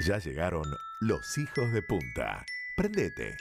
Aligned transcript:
Ya 0.00 0.18
llegaron 0.18 0.64
los 1.00 1.38
hijos 1.38 1.72
de 1.72 1.82
punta. 1.82 2.44
Prendete. 2.76 3.36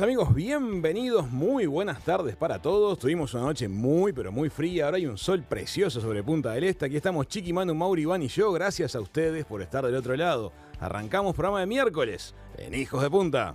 Amigos, 0.00 0.34
bienvenidos, 0.34 1.30
muy 1.30 1.66
buenas 1.66 2.02
tardes 2.02 2.34
para 2.34 2.60
todos. 2.60 2.98
Tuvimos 2.98 3.32
una 3.34 3.44
noche 3.44 3.68
muy, 3.68 4.12
pero 4.12 4.32
muy 4.32 4.50
fría. 4.50 4.86
Ahora 4.86 4.96
hay 4.96 5.06
un 5.06 5.16
sol 5.16 5.44
precioso 5.48 6.00
sobre 6.00 6.20
Punta 6.24 6.50
del 6.50 6.64
Este. 6.64 6.86
Aquí 6.86 6.96
estamos 6.96 7.28
Chiqui, 7.28 7.52
Manu, 7.52 7.76
Mauri, 7.76 8.02
Iván 8.02 8.22
y 8.22 8.26
yo. 8.26 8.50
Gracias 8.50 8.96
a 8.96 9.00
ustedes 9.00 9.44
por 9.44 9.62
estar 9.62 9.86
del 9.86 9.94
otro 9.94 10.16
lado. 10.16 10.52
Arrancamos 10.80 11.36
programa 11.36 11.60
de 11.60 11.66
miércoles 11.66 12.34
en 12.58 12.74
Hijos 12.74 13.02
de 13.02 13.10
Punta. 13.10 13.54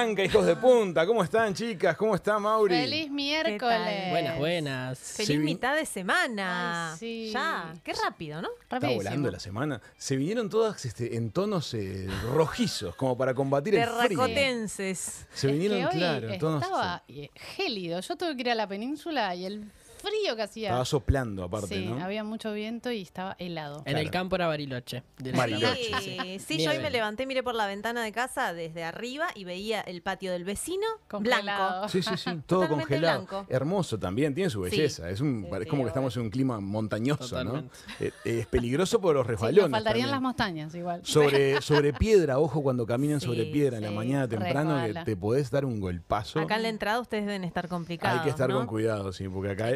Arranca, 0.00 0.24
Hijos 0.24 0.46
de 0.46 0.56
Punta. 0.56 1.06
¿Cómo 1.06 1.22
están, 1.22 1.52
chicas? 1.52 1.94
¿Cómo 1.96 2.14
está 2.14 2.38
Mauri? 2.38 2.74
Feliz 2.74 3.10
miércoles. 3.10 4.08
Buenas, 4.10 4.38
buenas. 4.38 4.98
Se 4.98 5.26
Feliz 5.26 5.38
vi- 5.40 5.44
mitad 5.44 5.76
de 5.76 5.84
semana. 5.84 6.92
Ay, 6.92 6.98
sí. 6.98 7.30
Ya, 7.32 7.74
qué 7.84 7.92
rápido, 7.92 8.40
¿no? 8.40 8.48
Está 8.62 8.76
Rapidísimo. 8.76 9.02
volando 9.02 9.30
la 9.30 9.38
semana. 9.40 9.82
Se 9.98 10.16
vinieron 10.16 10.48
todas 10.48 10.82
este, 10.86 11.16
en 11.16 11.30
tonos 11.30 11.74
eh, 11.74 12.08
rojizos, 12.32 12.94
como 12.96 13.14
para 13.18 13.34
combatir 13.34 13.74
el 13.74 13.82
frío. 13.84 13.98
Terracotenses. 14.08 15.26
Se 15.34 15.46
Es 15.48 15.52
vinieron, 15.52 15.80
que 15.80 15.86
hoy 15.86 15.92
claro, 15.92 16.28
en 16.30 16.38
tonos. 16.38 16.62
estaba 16.62 17.02
eh, 17.06 17.28
gélido. 17.56 18.00
Yo 18.00 18.16
tuve 18.16 18.34
que 18.36 18.40
ir 18.40 18.50
a 18.50 18.54
la 18.54 18.66
península 18.66 19.34
y 19.34 19.44
el 19.44 19.64
frío 20.00 20.36
que 20.36 20.42
hacía. 20.42 20.68
Estaba 20.68 20.84
soplando 20.84 21.44
aparte, 21.44 21.68
sí, 21.76 21.86
¿no? 21.86 22.02
había 22.02 22.24
mucho 22.24 22.52
viento 22.52 22.90
y 22.90 23.02
estaba 23.02 23.36
helado. 23.38 23.78
En 23.78 23.84
Claro. 23.84 23.98
el 24.00 24.10
campo 24.10 24.36
era 24.36 24.46
Bariloche. 24.46 25.02
Bariloche. 25.34 25.90
Sí, 26.00 26.38
sí, 26.38 26.64
yo 26.64 26.70
hoy 26.70 26.78
me 26.78 26.90
levanté, 26.90 27.26
miré 27.26 27.42
por 27.42 27.54
la 27.54 27.66
ventana 27.66 28.02
de 28.02 28.12
casa 28.12 28.52
desde 28.54 28.84
arriba 28.84 29.28
y 29.34 29.44
veía 29.44 29.80
el 29.80 30.02
patio 30.02 30.32
del 30.32 30.44
vecino 30.44 30.86
Congelado. 31.08 31.42
blanco. 31.42 31.88
Sí, 31.88 32.02
sí, 32.02 32.10
sí, 32.16 32.24
todo 32.46 32.60
Totalmente 32.62 32.84
congelado. 32.86 33.18
blanco. 33.26 33.46
Hermoso 33.48 33.98
también, 33.98 34.34
tiene 34.34 34.50
su 34.50 34.64
Sí. 34.64 34.70
belleza. 34.70 35.10
Es, 35.10 35.20
un, 35.20 35.46
Sí, 35.48 35.56
es 35.56 35.62
sí, 35.64 35.68
como 35.68 35.82
que 35.82 35.88
estamos 35.88 36.16
en 36.16 36.22
un 36.22 36.30
clima 36.30 36.60
montañoso, 36.60 37.28
Totalmente. 37.28 37.68
¿no? 38.00 38.06
Eh, 38.06 38.12
eh, 38.24 38.38
es 38.40 38.46
peligroso 38.46 39.00
por 39.00 39.14
los 39.14 39.26
resbalones. 39.26 39.70
nos 39.70 39.78
faltarían 39.78 40.10
las 40.10 40.20
montañas 40.20 40.74
igual. 40.74 41.00
Sobre, 41.04 41.60
sobre 41.62 41.92
piedra, 41.92 42.38
ojo 42.38 42.62
cuando 42.62 42.86
caminen 42.86 43.20
Sí, 43.20 43.26
sobre 43.26 43.44
piedra 43.46 43.76
en 43.78 43.84
la 43.84 43.90
mañana 43.90 44.28
temprano, 44.28 44.74
resbala. 44.76 45.00
que 45.04 45.10
te 45.12 45.16
podés 45.16 45.50
dar 45.50 45.64
un 45.64 45.80
golpazo. 45.80 46.40
Acá 46.40 46.56
en 46.56 46.62
la 46.62 46.68
entrada 46.68 47.00
ustedes 47.00 47.26
deben 47.26 47.44
estar 47.44 47.68
complicados. 47.68 48.18
Hay 48.20 48.24
que 48.24 48.30
estar 48.30 48.48
¿no? 48.48 48.56
con 48.58 48.66
cuidado, 48.66 49.12
sí, 49.12 49.28
porque 49.28 49.50
acá 49.50 49.70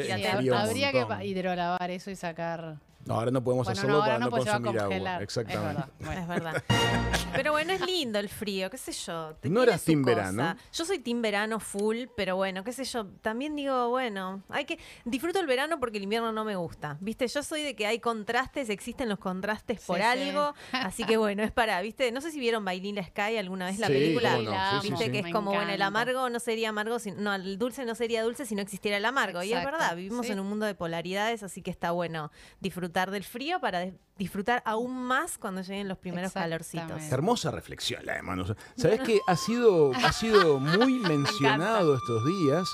habría 0.55 0.93
que 0.93 1.27
hidrolavar 1.27 1.91
eso 1.91 2.11
y 2.11 2.17
sacar. 2.17 2.77
No, 3.07 3.15
ahora 3.15 3.31
no 3.31 3.45
podemos 3.45 3.67
Bueno, 3.67 3.79
hacerlo 3.79 3.99
no, 3.99 4.05
para 4.05 4.19
no, 4.19 4.31
consumir 4.31 4.81
agua. 4.81 5.23
Exactamente. 5.23 5.71
Es 5.71 5.77
verdad. 5.77 5.89
Bueno. 6.01 6.21
Es 6.21 6.29
verdad. 6.29 6.65
Pero 7.35 7.53
bueno, 7.53 7.73
es 7.73 7.81
lindo 7.85 8.19
el 8.21 8.29
frío, 8.29 8.71
qué 8.71 8.79
sé 8.79 8.93
yo. 8.93 9.35
te 9.41 9.49
¿No 9.51 9.63
eras 9.63 9.83
team 9.85 10.03
cosa. 10.03 10.15
verano? 10.15 10.57
Yo 10.73 10.85
soy 10.85 11.01
team 11.01 11.21
verano 11.21 11.59
full, 11.59 12.05
pero 12.17 12.37
bueno, 12.37 12.63
qué 12.63 12.73
sé 12.73 12.85
yo. 12.85 13.07
También 13.23 13.57
digo, 13.57 13.89
bueno, 13.89 14.45
hay 14.49 14.65
que 14.67 14.79
disfruto 15.05 15.41
el 15.41 15.47
verano 15.49 15.81
porque 15.81 15.99
el 15.99 16.05
invierno 16.05 16.31
no 16.33 16.45
me 16.45 16.55
gusta. 16.55 16.97
¿Viste? 17.01 17.27
Yo 17.27 17.43
soy 17.43 17.63
de 17.63 17.75
que 17.75 17.87
hay 17.89 17.99
contrastes, 17.99 18.71
existen 18.71 19.09
los 19.09 19.19
contrastes 19.19 19.81
por 19.85 19.97
Sí, 19.97 20.03
sí. 20.05 20.07
algo. 20.29 20.55
Así 20.73 21.05
que 21.05 21.17
bueno, 21.17 21.43
es 21.43 21.51
para, 21.51 21.81
¿viste? 21.83 22.13
No 22.13 22.21
sé 22.21 22.31
si 22.31 22.39
vieron 22.39 22.65
Bailila 22.65 23.03
Sky 23.05 23.37
alguna 23.37 23.67
vez 23.67 23.81
la 23.81 23.89
Sí, 23.89 23.93
película. 23.95 24.37
no, 24.39 24.51
sí, 24.81 24.87
sí, 24.87 24.91
Viste 24.91 25.07
sí. 25.07 25.11
que 25.11 25.19
es 25.19 25.25
Me 25.25 25.33
como, 25.33 25.53
bueno, 25.53 25.73
el 25.73 25.83
amargo 25.83 26.31
no 26.31 26.39
sería 26.39 26.69
amargo, 26.69 27.01
si- 27.01 27.11
no, 27.11 27.35
el 27.35 27.59
dulce 27.59 27.85
no 27.85 27.97
sería 27.97 28.23
dulce 28.23 28.47
si 28.47 28.55
no 28.55 28.63
existiera 28.63 28.97
el 28.97 29.05
amargo. 29.05 29.43
Y 29.43 29.53
es 29.53 29.65
verdad, 29.65 29.97
vivimos 29.97 30.25
sí. 30.27 30.33
en 30.33 30.39
un 30.39 30.49
mundo 30.49 30.67
de 30.67 30.77
polaridades, 30.77 31.43
así 31.43 31.63
que 31.63 31.73
está 31.73 31.91
bueno 31.91 32.31
disfrutar 32.61 32.94
del 32.95 33.25
frío 33.25 33.59
para 33.61 33.87
disfrutar 34.17 34.63
aún 34.65 34.95
más 34.95 35.37
cuando 35.39 35.61
lleguen 35.63 35.89
los 35.89 35.99
primeros 35.99 36.33
calorcitos. 36.33 37.03
Hermosa 37.11 37.51
reflexión 37.51 38.07
la 38.07 38.15
de 38.15 38.23
Manu. 38.23 38.45
¿Sabes 38.77 39.01
que 39.01 39.19
ha 39.27 39.37
sido, 39.37 39.93
ha 39.93 40.13
sido 40.13 40.61
muy 40.61 41.01
mencionado 41.01 41.97
estos 41.97 42.25
días 42.25 42.69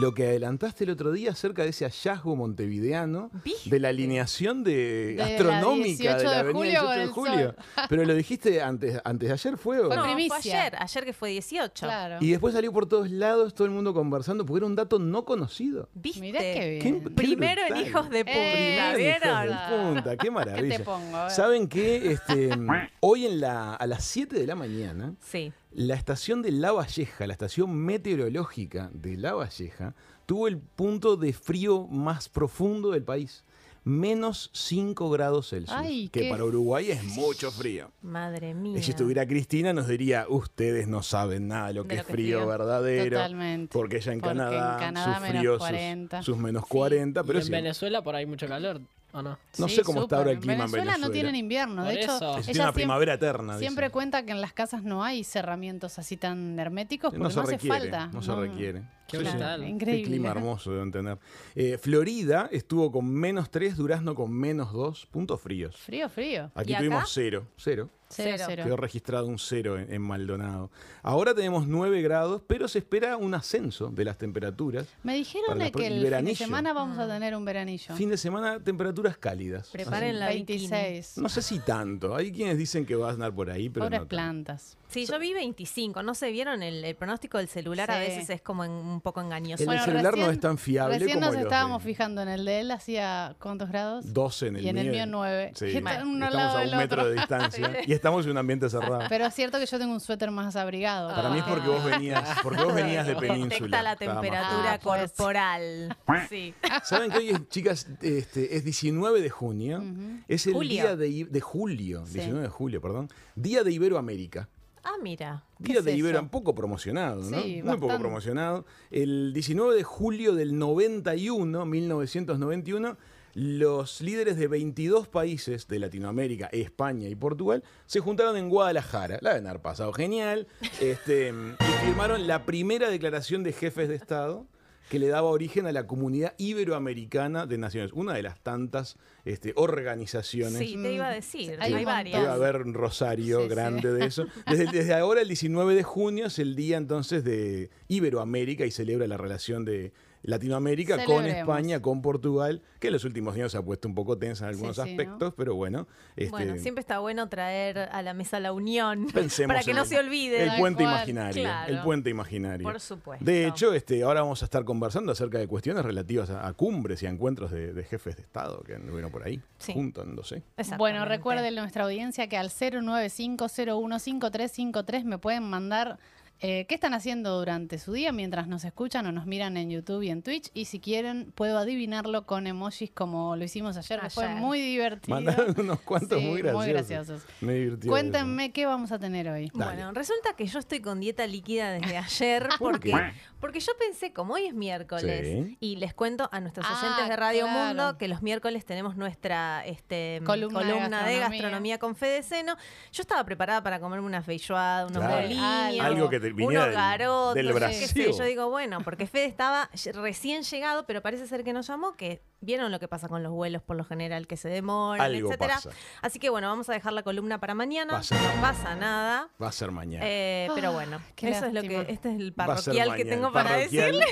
lo 0.00 0.14
que 0.14 0.26
adelantaste 0.26 0.84
el 0.84 0.90
otro 0.90 1.12
día 1.12 1.32
acerca 1.32 1.62
de 1.62 1.68
ese 1.68 1.84
hallazgo 1.84 2.34
montevideano 2.36 3.30
¿Viste? 3.44 3.68
de 3.68 3.78
la 3.80 3.90
alineación 3.90 4.64
de, 4.64 5.08
De 5.08 5.14
la 5.16 5.24
astronómica 5.26 5.84
18 5.84 6.16
de 6.18 6.24
la 6.24 6.30
de 6.32 6.38
avenida 6.38 6.80
julio 6.80 6.82
18 6.82 7.12
con 7.12 7.24
de 7.24 7.30
julio? 7.36 7.54
Pero 7.90 8.04
lo 8.04 8.14
dijiste 8.14 8.62
antes, 8.62 9.00
antes 9.04 9.28
de 9.28 9.32
ayer, 9.34 9.58
¿fue? 9.58 9.80
o 9.80 9.86
Fue 9.88 9.96
no? 9.96 10.04
Fue 10.04 10.36
ayer, 10.38 10.74
ayer 10.78 11.04
que 11.04 11.12
fue 11.12 11.28
18. 11.30 11.86
Claro. 11.86 12.16
Y 12.20 12.30
después 12.30 12.54
salió 12.54 12.72
por 12.72 12.86
todos 12.86 13.10
lados, 13.10 13.54
todo 13.54 13.66
el 13.66 13.72
mundo 13.72 13.92
conversando, 13.92 14.46
porque 14.46 14.58
era 14.58 14.66
un 14.66 14.74
dato 14.74 14.98
no 14.98 15.24
conocido. 15.26 15.88
¿Viste? 15.94 16.20
Mirá 16.20 16.40
qué 16.40 16.54
Qué- 16.54 16.80
bien. 16.90 17.04
qué 17.04 17.10
Primero 17.10 17.60
en. 17.68 17.76
Hijos 17.76 18.08
de 18.10 18.24
Punta, 18.24 18.40
Eh, 18.40 18.96
¿vieron? 18.96 19.48
Punta, 19.68 20.16
qué 20.16 20.30
maravilla. 20.30 20.68
¿Qué 20.76 20.78
te 20.78 20.84
pongo? 20.84 21.16
A 21.16 21.22
ver. 21.24 21.32
¿Saben 21.32 21.68
qué? 21.68 22.12
Este, 22.12 22.50
hoy 23.00 23.26
en 23.26 23.40
la, 23.40 23.74
a 23.74 23.86
las 23.86 24.04
7 24.04 24.38
de 24.38 24.46
la 24.46 24.54
mañana, 24.54 25.14
Sí. 25.20 25.52
la 25.72 25.94
estación 25.94 26.42
de 26.42 26.52
La 26.52 26.72
Valleja, 26.72 27.26
la 27.26 27.32
estación 27.32 27.74
meteorológica 27.74 28.90
de 28.92 29.16
La 29.16 29.34
Valleja, 29.34 29.94
tuvo 30.26 30.48
el 30.48 30.58
punto 30.58 31.16
de 31.16 31.32
frío 31.32 31.86
más 31.86 32.28
profundo 32.28 32.90
del 32.92 33.02
país. 33.02 33.44
Menos 33.86 34.48
5 34.54 35.10
grados 35.10 35.50
Celsius. 35.50 35.76
Ay, 35.78 36.08
que 36.08 36.22
qué 36.22 36.30
para 36.30 36.42
Uruguay 36.44 36.90
es 36.90 37.04
mucho 37.04 37.50
frío. 37.50 37.90
Madre 38.00 38.54
mía. 38.54 38.78
Y 38.78 38.82
si 38.82 38.92
estuviera 38.92 39.26
Cristina 39.26 39.74
nos 39.74 39.88
diría, 39.88 40.24
ustedes 40.26 40.88
no 40.88 41.02
saben 41.02 41.48
nada 41.48 41.68
de 41.68 41.74
lo 41.74 41.82
que 41.82 41.88
De 41.90 41.94
lo 41.96 42.00
es 42.00 42.06
que 42.06 42.12
frío 42.14 42.38
frío. 42.38 42.48
verdadero. 42.48 43.18
Totalmente. 43.18 43.72
Porque 43.78 44.00
ya 44.00 44.12
en 44.12 44.20
Porque 44.20 44.32
en 44.32 44.38
Canadá, 44.38 45.04
sus 45.04 45.20
menos 45.20 45.28
fríos, 45.38 45.54
sus- 45.58 45.68
40. 45.68 46.22
sus, 46.22 46.38
menos 46.38 46.66
40. 46.66 47.24
Y 47.26 47.30
en 47.36 47.42
sí, 47.42 47.50
Venezuela 47.50 48.00
por 48.02 48.14
ahí 48.14 48.24
mucho 48.24 48.48
calor. 48.48 48.80
¿O 49.14 49.22
no? 49.22 49.38
No 49.58 49.68
Sí, 49.68 49.76
sé 49.76 49.82
cómo 49.82 50.02
está 50.02 50.16
ahora 50.18 50.32
el 50.32 50.38
clima 50.38 50.64
en 50.64 50.72
Venezuela 50.72 50.98
no 50.98 51.10
tienen 51.10 51.36
invierno. 51.36 51.84
Por 51.84 51.92
De 51.92 52.00
hecho, 52.02 52.16
eso. 52.16 52.38
Es 52.38 52.48
ella 52.48 52.62
una 52.64 52.70
siem- 52.72 52.74
primavera 52.74 53.14
eterna. 53.14 53.58
siempre 53.58 53.84
dicen. 53.86 53.92
cuenta 53.92 54.24
que 54.26 54.32
en 54.32 54.40
las 54.40 54.52
casas 54.52 54.82
no 54.82 55.02
hay 55.04 55.24
cerramientos 55.24 55.98
así 55.98 56.16
tan 56.16 56.58
herméticos 56.58 57.10
porque 57.10 57.18
No 57.18 57.24
no, 57.24 57.30
se 57.30 57.40
hace 57.40 57.52
requiere. 57.52 57.78
falta. 57.78 58.06
No 58.08 58.20
se 58.22 58.34
requiere. 58.34 58.82
Qué 59.08 59.18
Sí, 59.18 59.24
sí. 59.24 59.30
brutal. 59.30 59.60
Qué 59.60 59.68
Increíble. 59.68 60.04
clima 60.04 60.30
hermoso 60.30 60.72
deben 60.72 60.90
tener. 60.90 61.18
Eh, 61.54 61.78
Florida 61.78 62.48
estuvo 62.50 62.90
con 62.90 63.06
menos 63.10 63.50
3, 63.50 63.76
Durazno 63.76 64.14
con 64.14 64.32
menos 64.32 64.72
2, 64.72 65.06
puntos 65.06 65.40
fríos. 65.40 65.76
Frío, 65.76 66.08
frío. 66.08 66.50
Aquí 66.54 66.70
¿Y 66.70 66.74
acá? 66.74 66.82
tuvimos 66.84 67.10
cero, 67.12 67.46
cero. 67.56 67.90
Cero, 68.14 68.44
Cero. 68.46 68.64
Quedó 68.64 68.76
registrado 68.76 69.26
un 69.26 69.38
cero 69.38 69.78
en, 69.78 69.92
en 69.92 70.02
Maldonado. 70.02 70.70
Ahora 71.02 71.34
tenemos 71.34 71.66
9 71.66 72.02
grados, 72.02 72.42
pero 72.46 72.68
se 72.68 72.78
espera 72.78 73.16
un 73.16 73.34
ascenso 73.34 73.88
de 73.88 74.04
las 74.04 74.18
temperaturas. 74.18 74.86
Me 75.02 75.14
dijeron 75.14 75.58
de 75.58 75.72
que 75.72 75.86
el 75.86 75.92
fin 75.94 75.98
de 76.02 76.04
veranillo. 76.10 76.36
semana 76.36 76.72
vamos 76.72 76.98
a 76.98 77.08
tener 77.08 77.34
un 77.34 77.44
veranillo. 77.44 77.94
Fin 77.96 78.10
de 78.10 78.16
semana, 78.16 78.60
temperaturas 78.60 79.16
cálidas. 79.18 79.68
Preparen 79.70 80.18
la 80.18 80.30
bikini. 80.30 80.68
26. 80.68 81.18
No 81.18 81.28
sé 81.28 81.42
si 81.42 81.58
tanto. 81.58 82.14
Hay 82.14 82.32
quienes 82.32 82.56
dicen 82.58 82.86
que 82.86 82.94
va 82.94 83.10
a 83.10 83.12
andar 83.12 83.34
por 83.34 83.50
ahí, 83.50 83.68
pero 83.68 83.84
Pobres 83.86 83.98
no 84.00 84.02
tanto. 84.04 84.08
plantas. 84.08 84.76
Sí, 84.94 85.06
yo 85.06 85.18
vi 85.18 85.34
25. 85.34 86.02
No 86.02 86.14
sé, 86.14 86.30
¿vieron? 86.30 86.62
El, 86.62 86.84
el 86.84 86.94
pronóstico 86.94 87.38
del 87.38 87.48
celular 87.48 87.90
a 87.90 87.98
veces 87.98 88.30
es 88.30 88.40
como 88.40 88.64
en- 88.64 88.70
un 88.70 89.00
poco 89.00 89.20
engañoso. 89.20 89.62
El 89.62 89.66
Bueno, 89.66 89.84
celular 89.84 90.16
no 90.16 90.30
es 90.30 90.38
tan 90.40 90.56
fiable 90.56 90.98
Recién 90.98 91.14
como 91.18 91.26
nos 91.26 91.34
de- 91.36 91.42
estábamos 91.42 91.82
fijando 91.82 92.22
en 92.22 92.28
el 92.28 92.44
de 92.44 92.60
él, 92.60 92.70
hacía 92.70 93.34
¿cuántos 93.40 93.68
grados? 93.68 94.12
12 94.12 94.46
en 94.48 94.56
el 94.56 94.64
Y 94.64 94.68
en 94.68 94.78
el 94.78 94.84
mío. 94.86 94.92
mío 94.94 95.06
9. 95.06 95.52
Sí. 95.54 95.66
Y 95.66 95.76
están 95.78 96.06
uno 96.08 96.26
al 96.26 96.32
Estamos 96.32 96.34
lado 96.54 96.58
a 96.58 96.62
un 96.70 96.76
metro 96.78 97.02
otro. 97.02 97.08
de 97.12 97.16
distancia 97.20 97.70
y 97.86 97.92
estamos 97.92 98.24
en 98.24 98.30
un 98.30 98.38
ambiente 98.38 98.70
cerrado. 98.70 99.00
Pero 99.08 99.26
es 99.26 99.34
cierto 99.34 99.58
que 99.58 99.66
yo 99.66 99.78
tengo 99.78 99.92
un 99.92 100.00
suéter 100.00 100.30
más 100.30 100.54
abrigado. 100.56 101.14
Para 101.14 101.28
mí 101.30 101.38
es 101.38 101.44
porque 101.44 101.68
vos 101.68 101.84
venías, 101.84 102.38
porque 102.42 102.62
vos 102.62 102.74
venías 102.74 103.06
de 103.06 103.16
península. 103.16 103.48
Detecta 103.54 103.82
la 103.82 103.96
temperatura 103.96 104.72
Ah, 104.74 104.80
pues. 104.82 105.10
corporal. 105.12 105.96
Sí. 106.28 106.54
¿Saben 106.84 107.10
que 107.10 107.18
hoy, 107.18 107.30
es, 107.30 107.48
chicas, 107.48 107.88
este, 108.00 108.56
es 108.56 108.64
19 108.64 109.20
de 109.20 109.30
junio? 109.30 109.82
Es 110.28 110.46
el 110.46 110.52
Julio. 110.54 110.70
día 110.70 110.96
de, 110.96 111.24
de 111.28 111.40
julio, 111.40 112.04
19 112.04 112.42
de 112.42 112.48
julio, 112.48 112.80
perdón. 112.80 113.10
Día 113.34 113.64
de 113.64 113.72
Iberoamérica. 113.72 114.48
Ah, 114.84 114.96
mira. 115.02 115.44
Día 115.58 115.78
es 115.78 115.84
de 115.84 115.92
eso? 115.92 115.98
Ibero, 115.98 116.28
poco 116.28 116.54
promocionado, 116.54 117.22
¿no? 117.22 117.42
Sí, 117.42 117.62
Muy 117.62 117.78
poco 117.78 117.98
promocionado. 117.98 118.66
El 118.90 119.32
19 119.32 119.74
de 119.74 119.82
julio 119.82 120.34
del 120.34 120.58
91, 120.58 121.64
1991, 121.64 122.96
los 123.34 124.00
líderes 124.00 124.36
de 124.36 124.46
22 124.46 125.08
países 125.08 125.66
de 125.66 125.78
Latinoamérica, 125.78 126.46
España 126.52 127.08
y 127.08 127.14
Portugal 127.14 127.64
se 127.86 128.00
juntaron 128.00 128.36
en 128.36 128.48
Guadalajara. 128.48 129.18
La 129.22 129.30
deben 129.30 129.46
haber 129.46 129.62
pasado 129.62 129.92
genial. 129.92 130.46
Este, 130.80 131.30
y 131.30 131.86
firmaron 131.86 132.26
la 132.26 132.44
primera 132.44 132.90
declaración 132.90 133.42
de 133.42 133.52
jefes 133.52 133.88
de 133.88 133.96
Estado 133.96 134.46
que 134.94 135.00
le 135.00 135.08
daba 135.08 135.26
origen 135.28 135.66
a 135.66 135.72
la 135.72 135.88
comunidad 135.88 136.34
iberoamericana 136.38 137.46
de 137.46 137.58
naciones, 137.58 137.90
una 137.94 138.14
de 138.14 138.22
las 138.22 138.38
tantas 138.38 138.96
este, 139.24 139.52
organizaciones 139.56 140.56
Sí, 140.56 140.78
te 140.80 140.92
iba 140.92 141.08
a 141.08 141.12
decir. 141.12 141.58
Hay 141.60 141.84
varias. 141.84 142.20
Debe 142.20 142.32
haber 142.32 142.62
un 142.62 142.74
rosario 142.74 143.38
Sí, 143.38 143.42
sí. 143.42 143.48
grande 143.48 143.92
de 143.92 144.06
eso. 144.06 144.24
Desde, 144.48 144.66
desde 144.70 144.94
ahora, 144.94 145.20
el 145.20 145.26
19 145.26 145.74
de 145.74 145.82
junio, 145.82 146.26
es 146.26 146.38
el 146.38 146.54
día 146.54 146.76
entonces 146.76 147.24
de 147.24 147.70
Iberoamérica 147.88 148.66
y 148.66 148.70
celebra 148.70 149.08
la 149.08 149.16
relación 149.16 149.64
de 149.64 149.92
Latinoamérica 150.24 151.04
con. 151.04 151.24
España, 151.26 151.80
con 151.80 152.02
Portugal, 152.02 152.60
que 152.80 152.88
en 152.88 152.92
los 152.94 153.04
últimos 153.04 153.34
años 153.34 153.52
se 153.52 153.58
ha 153.58 153.62
puesto 153.62 153.86
un 153.88 153.94
poco 153.94 154.18
tensa 154.18 154.44
en 154.44 154.50
algunos 154.54 154.76
Sí, 154.76 154.82
sí, 154.82 154.88
¿no? 154.88 154.92
aspectos, 155.02 155.34
pero 155.36 155.54
bueno. 155.54 155.86
Este, 156.16 156.30
Bueno, 156.30 156.56
siempre 156.58 156.80
está 156.80 156.98
bueno 156.98 157.28
traer 157.28 157.78
a 157.78 158.02
la 158.02 158.14
mesa 158.14 158.40
la 158.40 158.52
unión 158.52 159.06
pensemos 159.14 159.54
para 159.54 159.64
que 159.64 159.74
no 159.74 159.82
el- 159.82 159.88
se 159.88 159.98
olvide. 159.98 160.42
El 160.44 160.56
puente 160.58 160.82
cual, 160.82 160.94
imaginario. 160.96 161.42
claro. 161.42 161.72
El 161.72 161.82
puente 161.82 162.10
imaginario. 162.10 162.64
Por 162.66 162.80
supuesto. 162.80 163.24
De 163.24 163.46
hecho, 163.46 163.72
este, 163.74 164.02
ahora 164.02 164.22
vamos 164.22 164.42
a 164.42 164.46
estar 164.46 164.64
conversando 164.64 165.12
acerca 165.12 165.38
de 165.38 165.46
cuestiones 165.46 165.84
relativas 165.84 166.30
a, 166.30 166.46
a 166.46 166.52
cumbres 166.54 167.02
y 167.02 167.06
a 167.06 167.10
encuentros 167.10 167.50
de, 167.50 167.72
de 167.72 167.84
jefes 167.84 168.16
de 168.16 168.22
Estado 168.22 168.62
que 168.62 168.74
anduvieron 168.74 169.10
por 169.10 169.22
ahí, 169.24 169.40
Sí. 169.58 169.72
juntándose. 169.74 170.42
Bueno, 170.78 171.04
recuerden 171.04 171.54
nuestra 171.54 171.84
audiencia 171.84 172.28
que 172.28 172.36
al 172.36 172.50
095015353 172.50 175.04
me 175.04 175.18
pueden 175.18 175.42
mandar 175.44 175.98
eh, 176.44 176.66
qué 176.68 176.74
están 176.74 176.94
haciendo 176.94 177.38
durante 177.38 177.78
su 177.78 177.92
día 177.92 178.12
mientras 178.12 178.46
nos 178.48 178.64
escuchan 178.64 179.06
o 179.06 179.12
nos 179.12 179.26
miran 179.26 179.56
en 179.56 179.70
YouTube 179.70 180.02
y 180.02 180.10
en 180.10 180.22
Twitch. 180.22 180.50
Y 180.54 180.66
si 180.66 180.78
quieren, 180.80 181.32
puedo 181.34 181.58
adivinarlo 181.58 182.26
con 182.26 182.46
emojis 182.46 182.90
como 182.90 183.36
lo 183.36 183.44
hicimos 183.44 183.76
ayer, 183.76 184.00
que 184.00 184.10
fue 184.10 184.28
muy 184.34 184.60
divertido. 184.60 185.14
Mandaron 185.14 185.54
unos 185.58 185.80
cuantos 185.80 186.18
Sí, 186.20 186.26
muy 186.26 186.42
graciosos. 186.42 186.68
graciosos. 186.68 187.22
Me 187.40 187.54
divirtió 187.54 187.90
Cuéntenme 187.90 188.52
qué 188.52 188.66
vamos 188.66 188.92
a 188.92 188.98
tener 188.98 189.28
hoy. 189.28 189.50
Dale. 189.54 189.74
Bueno, 189.76 189.92
resulta 189.92 190.34
que 190.36 190.46
yo 190.46 190.58
estoy 190.58 190.80
con 190.80 191.00
dieta 191.00 191.26
líquida 191.26 191.72
desde 191.72 191.96
ayer 191.98 192.48
porque, 192.58 192.90
qué? 192.90 193.12
porque 193.40 193.60
yo 193.60 193.72
pensé, 193.78 194.12
como 194.12 194.34
hoy 194.34 194.46
es 194.46 194.54
miércoles, 194.54 195.22
Sí. 195.24 195.56
y 195.60 195.76
les 195.76 195.94
cuento 195.94 196.28
a 196.32 196.40
nuestros 196.40 196.66
Ah, 196.68 196.78
oyentes 196.82 197.08
de 197.08 197.16
Radio 197.16 197.44
claro. 197.46 197.66
Mundo 197.68 197.98
que 197.98 198.08
los 198.08 198.22
miércoles 198.22 198.64
tenemos 198.64 198.96
nuestra 198.96 199.64
este, 199.66 200.20
Columna 200.24 200.60
de 200.60 200.64
de, 200.66 200.72
gastronomía. 200.80 201.20
gastronomía 201.20 201.78
con 201.78 201.96
Fede 201.96 202.22
Seno. 202.22 202.56
Yo 202.92 203.00
estaba 203.02 203.24
preparada 203.24 203.62
para 203.62 203.80
comerme 203.80 204.06
una 204.06 204.22
feijoada, 204.22 204.86
unos 204.86 204.98
Claro. 205.02 205.22
boliños, 205.22 205.84
Algo 205.84 206.08
que 206.10 206.20
te 206.20 206.33
viniera 206.34 206.66
unos 207.10 207.34
del- 207.34 207.46
qué 207.46 207.52
Brasil. 207.52 207.88
sé. 207.88 208.12
Yo 208.12 208.24
digo, 208.24 208.48
bueno, 208.50 208.80
porque 208.82 209.06
Fede 209.06 209.26
estaba 209.26 209.70
recién 209.94 210.42
llegado, 210.42 210.84
pero 210.86 211.00
parece 211.02 211.26
ser 211.26 211.44
que 211.44 211.52
nos 211.52 211.66
llamó, 211.66 211.94
que 211.96 212.22
vieron 212.40 212.70
lo 212.70 212.78
que 212.80 212.88
pasa 212.88 213.08
con 213.08 213.22
los 213.22 213.32
vuelos 213.32 213.62
por 213.62 213.76
lo 213.76 213.84
general, 213.84 214.26
que 214.26 214.36
se 214.36 214.48
demoran, 214.48 215.00
Algo 215.04 215.28
etcétera. 215.28 215.54
pasa. 215.54 215.70
Así 216.02 216.18
que 216.18 216.28
bueno, 216.30 216.48
vamos 216.48 216.68
a 216.68 216.72
dejar 216.72 216.92
la 216.92 217.02
columna 217.02 217.38
para 217.38 217.54
mañana. 217.54 217.94
Pasa. 217.94 218.16
No 218.34 218.40
pasa 218.42 218.74
nada. 218.76 219.28
Va 219.42 219.48
a 219.48 219.52
ser 219.52 219.70
mañana. 219.70 220.04
Eh, 220.06 220.48
pero 220.54 220.72
bueno, 220.72 221.00
qué 221.16 221.30
eso 221.30 221.46
es 221.46 221.52
lo 221.54 221.62
que 221.62 221.86
este 221.88 222.10
es 222.12 222.20
el 222.20 222.32
parroquial 222.32 222.94
que 222.96 223.04
tengo 223.04 223.32
para 223.32 223.56
decirles. 223.56 224.06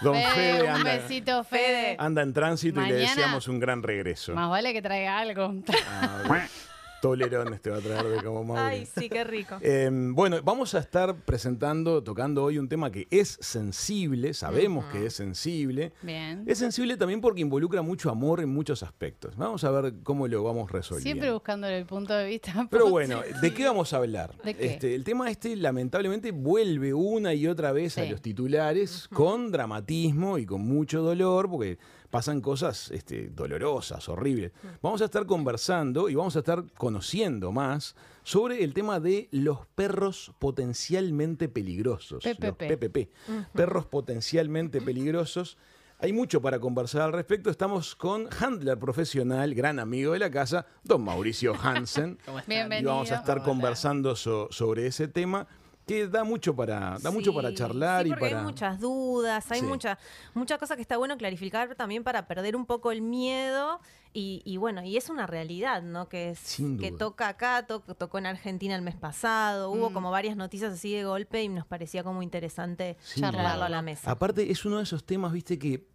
Don 0.00 0.14
Fede, 0.14 0.26
Fede 0.34 0.62
un 0.64 0.68
anda, 0.70 0.96
besito, 0.96 1.44
Fede. 1.44 1.96
anda 1.98 2.22
en 2.22 2.32
tránsito 2.32 2.80
y 2.82 2.86
le 2.88 2.94
deseamos 2.94 3.46
un 3.46 3.60
gran 3.60 3.84
regreso. 3.84 4.34
Más 4.34 4.50
vale 4.50 4.72
que 4.72 4.82
traiga 4.82 5.18
algo. 5.18 5.54
Ah, 5.86 6.22
Tolerones 7.02 7.60
te 7.60 7.68
va 7.68 7.78
a 7.78 7.80
traer 7.80 8.06
de 8.06 8.22
como 8.22 8.44
Mauri. 8.44 8.62
Ay, 8.62 8.86
sí, 8.86 9.08
qué 9.08 9.24
rico. 9.24 9.56
Eh, 9.60 9.90
bueno, 9.92 10.40
vamos 10.44 10.72
a 10.76 10.78
estar 10.78 11.16
presentando, 11.16 12.00
tocando 12.00 12.44
hoy 12.44 12.58
un 12.58 12.68
tema 12.68 12.92
que 12.92 13.08
es 13.10 13.38
sensible, 13.40 14.32
sabemos 14.34 14.84
que 14.84 15.06
es 15.06 15.14
sensible. 15.14 15.92
Bien. 16.00 16.44
Es 16.46 16.58
sensible 16.58 16.96
también 16.96 17.20
porque 17.20 17.40
involucra 17.40 17.82
mucho 17.82 18.08
amor 18.08 18.40
en 18.40 18.50
muchos 18.50 18.84
aspectos. 18.84 19.36
Vamos 19.36 19.64
a 19.64 19.72
ver 19.72 19.94
cómo 20.04 20.28
lo 20.28 20.44
vamos 20.44 20.70
resolviendo. 20.70 21.02
Siempre 21.02 21.32
buscando 21.32 21.66
el 21.66 21.84
punto 21.86 22.14
de 22.14 22.24
vista. 22.24 22.68
Pero 22.70 22.88
bueno, 22.88 23.20
¿de 23.42 23.52
qué 23.52 23.64
vamos 23.64 23.92
a 23.92 23.96
hablar? 23.96 24.40
¿De 24.44 24.54
qué? 24.54 24.66
Este, 24.66 24.94
el 24.94 25.02
tema 25.02 25.28
este 25.28 25.56
lamentablemente 25.56 26.30
vuelve 26.30 26.94
una 26.94 27.34
y 27.34 27.48
otra 27.48 27.72
vez 27.72 27.98
a 27.98 28.04
los 28.04 28.22
titulares 28.22 29.08
con 29.12 29.50
dramatismo 29.50 30.38
y 30.38 30.46
con 30.46 30.60
mucho 30.60 31.02
dolor, 31.02 31.50
porque 31.50 31.78
pasan 32.12 32.42
cosas 32.42 32.90
este, 32.90 33.30
dolorosas, 33.30 34.06
horribles. 34.10 34.52
Vamos 34.82 35.00
a 35.00 35.06
estar 35.06 35.24
conversando 35.24 36.10
y 36.10 36.14
vamos 36.14 36.36
a 36.36 36.40
estar 36.40 36.62
conociendo 36.74 37.52
más 37.52 37.96
sobre 38.22 38.62
el 38.62 38.74
tema 38.74 39.00
de 39.00 39.28
los 39.32 39.66
perros 39.74 40.30
potencialmente 40.38 41.48
peligrosos. 41.48 42.22
Los 42.22 42.36
PPP. 42.36 42.76
PPP. 42.76 43.08
Perros 43.54 43.86
potencialmente 43.86 44.82
peligrosos. 44.82 45.56
Hay 46.00 46.12
mucho 46.12 46.42
para 46.42 46.58
conversar 46.60 47.00
al 47.00 47.12
respecto. 47.14 47.48
Estamos 47.48 47.94
con 47.96 48.28
handler 48.38 48.78
profesional, 48.78 49.54
gran 49.54 49.78
amigo 49.78 50.12
de 50.12 50.18
la 50.18 50.30
casa, 50.30 50.66
don 50.84 51.02
Mauricio 51.04 51.54
Hansen. 51.62 52.18
¿Cómo 52.26 52.40
están? 52.40 52.48
Bienvenido. 52.54 52.90
Y 52.90 52.92
vamos 52.92 53.10
a 53.10 53.14
estar 53.16 53.38
Hola. 53.38 53.44
conversando 53.46 54.16
so- 54.16 54.48
sobre 54.50 54.86
ese 54.86 55.08
tema 55.08 55.46
que 55.92 56.08
da 56.08 56.24
mucho 56.24 56.54
para, 56.56 56.96
da 57.00 57.10
mucho 57.10 57.34
para 57.34 57.52
charlar 57.54 58.02
sí, 58.02 58.08
y 58.08 58.10
porque 58.12 58.26
para. 58.26 58.38
hay 58.38 58.44
muchas 58.44 58.80
dudas, 58.80 59.50
hay 59.50 59.60
Sí. 59.60 59.66
mucha, 59.66 59.98
mucha 60.34 60.58
cosa 60.58 60.76
que 60.76 60.82
está 60.82 60.96
bueno 60.96 61.16
clarificar 61.16 61.74
también 61.74 62.02
para 62.04 62.26
perder 62.26 62.56
un 62.56 62.66
poco 62.66 62.92
el 62.92 63.02
miedo 63.02 63.80
y, 64.14 64.42
y 64.44 64.56
bueno, 64.58 64.82
y 64.82 64.96
es 64.96 65.08
una 65.08 65.26
realidad, 65.26 65.82
¿no? 65.82 66.08
Que, 66.08 66.30
es, 66.30 66.38
Sin 66.38 66.78
que 66.78 66.92
toca 66.92 67.28
acá, 67.28 67.66
to- 67.66 67.80
tocó 67.80 68.18
en 68.18 68.26
Argentina 68.26 68.74
el 68.76 68.82
mes 68.82 68.96
pasado, 68.96 69.70
hubo 69.70 69.90
Mm. 69.90 69.92
como 69.94 70.10
varias 70.10 70.36
noticias 70.36 70.72
así 70.72 70.94
de 70.94 71.04
golpe 71.04 71.42
y 71.42 71.48
nos 71.48 71.66
parecía 71.66 72.02
como 72.04 72.22
interesante 72.22 72.96
charlarlo 73.14 73.64
a 73.64 73.68
la 73.68 73.82
mesa. 73.82 74.10
Aparte, 74.10 74.50
es 74.50 74.64
uno 74.64 74.78
de 74.78 74.82
esos 74.84 75.04
temas, 75.04 75.32
viste, 75.32 75.58
que 75.58 75.86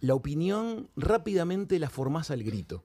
la 0.00 0.14
opinión 0.14 0.88
rápidamente 0.96 1.78
la 1.78 1.90
formás 1.90 2.30
al 2.30 2.42
grito. 2.42 2.82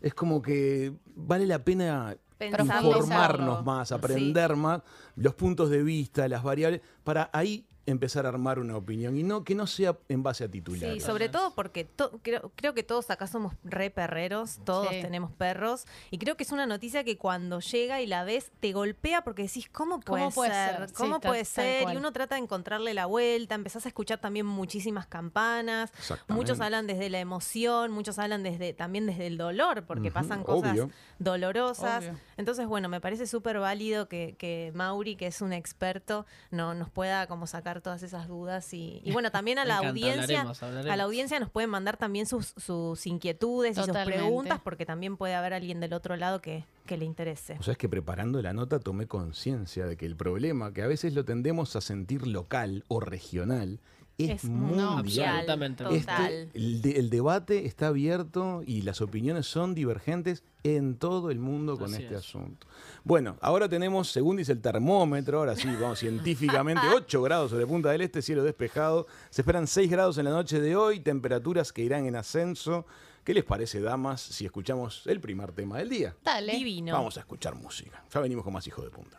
Es 0.00 0.12
como 0.14 0.42
que 0.42 0.92
vale 1.16 1.46
la 1.46 1.64
pena 1.64 2.16
Pensarlo. 2.38 2.88
informarnos 2.88 3.64
más, 3.64 3.88
Sí. 3.88 3.94
aprender 3.94 4.56
más 4.56 4.82
los 5.16 5.34
puntos 5.34 5.70
de 5.70 5.82
vista, 5.82 6.26
las 6.28 6.42
variables, 6.42 6.80
para 7.04 7.30
ahí 7.32 7.66
empezar 7.86 8.24
a 8.26 8.30
armar 8.30 8.58
una 8.58 8.76
opinión 8.76 9.16
y 9.16 9.22
no 9.22 9.44
que 9.44 9.54
no 9.54 9.66
sea 9.66 9.96
en 10.08 10.22
base 10.22 10.44
a 10.44 10.48
titulares. 10.50 10.94
Sí, 10.94 11.06
sobre 11.06 11.28
todo 11.28 11.54
porque 11.54 11.84
to- 11.84 12.18
creo, 12.22 12.50
creo 12.56 12.72
que 12.74 12.82
todos 12.82 13.10
acá 13.10 13.26
somos 13.26 13.54
re 13.62 13.90
perreros, 13.90 14.58
todos 14.64 14.88
Sí. 14.88 15.00
tenemos 15.02 15.30
perros, 15.32 15.84
y 16.10 16.18
creo 16.18 16.36
que 16.36 16.44
es 16.44 16.52
una 16.52 16.66
noticia 16.66 17.04
que 17.04 17.18
cuando 17.18 17.60
llega 17.60 18.00
y 18.00 18.06
la 18.06 18.24
ves 18.24 18.52
te 18.60 18.72
golpea 18.72 19.22
porque 19.22 19.42
decís, 19.42 19.68
¿cómo 19.70 20.00
puede, 20.00 20.22
¿Cómo 20.24 20.34
puede 20.34 20.50
ser? 20.50 20.92
¿Cómo 20.94 21.20
puede 21.20 21.38
tal 21.44 21.46
ser? 21.46 21.88
Y 21.92 21.96
uno 21.96 22.12
trata 22.12 22.36
de 22.36 22.42
encontrarle 22.42 22.94
la 22.94 23.06
vuelta, 23.06 23.54
empezás 23.54 23.84
a 23.84 23.88
escuchar 23.88 24.18
también 24.18 24.46
muchísimas 24.46 25.06
campanas, 25.06 25.92
muchos 26.28 26.60
hablan 26.60 26.86
desde 26.86 27.10
la 27.10 27.20
emoción, 27.20 27.90
muchos 27.92 28.18
hablan 28.18 28.42
desde 28.42 28.72
también 28.72 29.06
desde 29.06 29.26
el 29.26 29.36
dolor, 29.36 29.84
porque 29.86 30.10
pasan 30.10 30.42
cosas 30.42 30.72
obvio. 30.72 30.90
dolorosas. 31.18 32.04
Obvio. 32.04 32.18
Entonces, 32.36 32.66
bueno, 32.66 32.88
me 32.88 33.00
parece 33.00 33.26
súper 33.26 33.58
válido 33.58 34.08
que, 34.08 34.36
que 34.38 34.72
Mauri, 34.74 35.16
que 35.16 35.26
es 35.26 35.40
un 35.40 35.52
experto, 35.52 36.26
no, 36.50 36.74
nos 36.74 36.90
pueda 36.90 37.26
como 37.26 37.46
sacar 37.46 37.73
sacar 37.74 37.82
todas 37.82 38.02
esas 38.02 38.28
dudas 38.28 38.72
y, 38.72 39.00
y 39.04 39.12
bueno, 39.12 39.30
también 39.30 39.58
a 39.58 39.64
la 39.64 39.74
encanta, 39.74 39.88
audiencia, 39.88 40.22
hablaremos, 40.40 40.62
hablaremos. 40.62 40.92
a 40.92 40.96
la 40.96 41.02
audiencia 41.04 41.40
nos 41.40 41.50
pueden 41.50 41.70
mandar 41.70 41.96
también 41.96 42.26
sus, 42.26 42.54
sus 42.56 43.06
inquietudes 43.06 43.72
y 43.72 43.74
sus 43.74 43.86
Totalmente. 43.86 44.20
preguntas 44.20 44.60
porque 44.62 44.86
también 44.86 45.16
puede 45.16 45.34
haber 45.34 45.54
alguien 45.54 45.80
del 45.80 45.92
otro 45.92 46.16
lado 46.16 46.40
que, 46.40 46.64
que 46.86 46.96
le 46.96 47.04
interese. 47.04 47.56
O 47.58 47.62
sea, 47.62 47.72
es 47.72 47.78
que 47.78 47.88
preparando 47.88 48.40
la 48.42 48.52
nota 48.52 48.78
tomé 48.78 49.06
conciencia 49.06 49.86
de 49.86 49.96
que 49.96 50.06
el 50.06 50.16
problema, 50.16 50.72
que 50.72 50.82
a 50.82 50.86
veces 50.86 51.14
lo 51.14 51.24
tendemos 51.24 51.76
a 51.76 51.80
sentir 51.80 52.26
local 52.26 52.84
o 52.88 53.00
regional, 53.00 53.80
es, 54.18 54.30
Es 54.30 54.44
mundial. 54.44 55.44
Este- 55.90 56.50
el, 56.54 56.80
de- 56.82 56.98
el 56.98 57.10
debate 57.10 57.66
está 57.66 57.88
abierto 57.88 58.62
y 58.64 58.82
las 58.82 59.00
opiniones 59.00 59.46
son 59.46 59.74
divergentes 59.74 60.44
en 60.62 60.96
todo 60.96 61.30
el 61.30 61.38
mundo 61.38 61.76
con 61.76 61.92
Así 61.92 62.02
este 62.04 62.14
es. 62.14 62.20
asunto. 62.20 62.66
Bueno, 63.02 63.36
ahora 63.40 63.68
tenemos, 63.68 64.08
según 64.10 64.36
dice 64.36 64.52
el 64.52 64.60
termómetro, 64.60 65.38
ahora 65.40 65.56
sí, 65.56 65.68
vamos 65.80 65.98
científicamente, 65.98 66.82
8 66.94 67.22
grados 67.22 67.50
sobre 67.50 67.66
Punta 67.66 67.90
del 67.90 68.00
Este, 68.02 68.22
cielo 68.22 68.42
despejado. 68.44 69.06
Se 69.30 69.42
esperan 69.42 69.66
6 69.66 69.90
grados 69.90 70.16
en 70.18 70.24
la 70.26 70.30
noche 70.30 70.60
de 70.60 70.76
hoy, 70.76 71.00
temperaturas 71.00 71.72
que 71.72 71.82
irán 71.82 72.06
en 72.06 72.16
ascenso. 72.16 72.86
¿Qué 73.24 73.34
les 73.34 73.44
parece, 73.44 73.80
damas, 73.80 74.20
si 74.20 74.44
escuchamos 74.44 75.02
el 75.06 75.18
primer 75.20 75.52
tema 75.52 75.78
del 75.78 75.88
día? 75.88 76.14
Dale. 76.22 76.52
Divino. 76.56 76.92
Vamos 76.92 77.16
a 77.16 77.20
escuchar 77.20 77.54
música. 77.56 78.04
Ya 78.12 78.20
venimos 78.20 78.44
con 78.44 78.52
más 78.52 78.66
hijos 78.66 78.84
de 78.84 78.90
punta. 78.90 79.18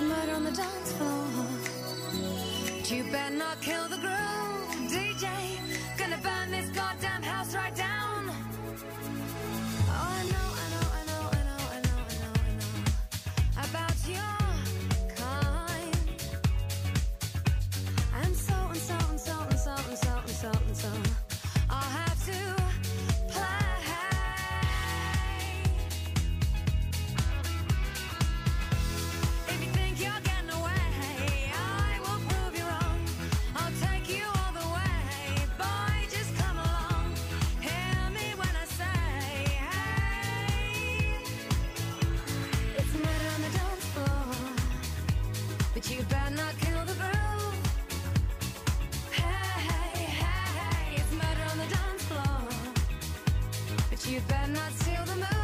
Murder 0.00 0.32
on 0.32 0.44
the 0.44 0.52
dance 0.52 0.92
floor. 0.92 1.26
But 2.76 2.88
you 2.88 3.02
better 3.10 3.34
not 3.34 3.60
kill 3.60 3.88
the 3.88 3.96
groove, 3.96 4.90
DJ. 4.92 5.26
Gonna 5.98 6.18
burn 6.22 6.52
this 6.52 6.67
till 54.80 55.04
the 55.06 55.16
moon. 55.16 55.37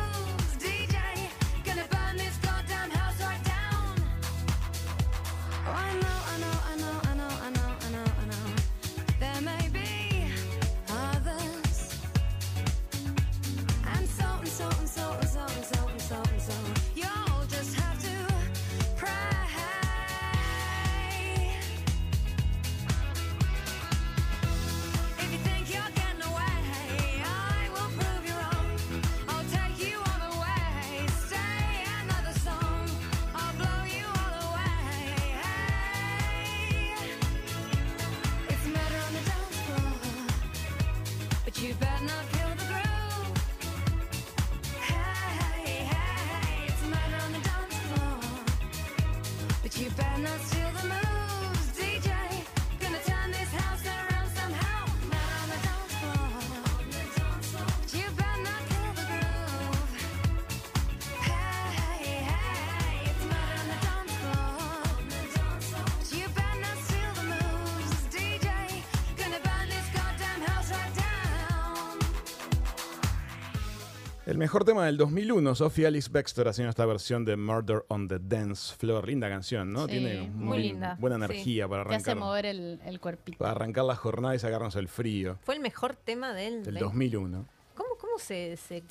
El 74.27 74.39
mejor 74.39 74.65
tema 74.65 74.87
del 74.87 74.97
2001, 74.97 75.55
Sophie 75.55 75.87
Alice 75.87 76.09
Baxter 76.11 76.49
haciendo 76.49 76.71
esta 76.71 76.87
versión 76.87 77.27
de 77.27 77.37
Murder 77.37 77.85
on 77.89 78.09
the 78.09 78.19
Dance 78.19 78.75
Floor. 78.75 79.07
Linda 79.07 79.29
canción, 79.29 79.71
¿no? 79.71 79.85
Sí, 79.85 79.93
Tiene 79.93 80.31
muy 80.31 80.59
linda, 80.63 80.97
buena 80.99 81.17
sí. 81.19 81.25
energía 81.25 81.69
para 81.69 81.83
Te 81.85 81.95
hace 81.95 82.11
arrancar, 82.11 82.17
mover 82.29 82.47
el, 82.47 82.81
el 82.87 83.01
cuerpito. 83.01 83.37
para 83.39 83.51
arrancar 83.51 83.85
la 83.85 83.97
jornada 83.97 84.35
y 84.35 84.39
sacarnos 84.39 84.77
el 84.77 84.89
frío. 84.89 85.39
Fue 85.43 85.55
el 85.55 85.61
mejor 85.61 85.95
tema 85.97 86.33
del, 86.33 86.65
Del 86.65 86.75
del- 86.75 86.83
2001. 86.85 87.47
¿Cómo, 87.75 87.89
cómo 88.01 88.19
se, 88.19 88.57
se- 88.57 88.83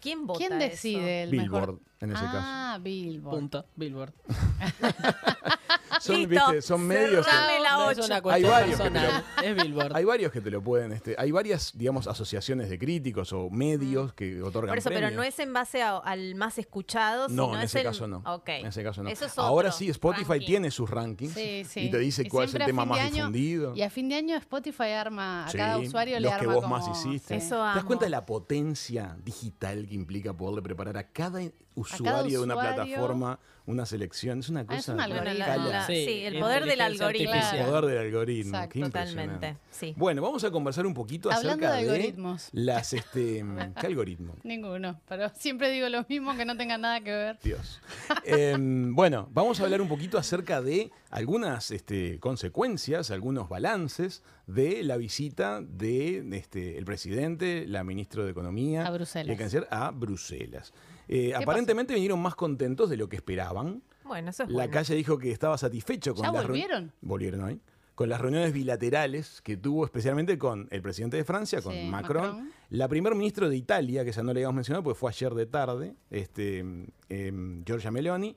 quién 0.00 0.26
vota 0.26 0.38
¿Quién 0.38 0.54
eso? 0.54 0.70
decide 0.70 1.22
el 1.22 1.30
Billboard, 1.30 1.60
mejor? 1.68 1.80
en 2.00 2.10
ese 2.12 2.22
ah, 2.24 2.78
Billboard. 2.82 3.36
Punto. 3.38 3.66
Billboard. 3.76 4.12
Son, 6.00 6.16
Listo, 6.16 6.28
viste, 6.46 6.62
son 6.62 6.86
medios. 6.86 7.26
que- 7.26 7.32
la 7.32 7.90
es 8.16 8.22
cuestión 8.22 8.50
varios 8.50 8.78
que 8.80 8.84
te 8.84 8.90
personal. 8.90 9.24
Es 9.44 9.56
Billboard. 9.62 9.96
hay 9.96 10.04
varios 10.04 10.32
que 10.32 10.40
te 10.40 10.50
lo 10.50 10.62
pueden, 10.62 10.92
este, 10.92 11.14
hay 11.18 11.30
varias, 11.30 11.72
digamos, 11.76 12.06
asociaciones 12.06 12.70
de 12.70 12.78
críticos 12.78 13.32
o 13.32 13.50
medios 13.50 14.12
que 14.14 14.42
otorgan 14.42 14.70
Por 14.70 14.78
eso, 14.78 14.88
pero 14.88 15.00
premios. 15.00 15.16
no 15.16 15.22
es 15.22 15.38
en 15.38 15.52
base 15.52 15.82
a- 15.82 15.98
al 15.98 16.34
más 16.34 16.58
escuchado, 16.58 17.28
No, 17.28 17.46
sino 17.46 17.54
en 17.54 17.60
es 17.60 17.64
ese 17.66 17.78
el- 17.80 17.84
caso 17.84 18.08
no. 18.08 18.22
Ok. 18.26 18.48
En 18.48 18.66
ese 18.66 18.82
caso 18.82 19.02
no. 19.02 19.10
Eso 19.10 19.26
es 19.26 19.38
Ahora 19.38 19.68
otro 19.68 19.78
sí, 19.78 19.90
Spotify 19.90 20.24
ranking. 20.30 20.46
tiene 20.46 20.70
sus 20.70 20.88
rankings 20.90 21.34
Sí, 21.34 21.64
sí. 21.68 21.80
y 21.80 21.90
te 21.90 21.98
dice 21.98 22.22
Y 22.22 22.28
cuál 22.28 22.44
es 22.44 22.48
el 22.48 22.50
siempre 22.52 22.64
a 22.64 22.66
tema 22.66 22.82
fin 22.82 22.88
más 22.90 23.00
año- 23.00 23.14
difundido. 23.16 23.76
Y 23.76 23.82
a 23.82 23.90
fin 23.90 24.08
de 24.08 24.14
año 24.16 24.36
Spotify 24.36 24.92
arma, 24.92 25.44
a 25.46 25.50
Sí, 25.50 25.58
cada 25.58 25.78
usuario 25.78 26.14
le 26.16 26.20
los 26.22 26.32
arma 26.32 26.40
que 26.40 26.46
vos 26.54 26.62
como- 26.64 26.76
más 26.78 26.88
hiciste. 26.88 27.38
sí. 27.40 27.46
Eso 27.46 27.56
¿Te 27.56 27.60
das 27.62 27.76
amo. 27.78 27.86
cuenta 27.86 28.04
de 28.06 28.10
la 28.10 28.24
potencia 28.26 29.16
digital 29.24 29.86
que 29.88 29.94
implica 29.94 30.32
poderle 30.32 30.62
preparar 30.62 30.96
a 30.96 31.04
cada 31.04 31.40
usuario 31.74 32.38
de 32.38 32.44
una 32.44 32.54
usuario. 32.54 32.74
plataforma 32.84 33.38
una 33.70 33.86
selección? 33.86 34.40
Es 34.40 34.48
una 34.48 34.60
Ah, 34.60 34.64
es 34.70 34.76
cosa 34.86 34.94
un 34.94 35.00
algoritmo. 35.00 35.44
Sí, 35.86 36.04
sí, 36.04 36.22
el 36.24 36.38
poder 36.38 36.64
del 36.66 36.80
algoritmo. 36.80 37.32
el 37.34 37.64
poder 37.66 37.84
del 37.86 37.98
algoritmo. 37.98 38.50
Exacto. 38.56 38.72
Qué 38.74 38.78
impresionante. 38.80 39.32
Totalmente, 39.34 39.60
sí. 39.70 39.94
Bueno, 39.96 40.22
vamos 40.22 40.44
a 40.44 40.50
conversar 40.50 40.86
un 40.86 40.94
poquito 40.94 41.30
Hablando 41.30 41.66
acerca 41.66 41.72
de 41.76 41.84
de, 41.84 41.90
algoritmos. 41.90 42.48
las 42.52 42.92
este 42.92 43.44
¿qué 43.80 43.86
algoritmo? 43.86 44.34
Ninguno, 44.42 45.00
pero 45.08 45.28
siempre 45.36 45.70
digo 45.70 45.88
lo 45.88 46.04
mismo 46.08 46.36
que 46.36 46.44
no 46.44 46.56
tenga 46.56 46.76
nada 46.78 47.00
que 47.00 47.10
ver. 47.10 47.38
Dios. 47.42 47.80
Em, 48.24 48.94
bueno, 48.94 49.28
vamos 49.32 49.60
a 49.60 49.64
hablar 49.64 49.80
un 49.80 49.88
poquito 49.88 50.18
acerca 50.18 50.60
de 50.60 50.90
algunas 51.10 51.70
este, 51.70 52.18
consecuencias, 52.20 53.10
algunos 53.10 53.48
balances 53.48 54.22
de 54.46 54.82
la 54.82 54.96
visita 54.96 55.60
de 55.62 56.24
este, 56.36 56.76
el 56.78 56.84
presidente, 56.84 57.64
la 57.66 57.84
ministra 57.84 58.24
de 58.24 58.30
Economía 58.30 58.86
A 58.86 58.90
Bruselas. 58.90 59.28
y 59.28 59.30
el 59.32 59.38
canciller 59.38 59.68
a 59.70 59.90
Bruselas. 59.92 60.72
Eh, 61.12 61.34
aparentemente 61.34 61.92
vinieron 61.92 62.20
más 62.22 62.36
contentos 62.36 62.88
de 62.88 62.96
lo 62.96 63.08
que 63.08 63.16
esperaban. 63.16 63.82
Bueno, 64.04 64.30
eso 64.30 64.44
es 64.44 64.48
La 64.50 64.54
bueno. 64.54 64.72
calle 64.72 64.94
dijo 64.94 65.18
que 65.18 65.32
estaba 65.32 65.58
satisfecho 65.58 66.14
con 66.14 66.24
¿Ya 66.24 66.30
las 66.32 66.46
volvieron? 66.46 66.92
Volvieron 67.00 67.40
hoy. 67.42 67.60
Con 67.96 68.08
las 68.08 68.20
reuniones 68.20 68.52
bilaterales 68.52 69.40
que 69.42 69.56
tuvo 69.56 69.84
especialmente 69.84 70.38
con 70.38 70.68
el 70.70 70.80
presidente 70.82 71.16
de 71.16 71.24
Francia, 71.24 71.60
con 71.62 71.72
Sí, 71.74 71.84
Macron, 71.88 72.22
Macron. 72.26 72.50
la 72.70 72.86
primer 72.88 73.14
ministra 73.16 73.48
de 73.48 73.56
Italia, 73.56 74.04
que 74.04 74.12
ya 74.12 74.22
no 74.22 74.32
le 74.32 74.38
habíamos 74.40 74.54
mencionado 74.54 74.84
porque 74.84 74.98
fue 75.00 75.10
ayer 75.10 75.34
de 75.34 75.46
tarde, 75.46 75.94
este, 76.10 76.60
em, 77.08 77.64
Giorgia 77.64 77.90
Meloni, 77.90 78.34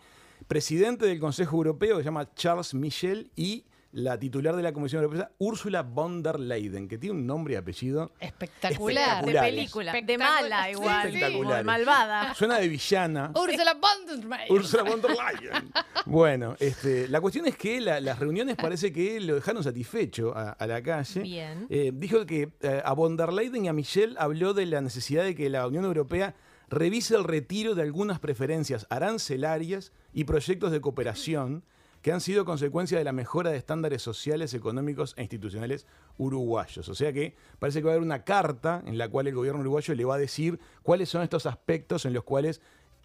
presidente 0.48 1.06
del 1.06 1.20
Consejo 1.20 1.56
Europeo, 1.58 1.98
que 1.98 2.02
se 2.04 2.08
llama 2.08 2.34
Charles 2.34 2.74
Michel, 2.74 3.30
y 3.36 3.66
la 3.94 4.18
titular 4.20 4.56
de 4.56 4.64
la 4.64 4.74
Comisión 4.74 5.04
Europea, 5.04 5.32
Úrsula 5.38 5.84
von 5.84 6.22
der 6.24 6.40
Leyen, 6.40 6.88
que 6.88 6.98
tiene 6.98 7.16
un 7.16 7.26
nombre 7.28 7.54
y 7.54 7.58
apellido. 7.58 8.12
Espectacular. 8.20 9.24
De 9.26 9.34
película. 9.34 9.92
De 9.92 10.00
Espectacular. 10.00 10.42
mala 10.42 10.72
igual. 10.72 11.02
Sí. 11.12 11.16
Espectaculares. 11.18 11.66
malvada. 11.66 12.34
Suena 12.34 12.58
de 12.58 12.68
villana. 12.68 13.32
Úrsula 13.36 13.74
von 13.76 14.06
der 14.08 14.26
Leyen. 14.30 14.52
Ursula 14.58 14.84
von 14.84 15.02
der 15.02 15.12
Leyen. 15.12 15.72
Bueno, 16.06 16.56
este, 16.60 17.08
la 17.08 17.22
cuestión 17.22 17.46
es 17.46 17.56
que 17.56 17.80
la- 17.82 18.00
las 18.00 18.18
reuniones 18.20 18.56
parece 18.56 18.92
que 18.92 19.20
lo 19.20 19.36
dejaron 19.36 19.64
satisfecho 19.64 20.36
a, 20.36 20.52
a 20.52 20.68
la 20.68 20.82
calle. 20.82 21.22
Bien. 21.22 21.68
Eh, 21.70 21.92
dijo 21.94 22.26
que 22.26 22.52
eh, 22.62 22.82
a 22.84 22.94
von 22.94 23.16
der 23.16 23.32
Leyen 23.32 23.66
y 23.66 23.68
a 23.68 23.74
Michelle 23.74 24.16
habló 24.18 24.54
de 24.54 24.66
la 24.66 24.82
necesidad 24.82 25.24
de 25.24 25.36
que 25.36 25.50
la 25.50 25.68
Unión 25.68 25.86
Europea 25.86 26.36
revise 26.68 27.16
el 27.16 27.24
retiro 27.24 27.76
de 27.76 27.84
algunas 27.84 28.20
preferencias 28.20 28.88
arancelarias 28.90 29.92
y 30.14 30.24
proyectos 30.24 30.72
de 30.72 30.82
cooperación 30.82 31.64
que 32.04 32.12
han 32.12 32.20
sido 32.20 32.44
consecuencia 32.44 32.98
de 32.98 33.06
la 33.06 33.14
mejora 33.14 33.50
de 33.50 33.58
estándares 33.58 34.02
sociales, 34.02 34.54
económicos 34.54 35.14
e 35.18 35.22
institucionales 35.22 35.88
uruguayos. 36.18 36.90
O 36.90 36.96
sea 36.96 37.14
que 37.14 37.34
parece 37.60 37.80
que 37.80 37.86
va 37.86 37.92
a 37.92 37.94
haber 37.94 38.06
una 38.06 38.26
carta 38.26 38.84
en 38.86 38.98
la 38.98 39.08
cual 39.08 39.28
el 39.28 39.34
gobierno 39.34 39.62
uruguayo 39.62 39.96
le 39.96 40.04
va 40.04 40.16
a 40.16 40.18
decir 40.18 40.60
cuáles 40.84 41.08
son 41.08 41.24
estos 41.24 41.46
aspectos 41.46 42.06
en 42.06 42.14
los 42.14 42.26
cuales 42.26 42.62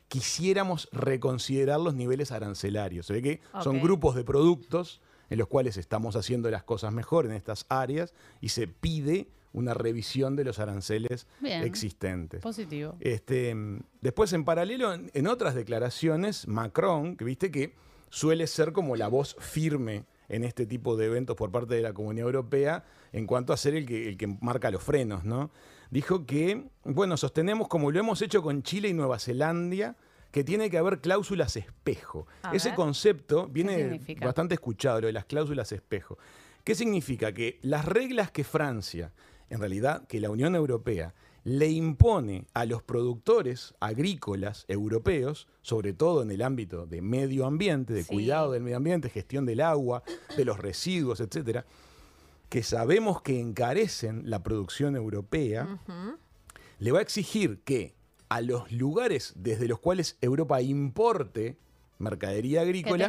quisiéramos 0.09 0.89
reconsiderar 0.91 1.79
los 1.79 1.95
niveles 1.95 2.33
arancelarios. 2.33 3.07
Se 3.07 3.13
ve 3.13 3.23
que 3.23 3.41
son 3.63 3.81
grupos 3.81 4.17
de 4.17 4.25
productos 4.25 5.01
en 5.31 5.39
los 5.39 5.47
cuales 5.47 5.77
estamos 5.77 6.17
haciendo 6.17 6.51
las 6.51 6.65
cosas 6.65 6.93
mejor 6.93 7.25
en 7.25 7.33
estas 7.33 7.67
áreas 7.69 8.15
y 8.41 8.49
se 8.49 8.67
pide 8.67 9.29
una 9.53 9.75
revisión 9.75 10.35
de 10.35 10.43
los 10.43 10.59
aranceles 10.59 11.29
Bien. 11.39 11.63
existentes. 11.63 12.41
Positivo. 12.43 12.97
Este, 12.99 13.55
después, 14.01 14.33
en 14.33 14.45
paralelo, 14.45 14.93
en, 14.93 15.09
en 15.15 15.27
otras 15.29 15.55
declaraciones, 15.55 16.49
Macron, 16.49 17.17
que 17.17 17.25
viste 17.25 17.53
que 17.53 17.75
suele 18.11 18.47
ser 18.47 18.73
como 18.73 18.97
la 18.97 19.09
voz 19.09 19.37
firme 19.39 20.05
en 20.29 20.45
este 20.45 20.67
tipo 20.67 20.97
de 20.97 21.07
eventos 21.07 21.37
por 21.37 21.51
parte 21.51 21.75
de 21.75 21.83
la 21.83 21.93
Comunidad 21.93 22.27
Europea 22.27 22.85
en 23.13 23.27
cuanto 23.27 23.53
a 23.53 23.57
ser 23.57 23.75
el 23.75 23.87
que, 23.87 24.09
el 24.09 24.17
que 24.17 24.27
marca 24.27 24.71
los 24.71 24.83
frenos, 24.83 25.25
¿no? 25.25 25.51
Dijo 25.91 26.27
que, 26.27 26.65
bueno, 26.85 27.17
sostenemos 27.17 27.69
como 27.69 27.91
lo 27.91 27.99
hemos 27.99 28.21
hecho 28.21 28.43
con 28.43 28.63
Chile 28.63 28.89
y 28.89 28.93
Nueva 28.93 29.19
Zelanda, 29.19 29.97
que 30.31 30.45
tiene 30.45 30.69
que 30.69 30.77
haber 30.77 31.01
cláusulas 31.01 31.57
espejo. 31.57 32.27
A 32.43 32.55
Ese 32.55 32.69
ver. 32.69 32.77
concepto 32.77 33.49
viene 33.49 34.01
bastante 34.21 34.55
escuchado, 34.55 35.01
lo 35.01 35.07
de 35.07 35.15
las 35.15 35.25
cláusulas 35.25 35.73
espejo. 35.73 36.19
¿Qué 36.65 36.75
significa? 36.75 37.33
Que 37.33 37.59
las 37.63 37.87
reglas 37.87 38.31
que 38.31 38.45
Francia, 38.45 39.13
en 39.49 39.61
realidad 39.61 40.07
que 40.07 40.21
la 40.21 40.29
Unión 40.29 40.55
Europea, 40.55 41.15
le 41.49 41.69
impone 41.69 42.45
a 42.53 42.67
los 42.67 42.83
productores 42.83 43.75
agrícolas 43.81 44.65
europeos, 44.69 45.49
sobre 45.63 45.95
todo 45.95 46.23
en 46.23 46.31
el 46.31 46.43
ámbito 46.43 46.87
de 46.87 47.01
medio 47.01 47.47
ambiente, 47.47 47.95
de 47.95 48.03
Sí. 48.05 48.13
cuidado 48.13 48.53
del 48.53 48.63
medio 48.63 48.77
ambiente, 48.77 49.09
gestión 49.09 49.47
del 49.47 49.61
agua, 49.63 50.03
de 50.37 50.45
los 50.45 50.59
residuos, 50.59 51.21
etcétera, 51.21 51.65
que 52.51 52.63
sabemos 52.63 53.23
que 53.23 53.41
encarecen 53.41 54.29
la 54.29 54.43
producción 54.43 54.95
europea, 54.95 55.79
le 56.79 56.93
va 56.93 56.99
a 56.99 57.03
exigir 57.03 57.61
que 57.65 57.95
a 58.29 58.41
los 58.43 58.71
lugares 58.71 59.33
desde 59.37 59.69
los 59.69 59.79
cuales 59.81 60.19
Europa 60.21 60.61
importe 60.61 61.57
mercadería 61.99 62.61
agrícola 62.61 63.07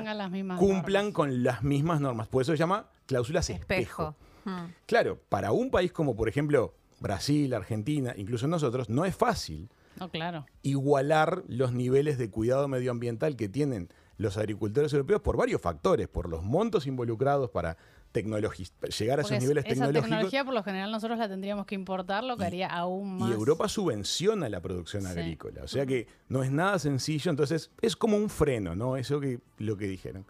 cumplan 0.58 1.05
normas. 1.05 1.13
con 1.13 1.43
las 1.43 1.62
mismas 1.63 2.00
normas. 2.01 2.27
Por 2.29 2.41
eso 2.41 2.53
se 2.53 2.58
llama 2.58 2.89
cláusulas 3.05 3.50
espejo. 3.50 4.15
Espejo. 4.46 4.69
Claro, 4.86 5.19
para 5.29 5.51
un 5.51 5.69
país 5.69 5.91
como 5.91 6.15
por 6.15 6.29
ejemplo 6.29 6.74
Brasil, 7.00 7.53
Argentina, 7.53 8.13
incluso 8.18 8.48
nosotros, 8.48 8.89
no 8.89 9.06
es 9.06 9.15
fácil 9.15 9.70
No, 10.00 10.10
claro. 10.10 10.46
igualar 10.63 11.44
los 11.48 11.74
niveles 11.74 12.18
de 12.18 12.29
cuidado 12.29 12.68
medioambiental 12.68 13.36
que 13.36 13.50
tienen 13.50 13.89
los 14.18 14.38
agricultores 14.38 14.91
europeos 14.94 15.22
por 15.22 15.38
varios 15.38 15.62
factores, 15.62 16.08
por 16.10 16.27
los 16.29 16.44
montos 16.44 16.86
involucrados 16.88 17.50
para 17.51 17.77
llegar 18.13 19.20
a 19.20 19.22
Porque 19.22 19.36
esos 19.36 19.44
niveles 19.44 19.63
esa 19.65 19.70
tecnológicos. 19.74 20.03
tecnología 20.10 20.44
por 20.44 20.53
lo 20.56 20.63
general 20.63 20.91
nosotros 20.91 21.20
la 21.20 21.29
tendríamos 21.29 21.65
que 21.65 21.75
importar, 21.75 22.24
lo 22.24 22.38
que 22.38 22.44
haría 22.46 22.68
aún 22.68 23.18
más. 23.20 23.29
Y 23.29 23.34
Europa 23.34 23.70
subvenciona 23.70 24.50
la 24.50 24.62
producción 24.62 25.03
Sí. 25.03 25.10
agrícola. 25.10 25.63
O 25.63 25.68
sea 25.68 25.86
que 25.86 26.08
no 26.27 26.44
es 26.44 26.51
nada 26.51 26.79
sencillo. 26.79 27.29
Entonces 27.29 27.72
es 27.82 27.96
como 27.96 28.18
un 28.18 28.29
freno, 28.29 28.75
¿no? 28.75 28.98
Eso 28.98 29.20
que 29.20 29.39
lo 29.60 29.77
que 29.77 29.86
dijeron. 29.88 30.25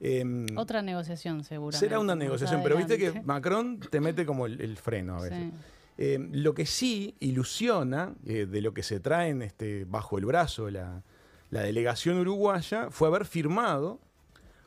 Em, 0.00 0.46
Otra 0.56 0.80
negociación, 0.82 1.44
seguramente. 1.44 1.78
será 1.86 1.98
una 1.98 2.14
negociación, 2.14 2.60
pero 2.62 2.76
viste 2.76 2.98
que. 2.98 3.20
Macron 3.22 3.80
te 3.80 4.00
mete 4.00 4.24
como 4.26 4.46
el, 4.46 4.60
el 4.60 4.76
freno 4.76 5.16
a 5.16 5.22
veces. 5.22 5.38
Sí. 5.38 5.52
Eh, 5.96 6.18
lo 6.32 6.54
que 6.54 6.66
sí 6.66 7.14
ilusiona 7.20 8.14
eh, 8.26 8.46
de 8.46 8.60
lo 8.60 8.74
que 8.74 8.82
se 8.82 8.98
traen 8.98 9.42
este, 9.42 9.84
bajo 9.84 10.18
el 10.18 10.26
brazo 10.26 10.68
la, 10.70 11.04
la 11.50 11.60
delegación 11.62 12.18
uruguaya 12.18 12.88
fue 12.90 13.06
haber 13.06 13.24
firmado 13.24 14.00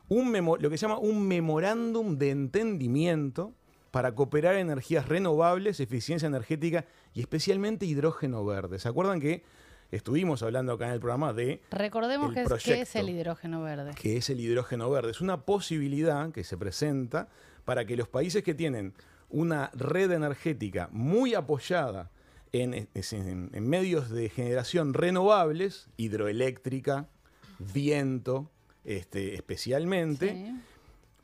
un 0.08 0.30
memo- 0.30 0.56
lo 0.56 0.70
que 0.70 0.78
se 0.78 0.86
llama 0.86 0.98
un 0.98 1.28
memorándum 1.28 2.16
de 2.16 2.30
entendimiento 2.30 3.52
para 3.90 4.14
cooperar 4.14 4.54
en 4.54 4.70
energías 4.70 5.06
renovables, 5.08 5.80
eficiencia 5.80 6.26
energética 6.26 6.86
y 7.12 7.20
especialmente 7.20 7.84
hidrógeno 7.84 8.44
verde. 8.44 8.78
¿Se 8.78 8.88
acuerdan 8.88 9.20
que 9.20 9.42
estuvimos 9.90 10.42
hablando 10.42 10.72
acá 10.72 10.86
en 10.86 10.92
el 10.94 11.00
programa 11.00 11.32
de 11.34 11.60
Recordemos 11.70 12.34
el 12.36 12.46
que 12.58 12.80
es, 12.80 12.96
el 12.96 13.08
hidrógeno 13.10 13.62
verde. 13.62 13.92
que 14.00 14.16
es 14.16 14.30
el 14.30 14.40
hidrógeno 14.40 14.88
verde. 14.90 15.10
Es 15.10 15.20
una 15.20 15.42
posibilidad 15.44 16.30
que 16.32 16.42
se 16.44 16.56
presenta 16.56 17.28
para 17.66 17.84
que 17.84 17.96
los 17.98 18.08
países 18.08 18.42
que 18.42 18.54
tienen 18.54 18.94
una 19.30 19.70
red 19.74 20.10
energética 20.12 20.88
muy 20.92 21.34
apoyada 21.34 22.10
en, 22.52 22.88
es- 22.94 23.12
en- 23.12 23.50
en 23.52 23.68
medios 23.68 24.08
de 24.10 24.28
generación 24.30 24.94
renovables, 24.94 25.88
hidroeléctrica, 25.98 27.08
viento, 27.58 28.50
este, 28.84 29.34
especialmente, 29.34 30.30
Sí. 30.32 30.60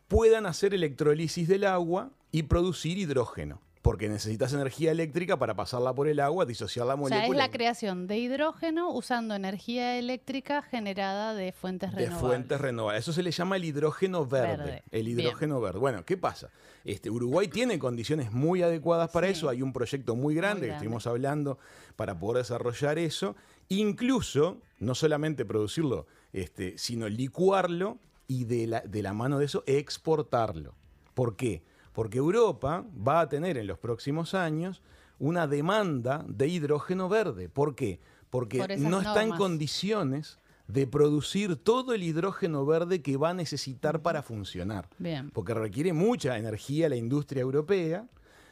puedan 0.08 0.46
hacer 0.46 0.74
electrolisis 0.74 1.48
del 1.48 1.64
agua 1.64 2.10
y 2.30 2.42
producir 2.44 2.98
hidrógeno. 2.98 3.60
Porque 3.84 4.08
necesitas 4.08 4.50
energía 4.54 4.92
eléctrica 4.92 5.38
para 5.38 5.54
pasarla 5.54 5.92
por 5.92 6.08
el 6.08 6.18
agua, 6.18 6.46
disociar 6.46 6.86
la 6.86 6.94
O 6.94 6.96
molécula. 6.96 7.20
sea, 7.26 7.30
es 7.32 7.36
la 7.36 7.50
creación 7.50 8.06
de 8.06 8.16
hidrógeno 8.16 8.90
usando 8.90 9.34
energía 9.34 9.98
eléctrica 9.98 10.62
generada 10.62 11.34
de 11.34 11.52
fuentes 11.52 11.90
de 11.92 11.98
renovables. 11.98 12.20
fuentes 12.30 12.60
renovables. 12.62 13.02
Eso 13.04 13.12
se 13.12 13.22
le 13.22 13.30
llama 13.30 13.56
el 13.56 13.64
hidrógeno 13.66 14.24
verde. 14.24 14.56
Verde. 14.56 14.82
El 14.90 15.04
Bien. 15.04 15.20
hidrógeno 15.20 15.60
verde. 15.60 15.78
Bueno, 15.80 16.02
¿qué 16.06 16.16
pasa? 16.16 16.48
Este, 16.82 17.10
Uruguay 17.10 17.46
tiene 17.48 17.78
condiciones 17.78 18.32
muy 18.32 18.62
adecuadas 18.62 19.10
para 19.10 19.26
Sí. 19.26 19.34
eso. 19.34 19.50
Hay 19.50 19.60
un 19.60 19.74
proyecto 19.74 20.16
muy 20.16 20.34
grande 20.34 20.62
que 20.62 20.66
grande. 20.68 20.76
estuvimos 20.86 21.06
hablando 21.06 21.58
para 21.94 22.18
poder 22.18 22.38
desarrollar 22.42 22.98
eso. 22.98 23.36
Incluso, 23.68 24.62
no 24.80 24.94
solamente 24.94 25.44
producirlo, 25.44 26.06
este, 26.32 26.78
sino 26.78 27.06
licuarlo 27.06 27.98
y 28.28 28.44
de 28.44 28.66
la, 28.66 28.80
de 28.80 29.02
la 29.02 29.12
mano 29.12 29.38
de 29.38 29.44
eso 29.44 29.62
exportarlo. 29.66 30.74
¿Por 31.12 31.36
qué? 31.36 31.62
Porque 31.94 32.18
Europa 32.18 32.84
va 33.06 33.20
a 33.20 33.28
tener 33.28 33.56
en 33.56 33.68
los 33.68 33.78
próximos 33.78 34.34
años 34.34 34.82
una 35.18 35.46
demanda 35.46 36.24
de 36.28 36.48
hidrógeno 36.48 37.08
verde. 37.08 37.48
¿Por 37.48 37.76
qué? 37.76 38.00
Porque 38.30 38.58
Por 38.58 38.76
no 38.78 39.00
está 39.00 39.22
en 39.22 39.30
condiciones 39.30 40.38
de 40.66 40.88
producir 40.88 41.54
todo 41.56 41.94
el 41.94 42.02
hidrógeno 42.02 42.66
verde 42.66 43.00
que 43.00 43.16
va 43.16 43.30
a 43.30 43.34
necesitar 43.34 44.02
para 44.02 44.22
funcionar. 44.22 44.88
Bien. 44.98 45.30
Porque 45.30 45.54
requiere 45.54 45.92
mucha 45.92 46.36
energía 46.36 46.88
la 46.88 46.96
industria 46.96 47.42
europea. 47.42 48.08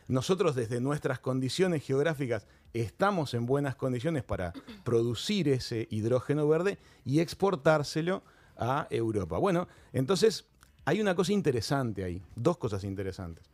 Nosotros 0.07 0.55
desde 0.55 0.81
nuestras 0.81 1.18
condiciones 1.18 1.85
geográficas 1.85 2.46
estamos 2.74 3.35
en 3.35 3.44
buenas 3.44 3.74
condiciones 3.74 4.22
para 4.22 4.52
producir 4.85 5.48
ese 5.48 5.88
hidrógeno 5.90 6.46
verde 6.46 6.78
y 7.05 7.18
exportárselo 7.18 8.22
a 8.57 8.87
Europa. 8.90 9.38
Bueno, 9.38 9.66
entonces 9.92 10.46
hay 10.85 11.01
una 11.01 11.14
cosa 11.14 11.33
interesante 11.33 12.05
ahí, 12.05 12.23
dos 12.35 12.59
cosas 12.59 12.85
interesantes. 12.85 13.45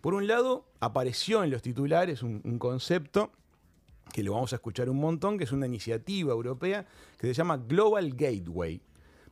Por 0.00 0.14
un 0.14 0.26
lado, 0.26 0.64
apareció 0.80 1.44
en 1.44 1.50
los 1.50 1.62
titulares 1.62 2.22
un, 2.22 2.58
concepto 2.58 3.30
que 4.12 4.22
lo 4.22 4.32
vamos 4.32 4.52
a 4.52 4.56
escuchar 4.56 4.88
un 4.88 4.98
montón, 4.98 5.36
que 5.36 5.44
es 5.44 5.52
una 5.52 5.66
iniciativa 5.66 6.32
europea 6.32 6.86
que 7.18 7.26
se 7.26 7.34
llama 7.34 7.58
Global 7.58 8.14
Gateway. 8.14 8.80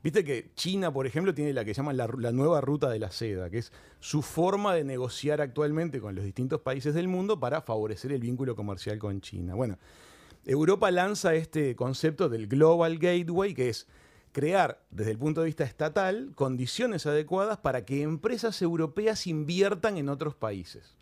Viste 0.03 0.23
que 0.23 0.51
China, 0.55 0.93
por 0.93 1.07
ejemplo, 1.07 1.35
tiene 1.35 1.53
la 1.53 1.65
que 1.65 1.75
llaman 1.75 1.97
la, 1.97 2.09
la 2.19 2.33
nueva 2.33 2.61
ruta 2.61 2.89
de 2.89 3.01
la 3.01 3.11
seda, 3.11 3.51
que 3.51 3.59
es 3.59 3.73
su 3.99 4.23
forma 4.23 4.75
de 4.75 4.85
negociar 4.85 5.41
actualmente 5.41 6.01
con 6.01 6.15
los 6.15 6.25
distintos 6.25 6.61
países 6.61 6.95
del 6.95 7.09
mundo 7.09 7.41
para 7.41 7.63
favorecer 7.63 8.13
el 8.13 8.21
vínculo 8.21 8.55
comercial 8.55 8.99
con 8.99 9.21
China. 9.21 9.55
Bueno, 9.55 9.79
Europa 10.45 10.91
lanza 10.91 11.35
este 11.35 11.75
concepto 11.75 12.29
del 12.29 12.47
Global 12.47 12.99
Gateway, 12.99 13.55
que 13.55 13.71
es 13.71 13.89
crear, 14.33 14.83
desde 14.91 15.13
el 15.13 15.19
punto 15.19 15.41
de 15.41 15.47
vista 15.47 15.65
estatal, 15.65 16.33
condiciones 16.35 17.07
adecuadas 17.07 17.59
para 17.59 17.85
que 17.85 18.03
empresas 18.03 18.61
europeas 18.63 19.27
inviertan 19.27 19.97
en 19.97 20.09
otros 20.09 20.35
países. 20.35 20.95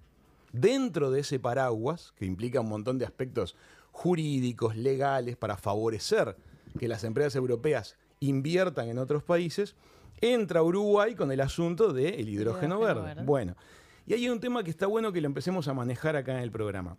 Dentro 0.53 1.11
de 1.11 1.21
ese 1.21 1.39
paraguas, 1.39 2.13
que 2.17 2.25
implica 2.25 2.61
un 2.61 2.69
montón 2.69 2.99
de 2.99 3.05
aspectos 3.05 3.57
jurídicos, 3.93 4.77
legales, 4.77 5.37
para 5.37 5.57
favorecer 5.57 6.37
que 6.79 6.89
las 6.89 7.05
empresas 7.05 7.37
europeas 7.37 7.97
inviertan 8.21 8.89
en 8.89 8.99
otros 8.99 9.23
países, 9.23 9.75
entra 10.21 10.63
Uruguay 10.63 11.15
con 11.15 11.31
el 11.33 11.41
asunto 11.41 11.93
del 11.93 12.29
hidrógeno, 12.29 12.77
Hidrógeno 12.77 12.81
verde. 12.81 13.03
verde. 13.03 13.25
Bueno, 13.25 13.57
y 14.07 14.15
hay 14.15 14.29
un 14.29 14.41
tema 14.41 14.63
que 14.63 14.71
está 14.71 14.87
bueno 14.87 15.13
que 15.13 15.21
lo 15.21 15.27
empecemos 15.27 15.69
a 15.69 15.75
manejar 15.75 16.17
acá 16.17 16.33
en 16.33 16.43
el 16.43 16.51
programa. 16.51 16.97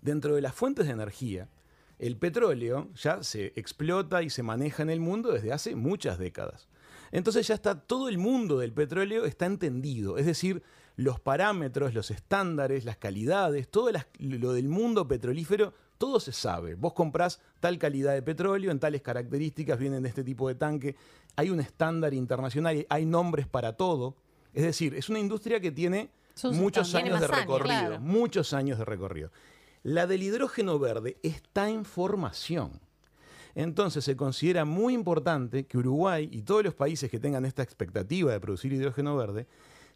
Dentro 0.00 0.34
de 0.34 0.42
las 0.42 0.54
fuentes 0.54 0.86
de 0.86 0.92
energía, 0.92 1.48
el 1.98 2.16
petróleo 2.16 2.88
ya 2.94 3.22
se 3.22 3.52
explota 3.56 4.22
y 4.22 4.30
se 4.30 4.42
maneja 4.42 4.82
en 4.82 4.90
el 4.90 5.00
mundo 5.00 5.32
desde 5.32 5.52
hace 5.52 5.74
muchas 5.76 6.18
décadas. 6.18 6.68
Entonces 7.12 7.46
ya 7.46 7.54
está 7.54 7.80
todo 7.80 8.08
el 8.08 8.18
mundo 8.18 8.58
del 8.58 8.72
petróleo 8.72 9.24
está 9.24 9.46
entendido, 9.46 10.18
es 10.18 10.26
decir, 10.26 10.62
los 10.96 11.20
parámetros, 11.20 11.94
los 11.94 12.10
estándares, 12.10 12.84
las 12.84 12.96
calidades, 12.96 13.68
todo 13.68 13.90
las- 13.90 14.06
lo 14.18 14.52
del 14.52 14.68
mundo 14.68 15.06
petrolífero, 15.08 15.72
todo 15.98 16.18
se 16.20 16.32
sabe. 16.32 16.74
Vos 16.74 16.92
comprás 16.92 17.40
tal 17.60 17.78
calidad 17.78 18.14
de 18.14 18.22
petróleo, 18.22 18.70
en 18.70 18.80
tales 18.80 19.02
características, 19.02 19.78
vienen 19.78 20.02
de 20.02 20.08
este 20.08 20.24
tipo 20.24 20.48
de 20.48 20.54
tanque, 20.56 20.96
hay 21.36 21.50
un 21.50 21.60
estándar 21.60 22.14
internacional, 22.14 22.84
hay 22.88 23.06
nombres 23.06 23.46
para 23.46 23.74
todo. 23.74 24.16
Es 24.52 24.62
decir, 24.64 24.94
es 24.94 25.08
una 25.08 25.18
industria 25.20 25.60
que 25.60 25.70
tiene 25.72 26.10
Sus 26.34 26.54
muchos 26.56 26.94
años 26.94 27.04
de 27.04 27.10
Tiene 27.10 27.20
más 27.20 27.22
años, 27.30 27.40
recorrido, 27.40 27.64
claro. 27.88 28.00
muchos 28.00 28.52
años 28.52 28.78
de 28.78 28.84
recorrido. 28.84 29.30
La 29.84 30.06
del 30.06 30.22
hidrógeno 30.22 30.78
verde 30.78 31.18
está 31.22 31.68
en 31.68 31.84
formación. 31.84 32.80
Entonces 33.54 34.02
se 34.02 34.16
considera 34.16 34.64
muy 34.64 34.94
importante 34.94 35.66
que 35.66 35.76
Uruguay 35.76 36.26
y 36.32 36.40
todos 36.40 36.64
los 36.64 36.74
países 36.74 37.10
que 37.10 37.20
tengan 37.20 37.44
esta 37.44 37.62
expectativa 37.62 38.32
de 38.32 38.40
producir 38.40 38.72
hidrógeno 38.72 39.14
verde 39.14 39.46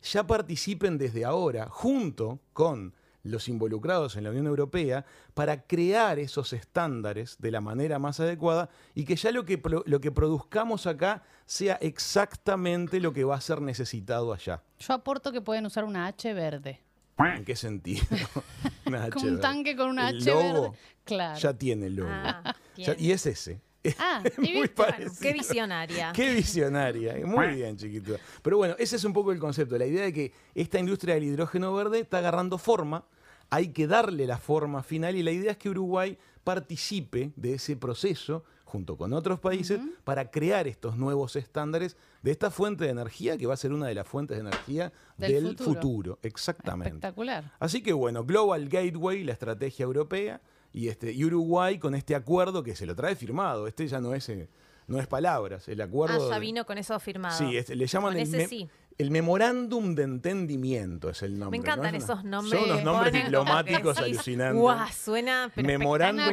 ya 0.02 0.26
participen 0.26 0.98
desde 0.98 1.24
ahora, 1.24 1.68
junto 1.70 2.38
con 2.52 2.94
los 3.22 3.48
involucrados 3.48 4.16
en 4.16 4.24
la 4.24 4.30
Unión 4.30 4.46
Europea, 4.46 5.06
para 5.32 5.62
crear 5.62 6.18
esos 6.18 6.52
estándares 6.52 7.38
de 7.38 7.50
la 7.50 7.62
manera 7.62 7.98
más 7.98 8.20
adecuada 8.20 8.68
y 8.94 9.06
que 9.06 9.16
ya 9.16 9.32
lo 9.32 9.46
que, 9.46 9.58
lo 9.86 10.00
que 10.02 10.12
produzcamos 10.12 10.86
acá 10.86 11.22
sea 11.46 11.76
exactamente 11.76 13.00
lo 13.00 13.14
que 13.14 13.24
va 13.24 13.36
a 13.36 13.40
ser 13.40 13.62
necesitado 13.62 14.34
allá. 14.34 14.62
Yo 14.78 14.92
aporto 14.92 15.32
que 15.32 15.40
pueden 15.40 15.64
usar 15.64 15.84
una 15.84 16.06
H 16.08 16.34
verde. 16.34 16.82
¿En 17.18 17.44
qué 17.44 17.56
sentido? 17.56 18.04
Una 18.86 19.08
un 19.14 19.40
tanque 19.40 19.76
con 19.76 19.90
una 19.90 20.10
El 20.10 20.18
H 20.18 20.30
logo 20.30 20.62
verde. 20.62 20.78
Claro. 21.04 21.38
Ya 21.38 21.52
tiene 21.54 21.86
el 21.86 21.96
logo. 21.96 22.10
Ah, 22.12 22.54
Ya- 22.76 22.94
y 22.98 23.12
es 23.12 23.26
ese. 23.26 23.60
Ah, 23.98 24.22
Muy 24.36 24.68
parecido. 24.68 25.12
Qué 25.20 25.32
visionaria. 25.32 26.12
Qué 26.14 26.34
visionaria. 26.34 27.14
Muy 27.24 27.48
bien, 27.54 27.76
chiquito. 27.76 28.16
Pero 28.42 28.58
bueno, 28.58 28.74
ese 28.78 28.96
es 28.96 29.04
un 29.04 29.12
poco 29.12 29.32
el 29.32 29.38
concepto. 29.38 29.78
La 29.78 29.86
idea 29.86 30.04
de 30.04 30.12
que 30.12 30.32
esta 30.54 30.78
industria 30.78 31.14
del 31.14 31.24
hidrógeno 31.24 31.72
verde 31.72 32.00
está 32.00 32.18
agarrando 32.18 32.58
forma. 32.58 33.04
Hay 33.50 33.68
que 33.68 33.86
darle 33.86 34.26
la 34.26 34.36
forma 34.36 34.82
final 34.82 35.16
y 35.16 35.22
la 35.22 35.30
idea 35.30 35.52
es 35.52 35.56
que 35.58 35.70
Uruguay 35.70 36.18
participe 36.44 37.32
de 37.36 37.54
ese 37.54 37.76
proceso 37.76 38.44
junto 38.68 38.98
con 38.98 39.14
otros 39.14 39.40
países 39.40 39.80
para 40.04 40.30
crear 40.30 40.68
estos 40.68 40.96
nuevos 40.98 41.36
estándares 41.36 41.96
de 42.22 42.30
esta 42.30 42.50
fuente 42.50 42.84
de 42.84 42.90
energía 42.90 43.38
que 43.38 43.46
va 43.46 43.54
a 43.54 43.56
ser 43.56 43.72
una 43.72 43.86
de 43.86 43.94
las 43.94 44.06
fuentes 44.06 44.36
de 44.36 44.42
energía 44.42 44.92
Del 45.16 45.32
del, 45.32 45.48
futuro. 45.56 45.74
futuro. 45.80 46.18
Exactamente. 46.22 46.88
Espectacular. 46.90 47.52
Así 47.58 47.82
que 47.82 47.94
bueno, 47.94 48.24
Global 48.24 48.68
Gateway, 48.68 49.24
la 49.24 49.32
estrategia 49.32 49.84
europea, 49.84 50.42
y, 50.72 50.88
este, 50.88 51.12
y 51.12 51.24
Uruguay 51.24 51.78
con 51.78 51.94
este 51.94 52.14
acuerdo 52.14 52.62
que 52.62 52.76
se 52.76 52.84
lo 52.84 52.94
trae 52.94 53.16
firmado. 53.16 53.66
Este 53.66 53.88
ya 53.88 54.00
no 54.00 54.12
es, 54.14 54.28
eh, 54.28 54.50
no 54.86 55.00
es 55.00 55.06
palabras, 55.06 55.66
el 55.68 55.80
Ah, 55.80 55.84
acuerdo. 55.84 56.28
ya 56.28 56.34
de- 56.34 56.40
vino 56.40 56.66
con 56.66 56.76
eso 56.76 56.98
firmado. 57.00 57.38
Sí, 57.38 57.56
este, 57.56 57.74
le 57.74 57.86
llaman 57.86 58.12
Con 58.12 58.20
el, 58.20 58.34
ese 58.34 58.48
sí. 58.48 58.68
El 58.98 59.12
memorándum 59.12 59.94
de 59.94 60.02
entendimiento, 60.02 61.08
es 61.08 61.22
el 61.22 61.38
nombre. 61.38 61.56
Me 61.56 61.62
encantan 61.62 61.92
¿no? 61.92 61.98
Es 61.98 62.04
esos 62.04 62.24
nombres. 62.24 62.60
Son 62.60 62.68
unos 62.70 62.84
nombres 62.84 63.10
Ponen 63.12 63.24
diplomáticos 63.26 63.96
sí. 63.96 64.02
alucinantes. 64.04 64.60
Guau, 64.60 64.88
suena 64.92 65.52
pero 65.54 65.66
Memorándum 65.68 66.24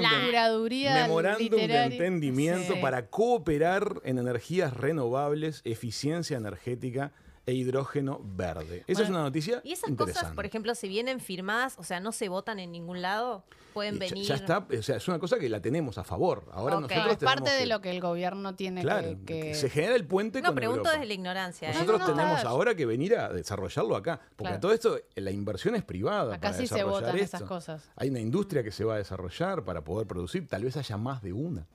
de 1.68 1.84
entendimiento 1.84 2.74
Sí. 2.74 2.80
para 2.82 3.06
cooperar 3.08 4.02
en 4.04 4.18
energías 4.18 4.74
renovables, 4.74 5.62
eficiencia 5.64 6.38
energética 6.38 7.12
e 7.46 7.54
hidrógeno 7.54 8.20
verde. 8.24 8.84
Esa 8.88 9.04
es 9.04 9.10
una 9.10 9.22
noticia 9.22 9.62
Y 9.64 9.74
esas 9.74 9.90
interesante. 9.90 10.20
cosas, 10.22 10.36
por 10.36 10.46
ejemplo, 10.46 10.74
si 10.76 10.88
vienen 10.88 11.20
firmadas, 11.20 11.76
o 11.78 11.84
sea, 11.84 12.00
no 12.00 12.12
se 12.12 12.28
votan 12.30 12.60
en 12.60 12.72
ningún 12.72 13.02
lado, 13.02 13.44
pueden 13.74 13.96
Y 13.96 14.00
venir. 14.00 14.26
Ya, 14.26 14.36
está, 14.36 14.60
o 14.60 14.82
sea, 14.82 14.96
es 14.96 15.08
una 15.08 15.20
cosa 15.20 15.38
que 15.38 15.48
la 15.50 15.62
tenemos 15.62 15.98
a 15.98 16.04
favor. 16.04 16.46
Ahora 16.54 16.80
nosotros 16.80 17.08
Es 17.12 17.18
parte 17.18 17.52
de 17.52 17.60
que- 17.60 17.66
lo 17.68 17.82
que 17.82 17.92
el 17.92 18.02
gobierno 18.02 18.56
tiene 18.56 18.82
Claro, 18.82 19.10
que, 19.26 19.40
que- 19.42 19.54
se 19.56 19.70
genera 19.70 19.96
el 19.96 20.06
puente 20.08 20.42
No, 20.42 20.48
con 20.48 20.56
pregunto 20.56 20.80
Europa. 20.80 20.94
desde 20.94 21.06
la 21.08 21.14
ignorancia. 21.14 21.70
¿eh? 21.70 21.74
Nosotros 21.74 22.00
No, 22.00 22.08
no, 22.08 22.14
no, 22.16 22.18
tenemos 22.22 22.44
ahora 22.46 22.74
que 22.74 22.86
venir 22.86 23.16
a 23.16 23.30
desarrollarlo 23.30 23.96
acá, 23.96 24.20
porque 24.36 24.50
Claro. 24.52 24.60
todo 24.62 24.74
esto, 24.74 24.98
la 25.16 25.32
inversión 25.32 25.76
es 25.76 25.84
privada. 25.84 26.36
Acá 26.36 26.50
para 26.52 26.58
sí 26.58 26.68
se 26.68 26.84
votan 26.84 27.16
esto. 27.18 27.38
esas 27.38 27.42
cosas. 27.44 27.92
Hay 27.98 28.10
una 28.10 28.20
industria 28.22 28.64
que 28.64 28.72
se 28.72 28.84
va 28.86 28.96
a 28.96 28.98
desarrollar 28.98 29.64
para 29.66 29.84
poder 29.84 30.08
producir, 30.08 30.48
tal 30.48 30.64
vez 30.64 30.78
haya 30.78 30.98
más 30.98 31.22
de 31.22 31.34
una 31.34 31.68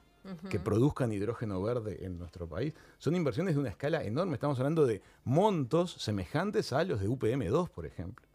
que 0.51 0.59
produzcan 0.61 1.13
hidrógeno 1.13 1.63
verde 1.63 2.05
en 2.05 2.19
nuestro 2.19 2.47
país. 2.47 2.75
Son 2.99 3.15
inversiones 3.17 3.55
de 3.55 3.61
una 3.61 3.71
escala 3.71 4.03
enorme, 4.05 4.35
estamos 4.35 4.59
hablando 4.59 4.87
de 4.87 5.01
montos 5.25 5.93
semejantes 5.95 6.73
a 6.73 6.85
los 6.85 7.01
de 7.01 7.09
UPM2, 7.09 7.69
por 7.71 7.87
ejemplo. 7.87 8.27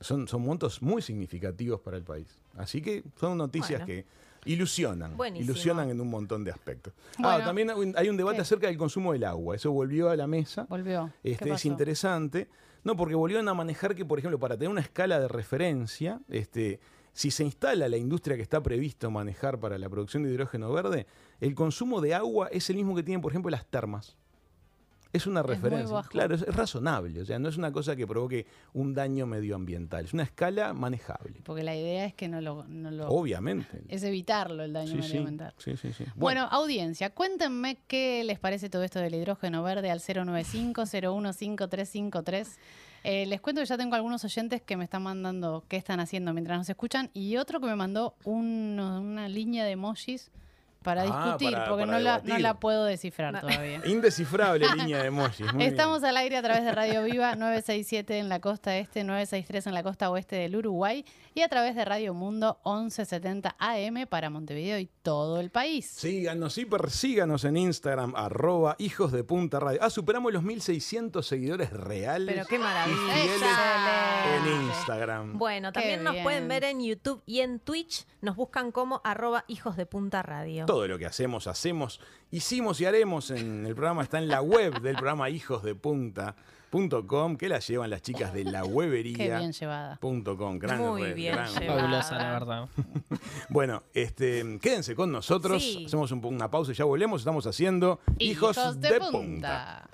Son, 0.00 0.26
son 0.26 0.42
montos 0.42 0.80
muy 0.82 1.02
significativos 1.02 1.80
para 1.80 1.96
el 1.98 2.02
país. 2.02 2.26
Así 2.56 2.80
que 2.80 3.04
son 3.18 3.36
noticias 3.36 3.80
Bueno. 3.80 3.86
que 3.86 4.06
ilusionan, 4.46 5.16
Buenísimo. 5.16 5.50
ilusionan 5.52 5.90
en 5.90 6.00
un 6.00 6.08
montón 6.08 6.42
de 6.42 6.50
aspectos. 6.50 6.94
ah, 7.22 7.40
también 7.44 7.70
hay 7.94 8.08
un- 8.08 8.16
debate 8.16 8.36
¿Qué? 8.36 8.42
acerca 8.42 8.66
del 8.68 8.78
consumo 8.78 9.12
del 9.12 9.24
agua. 9.24 9.54
Eso 9.56 9.70
volvió 9.72 10.08
a 10.08 10.16
la 10.16 10.26
mesa. 10.26 10.66
Volvió. 10.70 11.12
¿Qué 11.22 11.32
Este, 11.32 11.50
es 11.52 11.64
interesante. 11.66 12.48
No, 12.82 12.96
porque 12.96 13.14
volvieron 13.14 13.46
a 13.48 13.52
manejar 13.54 13.94
que, 13.94 14.06
por 14.06 14.18
ejemplo, 14.18 14.38
para 14.38 14.56
tener 14.56 14.70
una 14.70 14.80
escala 14.80 15.20
de 15.20 15.28
referencia, 15.28 16.18
este, 16.30 16.80
si 17.12 17.30
se 17.30 17.44
instala 17.44 17.88
la 17.88 17.96
industria 17.96 18.36
que 18.36 18.42
está 18.42 18.62
previsto 18.62 19.10
manejar 19.10 19.58
para 19.58 19.78
la 19.78 19.88
producción 19.88 20.22
de 20.22 20.30
hidrógeno 20.30 20.72
verde, 20.72 21.06
el 21.40 21.54
consumo 21.54 22.00
de 22.00 22.14
agua 22.14 22.48
es 22.52 22.70
el 22.70 22.76
mismo 22.76 22.94
que 22.94 23.02
tienen, 23.02 23.20
por 23.20 23.32
ejemplo, 23.32 23.50
las 23.50 23.66
termas. 23.66 24.16
Es 25.12 25.26
una 25.26 25.42
referencia. 25.42 25.92
bajo. 25.92 26.08
Claro, 26.08 26.36
es, 26.36 26.42
es 26.42 26.54
razonable. 26.54 27.20
O 27.20 27.24
sea, 27.24 27.40
no 27.40 27.48
es 27.48 27.56
una 27.56 27.72
cosa 27.72 27.96
que 27.96 28.06
provoque 28.06 28.46
un 28.74 28.94
daño 28.94 29.26
medioambiental. 29.26 30.04
Es 30.04 30.12
una 30.14 30.22
escala 30.22 30.72
manejable. 30.72 31.40
Porque 31.42 31.64
la 31.64 31.74
idea 31.74 32.04
es 32.06 32.14
que 32.14 32.28
no 32.28 32.40
lo... 32.40 32.62
No 32.68 32.92
lo 32.92 33.08
Obviamente. 33.08 33.82
es 33.88 34.04
evitarlo 34.04 34.62
el 34.62 34.72
daño 34.72 34.92
Sí, 34.92 34.98
medioambiental. 34.98 35.52
sí, 35.58 35.76
sí, 35.76 35.92
sí. 35.92 36.04
Bueno, 36.14 36.46
audiencia, 36.48 37.10
cuéntenme 37.10 37.78
qué 37.88 38.22
les 38.22 38.38
parece 38.38 38.70
todo 38.70 38.84
esto 38.84 39.00
del 39.00 39.12
hidrógeno 39.16 39.64
verde 39.64 39.90
al 39.90 39.98
095-015353. 39.98 42.46
Eh, 43.02 43.24
les 43.26 43.40
cuento 43.40 43.60
que 43.62 43.66
ya 43.66 43.78
tengo 43.78 43.94
algunos 43.94 44.24
oyentes 44.24 44.60
que 44.60 44.76
me 44.76 44.84
están 44.84 45.02
mandando 45.02 45.64
qué 45.68 45.76
están 45.76 46.00
haciendo 46.00 46.32
mientras 46.34 46.58
nos 46.58 46.68
escuchan 46.68 47.10
y 47.14 47.36
otro 47.36 47.58
que 47.60 47.66
me 47.66 47.76
mandó 47.76 48.14
un- 48.24 48.78
una 48.78 49.28
línea 49.28 49.64
de 49.64 49.70
emojis 49.72 50.30
para 50.82 51.02
Ah, 51.02 51.04
discutir, 51.36 51.52
para- 51.52 51.68
porque 51.68 51.84
para 51.86 51.98
no, 51.98 52.04
la, 52.04 52.22
no 52.24 52.38
la 52.38 52.54
puedo 52.54 52.84
descifrar 52.84 53.40
todavía. 53.40 53.80
Indescifrable 53.86 54.66
línea 54.76 54.98
de 55.02 55.06
emojis. 55.08 55.46
muy 55.52 55.58
bien. 55.58 55.70
Estamos 55.70 56.02
al 56.04 56.16
aire 56.16 56.36
a 56.36 56.42
través 56.42 56.64
de 56.64 56.72
Radio 56.72 57.02
Viva 57.04 57.34
967 57.36 58.18
en 58.18 58.28
la 58.28 58.40
costa 58.40 58.76
este, 58.76 59.04
963 59.04 59.66
en 59.66 59.74
la 59.74 59.82
costa 59.82 60.10
oeste 60.10 60.36
del 60.36 60.56
Uruguay 60.56 61.04
y 61.34 61.42
a 61.42 61.48
través 61.48 61.74
de 61.76 61.84
Radio 61.84 62.14
Mundo 62.14 62.60
1170 62.64 63.56
AM 63.58 64.06
para 64.08 64.30
Montevideo 64.30 64.78
y 64.78 64.88
todo 65.02 65.38
el 65.40 65.50
país. 65.50 65.86
Síganos 65.86 66.56
y 66.58 66.64
persíganos 66.64 67.44
en 67.44 67.56
Instagram, 67.56 68.14
arroba 68.16 68.74
hijos 68.78 69.12
de 69.12 69.22
punta 69.22 69.60
radio. 69.60 69.78
Ah, 69.82 69.90
superamos 69.90 70.32
los 70.32 70.42
1600 70.42 71.26
seguidores 71.26 71.70
reales. 71.72 72.34
Pero 72.34 72.46
qué 72.46 72.58
maravilla. 72.58 72.96
en 74.36 74.62
Instagram. 74.66 75.38
Bueno, 75.38 75.72
Qué 75.72 75.80
también 75.80 76.04
nos 76.04 76.12
bien. 76.14 76.24
pueden 76.24 76.48
ver 76.48 76.64
en 76.64 76.80
YouTube 76.82 77.22
y 77.26 77.40
en 77.40 77.60
Twitch. 77.60 78.06
Nos 78.20 78.36
buscan 78.36 78.72
como 78.72 79.00
arroba 79.04 79.44
hijos 79.48 79.76
de 79.76 79.86
punta 79.86 80.22
radio. 80.22 80.66
Todo 80.70 80.86
lo 80.88 80.98
que 80.98 81.06
hacemos, 81.06 81.46
hacemos, 81.46 82.00
hicimos 82.30 82.80
y 82.80 82.84
haremos 82.86 83.30
en 83.30 83.66
el 83.66 83.74
programa 83.74 84.02
está 84.02 84.18
en 84.18 84.28
la 84.28 84.40
web 84.40 84.80
del 84.80 84.94
programa 84.94 85.28
hijos 85.30 85.62
de 85.64 85.74
punta.com 85.74 87.36
que 87.36 87.48
la 87.48 87.58
llevan 87.58 87.90
las 87.90 88.02
chicas 88.02 88.32
de 88.32 88.44
la 88.44 88.62
Qué 88.62 88.68
webería. 88.68 89.38
bien 89.38 89.52
llevada. 89.52 89.96
Punto 89.96 90.36
com, 90.36 90.58
gran 90.60 90.78
Muy 90.78 91.02
red, 91.02 91.14
bien 91.16 91.34
gran 91.34 91.52
red. 91.54 91.60
llevada. 91.62 91.80
Fabulosa, 91.80 92.18
la 92.18 92.30
verdad. 92.32 92.68
Bueno, 93.48 93.82
este, 93.94 94.58
quédense 94.62 94.94
con 94.94 95.10
nosotros, 95.10 95.60
Sí. 95.62 95.84
hacemos 95.86 96.12
un 96.12 96.24
una 96.24 96.48
pausa 96.48 96.70
y 96.70 96.74
ya 96.76 96.84
volvemos. 96.84 97.20
Estamos 97.22 97.46
haciendo 97.48 97.98
Hijos, 98.18 98.56
de, 98.80 99.00
punta. 99.10 99.88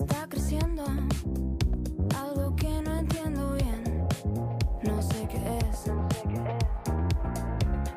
está 0.00 0.28
creciendo 0.28 0.84
algo 2.18 2.54
que 2.54 2.82
no 2.82 2.98
entiendo 2.98 3.54
bien. 3.54 4.06
No 4.82 5.00
sé 5.00 5.26
qué 5.26 5.58
es. 5.58 5.86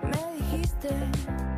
Me 0.04 0.36
dijiste. 0.38 1.49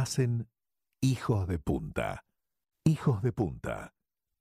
Hacen 0.00 0.48
Hijos 1.02 1.46
de 1.46 1.58
Punta. 1.58 2.24
Hijos 2.84 3.22
de 3.22 3.32
Punta. 3.32 3.94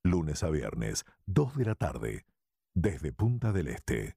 Lunes 0.06 0.42
a 0.44 0.50
viernes, 0.50 1.06
2 1.26 1.58
de 1.58 1.66
la 1.66 1.76
tarde, 1.76 2.26
desde 2.74 3.12
Punta 3.12 3.52
del 3.52 3.68
Este. 3.68 4.16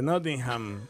Desde 0.00 0.12
Nottingham, 0.12 0.80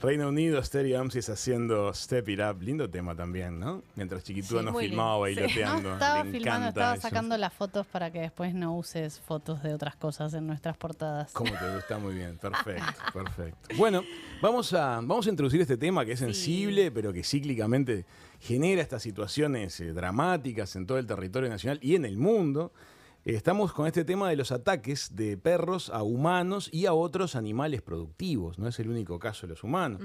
Reino 0.00 0.28
Unido, 0.28 0.62
Stereo 0.62 1.00
Amsis 1.00 1.28
haciendo 1.28 1.92
Step 1.92 2.28
It 2.28 2.38
Up. 2.38 2.62
Lindo 2.62 2.88
tema 2.88 3.16
también, 3.16 3.58
¿no? 3.58 3.82
Mientras 3.96 4.22
Chiquitúa 4.22 4.60
Sí, 4.60 4.66
nos 4.66 4.78
filmaba 4.78 5.26
lindo. 5.26 5.48
Sí. 5.48 5.58
bailoteando. 5.58 5.88
No, 5.88 5.94
estaba 5.94 6.24
Le 6.24 6.30
filmando, 6.30 6.68
estaba 6.68 6.92
eso. 6.94 7.02
sacando 7.02 7.36
las 7.36 7.52
fotos 7.52 7.88
para 7.88 8.12
que 8.12 8.20
después 8.20 8.54
no 8.54 8.76
uses 8.76 9.18
fotos 9.18 9.64
de 9.64 9.74
otras 9.74 9.96
cosas 9.96 10.32
en 10.34 10.46
nuestras 10.46 10.76
portadas. 10.76 11.32
¿Cómo 11.32 11.50
te 11.58 11.74
gusta? 11.74 11.98
Muy 11.98 12.14
bien, 12.14 12.38
perfecto, 12.38 12.84
perfecto. 13.12 13.68
Bueno, 13.76 14.04
vamos 14.40 14.72
a, 14.74 15.00
vamos 15.02 15.26
a 15.26 15.30
introducir 15.30 15.60
este 15.60 15.76
tema 15.76 16.04
que 16.04 16.12
es 16.12 16.20
sensible, 16.20 16.92
pero 16.92 17.12
que 17.12 17.24
cíclicamente 17.24 18.04
genera 18.38 18.80
estas 18.80 19.02
situaciones 19.02 19.80
eh, 19.80 19.92
dramáticas 19.92 20.76
en 20.76 20.86
todo 20.86 20.98
el 20.98 21.06
territorio 21.08 21.48
nacional 21.48 21.80
y 21.82 21.96
en 21.96 22.04
el 22.04 22.16
mundo. 22.16 22.70
Estamos 23.24 23.74
con 23.74 23.86
este 23.86 24.04
tema 24.04 24.30
de 24.30 24.36
los 24.36 24.50
ataques 24.50 25.14
de 25.14 25.36
perros 25.36 25.90
a 25.90 26.02
humanos 26.02 26.70
y 26.72 26.86
a 26.86 26.94
otros 26.94 27.36
animales 27.36 27.82
productivos. 27.82 28.58
No 28.58 28.66
es 28.66 28.78
el 28.78 28.88
único 28.88 29.18
caso 29.18 29.46
de 29.46 29.50
los 29.50 29.62
humanos. 29.62 30.00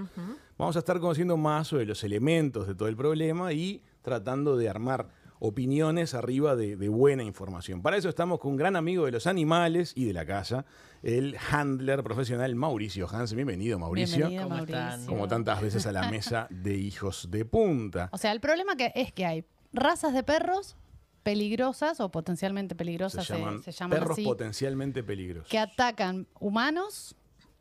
Vamos 0.57 0.75
a 0.75 0.79
estar 0.79 0.99
conociendo 0.99 1.37
más 1.37 1.67
sobre 1.69 1.85
los 1.85 2.03
elementos 2.03 2.67
de 2.67 2.75
todo 2.75 2.89
el 2.89 2.97
problema 2.97 3.53
y 3.53 3.81
tratando 4.01 4.57
de 4.57 4.67
armar 4.67 5.07
opiniones 5.39 6.13
arriba 6.13 6.57
de, 6.57 6.75
de 6.75 6.89
buena 6.89 7.23
información. 7.23 7.81
Para 7.81 7.95
eso 7.95 8.09
estamos 8.09 8.39
con 8.39 8.51
un 8.51 8.57
gran 8.57 8.75
amigo 8.75 9.05
de 9.05 9.11
los 9.11 9.27
animales 9.27 9.93
y 9.95 10.05
de 10.05 10.13
la 10.13 10.25
casa, 10.25 10.65
el 11.01 11.37
handler 11.51 12.03
profesional 12.03 12.53
Mauricio 12.55 13.07
Hansen. 13.09 13.37
Bienvenido, 13.37 13.79
Mauricio. 13.79 14.17
Bienvenido, 14.27 14.43
¿Cómo 14.43 14.55
Mauricio. 14.55 14.77
están? 14.77 15.05
Como 15.05 15.27
tantas 15.27 15.61
veces 15.61 15.85
a 15.85 15.93
la 15.93 16.09
mesa 16.09 16.47
de 16.49 16.75
hijos 16.75 17.29
de 17.31 17.45
punta. 17.45 18.09
O 18.11 18.17
sea, 18.17 18.33
el 18.33 18.41
problema 18.41 18.75
que 18.75 18.91
es 18.95 19.13
que 19.13 19.25
hay 19.25 19.45
razas 19.71 20.13
de 20.13 20.23
perros 20.23 20.75
peligrosas 21.25 21.99
o 22.01 22.09
potencialmente 22.09 22.75
peligrosas, 22.75 23.25
se, 23.25 23.33
llaman 23.33 23.63
se 23.63 23.71
llaman 23.71 23.97
perros 23.97 24.11
así, 24.11 24.23
potencialmente 24.23 25.03
peligrosos. 25.03 25.49
que 25.49 25.57
atacan 25.57 26.27
humanos 26.39 27.15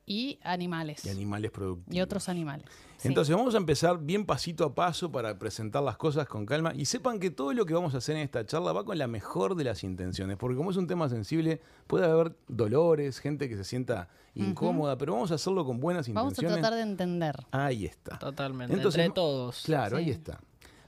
y 0.04 0.38
animales. 0.42 1.02
Y 1.06 1.08
animales 1.08 1.50
productivos. 1.50 1.96
y 1.96 2.02
otros 2.02 2.28
animales. 2.28 2.66
Sí. 2.98 3.08
Entonces 3.08 3.34
vamos 3.34 3.54
a 3.54 3.56
empezar 3.56 3.98
bien 3.98 4.26
pasito 4.26 4.66
a 4.66 4.74
paso 4.74 5.10
para 5.10 5.38
presentar 5.38 5.82
las 5.82 5.96
cosas 5.96 6.28
con 6.28 6.44
calma 6.44 6.74
y 6.74 6.84
sepan 6.84 7.18
que 7.18 7.30
todo 7.30 7.54
lo 7.54 7.64
que 7.64 7.72
vamos 7.72 7.94
a 7.94 7.98
hacer 7.98 8.16
en 8.16 8.22
esta 8.22 8.44
charla 8.44 8.70
va 8.74 8.84
con 8.84 8.98
la 8.98 9.06
mejor 9.06 9.54
de 9.54 9.64
las 9.64 9.82
intenciones, 9.82 10.36
porque 10.36 10.58
como 10.58 10.70
es 10.70 10.76
un 10.76 10.86
tema 10.86 11.08
sensible 11.08 11.62
puede 11.86 12.04
haber 12.04 12.36
dolores, 12.48 13.18
gente 13.18 13.48
que 13.48 13.56
se 13.56 13.64
sienta 13.64 14.10
incómoda, 14.34 14.98
pero 14.98 15.14
vamos 15.14 15.32
a 15.32 15.36
hacerlo 15.36 15.64
con 15.64 15.80
buenas 15.80 16.06
Vamos 16.08 16.22
a 16.22 16.28
intenciones. 16.34 16.60
tratar 16.60 16.74
de 16.76 16.82
entender. 16.82 17.46
Ahí 17.50 17.86
está. 17.86 18.18
Totalmente. 18.18 18.74
Entonces, 18.74 19.00
Entre 19.00 19.14
todos. 19.14 19.62
Claro, 19.64 19.96
ahí 19.96 20.10
está. 20.10 20.38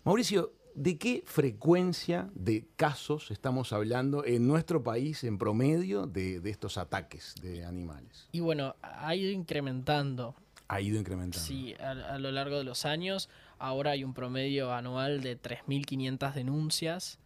Mauricio, 0.05 0.53
¿de 0.77 0.99
qué 0.99 1.23
frecuencia 1.27 2.31
de 2.35 2.67
casos 2.77 3.31
estamos 3.31 3.73
hablando 3.73 4.25
en 4.25 4.47
nuestro 4.47 4.83
país 4.83 5.25
en 5.25 5.39
promedio 5.39 6.07
de, 6.07 6.39
de 6.41 6.51
estos 6.51 6.79
ataques 6.79 7.35
de 7.43 7.65
animales? 7.65 8.29
Y 8.33 8.41
bueno, 8.41 8.77
ha 8.83 9.15
ido 9.17 9.31
incrementando. 9.33 10.35
Ha 10.69 10.81
ido 10.81 10.99
incrementando. 11.01 11.45
Sí, 11.47 11.75
a, 11.81 11.91
a 12.15 12.19
lo 12.19 12.31
largo 12.31 12.59
de 12.59 12.65
los 12.65 12.85
años. 12.85 13.29
Ahora 13.59 13.93
hay 13.93 14.05
un 14.05 14.15
promedio 14.15 14.73
anual 14.73 15.23
de 15.23 15.41
3.500 15.41 16.35
denuncias 16.35 17.19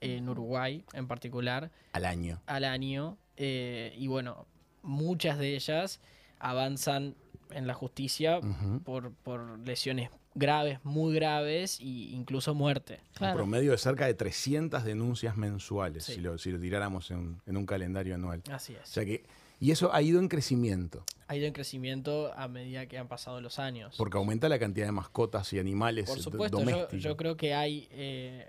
en 0.00 0.28
Uruguay 0.28 0.84
en 0.92 1.08
particular 1.08 1.70
Al 1.92 2.04
año. 2.04 2.40
al 2.46 2.64
año. 2.64 3.16
eh, 3.36 3.94
y 3.96 4.06
bueno, 4.06 4.46
muchas 4.82 5.38
de 5.38 5.56
ellas 5.56 6.00
avanzan 6.38 7.16
en 7.50 7.66
la 7.66 7.74
justicia 7.74 8.40
por, 8.84 9.12
por 9.12 9.58
lesiones 9.66 10.10
graves, 10.34 10.78
muy 10.84 11.14
graves 11.14 11.80
e 11.80 11.84
incluso 11.84 12.54
muerte. 12.54 13.00
Un 13.20 13.32
promedio 13.34 13.72
de 13.72 13.78
cerca 13.78 14.06
de 14.06 14.14
300 14.14 14.84
denuncias 14.84 15.36
mensuales, 15.36 16.04
Sí. 16.04 16.14
si, 16.14 16.20
lo, 16.20 16.38
si 16.38 16.50
lo 16.52 16.60
tiráramos 16.60 17.10
en, 17.10 17.16
un- 17.18 17.42
en 17.46 17.56
un 17.56 17.66
calendario 17.66 18.14
anual. 18.14 18.42
Así 18.52 18.74
O 18.74 18.80
es. 18.80 18.88
sea 18.88 19.04
que, 19.04 19.24
y 19.60 19.72
eso 19.72 19.92
ha 19.92 20.00
ido 20.02 20.20
en 20.20 20.28
crecimiento, 20.28 21.04
Ha 21.26 21.34
ido 21.34 21.46
en 21.46 21.52
crecimiento 21.52 22.32
a 22.36 22.46
medida 22.46 22.86
que 22.86 22.96
han 22.98 23.08
pasado 23.08 23.40
los 23.40 23.58
años. 23.58 23.96
porque 23.98 24.16
aumenta 24.16 24.48
la 24.48 24.58
cantidad 24.60 24.86
de 24.86 24.92
mascotas 24.92 25.52
y 25.52 25.58
animales 25.58 26.06
Por 26.06 26.18
do- 26.18 26.22
supuesto, 26.22 26.58
yo, 26.60 26.64
domésticos. 26.64 27.02
yo 27.02 27.16
creo 27.16 27.36
que 27.36 27.54
hay 27.54 27.88
eh, 27.90 28.48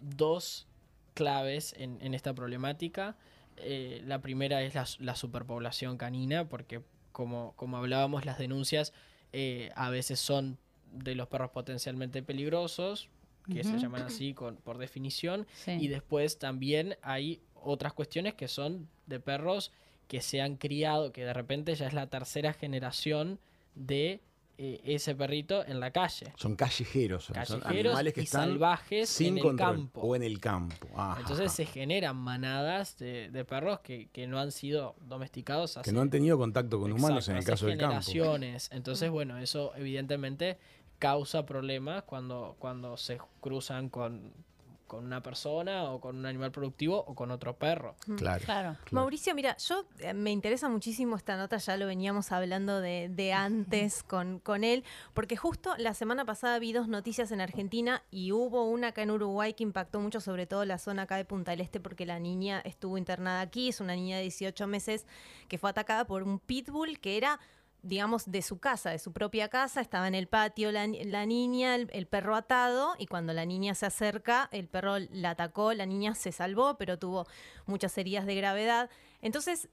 dos 0.00 0.66
claves 1.14 1.74
en, 1.78 1.98
en 2.00 2.14
esta 2.14 2.34
problemática. 2.34 3.16
Eh, 3.56 4.02
la 4.04 4.20
primera 4.20 4.62
es 4.62 4.74
la, 4.74 4.84
la 4.98 5.14
superpoblación 5.14 5.96
canina, 5.96 6.48
porque 6.48 6.82
como, 7.14 7.54
como 7.56 7.76
hablábamos, 7.78 8.26
las 8.26 8.36
denuncias 8.38 8.92
eh, 9.32 9.70
a 9.76 9.88
veces 9.88 10.18
son 10.20 10.58
de 10.92 11.14
los 11.14 11.28
perros 11.28 11.50
potencialmente 11.52 12.22
peligrosos, 12.22 13.08
que 13.50 13.62
se 13.62 13.78
llaman 13.78 14.02
así 14.02 14.32
con, 14.34 14.56
por 14.56 14.78
definición, 14.78 15.46
Sí. 15.54 15.72
y 15.80 15.88
después 15.88 16.38
también 16.38 16.96
hay 17.02 17.40
otras 17.54 17.92
cuestiones 17.92 18.34
que 18.34 18.48
son 18.48 18.88
de 19.06 19.20
perros 19.20 19.70
que 20.08 20.20
se 20.20 20.40
han 20.40 20.56
criado, 20.56 21.12
que 21.12 21.24
de 21.24 21.32
repente 21.32 21.74
ya 21.74 21.86
es 21.86 21.92
la 21.94 22.06
tercera 22.08 22.52
generación 22.52 23.38
de 23.74 24.20
eh, 24.56 24.80
ese 24.84 25.14
perrito 25.14 25.64
en 25.66 25.80
la 25.80 25.90
calle. 25.90 26.32
Son 26.36 26.56
callejeros, 26.56 27.24
son, 27.24 27.36
son 27.46 27.60
Callejeros 27.60 27.92
animales 27.92 28.14
que 28.14 28.20
y 28.20 28.24
están 28.24 28.50
salvajes 28.50 29.08
sin 29.08 29.28
en 29.28 29.36
el 29.38 29.42
control 29.42 29.74
campo. 29.76 30.00
o 30.00 30.16
en 30.16 30.22
el 30.22 30.40
campo. 30.40 30.88
Ajá. 30.96 31.20
Entonces 31.20 31.52
se 31.52 31.66
generan 31.66 32.16
manadas 32.16 32.96
de, 32.98 33.30
de 33.30 33.44
perros 33.44 33.80
que, 33.80 34.08
que 34.12 34.26
no 34.26 34.38
han 34.38 34.52
sido 34.52 34.94
domesticados 35.00 35.76
hace 35.76 35.90
que 35.90 35.94
no 35.94 36.00
han 36.00 36.10
tenido 36.10 36.38
contacto 36.38 36.80
con 36.80 36.92
humanos 36.92 37.28
en 37.28 37.36
el 37.36 37.44
caso 37.44 37.66
del 37.66 37.78
campo. 37.78 38.10
Entonces, 38.70 39.10
bueno, 39.10 39.38
eso 39.38 39.72
evidentemente 39.76 40.58
causa 40.98 41.44
problemas 41.44 42.02
cuando, 42.04 42.56
cuando 42.58 42.96
se 42.96 43.18
cruzan 43.40 43.88
con, 43.88 44.32
con 44.94 45.04
una 45.04 45.22
persona 45.22 45.90
o 45.90 46.00
con 46.00 46.16
un 46.16 46.24
animal 46.24 46.52
productivo 46.52 46.96
o 46.96 47.14
con 47.14 47.32
otro 47.32 47.56
perro. 47.56 47.96
Claro. 48.16 48.44
Claro. 48.44 48.76
Mauricio, 48.92 49.34
mira, 49.34 49.56
yo 49.56 49.84
eh, 49.98 50.14
me 50.14 50.30
interesa 50.30 50.68
muchísimo 50.68 51.16
esta 51.16 51.36
nota, 51.36 51.56
ya 51.56 51.76
lo 51.76 51.86
veníamos 51.86 52.30
hablando 52.30 52.80
de, 52.80 53.08
de 53.10 53.32
antes 53.32 54.04
con, 54.04 54.38
con 54.38 54.62
él, 54.62 54.84
porque 55.12 55.36
justo 55.36 55.74
la 55.78 55.94
semana 55.94 56.24
pasada 56.24 56.60
vi 56.60 56.72
dos 56.72 56.86
noticias 56.86 57.32
en 57.32 57.40
Argentina 57.40 58.02
y 58.12 58.30
hubo 58.30 58.70
una 58.70 58.88
acá 58.88 59.02
en 59.02 59.10
Uruguay 59.10 59.54
que 59.54 59.64
impactó 59.64 59.98
mucho, 59.98 60.20
sobre 60.20 60.46
todo 60.46 60.64
la 60.64 60.78
zona 60.78 61.02
acá 61.02 61.16
de 61.16 61.24
Punta 61.24 61.50
del 61.50 61.62
Este, 61.62 61.80
porque 61.80 62.06
la 62.06 62.20
niña 62.20 62.60
estuvo 62.60 62.96
internada 62.96 63.40
aquí, 63.40 63.70
es 63.70 63.80
una 63.80 63.96
niña 63.96 64.18
de 64.18 64.22
18 64.22 64.68
meses 64.68 65.06
que 65.48 65.58
fue 65.58 65.70
atacada 65.70 66.06
por 66.06 66.22
un 66.22 66.38
pitbull 66.38 67.00
que 67.00 67.16
era 67.16 67.40
digamos, 67.84 68.30
de 68.30 68.42
su 68.42 68.58
casa, 68.58 68.90
de 68.90 68.98
su 68.98 69.12
propia 69.12 69.48
casa, 69.48 69.80
estaba 69.80 70.08
en 70.08 70.14
el 70.14 70.26
patio 70.26 70.72
la, 70.72 70.86
ni- 70.86 71.04
la 71.04 71.26
niña, 71.26 71.74
el, 71.76 71.90
el 71.92 72.06
perro 72.06 72.34
atado, 72.34 72.94
y 72.98 73.06
cuando 73.06 73.32
la 73.32 73.44
niña 73.44 73.74
se 73.74 73.86
acerca, 73.86 74.48
el 74.52 74.66
perro 74.66 74.96
la 75.10 75.30
atacó, 75.30 75.72
la 75.74 75.86
niña 75.86 76.14
se 76.14 76.32
salvó, 76.32 76.76
pero 76.78 76.98
tuvo 76.98 77.26
muchas 77.66 77.96
heridas 77.98 78.26
de 78.26 78.34
gravedad. 78.34 78.90
Entonces, 79.22 79.68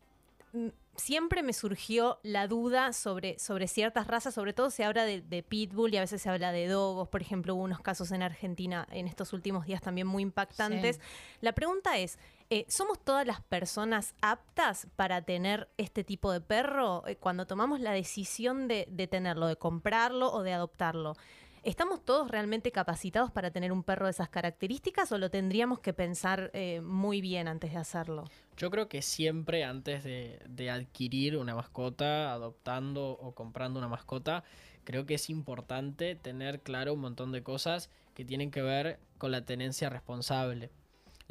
mm, 0.54 0.67
siempre 0.97 1.41
me 1.41 1.54
surgió 1.54 2.19
la 2.21 2.47
duda 2.47 2.91
sobre, 2.93 3.39
sobre 3.39 3.67
ciertas 3.69 4.08
razas, 4.08 4.34
sobre 4.34 4.52
todo 4.54 4.69
se 4.69 4.84
habla 4.84 5.06
de, 5.06 5.21
de 5.21 5.41
pitbull 5.41 5.93
y 5.93 5.97
a 5.97 6.02
veces 6.02 6.21
se 6.21 6.30
habla 6.30 6.52
de 6.52 6.67
dogos, 6.67 7.08
por 7.08 7.21
ejemplo, 7.21 7.56
hubo 7.56 7.63
unos 7.63 7.80
casos 7.80 8.12
en 8.12 8.21
Argentina 8.24 8.86
en 8.91 9.08
estos 9.08 9.32
últimos 9.32 9.65
días 9.65 9.82
también 9.82 10.06
muy 10.06 10.21
impactantes. 10.21 10.97
Sí. 10.97 11.02
La 11.39 11.54
pregunta 11.54 11.97
es, 11.97 12.19
eh, 12.51 12.65
¿somos 12.67 12.99
todas 12.99 13.25
las 13.25 13.39
personas 13.39 14.13
aptas 14.21 14.85
para 14.97 15.21
tener 15.21 15.69
este 15.77 16.03
tipo 16.03 16.33
de 16.33 16.41
perro 16.41 17.07
eh, 17.07 17.15
cuando 17.15 17.47
tomamos 17.47 17.79
la 17.79 17.93
decisión 17.93 18.67
de, 18.67 18.85
tenerlo, 19.09 19.47
de 19.47 19.55
comprarlo 19.55 20.29
o 20.33 20.43
de 20.43 20.51
adoptarlo? 20.51 21.15
¿Estamos 21.63 22.03
todos 22.03 22.29
realmente 22.29 22.73
capacitados 22.73 23.31
para 23.31 23.51
tener 23.51 23.71
un 23.71 23.83
perro 23.83 24.07
de 24.07 24.11
esas 24.11 24.27
características 24.27 25.13
o 25.13 25.17
lo 25.17 25.29
tendríamos 25.29 25.79
que 25.79 25.93
pensar 25.93 26.51
eh, 26.53 26.81
muy 26.81 27.21
bien 27.21 27.47
antes 27.47 27.71
de 27.71 27.77
hacerlo? 27.77 28.25
Yo 28.57 28.69
creo 28.69 28.89
que 28.89 29.01
siempre 29.01 29.63
antes 29.63 30.03
de 30.03 30.69
adquirir 30.69 31.37
una 31.37 31.55
mascota, 31.55 32.33
adoptando 32.33 33.11
o 33.11 33.33
comprando 33.33 33.79
una 33.79 33.87
mascota, 33.87 34.43
creo 34.83 35.05
que 35.05 35.13
es 35.13 35.29
importante 35.29 36.15
tener 36.15 36.59
claro 36.59 36.95
un 36.95 36.99
montón 36.99 37.31
de 37.31 37.43
cosas 37.43 37.89
que 38.13 38.25
tienen 38.25 38.51
que 38.51 38.61
ver 38.61 38.99
con 39.17 39.31
la 39.31 39.45
tenencia 39.45 39.89
responsable. 39.89 40.69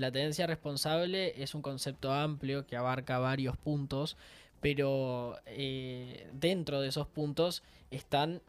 La 0.00 0.10
tenencia 0.10 0.46
responsable 0.46 1.42
es 1.42 1.54
un 1.54 1.60
concepto 1.60 2.10
amplio 2.14 2.66
que 2.66 2.74
abarca 2.74 3.18
varios 3.18 3.58
puntos, 3.58 4.16
pero 4.62 5.36
eh, 5.44 6.26
dentro 6.32 6.80
de 6.80 6.88
esos 6.88 7.06
puntos 7.06 7.62
están 7.90 8.40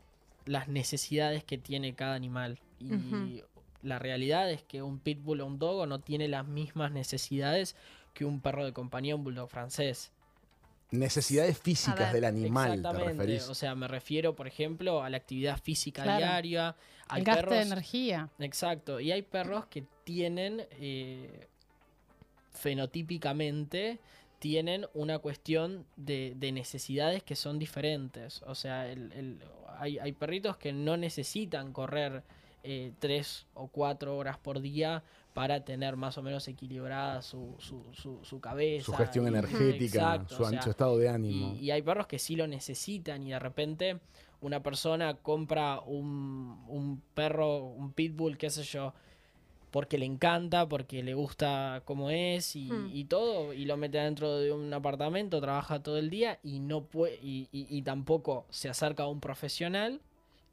las 0.45 0.69
necesidades 0.69 1.43
que 1.43 1.57
tiene 1.57 1.93
cada 1.93 2.15
animal. 2.15 2.59
Y 2.79 3.43
la 3.83 3.99
realidad 3.99 4.49
es 4.49 4.63
que 4.63 4.81
un 4.81 4.99
pitbull 4.99 5.41
o 5.41 5.45
un 5.45 5.59
dogo 5.59 5.85
no 5.87 5.99
tiene 5.99 6.29
las 6.29 6.47
mismas 6.47 6.93
necesidades 6.93 7.75
que 8.13 8.23
un 8.23 8.39
perro 8.39 8.63
de 8.63 8.71
compañía, 8.71 9.15
un 9.17 9.25
bulldog 9.25 9.49
francés. 9.49 10.09
Necesidades 10.91 11.57
físicas 11.57 11.99
ver, 11.99 12.13
del 12.13 12.25
animal, 12.25 12.81
¿te 12.81 12.93
referís? 12.93 13.49
O 13.49 13.55
sea, 13.55 13.75
me 13.75 13.89
refiero, 13.89 14.35
por 14.35 14.47
ejemplo, 14.47 15.03
a 15.03 15.09
la 15.09 15.17
actividad 15.17 15.61
física 15.61 16.03
Claro. 16.03 16.17
diaria. 16.17 16.75
Hay 17.11 17.19
El 17.19 17.25
gasto 17.25 17.49
de 17.51 17.61
energía. 17.61 18.29
Exacto. 18.39 18.99
Y 18.99 19.11
hay 19.11 19.21
perros 19.21 19.65
que 19.67 19.83
tienen, 20.03 20.65
eh, 20.79 21.47
fenotípicamente, 22.51 23.99
tienen 24.39 24.87
una 24.93 25.19
cuestión 25.19 25.85
de, 25.97 26.33
de 26.35 26.51
necesidades 26.51 27.23
que 27.23 27.35
son 27.35 27.59
diferentes. 27.59 28.41
O 28.43 28.55
sea, 28.55 28.87
el- 28.91 29.11
el- 29.13 29.39
hay, 29.77 29.99
hay 29.99 30.11
perritos 30.13 30.57
que 30.57 30.73
no 30.73 30.97
necesitan 30.97 31.73
correr 31.73 32.23
eh, 32.63 32.91
tres 32.99 33.47
o 33.55 33.67
cuatro 33.67 34.15
horas 34.17 34.37
por 34.37 34.61
día 34.61 35.03
para 35.33 35.63
tener 35.65 35.95
más 35.95 36.17
o 36.19 36.21
menos 36.21 36.47
equilibrada 36.47 37.21
su, 37.23 37.55
su, 37.57 37.83
su- 37.93 38.23
su 38.23 38.39
cabeza. 38.39 38.85
Su 38.85 38.93
gestión 38.93 39.25
y- 39.25 39.29
energética, 39.29 40.15
Exacto, 40.15 40.35
su, 40.35 40.43
o 40.43 40.49
sea, 40.49 40.61
su 40.61 40.69
estado 40.69 40.97
de 40.99 41.09
ánimo. 41.09 41.55
y, 41.55 41.65
y 41.65 41.71
hay 41.71 41.81
perros 41.81 42.05
que 42.05 42.19
sí 42.19 42.35
lo 42.35 42.45
necesitan 42.47 43.23
y 43.23 43.31
de 43.31 43.39
repente 43.39 43.99
una 44.41 44.61
persona 44.63 45.15
compra 45.15 45.79
un, 45.81 46.63
un 46.67 47.01
perro, 47.13 47.57
un 47.63 47.93
pitbull, 47.93 48.37
qué 48.37 48.49
sé 48.49 48.63
yo, 48.63 48.93
porque 49.71 49.97
le 49.97 50.05
encanta, 50.05 50.67
porque 50.67 51.01
le 51.03 51.13
gusta 51.13 51.81
cómo 51.85 52.09
es 52.09 52.55
y, 52.55 52.65
Hmm. 52.69 52.89
y 52.91 53.05
todo, 53.05 53.53
y 53.53 53.65
lo 53.65 53.77
mete 53.77 53.99
dentro 53.99 54.37
de 54.37 54.51
un 54.51 54.73
apartamento, 54.73 55.39
trabaja 55.39 55.81
todo 55.81 55.97
el 55.97 56.09
día 56.09 56.39
y 56.43 56.59
no 56.59 56.83
puede, 56.83 57.15
y, 57.23 57.47
y- 57.53 57.67
y 57.69 57.81
tampoco 57.83 58.45
se 58.49 58.67
acerca 58.69 59.03
a 59.03 59.07
un 59.07 59.21
profesional. 59.21 60.01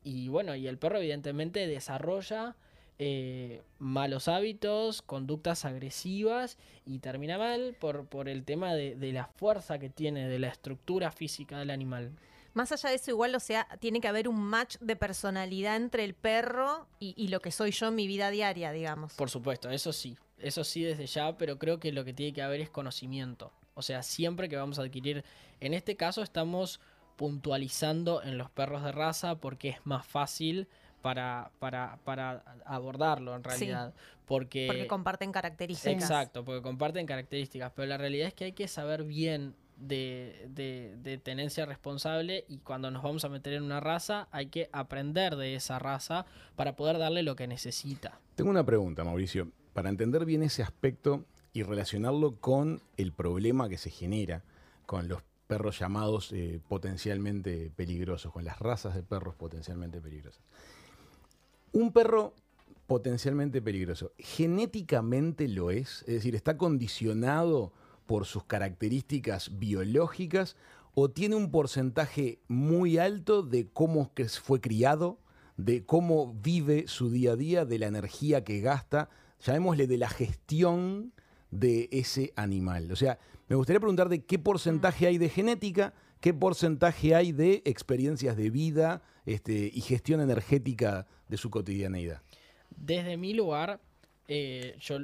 Y 0.05 0.29
bueno, 0.29 0.55
y 0.55 0.69
el 0.69 0.79
perro 0.79 0.99
evidentemente 0.99 1.67
desarrolla 1.67 2.55
eh, 3.01 3.63
malos 3.79 4.27
hábitos, 4.29 5.03
conductas 5.03 5.65
agresivas 5.65 6.57
y 6.87 6.99
termina 6.99 7.39
mal 7.39 7.77
por, 7.79 8.07
por 8.07 8.29
el 8.29 8.45
tema 8.45 8.75
de, 8.75 8.97
de 8.97 9.13
la 9.13 9.27
fuerza 9.27 9.79
que 9.79 9.89
tiene, 9.91 10.29
de 10.29 10.39
la 10.39 10.49
estructura 10.49 11.11
física 11.13 11.59
del 11.59 11.71
animal. 11.71 12.11
Más 12.59 12.73
allá 12.73 12.89
de 12.91 12.97
eso, 12.97 13.13
igual, 13.13 13.33
o 13.37 13.41
sea, 13.41 13.69
tiene 13.79 14.01
que 14.01 14.09
haber 14.09 14.27
un 14.29 14.41
match 14.43 14.79
de 14.81 14.97
personalidad 14.97 15.77
entre 15.77 16.03
el 16.05 16.15
perro 16.15 16.89
y, 16.99 17.15
y 17.17 17.29
lo 17.29 17.39
que 17.41 17.53
soy 17.53 17.71
yo 17.71 17.87
en 17.87 17.95
mi 17.95 18.09
vida 18.09 18.31
diaria, 18.31 18.73
digamos. 18.73 19.15
Por 19.15 19.31
supuesto, 19.31 19.71
eso 19.71 19.93
sí, 19.93 20.17
eso 20.39 20.65
sí 20.65 20.83
desde 20.83 21.07
ya, 21.07 21.39
pero 21.39 21.57
creo 21.57 21.79
que 21.79 21.93
lo 21.93 22.05
que 22.05 22.13
tiene 22.13 22.33
que 22.33 22.43
haber 22.43 22.61
es 22.61 22.69
conocimiento. 22.69 23.53
O 23.75 23.83
sea, 23.83 24.03
siempre 24.03 24.49
que 24.49 24.57
vamos 24.57 24.81
a 24.81 24.83
adquirir, 24.83 25.25
en 25.61 25.73
este 25.73 25.95
caso 25.97 26.21
estamos 26.23 26.81
puntualizando 27.15 28.23
en 28.23 28.37
los 28.39 28.51
perros 28.51 28.83
de 28.83 28.91
raza 28.91 29.37
porque 29.37 29.69
es 29.69 29.87
más 29.87 30.05
fácil 30.05 30.67
para, 31.03 31.53
para, 31.61 31.99
para 32.05 32.43
abordarlo 32.65 33.37
en 33.37 33.43
Sí. 33.45 33.49
realidad. 33.49 33.95
Porque, 34.27 34.67
Porque 34.67 34.87
comparten 34.89 35.31
características. 35.31 36.03
Exacto, 36.03 36.45
porque 36.45 36.61
comparten 36.63 37.07
características, 37.07 37.73
pero 37.75 37.87
la 37.87 37.97
realidad 37.99 38.27
es 38.29 38.35
que 38.35 38.45
hay 38.47 38.53
que 38.53 38.67
saber 38.69 39.05
bien 39.05 39.55
de, 39.79 40.49
de- 40.51 41.19
tenencia 41.19 41.67
responsable 41.67 42.45
y 42.49 42.59
cuando 42.59 42.91
nos 42.91 43.03
vamos 43.03 43.25
a 43.25 43.29
meter 43.29 43.53
en 43.55 43.63
una 43.63 43.81
raza 43.81 44.29
hay 44.31 44.47
que 44.47 44.69
aprender 44.73 45.37
de 45.37 45.55
esa 45.55 45.79
raza 45.79 46.27
para 46.57 46.77
poder 46.77 46.99
darle 46.99 47.23
lo 47.23 47.37
que 47.37 47.47
necesita. 47.47 48.21
Tengo 48.35 48.51
una 48.51 48.65
pregunta, 48.65 49.05
Mauricio. 49.05 49.51
Para 49.73 49.89
entender 49.89 50.25
bien 50.25 50.43
ese 50.43 50.63
aspecto 50.63 51.25
y 51.53 51.63
relacionarlo 51.63 52.37
con 52.37 52.81
el 52.97 53.13
problema 53.13 53.69
que 53.69 53.79
se 53.79 53.91
genera 53.91 54.43
con 54.87 55.09
los 55.09 55.23
perros 55.47 55.79
llamados 55.79 56.33
eh, 56.33 56.61
potencialmente 56.69 57.71
peligrosos, 57.75 58.33
con 58.33 58.45
las 58.45 58.59
razas 58.59 58.95
de 58.95 59.03
perros 59.03 59.35
potencialmente 59.35 60.01
peligrosas. 60.01 60.43
Un 61.73 61.93
perro 61.93 62.35
potencialmente 62.87 63.61
peligroso, 63.61 64.13
¿genéticamente 64.19 65.47
lo 65.49 65.71
es? 65.71 66.03
Es 66.07 66.15
decir, 66.15 66.35
¿está 66.35 66.57
condicionado 66.57 67.73
por 68.09 68.25
sus 68.25 68.45
características 68.45 69.59
biológicas 69.59 70.57
o 70.95 71.11
tiene 71.11 71.37
un 71.37 71.51
porcentaje 71.51 72.41
muy 72.49 72.97
alto 72.97 73.43
de 73.43 73.69
cómo 73.69 74.11
fue 74.43 74.61
criado, 74.63 75.21
de 75.59 75.85
cómo 75.85 76.33
vive 76.33 76.85
su 76.89 77.11
día 77.11 77.33
a 77.33 77.37
día, 77.37 77.65
de 77.67 77.79
la 77.79 77.87
energía 77.87 78.45
que 78.45 78.61
gasta, 78.61 79.11
llamémosle 79.41 79.87
de 79.87 79.99
la 79.99 80.09
gestión 80.09 81.13
de 81.51 81.91
ese 81.93 82.33
animal? 82.35 82.91
O 82.91 82.97
sea, 82.97 83.19
me 83.47 83.57
gustaría 83.57 83.79
preguntar 83.79 84.09
de 84.09 84.25
qué 84.25 84.39
porcentaje 84.39 85.07
hay 85.07 85.19
de 85.19 85.29
genética, 85.29 85.93
qué 86.23 86.33
porcentaje 86.33 87.15
hay 87.15 87.33
de 87.33 87.63
experiencias 87.67 88.39
de 88.39 88.49
vida 88.49 89.03
este, 89.27 89.71
y 89.73 89.83
gestión 89.83 90.23
energética 90.23 91.07
de 91.29 91.37
su 91.37 91.51
cotidianeidad. 91.51 92.23
Desde 92.75 93.19
mi 93.19 93.35
lugar, 93.35 93.81
eh, 94.29 94.77
yo 94.81 94.99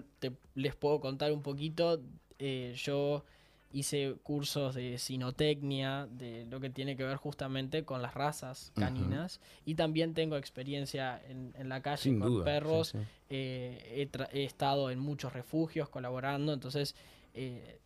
les 0.55 0.75
puedo 0.75 1.01
contar 1.01 1.33
un 1.33 1.43
poquito. 1.43 2.01
Eh, 2.39 2.75
yo 2.77 3.25
hice 3.73 4.15
cursos 4.23 4.75
de 4.77 4.99
sinotecnia, 4.99 6.07
de 6.11 6.47
lo 6.47 6.61
que 6.61 6.71
tiene 6.71 6.97
que 6.97 7.03
ver 7.05 7.17
justamente 7.17 7.85
con 7.85 8.03
las 8.03 8.15
razas 8.15 8.71
caninas. 8.77 9.41
Y 9.65 9.75
también 9.75 10.15
tengo 10.15 10.37
experiencia 10.37 11.21
en, 11.29 11.53
en 11.59 11.69
la 11.69 11.83
calle 11.83 12.03
Sin 12.03 12.21
con 12.21 12.29
duda. 12.29 12.45
perros. 12.45 12.89
sí. 12.89 12.99
eh, 13.31 14.09
he 14.33 14.45
estado 14.45 14.91
en 14.91 15.01
muchos 15.01 15.33
refugios 15.33 15.89
colaborando, 15.89 16.53
entonces 16.53 16.95
eh, 17.35 17.79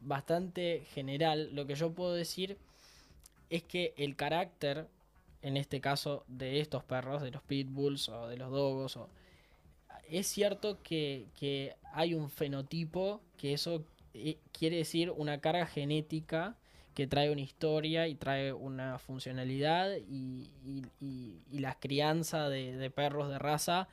bastante 0.00 0.84
general. 0.94 1.50
Lo 1.52 1.66
que 1.66 1.74
yo 1.74 1.92
puedo 1.92 2.14
decir 2.14 2.56
es 3.50 3.62
que 3.62 3.92
el 3.96 4.16
carácter, 4.16 4.86
en 5.42 5.56
este 5.56 5.80
caso 5.80 6.24
de 6.28 6.60
estos 6.60 6.84
perros, 6.84 7.22
de 7.22 7.30
los 7.30 7.42
pitbulls 7.42 8.08
o 8.08 8.28
de 8.28 8.36
los 8.36 8.50
dogos, 8.50 8.96
o- 8.96 9.10
es 10.08 10.26
cierto 10.26 10.78
que, 10.82 11.26
que 11.38 11.74
hay 11.92 12.14
un 12.14 12.30
fenotipo 12.30 13.20
que 13.36 13.52
eso 13.54 13.84
eh, 14.14 14.38
quiere 14.52 14.76
decir 14.76 15.10
una 15.10 15.40
carga 15.40 15.66
genética 15.66 16.56
que 16.94 17.06
trae 17.06 17.30
una 17.30 17.40
historia 17.40 18.06
y 18.08 18.14
trae 18.14 18.52
una 18.52 18.98
funcionalidad 18.98 19.96
y, 19.96 20.50
y- 20.64 20.84
y- 21.00 21.40
y 21.50 21.58
la 21.60 21.74
crianza 21.78 22.48
de, 22.50 22.76
de 22.76 22.90
perros 22.90 23.30
de 23.30 23.38
raza 23.38 23.88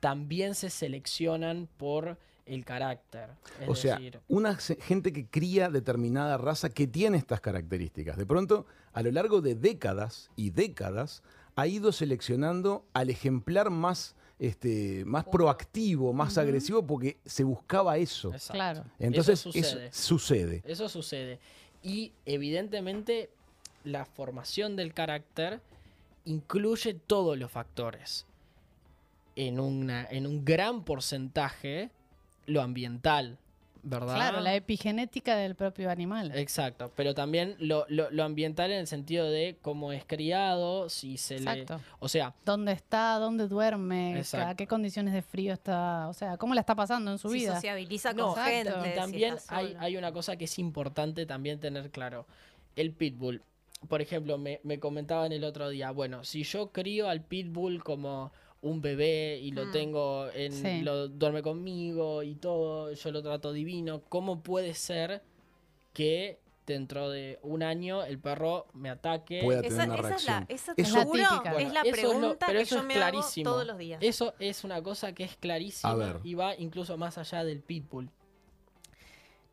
también 0.00 0.54
se 0.54 0.70
seleccionan 0.70 1.68
por 1.76 2.18
el 2.46 2.64
carácter. 2.64 3.28
Es 3.60 3.68
O 3.68 3.74
sea, 3.74 3.96
decir, 3.96 4.20
una 4.28 4.54
gente 4.56 5.12
que 5.12 5.26
cría 5.26 5.68
determinada 5.68 6.38
raza 6.38 6.70
que 6.70 6.86
tiene 6.86 7.18
estas 7.18 7.42
características. 7.42 8.16
De 8.16 8.24
pronto, 8.24 8.64
a 8.94 9.02
lo 9.02 9.10
largo 9.10 9.42
de 9.42 9.54
décadas 9.54 10.30
y 10.34 10.48
décadas, 10.50 11.22
ha 11.56 11.66
ido 11.66 11.92
seleccionando 11.92 12.86
al 12.94 13.10
ejemplar 13.10 13.68
más 13.68 14.14
este, 14.38 15.04
más 15.04 15.24
proactivo, 15.24 16.12
más 16.12 16.38
agresivo, 16.38 16.86
porque 16.86 17.18
se 17.24 17.44
buscaba 17.44 17.96
eso. 17.98 18.32
Exacto. 18.32 18.52
Claro. 18.54 18.84
Entonces, 18.98 19.40
Eso 19.40 19.50
eso 19.50 19.68
sucede. 19.68 19.92
sucede. 19.92 20.62
Eso 20.64 20.88
sucede. 20.88 21.38
Y 21.82 22.12
evidentemente 22.26 23.30
la 23.84 24.04
formación 24.04 24.76
del 24.76 24.94
carácter 24.94 25.60
incluye 26.24 26.94
todos 26.94 27.38
los 27.38 27.50
factores. 27.50 28.26
En, 29.36 29.60
una, 29.60 30.06
en 30.10 30.26
un 30.26 30.44
gran 30.44 30.84
porcentaje, 30.84 31.90
lo 32.46 32.60
ambiental, 32.60 33.38
¿verdad? 33.82 34.14
Claro, 34.16 34.40
la 34.40 34.54
epigenética 34.54 35.36
del 35.36 35.54
propio 35.54 35.90
animal. 35.90 36.32
Exacto, 36.34 36.90
pero 36.96 37.14
también 37.14 37.56
lo, 37.58 37.84
lo- 37.88 38.10
lo 38.10 38.24
ambiental 38.24 38.70
en 38.70 38.78
el 38.78 38.86
sentido 38.86 39.30
de 39.30 39.56
cómo 39.62 39.92
es 39.92 40.04
criado, 40.04 40.88
si 40.88 41.16
se 41.16 41.36
Exacto. 41.36 41.76
le... 41.76 41.82
O 42.00 42.08
sea, 42.08 42.34
¿Dónde 42.44 42.72
está? 42.72 43.18
¿Dónde 43.18 43.48
duerme? 43.48 44.18
Exacto. 44.18 44.48
¿A 44.48 44.54
qué 44.54 44.66
condiciones 44.66 45.14
de 45.14 45.22
frío 45.22 45.52
está? 45.52 46.08
O 46.08 46.12
sea, 46.12 46.36
¿cómo 46.36 46.54
la 46.54 46.60
está 46.60 46.74
pasando 46.74 47.10
en 47.12 47.18
su 47.18 47.28
Si 47.30 47.38
vida? 47.38 47.54
sociabiliza 47.54 48.14
con 48.14 48.34
gente. 48.36 48.72
Y 48.92 48.94
también 48.94 49.36
hay 49.48 49.96
una 49.96 50.12
cosa 50.12 50.36
que 50.36 50.44
es 50.46 50.58
importante 50.58 51.26
también 51.26 51.60
tener 51.60 51.90
claro. 51.90 52.26
El 52.76 52.92
pitbull. 52.92 53.42
Por 53.88 54.02
ejemplo, 54.02 54.38
me, 54.38 54.60
me 54.64 54.80
comentaban 54.80 55.30
el 55.32 55.44
otro 55.44 55.68
día, 55.68 55.92
bueno, 55.92 56.24
si 56.24 56.42
yo 56.42 56.72
crío 56.72 57.08
al 57.08 57.22
pitbull 57.22 57.82
como 57.84 58.32
un 58.60 58.80
bebé 58.80 59.38
y 59.40 59.52
lo 59.52 59.66
Mm. 59.66 59.72
tengo 59.72 60.28
en 60.34 60.52
Sí. 60.52 60.80
lo 60.82 61.08
duerme 61.08 61.42
conmigo 61.42 62.22
y 62.22 62.34
todo, 62.34 62.92
yo 62.92 63.12
lo 63.12 63.22
trato 63.22 63.52
divino, 63.52 64.02
¿cómo 64.08 64.42
puede 64.42 64.74
ser 64.74 65.22
que 65.92 66.40
dentro 66.66 67.08
de 67.08 67.38
un 67.42 67.62
año 67.62 68.02
el 68.04 68.18
perro 68.18 68.66
me 68.74 68.90
ataque? 68.90 69.40
Pueda 69.42 69.62
tener 69.62 69.72
Esa, 69.78 69.84
una 69.84 69.94
esa 69.94 70.02
es 70.16 70.24
la, 70.26 70.40
reacción. 70.40 70.46
esa 70.48 70.72
Eso- 70.76 70.94
te 70.98 71.04
juro, 71.04 71.22
Es 71.22 71.30
la 71.30 71.38
típica. 71.38 71.60
es 71.62 71.72
la 71.72 71.80
Eso 71.82 72.12
es 72.12 72.20
lo- 72.20 72.38
pero 72.38 72.52
que 72.52 72.60
eso 72.60 72.74
yo 72.74 72.80
es 72.82 72.86
me 72.86 72.94
clarísimo. 72.94 73.48
hago 73.48 73.54
todos 73.56 73.66
los 73.68 73.78
días. 73.78 74.02
Eso 74.02 74.34
es 74.38 74.64
una 74.64 74.82
cosa 74.82 75.12
que 75.14 75.24
es 75.24 75.36
clarísima 75.36 76.20
y 76.24 76.34
va 76.34 76.54
incluso 76.56 76.96
más 76.98 77.16
allá 77.16 77.44
del 77.44 77.60
pitbull. 77.62 78.10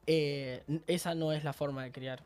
Eh, 0.08 0.64
esa 0.88 1.16
no 1.16 1.32
es 1.32 1.44
la 1.44 1.54
forma 1.54 1.84
de 1.84 1.92
criar. 1.92 2.24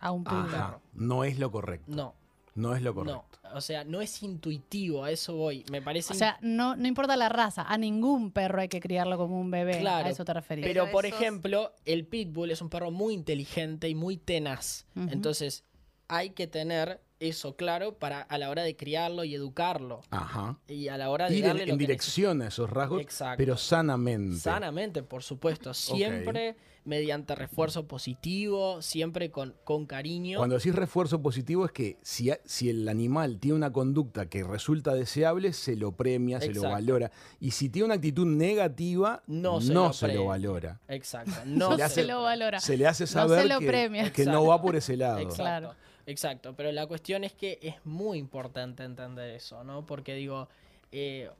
A 0.00 0.10
un 0.12 0.24
pitbull. 0.24 0.54
Ajá. 0.54 0.80
No 0.94 1.24
es 1.24 1.38
lo 1.38 1.50
correcto. 1.50 1.84
No, 1.94 2.14
No 2.54 2.74
es 2.74 2.82
lo 2.82 2.90
no. 2.90 2.96
correcto. 3.04 3.38
O 3.52 3.60
sea, 3.60 3.82
no 3.84 4.00
es 4.00 4.22
intuitivo, 4.22 5.02
a 5.04 5.10
eso 5.10 5.34
voy. 5.34 5.64
Me 5.70 5.82
parece. 5.82 6.12
O 6.12 6.16
sea, 6.16 6.38
no, 6.40 6.76
no 6.76 6.86
importa 6.86 7.16
la 7.16 7.28
raza, 7.28 7.62
a 7.62 7.76
ningún 7.78 8.30
perro 8.30 8.60
hay 8.60 8.68
que 8.68 8.78
criarlo 8.80 9.16
como 9.18 9.40
un 9.40 9.50
bebé. 9.50 9.80
Claro, 9.80 10.06
a 10.06 10.10
eso 10.10 10.24
te 10.24 10.32
referís. 10.32 10.64
Pero, 10.64 10.84
Pero 10.84 10.92
por 10.92 11.04
esos- 11.06 11.20
ejemplo, 11.20 11.72
el 11.84 12.06
pitbull 12.06 12.50
es 12.52 12.62
un 12.62 12.68
perro 12.68 12.90
muy 12.92 13.14
inteligente 13.14 13.88
y 13.88 13.94
muy 13.94 14.16
tenaz. 14.16 14.86
Entonces, 14.94 15.64
hay 16.06 16.30
que 16.30 16.46
tener 16.46 17.00
eso 17.20 17.54
claro 17.54 17.94
para 17.98 18.22
a 18.22 18.38
la 18.38 18.50
hora 18.50 18.62
de 18.62 18.74
criarlo 18.76 19.24
y 19.24 19.34
educarlo. 19.34 20.00
Ajá. 20.10 20.58
Y 20.66 20.88
a 20.88 20.96
la 20.96 21.10
hora 21.10 21.28
de 21.28 21.36
Ir 21.36 21.44
en, 21.44 21.48
darle 21.48 21.66
lo 21.66 21.72
en 21.74 21.78
que 21.78 21.82
dirección 21.86 22.42
a 22.42 22.48
esos 22.48 22.68
rasgos, 22.70 23.00
Exacto. 23.02 23.36
pero 23.38 23.56
sanamente. 23.56 24.36
Sanamente, 24.38 25.02
por 25.02 25.22
supuesto. 25.22 25.72
Siempre 25.74 26.56
mediante 26.84 27.34
refuerzo 27.34 27.86
positivo, 27.86 28.80
siempre 28.80 29.30
con, 29.30 29.54
con 29.64 29.84
cariño. 29.84 30.38
Cuando 30.38 30.56
decís 30.56 30.74
refuerzo 30.74 31.20
positivo 31.20 31.66
es 31.66 31.72
que 31.72 31.98
si, 32.02 32.30
si 32.46 32.70
el 32.70 32.88
animal 32.88 33.38
tiene 33.38 33.54
una 33.56 33.70
conducta 33.70 34.26
que 34.30 34.42
resulta 34.42 34.94
deseable, 34.94 35.52
se 35.52 35.76
lo 35.76 35.92
premia, 35.92 36.40
se 36.40 36.54
lo 36.54 36.62
valora. 36.62 37.10
Y 37.38 37.50
si 37.50 37.68
tiene 37.68 37.84
una 37.86 37.94
actitud 37.96 38.26
negativa, 38.26 39.22
No 39.26 39.60
se 39.60 39.72
lo 39.74 39.92
se 39.92 40.08
lo 40.14 40.24
valora. 40.26 40.80
Exacto. 40.88 41.32
No, 41.44 41.70
No, 41.70 41.70
le 41.72 41.76
se 41.76 41.82
hace- 41.84 42.04
lo 42.04 42.22
valora. 42.22 42.60
Se 42.60 42.76
le 42.78 42.86
hace 42.86 43.04
No 43.04 43.06
se 43.08 43.12
saber 43.12 43.46
lo 43.46 43.58
que, 43.58 43.66
premia. 43.66 44.10
que 44.12 44.24
no 44.24 44.46
va 44.46 44.60
por 44.62 44.74
ese 44.74 44.96
lado. 44.96 45.18
Exacto, 45.18 45.42
Claro. 45.42 45.74
Exacto. 46.10 46.54
Pero 46.56 46.72
la 46.72 46.86
cuestión 46.86 47.24
es 47.24 47.32
que 47.32 47.58
es 47.62 47.74
muy 47.84 48.18
importante 48.18 48.82
entender 48.84 49.30
eso, 49.30 49.64
¿no? 49.64 49.86
Porque 49.86 50.14
digo, 50.14 50.48
eh, 50.92 51.30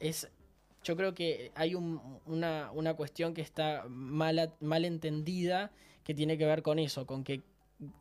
es, 0.00 0.28
yo 0.84 0.96
creo 0.96 1.14
que 1.14 1.52
hay 1.54 1.74
un- 1.74 2.00
una, 2.26 2.70
una 2.72 2.94
cuestión 2.94 3.34
que 3.34 3.42
está 3.42 3.84
mal, 3.88 4.54
mal 4.60 4.84
entendida 4.84 5.70
que 6.04 6.14
tiene 6.14 6.38
que 6.38 6.46
ver 6.46 6.62
con 6.62 6.78
eso, 6.78 7.06
con 7.06 7.22
que 7.24 7.42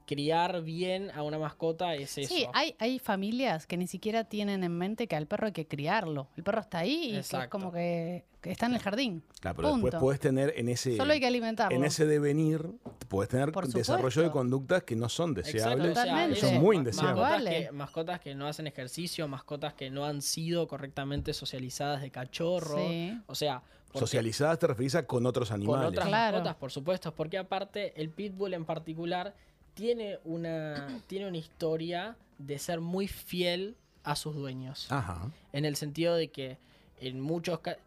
criar 0.07 0.63
bien 0.63 1.11
a 1.11 1.21
una 1.21 1.37
mascota 1.37 1.93
es 1.93 2.17
eso. 2.17 2.33
Sí, 2.33 2.47
hay, 2.53 2.75
hay 2.79 2.97
familias 2.99 3.67
que 3.67 3.77
ni 3.77 3.85
siquiera 3.87 4.23
tienen 4.23 4.63
en 4.63 4.75
mente 4.75 5.07
que 5.07 5.15
al 5.15 5.27
perro 5.27 5.47
hay 5.47 5.53
que 5.53 5.67
criarlo. 5.67 6.29
El 6.35 6.43
perro 6.43 6.61
está 6.61 6.79
ahí 6.79 7.09
y 7.09 7.11
que 7.11 7.19
es 7.19 7.47
como 7.49 7.71
que, 7.71 8.25
que 8.41 8.51
está 8.51 8.65
en 8.65 8.73
el 8.73 8.79
jardín. 8.79 9.23
Claro, 9.39 9.55
pero 9.57 9.73
después 9.73 9.95
puedes 9.99 10.19
tener 10.19 10.53
en 10.57 10.69
ese, 10.69 10.97
Solo 10.97 11.13
hay 11.13 11.19
que 11.19 11.27
alimentarlo. 11.27 11.77
en 11.77 11.83
ese 11.83 12.05
devenir, 12.07 12.71
puedes 13.07 13.29
tener 13.29 13.51
desarrollo 13.51 14.21
de 14.23 14.31
conductas 14.31 14.81
que 14.83 14.95
no 14.95 15.09
son 15.09 15.33
deseables. 15.35 15.97
Son 16.39 16.55
muy 16.55 16.77
indeseables. 16.77 17.15
Mascotas, 17.15 17.31
Vale. 17.43 17.65
que, 17.65 17.71
mascotas 17.71 18.19
que 18.19 18.35
no 18.35 18.47
hacen 18.47 18.65
ejercicio, 18.67 19.27
mascotas 19.27 19.73
que 19.75 19.91
no 19.91 20.05
han 20.05 20.21
sido 20.23 20.67
correctamente 20.67 21.33
socializadas 21.33 22.01
de 22.01 22.09
cachorro. 22.09 22.77
Sí. 22.79 23.15
O 23.27 23.35
sea, 23.35 23.61
porque- 23.87 23.99
Socializadas 23.99 24.57
te 24.57 24.67
referís 24.67 24.95
a 24.95 25.05
con 25.05 25.25
otros 25.27 25.49
con 25.49 25.55
animales. 25.61 25.89
otras 25.89 26.07
Claro. 26.07 26.37
mascotas, 26.37 26.55
por 26.55 26.71
supuesto, 26.71 27.13
porque 27.13 27.37
aparte 27.37 27.93
el 28.01 28.09
pitbull 28.09 28.53
en 28.55 28.65
particular 28.65 29.35
tiene 29.77 30.19
una 30.25 30.99
tiene 31.07 31.27
una 31.27 31.37
historia 31.37 32.17
de 32.39 32.57
ser 32.59 32.81
muy 32.81 33.07
fiel 33.07 33.75
a 34.03 34.15
sus 34.15 34.35
dueños, 34.35 34.91
Ajá. 34.91 35.31
en 35.53 35.65
el 35.65 35.75
sentido 35.75 36.15
de 36.15 36.29
que 36.29 36.57
en 36.99 37.21
muchos 37.21 37.59
ca- 37.59 37.77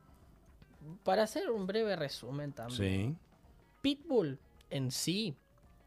para 1.05 1.25
hacer 1.25 1.51
un 1.51 1.67
breve 1.67 1.97
resumen 1.97 2.53
también, 2.53 3.13
Sí. 3.13 3.17
pitbull 3.83 4.39
en 4.71 4.91
sí 4.93 5.35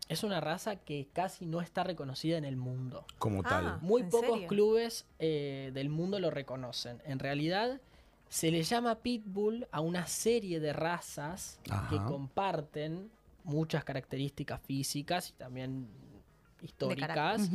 es 0.09 0.23
una 0.23 0.41
raza 0.41 0.75
que 0.75 1.07
casi 1.13 1.45
no 1.45 1.61
está 1.61 1.83
reconocida 1.83 2.37
en 2.37 2.43
el 2.45 2.57
mundo. 2.57 3.05
Como 3.17 3.39
Ah. 3.45 3.49
tal. 3.49 3.81
Muy 3.81 4.01
¿En 4.01 4.09
pocos 4.09 4.31
serio? 4.31 4.47
clubes 4.47 5.05
eh, 5.19 5.71
del 5.73 5.89
mundo 5.89 6.19
lo 6.19 6.29
reconocen. 6.29 7.01
En 7.05 7.19
realidad, 7.19 7.79
se 8.29 8.51
le 8.51 8.63
llama 8.63 8.95
pitbull 8.95 9.67
a 9.71 9.79
una 9.79 10.05
serie 10.07 10.59
de 10.59 10.73
razas 10.73 11.59
que 11.89 11.97
comparten 11.97 13.09
muchas 13.43 13.83
características 13.83 14.61
físicas 14.61 15.29
y 15.31 15.33
también 15.33 15.87
históricas. 16.61 17.49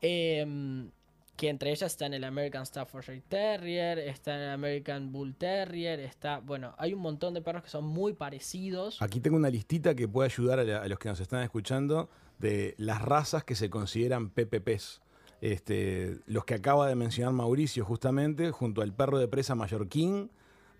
Em, 0.00 0.90
que 1.36 1.48
entre 1.48 1.70
ellas 1.72 1.90
están 1.90 2.14
el 2.14 2.22
American 2.22 2.64
Staffordshire 2.64 3.20
Terrier, 3.28 3.98
está 3.98 4.36
el 4.36 4.50
American 4.50 5.10
Bull 5.10 5.34
Terrier, 5.34 5.98
está, 5.98 6.38
bueno, 6.38 6.74
hay 6.78 6.94
un 6.94 7.00
montón 7.00 7.34
de 7.34 7.42
perros 7.42 7.64
que 7.64 7.70
son 7.70 7.84
muy 7.84 8.12
parecidos. 8.12 9.02
Aquí 9.02 9.18
tengo 9.18 9.36
una 9.36 9.50
listita 9.50 9.96
que 9.96 10.06
puede 10.06 10.26
ayudar 10.30 10.60
a, 10.60 10.64
la- 10.64 10.82
a 10.82 10.86
los 10.88 10.98
que 11.00 11.08
nos 11.08 11.18
están 11.18 11.42
escuchando 11.42 12.08
de 12.38 12.74
las 12.78 13.02
razas 13.02 13.42
que 13.42 13.56
se 13.56 13.68
consideran 13.68 14.30
PPPs. 14.30 15.00
Este, 15.40 16.18
los 16.26 16.44
que 16.44 16.54
acaba 16.54 16.86
de 16.88 16.94
mencionar 16.94 17.32
Mauricio 17.32 17.84
justamente, 17.84 18.52
junto 18.52 18.80
al 18.80 18.92
perro 18.94 19.18
de 19.18 19.26
presa 19.26 19.56
mallorquín, 19.56 20.30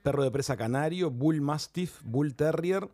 perro 0.05 0.23
de 0.23 0.31
presa 0.31 0.57
canario, 0.57 1.11
bull 1.11 1.41
mastiff, 1.41 2.01
bull 2.05 2.35
terrier, 2.37 2.89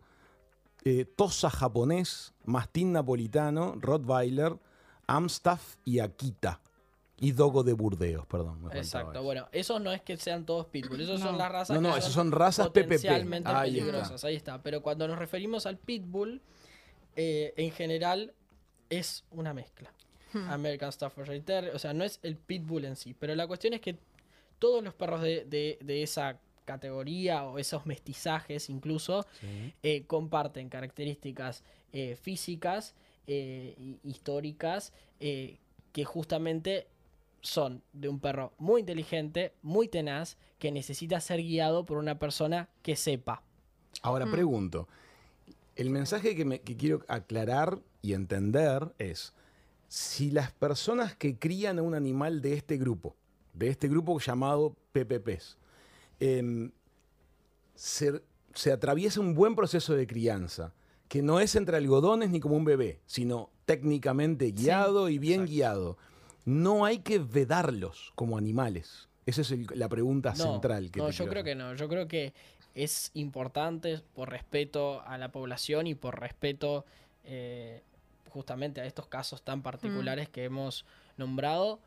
eh, 0.83 1.05
tosa 1.05 1.49
japonés, 1.49 2.33
mastín 2.45 2.91
napolitano, 2.93 3.75
rottweiler, 3.79 4.57
amstaff 5.07 5.75
y 5.85 5.99
akita. 5.99 6.61
Y 7.23 7.33
dogo 7.33 7.61
de 7.63 7.73
Burdeos, 7.73 8.25
perdón. 8.25 8.67
Exacto, 8.73 9.11
eso. 9.11 9.23
bueno, 9.23 9.47
esos 9.51 9.79
no 9.79 9.91
es 9.91 10.01
que 10.01 10.17
sean 10.17 10.43
todos 10.43 10.65
pitbull, 10.65 11.01
esos 11.01 11.19
No. 11.19 11.27
son 11.27 11.37
las 11.37 11.51
razas 11.51 11.75
No, 11.75 11.81
no, 11.87 11.93
que 11.93 11.99
esos 11.99 12.13
son 12.13 12.31
razas 12.31 12.69
PPP. 12.69 12.81
potencialmente 12.81 13.47
está. 13.49 13.61
peligrosas, 13.61 14.23
ahí 14.23 14.35
está. 14.35 14.63
Pero 14.63 14.81
cuando 14.81 15.07
nos 15.07 15.19
referimos 15.19 15.67
al 15.67 15.77
pitbull, 15.77 16.41
eh, 17.15 17.53
en 17.57 17.71
general 17.71 18.33
es 18.89 19.23
una 19.29 19.53
mezcla. 19.53 19.93
American 20.49 20.91
Staffordshire 20.91 21.41
Terrier, 21.41 21.75
o 21.75 21.79
sea, 21.79 21.93
no 21.93 22.03
es 22.05 22.19
el 22.23 22.37
pitbull 22.37 22.85
en 22.85 22.95
sí, 22.95 23.13
pero 23.13 23.35
la 23.35 23.45
cuestión 23.47 23.73
es 23.73 23.81
que 23.81 23.99
todos 24.57 24.81
los 24.83 24.93
perros 24.95 25.21
de, 25.21 25.43
de- 25.45 25.77
de 25.83 26.01
esa 26.03 26.39
categoría 26.65 27.43
o 27.45 27.59
esos 27.59 27.85
mestizajes 27.85 28.69
incluso 28.69 29.25
eh, 29.83 30.03
comparten 30.07 30.69
características 30.69 31.63
eh, 31.93 32.15
físicas 32.21 32.93
eh, 33.27 33.75
y 33.77 33.99
históricas 34.03 34.93
eh, 35.19 35.57
que 35.91 36.05
justamente 36.05 36.87
son 37.41 37.81
de 37.93 38.07
un 38.07 38.19
perro 38.19 38.53
muy 38.59 38.81
inteligente, 38.81 39.53
muy 39.63 39.87
tenaz, 39.87 40.37
que 40.59 40.71
necesita 40.71 41.19
ser 41.19 41.41
guiado 41.41 41.85
por 41.85 41.97
una 41.97 42.19
persona 42.19 42.69
que 42.83 42.95
sepa. 42.95 43.41
Ahora 44.03 44.25
Mm. 44.27 44.31
pregunto, 44.31 44.87
el 45.75 45.89
mensaje 45.89 46.35
que, 46.35 46.45
me- 46.45 46.61
que 46.61 46.77
quiero 46.77 47.01
aclarar 47.07 47.79
y 48.03 48.13
entender 48.13 48.93
es, 48.99 49.33
si 49.87 50.31
las 50.31 50.51
personas 50.51 51.15
que 51.15 51.37
crían 51.37 51.79
a 51.79 51.81
un 51.81 51.95
animal 51.95 52.41
de 52.41 52.53
este 52.53 52.77
grupo, 52.77 53.15
de 53.53 53.69
este 53.69 53.87
grupo 53.89 54.19
llamado 54.19 54.75
PPPs, 54.93 55.57
se, 57.75 58.21
se 58.53 58.71
atraviesa 58.71 59.19
un 59.19 59.33
buen 59.33 59.55
proceso 59.55 59.93
de 59.95 60.07
crianza, 60.07 60.73
que 61.07 61.21
no 61.21 61.39
es 61.39 61.55
entre 61.55 61.77
algodones 61.77 62.29
ni 62.29 62.39
como 62.39 62.55
un 62.55 62.65
bebé, 62.65 62.99
sino 63.05 63.49
técnicamente 63.65 64.51
guiado 64.51 65.09
y 65.09 65.17
bien 65.17 65.41
exacto. 65.41 65.51
guiado, 65.53 65.97
no 66.45 66.85
hay 66.85 66.99
que 66.99 67.19
vedarlos 67.19 68.11
como 68.15 68.37
animales. 68.37 69.07
Esa 69.25 69.41
es 69.41 69.51
el- 69.51 69.67
la 69.75 69.87
pregunta 69.89 70.31
No, 70.31 70.35
central. 70.53 70.89
Que 70.91 70.99
no, 70.99 71.07
te 71.07 71.11
yo 71.13 71.27
creo 71.27 71.43
que 71.43 71.55
no. 71.55 71.75
Yo 71.75 71.87
creo 71.87 72.07
que 72.07 72.33
es 72.73 73.11
importante 73.13 74.01
por 74.15 74.29
respeto 74.29 75.01
a 75.05 75.17
la 75.17 75.31
población 75.31 75.87
y 75.87 75.95
por 75.95 76.19
respeto 76.19 76.85
eh, 77.25 77.83
justamente 78.29 78.81
a 78.81 78.85
estos 78.85 79.05
casos 79.07 79.41
tan 79.43 79.61
particulares 79.61 80.27
que 80.29 80.43
hemos 80.45 80.85
nombrado, 81.17 81.79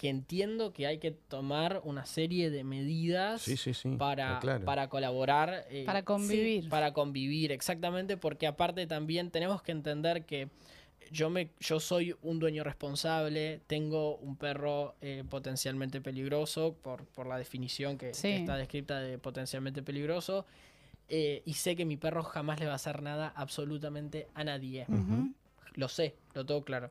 que 0.00 0.08
entiendo 0.08 0.72
que 0.72 0.86
hay 0.86 0.96
que 0.96 1.10
tomar 1.10 1.82
una 1.84 2.06
serie 2.06 2.48
de 2.48 2.64
medidas 2.64 3.42
Sí, 3.42 3.58
sí, 3.58 3.74
sí. 3.74 3.96
para, 3.98 4.38
claro. 4.40 4.64
para 4.64 4.88
colaborar. 4.88 5.66
eh, 5.68 5.84
Para 5.84 6.06
convivir. 6.06 6.70
para 6.70 6.94
convivir, 6.94 7.52
exactamente, 7.52 8.16
porque 8.16 8.46
aparte 8.46 8.86
también 8.86 9.30
tenemos 9.30 9.60
que 9.60 9.72
entender 9.72 10.24
que 10.24 10.48
yo, 11.10 11.28
me, 11.28 11.50
yo 11.60 11.80
soy 11.80 12.16
un 12.22 12.38
dueño 12.38 12.64
responsable, 12.64 13.60
tengo 13.66 14.16
un 14.16 14.36
perro 14.36 14.94
eh, 15.02 15.22
potencialmente 15.28 16.00
peligroso, 16.00 16.78
por, 16.80 17.04
por 17.04 17.26
la 17.26 17.36
definición 17.36 17.98
que, 17.98 18.08
está 18.08 18.56
descrita 18.56 19.00
de 19.00 19.18
potencialmente 19.18 19.82
peligroso, 19.82 20.46
eh, 21.10 21.42
y 21.44 21.52
sé 21.52 21.76
que 21.76 21.84
mi 21.84 21.98
perro 21.98 22.22
jamás 22.22 22.58
le 22.58 22.64
va 22.64 22.72
a 22.72 22.76
hacer 22.76 23.02
nada 23.02 23.34
absolutamente 23.36 24.28
a 24.32 24.44
nadie. 24.44 24.86
Lo 25.74 25.88
sé, 25.88 26.14
lo 26.32 26.46
tengo 26.46 26.64
claro. 26.64 26.90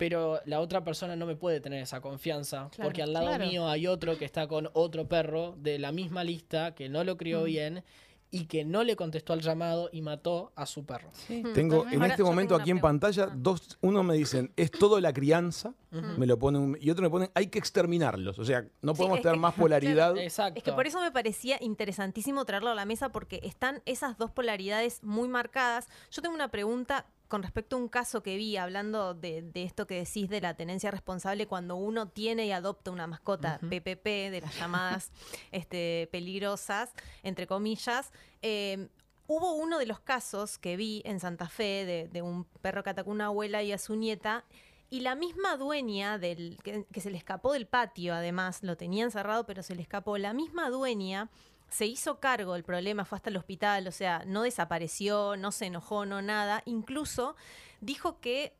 Pero 0.00 0.40
la 0.46 0.60
otra 0.60 0.82
persona 0.82 1.14
no 1.14 1.26
me 1.26 1.36
puede 1.36 1.60
tener 1.60 1.82
esa 1.82 2.00
confianza, 2.00 2.70
Claro, 2.70 2.88
porque 2.88 3.02
al 3.02 3.12
lado 3.12 3.26
claro. 3.26 3.44
mío 3.46 3.68
hay 3.68 3.86
otro 3.86 4.16
que 4.16 4.24
está 4.24 4.48
con 4.48 4.70
otro 4.72 5.06
perro 5.06 5.54
de 5.58 5.78
la 5.78 5.92
misma 5.92 6.24
lista, 6.24 6.74
que 6.74 6.88
no 6.88 7.04
lo 7.04 7.18
crió 7.18 7.42
Mm. 7.42 7.44
bien 7.44 7.84
y 8.32 8.46
que 8.46 8.64
no 8.64 8.82
le 8.82 8.96
contestó 8.96 9.32
al 9.34 9.40
llamado 9.42 9.90
y 9.92 10.00
mató 10.00 10.52
a 10.56 10.64
su 10.64 10.86
perro. 10.86 11.10
Sí, 11.12 11.42
Hmm. 11.44 11.52
Tengo 11.52 11.86
en 11.88 11.94
Ahora, 12.00 12.06
este 12.06 12.22
momento 12.22 12.54
aquí 12.54 12.70
en 12.70 12.80
pantalla 12.80 13.24
Ah. 13.24 13.34
dos, 13.36 13.76
uno 13.82 14.02
me 14.02 14.14
dicen 14.14 14.52
es 14.56 14.70
todo 14.70 15.00
la 15.00 15.12
crianza, 15.12 15.74
me 16.16 16.26
lo 16.26 16.38
pone 16.38 16.58
un- 16.58 16.78
y 16.80 16.88
otro 16.90 17.02
me 17.02 17.10
ponen 17.10 17.28
hay 17.34 17.48
que 17.48 17.58
exterminarlos, 17.58 18.38
o 18.38 18.44
sea 18.44 18.64
no 18.82 18.94
podemos 18.94 19.20
tener 19.20 19.34
que- 19.34 19.40
más 19.40 19.54
polaridad. 19.54 20.16
Exacto. 20.16 20.56
Es 20.56 20.62
que 20.64 20.72
por 20.72 20.86
eso 20.86 21.00
me 21.00 21.10
parecía 21.10 21.58
interesantísimo 21.60 22.44
traerlo 22.46 22.70
a 22.70 22.74
la 22.74 22.86
mesa 22.86 23.10
porque 23.10 23.40
están 23.42 23.82
esas 23.84 24.16
dos 24.16 24.30
polaridades 24.30 25.02
muy 25.02 25.28
marcadas. 25.28 25.88
Yo 26.10 26.22
tengo 26.22 26.34
una 26.34 26.48
pregunta 26.52 27.06
con 27.30 27.44
respecto 27.44 27.76
a 27.76 27.78
un 27.78 27.88
caso 27.88 28.24
que 28.24 28.36
vi 28.36 28.56
hablando 28.56 29.14
de, 29.14 29.42
de 29.42 29.62
esto 29.62 29.86
que 29.86 29.94
decís 29.94 30.28
de 30.28 30.40
la 30.40 30.54
tenencia 30.54 30.90
responsable 30.90 31.46
cuando 31.46 31.76
uno 31.76 32.08
tiene 32.08 32.46
y 32.46 32.52
adopta 32.52 32.90
una 32.90 33.06
mascota. 33.06 33.60
PPP, 33.60 34.04
de 34.32 34.40
las 34.42 34.58
llamadas 34.58 35.12
este, 35.52 36.08
peligrosas, 36.10 36.90
entre 37.22 37.46
comillas. 37.46 38.12
Eh, 38.42 38.88
Hubo 39.32 39.52
uno 39.52 39.78
de 39.78 39.86
los 39.86 40.00
casos 40.00 40.58
que 40.58 40.76
vi 40.76 41.02
en 41.04 41.20
Santa 41.20 41.48
Fe 41.48 41.84
de, 41.84 42.08
de 42.08 42.20
un 42.20 42.46
perro 42.62 42.82
que 42.82 42.90
atacó 42.90 43.10
a 43.10 43.14
una 43.14 43.26
abuela 43.26 43.62
y 43.62 43.70
a 43.70 43.78
su 43.78 43.94
nieta. 43.94 44.44
Y 44.88 45.02
la 45.02 45.14
misma 45.14 45.56
dueña 45.56 46.18
del 46.18 46.58
que, 46.64 46.84
que 46.92 47.00
se 47.00 47.12
le 47.12 47.16
escapó 47.16 47.52
del 47.52 47.68
patio, 47.68 48.12
además, 48.12 48.64
lo 48.64 48.76
tenía 48.76 49.04
encerrado, 49.04 49.46
pero 49.46 49.62
se 49.62 49.76
le 49.76 49.82
escapó. 49.82 50.18
La 50.18 50.32
misma 50.32 50.68
dueña 50.68 51.30
se 51.70 51.86
hizo 51.86 52.20
cargo 52.20 52.54
del 52.54 52.64
problema, 52.64 53.04
fue 53.04 53.16
hasta 53.16 53.30
el 53.30 53.36
hospital, 53.36 53.86
o 53.86 53.92
sea, 53.92 54.24
no 54.26 54.42
desapareció, 54.42 55.36
no 55.36 55.52
se 55.52 55.66
enojó, 55.66 56.04
no 56.06 56.20
nada. 56.22 56.62
Incluso 56.66 57.36
dijo 57.80 58.20
que 58.20 58.54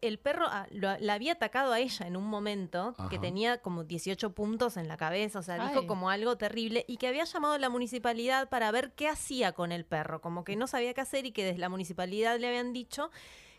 el 0.00 0.18
perro 0.18 0.46
ah, 0.48 0.66
lo- 0.70 0.96
la 0.98 1.12
había 1.12 1.32
atacado 1.32 1.74
a 1.74 1.78
ella 1.80 2.06
en 2.06 2.16
un 2.16 2.24
momento, 2.24 2.94
que 3.10 3.18
tenía 3.18 3.58
como 3.60 3.84
18 3.84 4.32
puntos 4.32 4.78
en 4.78 4.88
la 4.88 4.96
cabeza, 4.96 5.38
o 5.38 5.42
sea, 5.42 5.56
dijo 5.68 5.80
Ay. 5.80 5.86
como 5.86 6.08
algo 6.08 6.38
terrible 6.38 6.86
y 6.88 6.96
que 6.96 7.08
había 7.08 7.24
llamado 7.24 7.52
a 7.52 7.58
la 7.58 7.68
municipalidad 7.68 8.48
para 8.48 8.70
ver 8.70 8.92
qué 8.94 9.06
hacía 9.06 9.52
con 9.52 9.72
el 9.72 9.84
perro, 9.84 10.22
como 10.22 10.44
que 10.44 10.56
no 10.56 10.66
sabía 10.66 10.94
qué 10.94 11.02
hacer 11.02 11.26
y 11.26 11.32
que 11.32 11.44
desde 11.44 11.58
la 11.58 11.68
municipalidad 11.68 12.38
le 12.40 12.48
habían 12.48 12.72
dicho 12.72 13.10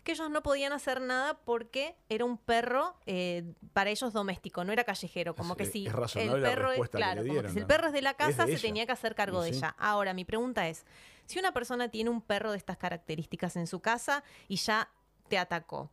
que 0.08 0.12
ellos 0.12 0.30
no 0.30 0.42
podían 0.42 0.72
hacer 0.72 1.02
nada 1.02 1.34
porque 1.44 1.94
era 2.08 2.24
un 2.24 2.38
perro 2.38 2.96
eh, 3.04 3.44
para 3.74 3.90
ellos 3.90 4.10
doméstico, 4.14 4.64
no 4.64 4.72
era 4.72 4.82
callejero, 4.84 5.34
como 5.36 5.52
Es- 5.52 5.58
que 5.58 5.66
si 5.66 5.86
el 5.86 6.30
perro 6.40 6.72
es 6.72 6.88
claro, 6.88 7.20
le 7.20 7.28
como 7.28 7.28
que 7.28 7.30
dieron, 7.32 7.52
si 7.52 7.58
el 7.58 7.66
perro 7.66 7.88
es 7.88 7.92
de 7.92 8.00
la 8.00 8.14
casa 8.14 8.46
de 8.46 8.56
se 8.56 8.66
tenía 8.66 8.86
que 8.86 8.92
hacer 8.92 9.14
cargo 9.14 9.42
de 9.42 9.50
ella. 9.50 9.74
Ahora, 9.78 10.14
mi 10.14 10.24
pregunta 10.24 10.66
es, 10.66 10.86
si 11.26 11.38
una 11.38 11.52
persona 11.52 11.90
tiene 11.90 12.08
un 12.08 12.22
perro 12.22 12.52
de 12.52 12.56
estas 12.56 12.78
características 12.78 13.56
en 13.56 13.66
su 13.66 13.80
casa 13.80 14.24
y 14.48 14.56
ya 14.56 14.88
te 15.28 15.36
atacó, 15.36 15.90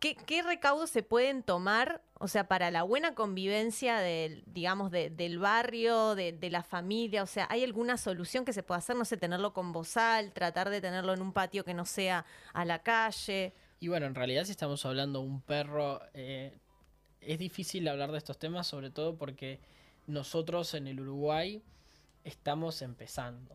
¿Qué, 0.00 0.14
qué 0.14 0.42
recaudos 0.42 0.90
se 0.90 1.02
pueden 1.02 1.42
tomar, 1.42 2.02
o 2.14 2.28
sea, 2.28 2.46
para 2.46 2.70
la 2.70 2.84
buena 2.84 3.14
convivencia 3.16 3.98
del, 3.98 4.44
digamos, 4.46 4.92
de- 4.92 5.10
del 5.10 5.38
barrio, 5.40 6.14
de, 6.14 6.32
de 6.32 6.50
la 6.50 6.62
familia? 6.62 7.24
O 7.24 7.26
sea, 7.26 7.48
¿hay 7.50 7.64
alguna 7.64 7.96
solución 7.96 8.44
que 8.44 8.52
se 8.52 8.62
pueda 8.62 8.78
hacer? 8.78 8.94
No 8.94 9.04
sé, 9.04 9.16
tenerlo 9.16 9.52
con 9.52 9.72
bozal, 9.72 10.32
tratar 10.32 10.70
de 10.70 10.80
tenerlo 10.80 11.14
en 11.14 11.20
un 11.22 11.32
patio 11.32 11.64
que 11.64 11.74
no 11.74 11.84
sea 11.84 12.24
a 12.52 12.64
la 12.64 12.80
calle. 12.82 13.52
Y 13.80 13.88
bueno, 13.88 14.06
en 14.06 14.14
realidad 14.14 14.44
si 14.44 14.52
estamos 14.52 14.86
hablando 14.86 15.20
de 15.20 15.26
un 15.26 15.40
perro, 15.40 16.00
eh, 16.14 16.56
es 17.20 17.38
difícil 17.40 17.88
hablar 17.88 18.12
de 18.12 18.18
estos 18.18 18.38
temas, 18.38 18.66
sobre 18.68 18.90
todo 18.90 19.16
porque 19.16 19.60
nosotros 20.06 20.74
en 20.74 20.86
el 20.86 21.00
Uruguay 21.00 21.60
estamos 22.22 22.82
empezando. 22.82 23.54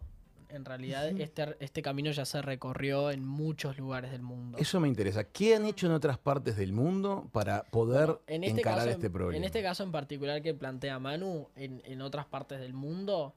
En 0.54 0.66
realidad 0.66 1.08
este, 1.08 1.56
este 1.60 1.82
camino 1.82 2.12
ya 2.12 2.26
se 2.26 2.41
recorrió 2.41 3.10
en 3.10 3.26
muchos 3.26 3.78
lugares 3.80 4.12
del 4.12 4.22
mundo. 4.22 4.60
Eso 4.60 4.80
me 4.80 4.88
interesa. 4.88 5.24
¿Qué 5.24 5.56
han 5.56 5.66
hecho 5.66 5.88
en 5.88 5.93
otras 5.93 6.20
partes 6.20 6.56
del 6.56 6.74
mundo 6.74 7.28
para 7.32 7.64
poder 7.64 8.06
Bueno, 8.06 8.22
en 8.28 8.43
este 8.43 8.62
encarar 8.62 8.80
caso, 8.80 8.89
este 8.91 9.10
problema? 9.10 9.38
En 9.38 9.43
este 9.43 9.64
caso 9.64 9.84
en 9.84 9.91
particular 9.91 10.43
que 10.43 10.54
plantea 10.54 10.99
Manu, 10.99 11.49
en, 11.56 11.82
en 11.86 12.01
otras 12.01 12.28
partes 12.28 12.60
del 12.60 12.74
mundo, 12.74 13.34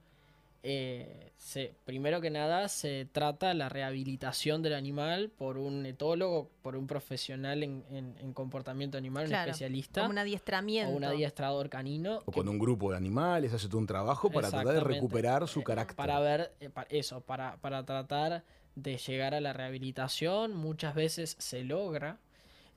eh, 0.63 1.31
se, 1.37 1.75
primero 1.85 2.21
que 2.21 2.31
nada 2.31 2.69
se 2.69 3.07
trata 3.13 3.55
la 3.55 3.69
rehabilitación 3.69 4.63
del 4.63 4.75
animal 4.75 5.31
por 5.31 5.59
un 5.59 5.87
etólogo, 5.87 6.51
por 6.63 6.77
un 6.77 6.87
profesional 6.87 7.63
en, 7.63 7.85
en- 7.91 8.17
en 8.19 8.33
comportamiento 8.33 8.99
animal, 8.99 9.27
un 9.29 9.35
especialista, 9.35 10.01
Como 10.01 10.13
un 10.13 10.19
adiestramiento. 10.19 10.93
o 10.93 10.97
un 10.97 11.05
adiestrador 11.05 11.69
canino. 11.69 12.23
o 12.25 12.33
que- 12.33 12.39
con 12.41 12.49
un 12.49 12.59
grupo 12.59 12.91
de 12.91 12.97
animales, 12.97 13.53
hace 13.53 13.69
todo 13.69 13.79
un 13.79 13.87
trabajo 13.87 14.31
para 14.31 14.51
tratar 14.51 14.75
de 14.75 14.81
recuperar 14.81 15.47
su 15.47 15.61
Eh, 15.61 15.65
carácter. 15.65 15.97
Para 15.97 16.19
ver, 16.21 16.53
eh, 16.61 16.71
eso, 16.91 17.21
para, 17.21 17.57
para 17.59 17.85
tratar 17.85 18.43
de 18.75 18.97
llegar 18.99 19.35
a 19.35 19.41
la 19.41 19.53
rehabilitación, 19.53 20.55
muchas 20.55 20.95
veces 20.95 21.37
se 21.39 21.63
logra. 21.65 22.19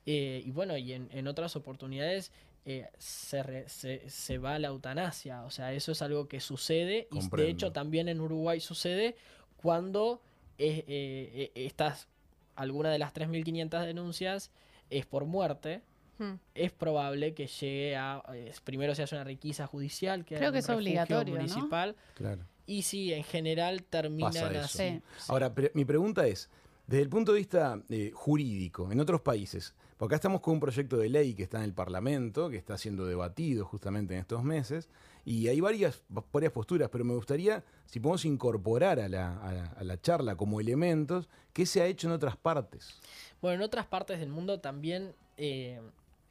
eh, 0.06 0.42
y 0.46 0.50
bueno, 0.50 0.76
y 0.78 0.94
en, 0.94 1.08
en 1.12 1.28
otras 1.28 1.56
oportunidades 1.56 2.32
eh, 2.64 2.88
se, 2.98 3.42
re- 3.42 3.68
se, 3.68 4.08
se 4.08 4.38
va 4.38 4.54
a 4.54 4.58
la 4.58 4.68
eutanasia. 4.68 5.42
O 5.44 5.50
sea, 5.50 5.72
eso 5.72 5.92
es 5.92 6.02
algo 6.02 6.28
que 6.28 6.40
sucede. 6.40 7.08
Y 7.10 7.14
de 7.16 7.20
Comprendo. 7.20 7.50
hecho 7.50 7.72
también 7.72 8.08
en 8.08 8.20
Uruguay 8.20 8.60
sucede 8.60 9.16
cuando 9.56 10.20
eh, 10.58 10.84
eh, 10.88 11.52
estas, 11.54 12.08
alguna 12.56 12.90
de 12.90 12.98
las 12.98 13.12
3.500 13.14 13.84
denuncias 13.86 14.50
es 14.90 15.06
por 15.06 15.24
muerte. 15.24 15.82
Hmm. 16.18 16.34
Es 16.54 16.70
probable 16.70 17.32
que 17.32 17.46
llegue 17.46 17.96
a. 17.96 18.22
eh, 18.34 18.52
primero 18.62 18.94
se 18.94 19.02
hace 19.04 19.14
una 19.14 19.24
requisa 19.24 19.66
judicial, 19.66 20.24
que 20.26 20.36
Creo 20.36 20.52
que 20.52 20.58
es 20.58 20.68
obligatorio, 20.68 21.34
¿no? 21.34 21.40
municipal. 21.40 21.96
Claro. 22.14 22.42
Y 22.66 22.82
sí, 22.82 23.12
en 23.12 23.24
general 23.24 23.82
terminan 23.84 24.36
así. 24.56 24.78
Sí. 24.78 25.02
Ahora, 25.28 25.52
pre- 25.54 25.72
mi 25.74 25.84
pregunta 25.86 26.26
es, 26.26 26.50
desde 26.86 27.02
el 27.02 27.08
punto 27.08 27.32
de 27.32 27.38
vista 27.38 27.80
eh, 27.88 28.10
jurídico, 28.14 28.92
en 28.92 29.00
otros 29.00 29.22
países, 29.22 29.74
porque 30.00 30.14
acá 30.14 30.20
estamos 30.20 30.40
con 30.40 30.54
un 30.54 30.60
proyecto 30.60 30.96
de 30.96 31.10
ley 31.10 31.34
que 31.34 31.42
está 31.42 31.58
en 31.58 31.64
el 31.64 31.74
Parlamento, 31.74 32.48
que 32.48 32.56
está 32.56 32.78
siendo 32.78 33.04
debatido 33.04 33.66
justamente 33.66 34.14
en 34.14 34.20
estos 34.20 34.42
meses, 34.42 34.88
y 35.26 35.48
hay 35.48 35.60
varias, 35.60 36.02
varias 36.32 36.52
posturas, 36.52 36.88
pero 36.90 37.04
me 37.04 37.12
gustaría, 37.12 37.62
si 37.84 38.00
podemos 38.00 38.24
incorporar 38.24 38.98
a 38.98 39.10
la, 39.10 39.36
a 39.42 39.52
la- 39.52 39.66
a 39.66 39.84
la 39.84 40.00
charla 40.00 40.36
como 40.36 40.58
elementos, 40.58 41.28
¿qué 41.52 41.66
se 41.66 41.82
ha 41.82 41.86
hecho 41.86 42.06
en 42.06 42.14
otras 42.14 42.38
partes? 42.38 42.98
Bueno, 43.42 43.56
en 43.56 43.62
otras 43.62 43.84
partes 43.84 44.20
del 44.20 44.30
mundo 44.30 44.58
también, 44.58 45.12
eh, 45.36 45.78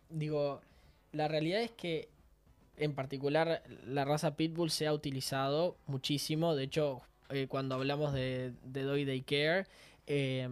digo, 0.10 0.62
la 1.12 1.28
realidad 1.28 1.62
es 1.62 1.70
que 1.70 2.10
en 2.76 2.96
particular 2.96 3.62
la 3.86 4.04
raza 4.04 4.36
Pitbull 4.36 4.72
se 4.72 4.88
ha 4.88 4.94
utilizado 4.94 5.78
muchísimo. 5.86 6.56
De 6.56 6.64
hecho, 6.64 7.02
eh, 7.30 7.46
cuando 7.48 7.76
hablamos 7.76 8.14
de, 8.14 8.54
de 8.64 8.82
Dog 8.82 9.06
Daycare, 9.06 9.68
eh, 10.08 10.50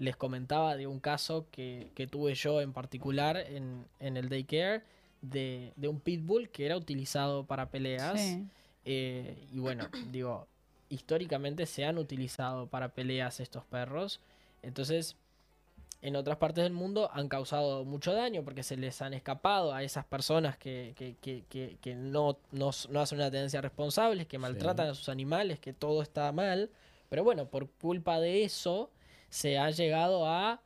les 0.00 0.16
comentaba 0.16 0.76
de 0.76 0.86
un 0.88 0.98
caso 0.98 1.46
que, 1.52 1.92
que 1.94 2.06
tuve 2.08 2.34
yo 2.34 2.60
en 2.60 2.72
particular 2.72 3.36
en, 3.36 3.84
en 4.00 4.16
el 4.16 4.28
daycare 4.28 4.82
de, 5.20 5.72
de 5.76 5.86
un 5.88 6.00
Pitbull 6.00 6.48
que 6.48 6.64
era 6.66 6.76
utilizado 6.76 7.44
para 7.44 7.70
peleas. 7.70 8.18
Sí. 8.20 8.44
Eh, 8.86 9.46
y 9.52 9.58
bueno, 9.58 9.88
digo, 10.10 10.48
históricamente 10.88 11.66
se 11.66 11.84
han 11.84 11.98
utilizado 11.98 12.66
para 12.66 12.88
peleas 12.88 13.40
estos 13.40 13.64
perros. 13.66 14.20
Entonces, 14.62 15.16
en 16.02 16.16
otras 16.16 16.38
partes 16.38 16.64
del 16.64 16.72
mundo 16.72 17.10
han 17.12 17.28
causado 17.28 17.84
mucho 17.84 18.14
daño 18.14 18.42
porque 18.42 18.62
se 18.62 18.78
les 18.78 19.02
han 19.02 19.12
escapado 19.12 19.74
a 19.74 19.82
esas 19.82 20.06
personas 20.06 20.56
que, 20.56 20.94
que- 20.96 21.14
que- 21.20 21.44
que- 21.50 21.76
que 21.82 21.94
no, 21.94 22.38
no, 22.52 22.70
no 22.88 23.00
hacen 23.00 23.18
una 23.18 23.30
tenencia 23.30 23.60
responsable, 23.60 24.24
que 24.26 24.38
maltratan 24.38 24.88
a 24.88 24.94
sus 24.94 25.10
animales, 25.10 25.60
que 25.60 25.74
todo 25.74 26.00
está 26.00 26.32
mal. 26.32 26.70
Pero 27.10 27.22
bueno, 27.22 27.44
por 27.50 27.68
culpa 27.68 28.18
de 28.18 28.44
eso 28.44 28.88
se 29.30 29.58
ha 29.58 29.70
llegado 29.70 30.26
a 30.28 30.60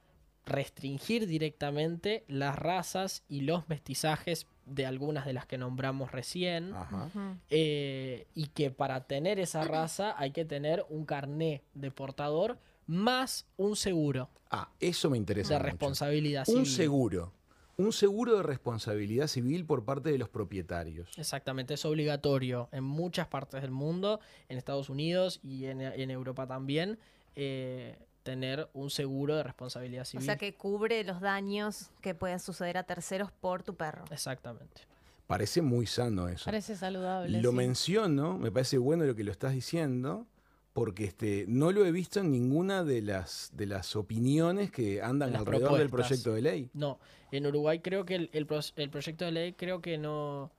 restringir 0.47 1.27
directamente 1.27 2.25
las 2.29 2.57
razas 2.57 3.23
y 3.29 3.41
los 3.43 3.69
mestizajes 3.69 4.47
de 4.67 4.87
algunas 4.87 5.25
de 5.27 5.33
las 5.35 5.47
que 5.47 5.59
nombramos 5.59 6.12
recién. 6.12 6.75
Ajá. 6.75 7.09
Eh, 7.51 8.27
y 8.35 8.49
que 8.49 8.71
para 8.71 9.07
tener 9.07 9.39
esa 9.39 9.65
raza 9.65 10.15
hay 10.19 10.33
que 10.33 10.45
tener 10.45 10.85
un 10.89 11.05
carné 11.07 11.62
de 11.75 11.91
portador 11.91 12.59
más 12.87 13.47
un 13.57 13.77
seguro 13.77 14.29
Ah, 14.51 14.71
eso 14.79 15.09
me 15.11 15.17
interesa. 15.17 15.55
de 15.55 15.59
mucho. 15.61 15.67
responsabilidad 15.71 16.45
Un 16.49 16.67
civil. 16.67 16.67
seguro. 16.67 17.33
Un 17.77 17.93
seguro 17.93 18.37
de 18.37 18.43
responsabilidad 18.45 19.27
civil 19.27 19.65
por 19.65 19.85
parte 19.85 20.12
de 20.12 20.19
los 20.19 20.29
propietarios. 20.29 21.09
Exactamente, 21.19 21.75
es 21.75 21.85
obligatorio 21.85 22.69
en 22.71 22.85
muchas 22.85 23.27
partes 23.27 23.62
del 23.62 23.73
mundo, 23.73 24.21
en 24.49 24.59
Estados 24.59 24.91
Unidos 24.91 25.41
y 25.43 25.65
en, 25.65 25.81
en 25.81 26.11
Europa 26.11 26.47
también. 26.47 26.99
eh, 27.35 27.97
tener 28.25 28.68
un 28.75 28.91
seguro 28.91 29.37
de 29.37 29.45
responsabilidad 29.45 30.03
O 30.03 30.07
civil. 30.07 30.27
sea 30.27 30.37
que 30.37 30.55
cubre 30.55 31.05
los 31.05 31.20
daños 31.20 31.91
que 32.01 32.14
pueden 32.16 32.41
suceder 32.41 32.77
a 32.79 32.83
terceros 32.83 33.31
por 33.31 33.62
tu 33.62 33.77
perro. 33.77 34.05
Exactamente. 34.11 34.83
Parece 35.29 35.62
muy 35.62 35.87
sano 35.87 36.27
eso. 36.29 36.45
Parece 36.47 36.75
saludable. 36.75 37.41
Lo 37.41 37.51
sí. 37.51 37.57
menciono, 37.57 38.37
me 38.39 38.51
parece 38.51 38.79
bueno 38.79 39.05
lo 39.05 39.14
que 39.14 39.25
lo 39.25 39.31
estás 39.31 39.53
diciendo, 39.53 40.27
porque 40.72 41.05
este, 41.05 41.45
no 41.49 41.70
lo 41.70 41.85
he 41.87 41.93
visto 41.93 42.18
en 42.20 42.31
ninguna 42.33 42.83
de 42.83 43.01
las, 43.03 43.51
de 43.55 43.66
las 43.66 43.95
opiniones 43.95 44.70
que 44.72 45.01
andan 45.01 45.31
Las 45.33 45.41
alrededor 45.41 45.79
del 45.79 45.89
proyecto 45.91 46.33
de 46.33 46.43
ley. 46.43 46.70
No, 46.75 46.99
en 47.31 47.47
Uruguay 47.47 47.79
creo 47.81 48.05
que 48.05 48.16
el, 48.16 48.31
el 48.33 48.91
proyecto 48.91 49.25
de 49.25 49.33
ley 49.33 49.53
creo 49.53 49.81
que 49.81 49.99
no, 49.99 50.51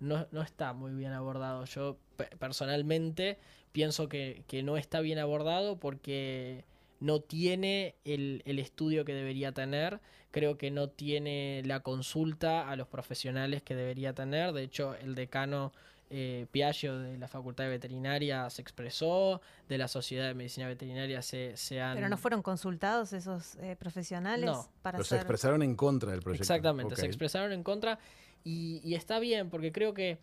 no, 0.00 0.26
no 0.30 0.42
está 0.42 0.72
muy 0.72 0.92
bien 0.92 1.12
abordado. 1.12 1.64
Yo 1.64 1.96
pe- 2.16 2.30
personalmente 2.38 3.38
pienso 3.72 4.08
que, 4.08 4.44
que 4.46 4.62
no 4.62 4.76
está 4.76 5.00
bien 5.00 5.18
abordado 5.18 5.78
porque 5.78 6.64
no 7.00 7.20
tiene 7.20 7.96
el, 8.04 8.42
el 8.44 8.58
estudio 8.58 9.04
que 9.04 9.14
debería 9.14 9.52
tener. 9.52 10.00
Creo 10.30 10.58
que 10.58 10.70
no 10.70 10.88
tiene 10.88 11.62
la 11.64 11.80
consulta 11.80 12.68
a 12.68 12.76
los 12.76 12.88
profesionales 12.88 13.62
que 13.62 13.74
debería 13.74 14.12
tener. 14.12 14.52
De 14.52 14.62
hecho, 14.62 14.94
el 14.96 15.14
decano 15.14 15.72
eh, 16.08 16.46
Piaggio 16.52 16.98
de 16.98 17.18
la 17.18 17.26
Facultad 17.26 17.64
de 17.64 17.70
Veterinaria 17.70 18.48
se 18.50 18.62
expresó, 18.62 19.40
de 19.68 19.78
la 19.78 19.88
Sociedad 19.88 20.28
de 20.28 20.34
Medicina 20.34 20.68
Veterinaria 20.68 21.20
se, 21.20 21.56
se 21.56 21.80
han... 21.80 21.96
Pero 21.96 22.08
no 22.08 22.16
fueron 22.16 22.42
consultados 22.42 23.12
esos 23.12 23.56
eh, 23.56 23.76
profesionales 23.76 24.46
No, 24.46 24.68
para 24.82 24.98
Pero 24.98 25.04
se 25.04 25.16
expresaron 25.16 25.62
en 25.62 25.74
contra 25.74 26.12
del 26.12 26.22
proyecto. 26.22 26.44
Exactamente, 26.44 26.94
se 26.96 27.06
expresaron 27.06 27.52
en 27.52 27.62
contra 27.62 27.98
y, 28.44 28.80
y 28.84 28.94
está 28.94 29.18
bien 29.18 29.50
porque 29.50 29.72
creo 29.72 29.94
que 29.94 30.18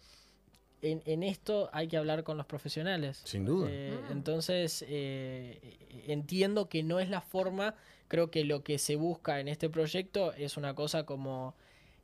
en, 0.84 1.02
en 1.06 1.24
esto 1.24 1.70
hay 1.74 1.88
que 1.88 1.98
hablar 1.98 2.24
con 2.24 2.38
los 2.38 2.46
profesionales. 2.46 3.22
Sin 3.24 3.46
duda. 3.46 3.68
Eh, 3.72 4.00
Mm. 4.10 4.12
Entonces, 4.12 4.86
eh, 4.88 6.04
entiendo 6.08 6.70
que 6.70 6.84
no 6.84 7.00
es 7.00 7.10
la 7.10 7.22
forma, 7.22 7.74
creo 8.08 8.30
que 8.30 8.44
lo 8.44 8.64
que 8.64 8.78
se 8.78 8.96
busca 8.96 9.40
en 9.40 9.48
este 9.48 9.70
proyecto 9.70 10.34
es 10.34 10.58
una 10.58 10.76
cosa 10.76 11.06
como 11.06 11.56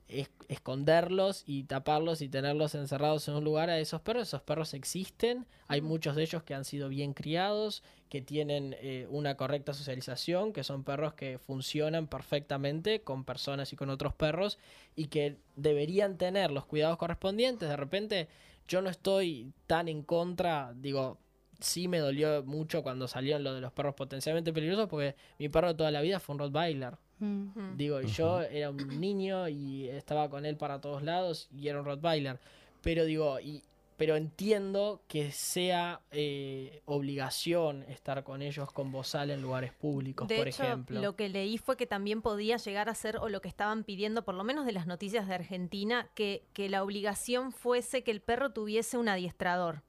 es- 0.08 0.32
esconderlos 0.48 1.44
y 1.46 1.66
taparlos 1.66 2.22
y 2.24 2.30
tenerlos 2.30 2.74
encerrados 2.74 3.28
en 3.28 3.36
un 3.36 3.44
lugar 3.44 3.70
a 3.70 3.78
esos 3.80 4.02
perros. 4.02 4.28
Esos 4.30 4.42
perros 4.42 4.74
existen, 4.74 5.46
hay 5.68 5.82
muchos 5.82 6.16
de 6.16 6.24
ellos 6.24 6.42
que 6.42 6.56
han 6.56 6.66
sido 6.66 6.90
bien 6.90 7.14
criados, 7.14 7.84
que 8.10 8.22
tienen 8.22 8.76
eh, 8.80 9.06
una 9.12 9.36
correcta 9.38 9.74
socialización, 9.76 10.52
que 10.52 10.64
son 10.64 10.84
perros 10.84 11.14
que 11.14 11.38
funcionan 11.38 12.08
perfectamente 12.08 13.02
con 13.02 13.24
personas 13.24 13.72
y 13.72 13.76
con 13.76 13.92
otros 13.92 14.14
perros 14.16 14.58
y 14.96 15.08
que 15.10 15.38
deberían 15.56 16.18
tener 16.18 16.50
los 16.50 16.66
cuidados 16.66 16.98
correspondientes. 16.98 17.70
De 17.70 17.78
repente, 17.78 18.28
yo 18.70 18.82
no 18.82 18.90
estoy 18.90 19.52
tan 19.68 19.90
en 19.90 20.04
contra, 20.04 20.74
digo, 20.76 21.18
sí 21.60 21.88
me 21.88 21.98
dolió 21.98 22.44
mucho 22.44 22.84
cuando 22.84 23.08
salieron 23.08 23.44
lo 23.44 23.54
de 23.54 23.62
los 23.62 23.74
perros 23.74 23.96
potencialmente 23.96 24.54
peligrosos 24.54 24.88
porque 24.88 25.16
mi 25.40 25.50
perro 25.50 25.76
toda 25.76 25.92
la 25.92 26.02
vida 26.02 26.20
fue 26.20 26.36
un 26.36 26.40
Rottweiler. 26.40 26.98
Mm. 27.18 27.76
Digo, 27.76 28.00
y 28.00 28.08
yo 28.08 28.42
era 28.42 28.70
un 28.70 29.02
niño 29.02 29.50
y 29.50 29.90
estaba 29.90 30.30
con 30.30 30.46
él 30.46 30.56
para 30.56 30.80
todos 30.80 31.04
lados 31.04 31.50
y 31.52 31.68
era 31.68 31.80
un 31.80 31.86
Rottweiler. 31.86 32.40
Pero 32.82 33.04
digo, 33.04 33.40
y, 33.42 33.64
pero 34.00 34.16
entiendo 34.16 35.04
que 35.10 35.34
sea 35.34 36.00
eh, 36.12 36.82
obligación 36.86 37.84
estar 37.84 38.24
con 38.24 38.42
ellos 38.42 38.72
con 38.72 38.94
bozal 38.94 39.30
en 39.30 39.42
lugares 39.42 39.74
públicos, 39.74 40.26
De 40.30 40.38
por 40.38 40.48
hecho, 40.48 40.64
ejemplo. 40.64 41.02
lo 41.02 41.18
que 41.18 41.28
leí 41.28 41.58
fue 41.58 41.76
que 41.76 41.86
también 41.86 42.22
podía 42.22 42.56
llegar 42.56 42.88
a 42.88 42.96
ser, 42.96 43.18
o 43.18 43.28
lo 43.28 43.42
que 43.42 43.50
estaban 43.50 43.84
pidiendo, 43.84 44.24
por 44.24 44.36
lo 44.36 44.46
menos 44.46 44.66
de 44.66 44.72
las 44.72 44.88
noticias 44.88 45.28
de 45.28 45.34
Argentina, 45.36 46.10
que, 46.16 46.48
que 46.54 46.70
la 46.70 46.82
obligación 46.82 47.52
fuese 47.52 48.02
que 48.02 48.12
el 48.12 48.22
perro 48.22 48.54
tuviese 48.54 48.98
un 48.98 49.10
adiestrador. 49.10 49.84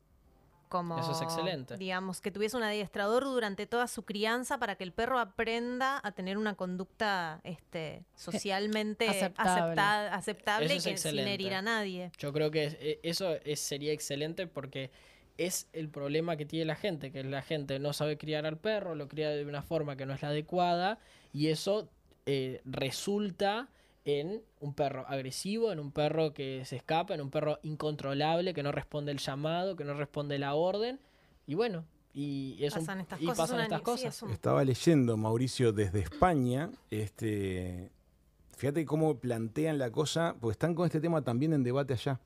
Como, 0.71 0.99
Eso 1.01 1.11
es 1.11 1.21
excelente. 1.21 1.77
Digamos, 1.77 2.21
que 2.21 2.31
tuviese 2.31 2.57
un 2.57 2.63
adiestrador 2.63 3.25
durante 3.25 3.67
toda 3.67 3.89
su 3.89 4.05
crianza 4.05 4.57
para 4.59 4.77
que 4.77 4.85
el 4.85 4.93
perro 4.93 5.19
aprenda 5.19 6.01
a 6.03 6.13
tener 6.13 6.39
una 6.39 6.55
conducta 6.55 7.41
este, 7.43 8.05
socialmente 8.15 9.09
aceptable. 9.09 9.51
acepta- 9.73 10.15
aceptable 10.15 10.67
y 10.67 10.77
que 10.77 10.81
sin 10.81 10.93
excelente. 10.93 11.35
herir 11.35 11.55
a 11.55 11.61
nadie. 11.63 12.13
Yo 12.19 12.33
creo 12.33 12.53
que 12.53 12.67
eh, 12.81 13.01
eso 13.03 13.35
es- 13.45 13.59
sería 13.61 13.93
excelente 13.93 14.47
porque 14.47 14.93
es 15.39 15.67
el 15.73 15.89
problema 15.89 16.37
que 16.37 16.47
tiene 16.47 16.67
la 16.67 16.77
gente, 16.77 17.11
que 17.11 17.25
la 17.25 17.43
gente 17.43 17.81
no 17.81 17.93
sabe 17.93 18.17
criar 18.17 18.47
al 18.47 18.57
perro, 18.57 18.95
lo 18.95 19.09
cría 19.09 19.31
de 19.31 19.45
una 19.45 19.63
forma 19.63 19.97
que 19.97 20.07
no 20.07 20.15
es 20.15 20.23
la 20.23 20.29
adecuada 20.29 20.99
y 21.33 21.49
eso 21.49 21.91
eh, 22.27 22.61
resulta 22.65 23.69
en 24.05 24.43
un 24.61 24.75
perro 24.75 25.05
agresivo, 25.09 25.73
en 25.73 25.79
un 25.81 25.93
perro 25.93 26.33
que 26.33 26.65
se 26.65 26.77
escapa, 26.77 27.15
en 27.15 27.21
un 27.21 27.31
perro 27.31 27.59
incontrolable, 27.63 28.55
que 28.55 28.63
no 28.63 28.73
responde 28.73 29.13
el 29.13 29.19
llamado, 29.19 29.77
que 29.77 29.85
no 29.85 29.95
responde 29.95 30.39
la 30.39 30.55
orden 30.55 30.99
y 31.47 31.55
bueno, 31.55 31.85
y, 32.15 32.57
es 32.61 32.73
un- 32.75 32.81
Pasan 32.81 33.01
estas 33.01 33.21
y 33.21 33.27
cosas. 33.27 33.39
pasan 33.39 33.55
una- 33.57 33.65
estas 33.65 33.79
sí, 33.81 33.85
cosas. 33.85 34.17
es 34.17 34.23
un- 34.23 34.31
Estaba 34.31 34.65
leyendo, 34.65 35.17
Mauricio, 35.17 35.73
desde 35.73 36.01
España, 36.01 36.71
este, 36.91 37.91
fíjate 38.57 38.85
cómo 38.85 39.19
plantean 39.19 39.79
la 39.79 39.91
cosa, 39.91 40.35
porque 40.41 40.53
están 40.53 40.75
con 40.75 40.87
este 40.87 41.01
tema 41.01 41.23
también 41.23 41.53
en 41.53 41.63
debate 41.63 41.93
allá. 41.95 42.21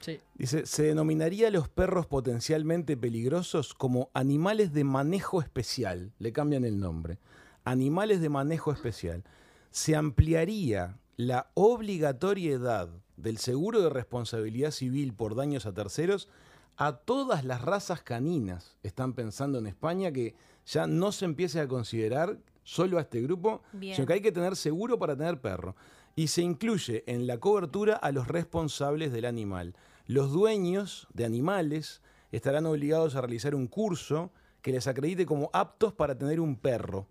Sí. 0.00 0.20
Dice, 0.34 0.66
se 0.66 0.84
denominaría 0.84 1.48
a 1.48 1.50
los 1.50 1.68
perros 1.68 2.06
potencialmente 2.06 2.96
peligrosos 2.96 3.74
como 3.74 4.10
animales 4.14 4.72
de 4.72 4.84
manejo 4.84 5.40
especial. 5.40 6.12
Le 6.18 6.32
cambian 6.32 6.64
el 6.64 6.78
nombre. 6.78 7.18
Animales 7.64 8.20
de 8.20 8.28
manejo 8.28 8.72
especial. 8.72 9.24
Se 9.70 9.96
ampliaría 9.96 10.96
la 11.16 11.50
obligatoriedad 11.54 12.88
del 13.16 13.38
seguro 13.38 13.80
de 13.80 13.90
responsabilidad 13.90 14.70
civil 14.70 15.14
por 15.14 15.34
daños 15.34 15.66
a 15.66 15.72
terceros 15.72 16.28
a 16.76 16.96
todas 16.96 17.44
las 17.44 17.62
razas 17.62 18.02
caninas. 18.02 18.76
Están 18.82 19.12
pensando 19.12 19.58
en 19.58 19.66
España 19.66 20.10
que 20.10 20.34
ya 20.66 20.86
no 20.86 21.12
se 21.12 21.24
empiece 21.24 21.60
a 21.60 21.68
considerar 21.68 22.38
solo 22.64 22.98
a 22.98 23.02
este 23.02 23.20
grupo, 23.20 23.62
Bien. 23.72 23.94
sino 23.94 24.06
que 24.06 24.14
hay 24.14 24.20
que 24.20 24.32
tener 24.32 24.56
seguro 24.56 24.98
para 24.98 25.16
tener 25.16 25.40
perro. 25.40 25.76
Y 26.16 26.28
se 26.28 26.42
incluye 26.42 27.04
en 27.06 27.26
la 27.26 27.38
cobertura 27.38 27.96
a 27.96 28.10
los 28.10 28.26
responsables 28.26 29.12
del 29.12 29.24
animal. 29.24 29.76
Los 30.06 30.32
dueños 30.32 31.06
de 31.12 31.24
animales 31.24 32.02
estarán 32.32 32.66
obligados 32.66 33.14
a 33.14 33.20
realizar 33.20 33.54
un 33.54 33.68
curso 33.68 34.32
que 34.62 34.72
les 34.72 34.86
acredite 34.86 35.26
como 35.26 35.50
aptos 35.52 35.92
para 35.92 36.16
tener 36.16 36.40
un 36.40 36.56
perro. 36.56 37.06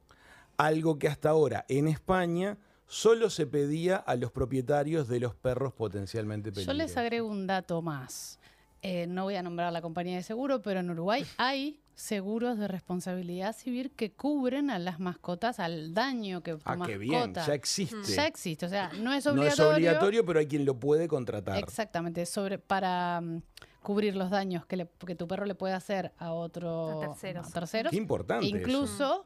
Algo 0.58 1.00
que 1.00 1.08
hasta 1.08 1.30
ahora 1.30 1.66
en 1.70 1.88
España 1.88 2.58
solo 2.94 3.30
se 3.32 3.48
pedía 3.48 3.96
a 3.96 4.16
los 4.16 4.32
propietarios 4.32 5.08
de 5.08 5.20
los 5.20 5.34
perros 5.34 5.74
potencialmente 5.74 6.50
Yo 6.52 6.54
peligrosos. 6.56 6.78
les 6.78 6.96
agrego 6.98 7.28
un 7.28 7.48
dato 7.48 7.82
más. 7.82 8.40
Eh, 8.84 9.08
no 9.08 9.24
voy 9.24 9.36
a 9.36 9.42
nombrar 9.42 9.72
la 9.74 9.82
compañía 9.82 10.18
de 10.18 10.24
seguro, 10.24 10.62
pero 10.62 10.82
en 10.82 10.90
Uruguay 10.92 11.26
hay 11.38 11.80
seguros 11.96 12.58
de 12.60 12.68
responsabilidad 12.68 13.56
civil 13.56 13.92
que 13.96 14.12
cubren 14.12 14.70
a 14.70 14.78
las 14.78 15.00
mascotas, 15.00 15.60
al 15.60 15.94
daño 15.94 16.42
que 16.44 16.54
tu 16.54 16.62
Ah, 16.66 16.76
mascota. 16.76 16.88
qué 16.92 16.98
bien, 16.98 17.34
ya 17.34 17.54
existe. 17.54 18.14
Ya 18.14 18.28
existe, 18.28 18.66
o 18.66 18.70
sea, 18.70 18.90
no 18.90 18.94
es 18.94 19.04
No 19.04 19.14
es 19.14 19.28
obligatorio. 19.28 19.72
obligatorio, 19.74 20.26
pero 20.26 20.40
hay 20.40 20.48
quien 20.48 20.66
lo 20.66 20.76
puede 20.80 21.08
contratar. 21.08 21.58
Exactamente, 21.60 22.26
sobre 22.26 22.58
para 22.60 23.22
mm, 23.22 23.42
cubrir 23.82 24.16
los 24.16 24.30
daños 24.30 24.66
que, 24.66 24.76
le- 24.78 24.90
que 25.06 25.16
tu 25.16 25.28
perro 25.28 25.46
le 25.46 25.56
puede 25.56 25.74
hacer 25.74 26.12
a 26.18 26.32
otro 26.34 27.02
A 27.02 27.08
terceros. 27.08 27.48
a 27.48 27.52
terceros. 27.52 27.90
Qué 27.92 27.98
importante. 27.98 28.46
Incluso 28.48 29.26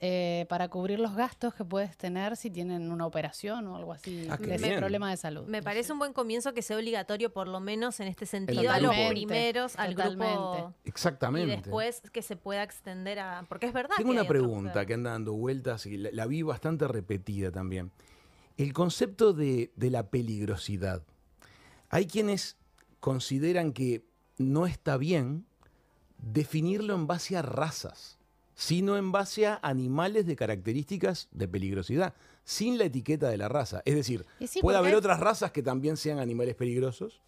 eh, 0.00 0.46
para 0.48 0.68
cubrir 0.68 1.00
los 1.00 1.14
gastos 1.16 1.54
que 1.54 1.64
puedes 1.64 1.96
tener 1.96 2.36
si 2.36 2.50
tienen 2.50 2.90
una 2.92 3.04
operación 3.06 3.66
o 3.66 3.76
algo 3.76 3.92
así 3.92 4.26
Ah, 4.30 4.36
de 4.36 4.54
ese 4.54 4.76
problema 4.78 5.10
de 5.10 5.16
salud. 5.16 5.46
Me 5.48 5.62
parece 5.62 5.92
un 5.92 5.98
buen 5.98 6.12
comienzo 6.12 6.54
que 6.54 6.62
sea 6.62 6.76
obligatorio, 6.76 7.32
por 7.32 7.48
lo 7.48 7.58
menos 7.60 7.98
en 8.00 8.08
este 8.08 8.24
sentido, 8.26 8.70
a 8.70 8.78
los 8.80 8.94
primeros, 9.08 9.76
al 9.76 9.94
grupo. 9.94 10.12
totalmente. 10.12 10.76
Y 10.84 10.88
Exactamente. 10.88 11.56
después 11.56 12.00
que 12.12 12.22
se 12.22 12.36
pueda 12.36 12.62
extender 12.62 13.18
a. 13.18 13.44
Porque 13.48 13.66
es 13.66 13.72
verdad. 13.72 13.94
Tengo 13.96 14.10
que 14.10 14.12
una 14.12 14.22
otros 14.22 14.38
pregunta 14.38 14.86
que 14.86 14.94
anda 14.94 15.10
dando 15.10 15.32
vueltas 15.32 15.86
y 15.86 15.96
la, 15.96 16.10
la 16.12 16.26
vi 16.26 16.42
bastante 16.42 16.86
repetida 16.86 17.50
también. 17.50 17.90
El 18.56 18.72
concepto 18.72 19.32
de, 19.32 19.72
de 19.76 19.90
la 19.90 20.10
peligrosidad. 20.10 21.02
Hay 21.88 22.06
quienes 22.06 22.56
consideran 23.00 23.72
que 23.72 24.04
no 24.38 24.66
está 24.66 24.96
bien 24.96 25.44
definirlo 26.18 26.94
en 26.94 27.06
base 27.06 27.36
a 27.36 27.42
razas, 27.42 28.18
sino 28.54 28.96
en 28.96 29.12
base 29.12 29.46
a 29.46 29.58
animales 29.62 30.26
de 30.26 30.36
características 30.36 31.28
de 31.32 31.48
peligrosidad, 31.48 32.14
sin 32.44 32.76
la 32.76 32.84
etiqueta 32.84 33.28
de 33.28 33.36
la 33.36 33.48
raza. 33.48 33.82
Es 33.84 33.94
decir, 33.94 34.26
sí, 34.48 34.60
puede 34.60 34.76
haber 34.76 34.96
otras 34.96 35.20
razas 35.20 35.52
que 35.52 35.62
también 35.62 35.96
sean 35.96 36.18
animales 36.18 36.56
peligrosos 36.56 37.20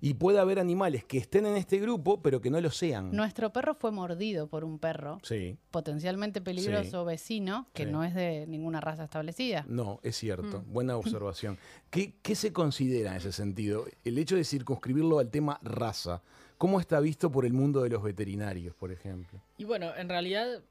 y 0.00 0.14
puede 0.14 0.40
haber 0.40 0.58
animales 0.58 1.04
que 1.04 1.18
estén 1.18 1.46
en 1.46 1.56
este 1.56 1.78
grupo 1.78 2.20
pero 2.20 2.40
que 2.40 2.50
no 2.50 2.60
lo 2.60 2.70
sean. 2.70 3.14
Nuestro 3.14 3.52
perro 3.52 3.76
fue 3.76 3.92
mordido 3.92 4.48
por 4.48 4.64
un 4.64 4.80
perro 4.80 5.20
Sí. 5.22 5.56
potencialmente 5.70 6.40
peligroso 6.40 7.04
vecino 7.04 7.68
que 7.74 7.86
no 7.86 8.02
es 8.02 8.14
de 8.14 8.46
ninguna 8.48 8.80
raza 8.80 9.04
establecida. 9.04 9.64
No, 9.68 10.00
es 10.02 10.16
cierto. 10.16 10.62
Mm. 10.66 10.72
Buena 10.72 10.96
observación. 10.96 11.58
¿Qué, 11.90 12.16
qué 12.22 12.34
se 12.34 12.52
considera 12.52 13.12
en 13.12 13.18
ese 13.18 13.30
sentido? 13.32 13.84
El 14.04 14.18
hecho 14.18 14.34
de 14.34 14.42
circunscribirlo 14.44 15.20
al 15.20 15.30
tema 15.30 15.60
raza. 15.62 16.22
¿Cómo 16.58 16.80
está 16.80 17.00
visto 17.00 17.30
por 17.30 17.44
el 17.44 17.52
mundo 17.52 17.82
de 17.82 17.90
los 17.90 18.02
veterinarios, 18.02 18.74
por 18.74 18.90
ejemplo? 18.92 19.40
Y 19.58 19.64
bueno, 19.64 19.94
en 19.96 20.08
realidad, 20.08 20.62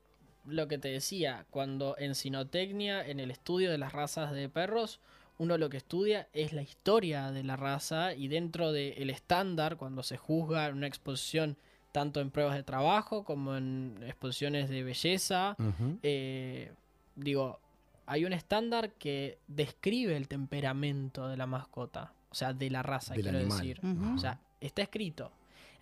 lo 0.45 0.67
que 0.67 0.77
te 0.77 0.87
decía, 0.87 1.45
cuando 1.51 1.95
en 1.97 2.15
sinotecnia, 2.15 3.05
en 3.07 3.19
el 3.19 3.31
estudio 3.31 3.69
de 3.71 3.77
las 3.77 3.93
razas 3.93 4.31
de 4.31 4.49
perros, 4.49 4.99
uno 5.37 5.57
lo 5.57 5.69
que 5.69 5.77
estudia 5.77 6.27
es 6.33 6.53
la 6.53 6.61
historia 6.61 7.31
de 7.31 7.43
la 7.43 7.55
raza 7.55 8.13
y 8.13 8.27
dentro 8.27 8.71
del 8.71 9.09
estándar, 9.09 9.77
cuando 9.77 10.01
se 10.01 10.17
juzga 10.17 10.67
en 10.67 10.77
una 10.77 10.87
exposición 10.87 11.57
tanto 11.91 12.19
en 12.19 12.29
pruebas 12.31 12.55
de 12.55 12.63
trabajo 12.63 13.23
como 13.23 13.55
en 13.55 13.97
exposiciones 14.05 14.69
de 14.69 14.83
belleza. 14.83 15.55
Eh, 16.03 16.71
digo, 17.15 17.59
hay 18.05 18.25
un 18.25 18.33
estándar 18.33 18.91
que 18.91 19.37
describe 19.47 20.17
el 20.17 20.27
temperamento 20.27 21.27
de 21.27 21.37
la 21.37 21.45
mascota, 21.47 22.13
o 22.29 22.35
sea, 22.35 22.53
de 22.53 22.69
la 22.69 22.83
raza, 22.83 23.13
Del 23.13 23.23
quiero 23.23 23.37
animal. 23.37 23.57
decir. 23.57 23.81
O 24.15 24.17
sea, 24.17 24.39
está 24.59 24.81
escrito. 24.81 25.31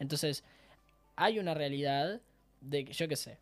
Entonces, 0.03 0.43
hay 1.15 1.39
una 1.39 1.53
realidad 1.55 2.21
de 2.61 2.85
que, 2.85 2.93
yo 2.93 3.07
qué 3.07 3.15
sé. 3.15 3.39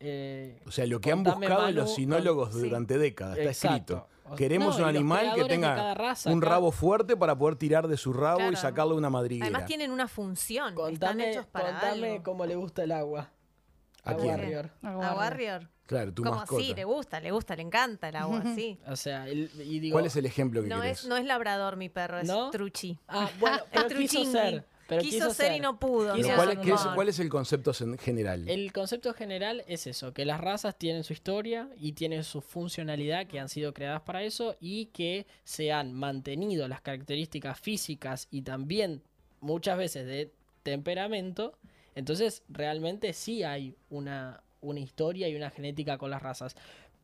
eh, 0.00 0.60
O 0.66 0.70
sea, 0.70 0.84
lo 0.86 1.00
que 1.00 1.10
han 1.12 1.22
buscado 1.22 1.62
Manu, 1.62 1.72
los 1.74 1.94
sinólogos 1.94 2.52
durante 2.52 2.98
décadas, 2.98 3.38
está 3.38 3.50
Exacto. 3.50 3.94
escrito. 3.96 4.36
Queremos 4.36 4.78
no, 4.78 4.84
un 4.86 4.94
y 4.94 4.96
animal 4.96 5.32
que 5.34 5.44
tenga 5.44 5.94
raza 5.94 6.30
un 6.30 6.40
rabo 6.42 6.70
fuerte 6.72 7.16
para 7.16 7.36
poder 7.36 7.56
tirar 7.56 7.86
de 7.86 7.96
su 7.96 8.12
rabo 8.12 8.40
y 8.40 8.42
Claro. 8.44 8.56
sacarle 8.56 8.94
una 8.94 9.10
madriguera. 9.10 9.46
Además 9.46 9.66
tienen 9.66 9.90
una 9.90 10.08
función. 10.08 10.68
Están 10.70 10.84
Contame, 10.86 11.30
hechos 11.30 11.46
para 11.46 11.70
contame 11.72 12.10
algo. 12.12 12.22
cómo 12.24 12.46
le 12.46 12.56
gusta 12.56 12.82
el 12.84 12.92
agua. 12.92 13.30
¿A 14.04 14.10
A 14.12 14.16
quién? 14.16 14.28
Warrior. 14.30 14.70
A 14.82 14.96
Warrior. 15.14 15.68
Claro, 15.86 16.14
tu 16.14 16.22
Como 16.24 16.36
mascota. 16.36 16.62
sí, 16.62 16.72
le 16.74 16.84
gusta, 16.84 17.20
le 17.20 17.30
gusta, 17.30 17.54
le 17.56 17.62
encanta 17.62 18.08
el 18.08 18.16
agua, 18.16 18.42
sí. 18.54 18.80
O 18.86 18.96
sea, 18.96 19.28
el- 19.28 19.50
y 19.62 19.78
digo, 19.80 19.94
¿Cuál 19.96 20.06
es 20.06 20.16
el 20.16 20.24
ejemplo 20.24 20.62
que 20.62 20.68
No 20.68 20.80
querés? 20.80 21.00
es, 21.00 21.06
no 21.06 21.16
es 21.16 21.24
labrador 21.26 21.76
mi 21.76 21.88
perro, 21.90 22.18
es 22.20 22.26
¿No? 22.28 22.50
truchi. 22.50 22.98
Ah, 23.08 23.28
bueno, 23.38 23.58
pero 23.72 23.86
Es 23.88 23.94
quiso 23.94 24.24
ser. 24.24 24.64
Pero 24.98 25.02
quiso, 25.02 25.34
ser 25.34 25.56
y 25.56 25.60
no 25.60 25.78
pudo. 25.78 26.14
Pero 26.14 26.28
¿cuál, 26.36 26.48
ser 26.48 26.58
es, 26.58 26.64
qué 26.64 26.70
es- 26.72 26.80
humano. 26.80 26.94
cuál 26.94 27.08
es 27.08 27.18
el 27.18 27.28
concepto 27.28 27.72
en 27.80 27.98
general? 27.98 28.48
El 28.48 28.72
concepto 28.72 29.12
general 29.14 29.64
es 29.66 29.86
eso, 29.86 30.12
que 30.12 30.24
las 30.24 30.40
razas 30.40 30.76
tienen 30.78 31.04
su 31.04 31.12
historia 31.12 31.68
y 31.76 31.92
tienen 31.92 32.24
su 32.24 32.40
funcionalidad 32.40 33.26
que 33.26 33.40
han 33.40 33.48
sido 33.48 33.72
creadas 33.74 34.02
para 34.02 34.22
eso 34.22 34.56
y 34.60 34.86
que 34.86 35.26
se 35.44 35.72
han 35.72 35.92
mantenido 35.92 36.68
las 36.68 36.80
características 36.80 37.58
físicas 37.60 38.28
y 38.30 38.42
también 38.42 39.02
muchas 39.40 39.76
veces 39.78 40.06
de 40.06 40.32
temperamento. 40.62 41.58
Entonces 41.94 42.42
realmente 42.48 43.12
sí 43.12 43.42
hay 43.42 43.76
una, 43.90 44.42
una 44.60 44.80
historia 44.80 45.28
y 45.28 45.36
una 45.36 45.50
genética 45.50 45.98
con 45.98 46.10
las 46.10 46.22
razas. 46.22 46.56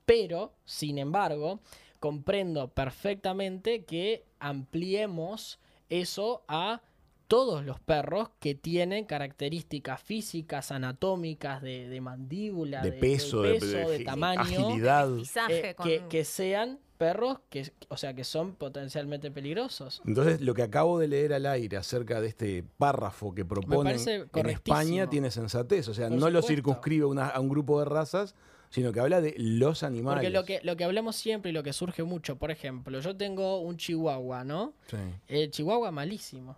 Pero, 0.07 0.55
sin 0.64 0.97
embargo, 0.99 1.61
comprendo 2.01 2.68
perfectamente 2.68 3.84
que 3.84 4.24
ampliemos 4.39 5.59
eso 5.91 6.43
a 6.49 6.80
todos 7.29 7.64
los 7.64 7.79
perros 7.79 8.31
que 8.41 8.55
tienen 8.55 9.05
características 9.05 10.01
físicas, 10.03 10.72
anatómicas, 10.72 11.62
de, 11.62 11.89
de 11.89 12.01
mandíbula, 12.01 12.81
de 12.83 12.93
peso, 12.93 13.43
de, 13.43 13.55
peso, 13.55 13.66
de 13.91 13.99
de 13.99 14.05
tamaño, 14.05 14.41
agilidad. 14.41 15.11
Eh, 15.51 15.74
con- 15.76 15.87
que, 15.87 16.03
que 16.09 16.24
sean 16.24 16.79
perros 16.97 17.39
que, 17.49 17.70
o 17.89 17.97
sea, 17.97 18.14
que 18.14 18.24
son 18.24 18.55
potencialmente 18.55 19.31
peligrosos. 19.31 20.03
Entonces, 20.05 20.41
lo 20.41 20.53
que 20.55 20.62
acabo 20.62 20.99
de 20.99 21.07
leer 21.07 21.33
al 21.35 21.47
aire 21.47 21.76
acerca 21.76 22.20
de 22.20 22.26
este 22.29 22.64
párrafo 22.76 23.33
que 23.35 23.45
proponen 23.45 23.97
en. 24.35 24.49
España 24.49 25.09
tiene 25.09 25.31
sensatez. 25.31 25.87
O 25.89 25.95
sea, 25.95 26.09
Por 26.09 26.18
no 26.18 26.31
lo 26.31 26.43
circunscribe 26.43 27.05
una- 27.05 27.29
a 27.29 27.39
un 27.41 27.49
grupo 27.51 27.79
de 27.79 27.85
razas, 27.85 28.35
sino 28.71 28.93
que 28.93 29.01
habla 29.01 29.21
de 29.21 29.35
los 29.39 29.83
animales. 29.83 30.19
Porque 30.19 30.31
lo 30.31 30.45
que, 30.45 30.61
lo 30.62 30.77
que 30.77 30.85
hablamos 30.85 31.16
siempre 31.16 31.51
y 31.51 31.55
lo 31.55 31.62
que 31.62 31.73
surge 31.73 32.03
mucho, 32.03 32.37
por 32.37 32.51
ejemplo, 32.51 33.01
yo 33.01 33.16
tengo 33.16 33.61
un 33.61 33.77
chihuahua, 33.77 34.45
¿no? 34.45 34.75
Sí. 34.89 34.97
El 35.29 35.51
chihuahua 35.51 35.91
malísimo. 35.91 36.57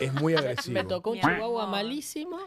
Es 0.00 0.12
muy 0.14 0.34
agresivo. 0.36 0.74
Me 0.74 0.84
tocó 0.84 1.10
un 1.10 1.20
chihuahua 1.20 1.64
amor. 1.64 1.76
malísimo, 1.76 2.38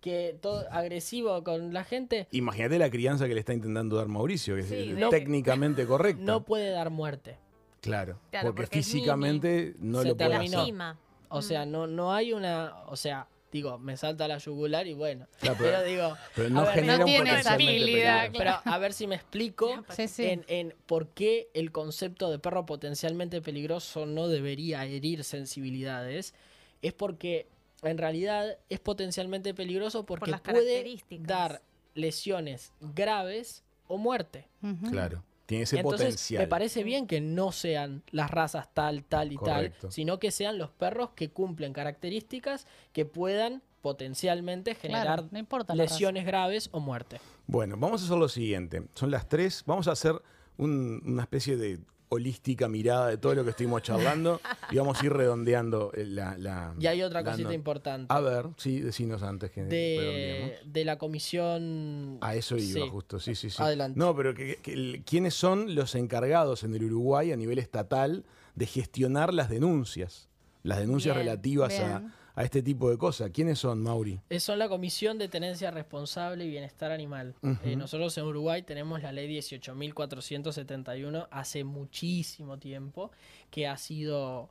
que 0.00 0.36
todo 0.42 0.66
agresivo 0.70 1.42
con 1.42 1.72
la 1.72 1.82
gente, 1.84 2.28
Imagínate 2.32 2.78
la 2.78 2.90
crianza 2.90 3.26
que 3.26 3.32
le 3.34 3.40
está 3.40 3.54
intentando 3.54 3.96
dar 3.96 4.06
Mauricio, 4.08 4.54
que 4.54 4.60
es 4.60 4.68
Sí, 4.68 4.94
técnicamente 5.10 5.86
correcta. 5.86 6.22
no 6.22 6.44
puede 6.44 6.70
dar 6.70 6.90
muerte. 6.90 7.38
claro, 7.80 8.18
Claro, 8.30 8.54
porque, 8.54 8.66
físicamente 8.76 9.74
no 9.78 10.02
Se 10.02 10.08
lo 10.08 10.16
puede 10.16 10.30
terminó. 10.30 10.60
hacer. 10.60 10.96
O 11.30 11.40
sea, 11.42 11.64
no, 11.66 11.86
no 11.86 12.12
hay 12.12 12.32
una, 12.32 12.74
o 12.86 12.96
sea, 12.96 13.26
digo, 13.54 13.78
me 13.78 13.96
salta 13.96 14.26
la 14.26 14.38
yugular 14.38 14.84
y 14.88 14.94
bueno, 14.94 15.28
Claro, 15.38 15.56
pero- 15.60 15.70
pero 15.76 15.82
digo, 15.84 16.16
Pero 16.34 16.48
a 16.48 16.50
no 16.50 16.64
ver, 16.64 16.74
genera 16.74 16.98
no 16.98 17.04
un 17.04 17.10
tiene 17.10 17.38
esa 17.38 17.52
habilidad, 17.54 18.30
pero 18.36 18.50
a 18.64 18.78
ver 18.78 18.92
si 18.92 19.06
me 19.06 19.14
explico 19.14 19.84
Sí, 19.94 20.08
sí. 20.08 20.24
En, 20.24 20.44
en 20.48 20.74
por 20.86 21.06
qué 21.10 21.48
el 21.54 21.70
concepto 21.70 22.32
de 22.32 22.40
perro 22.40 22.66
potencialmente 22.66 23.40
peligroso 23.40 24.06
no 24.06 24.26
debería 24.26 24.84
herir 24.86 25.22
sensibilidades, 25.22 26.34
es 26.82 26.92
porque 26.94 27.46
en 27.82 27.96
realidad 27.96 28.58
es 28.68 28.80
potencialmente 28.80 29.54
peligroso 29.54 30.04
porque 30.04 30.32
puede 30.42 30.98
dar 31.20 31.62
lesiones 31.94 32.72
graves 32.80 33.62
o 33.86 33.98
muerte. 33.98 34.48
Claro, 34.90 35.22
tiene 35.46 35.64
ese 35.64 35.76
Entonces 35.78 36.06
potencial. 36.06 36.42
me 36.42 36.46
parece 36.48 36.84
bien 36.84 37.06
que 37.06 37.20
no 37.20 37.52
sean 37.52 38.02
las 38.10 38.30
razas 38.30 38.68
tal, 38.72 39.04
tal 39.04 39.32
y 39.32 39.36
Correcto. 39.36 39.78
tal, 39.88 39.92
sino 39.92 40.18
que 40.18 40.30
sean 40.30 40.58
los 40.58 40.70
perros 40.70 41.10
que 41.14 41.30
cumplen 41.30 41.72
características 41.72 42.66
que 42.92 43.04
puedan 43.04 43.62
potencialmente 43.82 44.74
generar 44.74 45.28
Claro, 45.28 45.28
no 45.68 45.74
lesiones 45.74 46.24
graves 46.24 46.68
o 46.72 46.80
muerte. 46.80 47.20
Bueno, 47.46 47.76
vamos 47.78 48.00
a 48.02 48.04
hacer 48.06 48.16
lo 48.16 48.28
siguiente. 48.30 48.82
Son 48.94 49.10
las 49.10 49.28
tres. 49.28 49.62
Vamos 49.66 49.88
a 49.88 49.92
hacer 49.92 50.20
un- 50.56 51.02
una 51.04 51.22
especie 51.22 51.56
de 51.58 51.78
holística 52.14 52.68
mirada 52.68 53.08
de 53.08 53.18
todo 53.18 53.34
lo 53.34 53.44
que 53.44 53.50
estuvimos 53.50 53.82
charlando 53.82 54.40
y 54.70 54.76
vamos 54.78 55.00
a 55.00 55.04
ir 55.06 55.12
redondeando 55.12 55.92
eh, 55.94 56.04
la... 56.06 56.36
la- 56.38 56.74
Y 56.78 56.86
hay 56.86 57.02
otra 57.02 57.22
la 57.22 57.30
cosita 57.30 57.48
no- 57.48 57.54
importante. 57.54 58.12
A 58.12 58.20
ver, 58.20 58.46
sí, 58.56 58.80
decinos 58.80 59.22
antes 59.22 59.50
que 59.50 59.64
de, 59.64 60.58
de 60.64 60.84
la 60.84 60.96
comisión. 60.98 62.18
A 62.20 62.34
eso 62.34 62.56
iba 62.56 62.80
Sí. 62.84 62.88
justo, 62.90 63.20
sí, 63.20 63.34
sí, 63.34 63.50
sí. 63.50 63.62
Adelante. 63.62 63.98
No, 63.98 64.14
pero 64.16 64.34
que- 64.34 65.02
¿quiénes 65.06 65.34
son 65.34 65.74
los 65.74 65.94
encargados 65.94 66.64
en 66.64 66.74
el 66.74 66.84
Uruguay 66.84 67.32
a 67.32 67.36
nivel 67.36 67.58
estatal 67.58 68.24
de 68.54 68.66
gestionar 68.66 69.32
las 69.34 69.48
denuncias? 69.48 70.28
Las 70.62 70.78
denuncias 70.78 71.14
Bien, 71.14 71.26
relativas 71.26 71.68
bien. 71.70 71.82
a 71.82 72.14
este 72.42 72.62
tipo 72.62 72.90
de 72.90 72.98
cosas. 72.98 73.30
¿Quiénes 73.30 73.58
son, 73.60 73.80
Mauri? 73.82 74.20
Eh, 74.28 74.40
Son 74.40 74.58
la 74.58 74.68
Comisión 74.68 75.18
de 75.18 75.28
Tenencia 75.28 75.70
Responsable 75.70 76.44
y 76.44 76.50
Bienestar 76.50 76.90
Animal. 76.90 77.34
Eh, 77.62 77.76
nosotros 77.76 78.16
en 78.18 78.24
Uruguay 78.24 78.62
tenemos 78.62 79.02
la 79.02 79.12
ley 79.12 79.28
18.471 79.28 81.28
hace 81.30 81.64
muchísimo 81.64 82.58
tiempo 82.58 83.10
que 83.50 83.66
ha 83.66 83.76
sido 83.76 84.48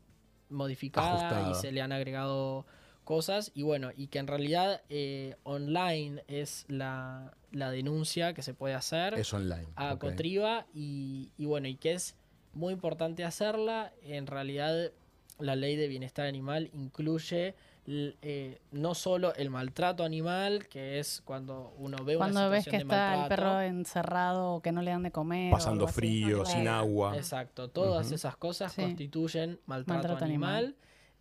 modificada 0.50 1.28
Ajustada. 1.28 1.52
y 1.52 1.56
se 1.56 1.72
le 1.72 1.82
han 1.82 1.92
agregado 1.92 2.66
cosas 3.04 3.52
y 3.54 3.64
bueno, 3.64 3.92
y 3.96 4.08
que 4.08 4.20
en 4.20 4.28
realidad 4.28 4.82
eh, 4.90 5.36
online 5.44 6.24
es 6.28 6.66
la, 6.70 7.34
la 7.52 7.70
denuncia 7.70 8.34
que 8.34 8.42
se 8.44 8.54
puede 8.54 8.76
hacer 8.76 9.16
Es 9.16 9.34
online. 9.34 9.68
a 9.76 9.94
ok. 9.94 10.00
Cotriba 10.00 10.68
y, 10.74 11.32
y 11.38 11.46
bueno, 11.46 11.68
y 11.68 11.76
que 11.76 11.94
es 11.94 12.16
muy 12.54 12.72
importante 12.72 13.26
hacerla. 13.26 13.92
En 14.04 14.28
realidad, 14.28 14.92
la 15.40 15.56
ley 15.56 15.76
de 15.76 15.88
bienestar 15.88 16.28
animal 16.28 16.70
incluye 16.74 17.56
eh, 17.86 18.60
no 18.72 18.96
solo 18.96 19.34
el 19.36 19.50
maltrato 19.50 20.04
animal, 20.04 20.68
que 20.68 21.00
es 21.00 21.22
cuando 21.26 21.74
uno 21.78 21.98
ve 22.06 22.16
una 22.16 22.26
Cuando 22.26 22.50
ves 22.50 22.64
que 22.66 22.72
situación 22.72 22.88
de 22.90 22.94
está 22.96 23.14
el 23.14 23.20
maltrato. 23.20 23.42
perro 23.42 23.62
encerrado 23.62 24.54
o 24.54 24.62
que 24.62 24.72
no 24.72 24.82
le 24.82 24.92
dan 24.92 25.04
de 25.04 25.12
comer. 25.12 25.52
Pasando 25.52 25.88
frío, 25.88 26.46
sin 26.46 26.68
agua. 26.68 27.16
Exacto, 27.18 27.70
todas 27.70 28.12
esas 28.12 28.38
cosas 28.38 28.72
Sí. 28.74 28.82
constituyen 28.82 29.60
maltrato, 29.66 29.94
Maltrato 30.00 30.26
animal. 30.26 30.56
animal. 30.66 30.76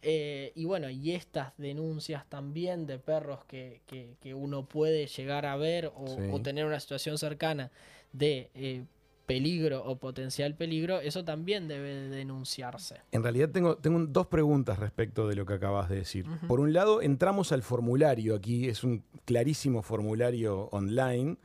Eh, 0.04 0.52
y 0.56 0.64
bueno, 0.64 0.90
y 0.90 1.12
estas 1.12 1.52
denuncias 1.58 2.26
también 2.28 2.86
de 2.86 2.98
perros 2.98 3.44
que, 3.44 3.82
que- 3.86 4.16
que 4.20 4.34
uno 4.34 4.64
puede 4.66 5.06
llegar 5.06 5.46
a 5.46 5.54
ver 5.56 5.92
o, 5.94 6.06
Sí. 6.08 6.22
o 6.32 6.40
tener 6.42 6.64
una 6.66 6.80
situación 6.80 7.18
cercana 7.18 7.70
de 8.12 8.50
eh, 8.54 8.84
peligro 9.26 9.84
o 9.84 9.96
potencial 9.96 10.54
peligro, 10.54 11.00
eso 11.00 11.24
también 11.24 11.68
debe 11.68 11.94
de 11.94 12.08
denunciarse. 12.08 13.00
En 13.12 13.22
realidad 13.22 13.50
tengo, 13.50 13.76
tengo 13.76 14.04
dos 14.06 14.26
preguntas 14.26 14.78
respecto 14.78 15.28
de 15.28 15.36
lo 15.36 15.46
que 15.46 15.54
acabas 15.54 15.88
de 15.88 15.96
decir. 15.96 16.26
Por 16.48 16.60
un 16.60 16.72
lado, 16.72 17.02
entramos 17.02 17.52
al 17.52 17.62
formulario 17.62 18.34
aquí, 18.34 18.68
es 18.68 18.84
un 18.84 19.04
clarísimo 19.24 19.82
formulario 19.82 20.68
online. 20.72 21.36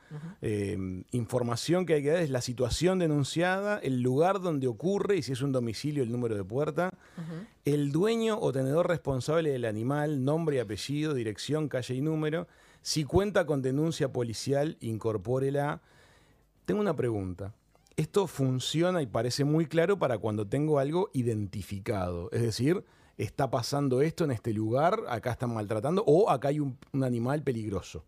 Eh, 0.42 1.04
información 1.12 1.86
que 1.86 1.94
hay 1.94 2.02
que 2.02 2.10
dar 2.10 2.22
es 2.22 2.30
la 2.30 2.40
situación 2.40 2.98
denunciada, 2.98 3.78
el 3.78 4.02
lugar 4.02 4.40
donde 4.40 4.66
ocurre 4.66 5.16
y 5.16 5.22
si 5.22 5.32
es 5.32 5.42
un 5.42 5.52
domicilio, 5.52 6.02
el 6.02 6.10
número 6.10 6.36
de 6.36 6.44
puerta, 6.44 6.90
el 7.64 7.92
dueño 7.92 8.38
o 8.40 8.52
tenedor 8.52 8.88
responsable 8.88 9.50
del 9.50 9.64
animal, 9.64 10.24
nombre 10.24 10.56
y 10.56 10.58
apellido, 10.58 11.14
dirección, 11.14 11.68
calle 11.68 11.94
y 11.94 12.00
número. 12.00 12.48
Si 12.82 13.04
cuenta 13.04 13.46
con 13.46 13.62
denuncia 13.62 14.12
policial, 14.12 14.76
incorpórela. 14.80 15.80
Tengo 16.64 16.80
una 16.80 16.94
pregunta. 16.94 17.54
Esto 17.98 18.28
funciona 18.28 19.02
y 19.02 19.06
parece 19.06 19.42
muy 19.42 19.66
claro 19.66 19.98
para 19.98 20.18
cuando 20.18 20.46
tengo 20.46 20.78
algo 20.78 21.10
identificado. 21.14 22.30
Es 22.30 22.42
decir, 22.42 22.84
está 23.16 23.50
pasando 23.50 24.02
esto 24.02 24.22
en 24.22 24.30
este 24.30 24.52
lugar, 24.52 25.00
acá 25.08 25.32
están 25.32 25.52
maltratando 25.52 26.04
o 26.06 26.30
acá 26.30 26.46
hay 26.46 26.60
un, 26.60 26.78
un 26.92 27.02
animal 27.02 27.42
peligroso. 27.42 28.04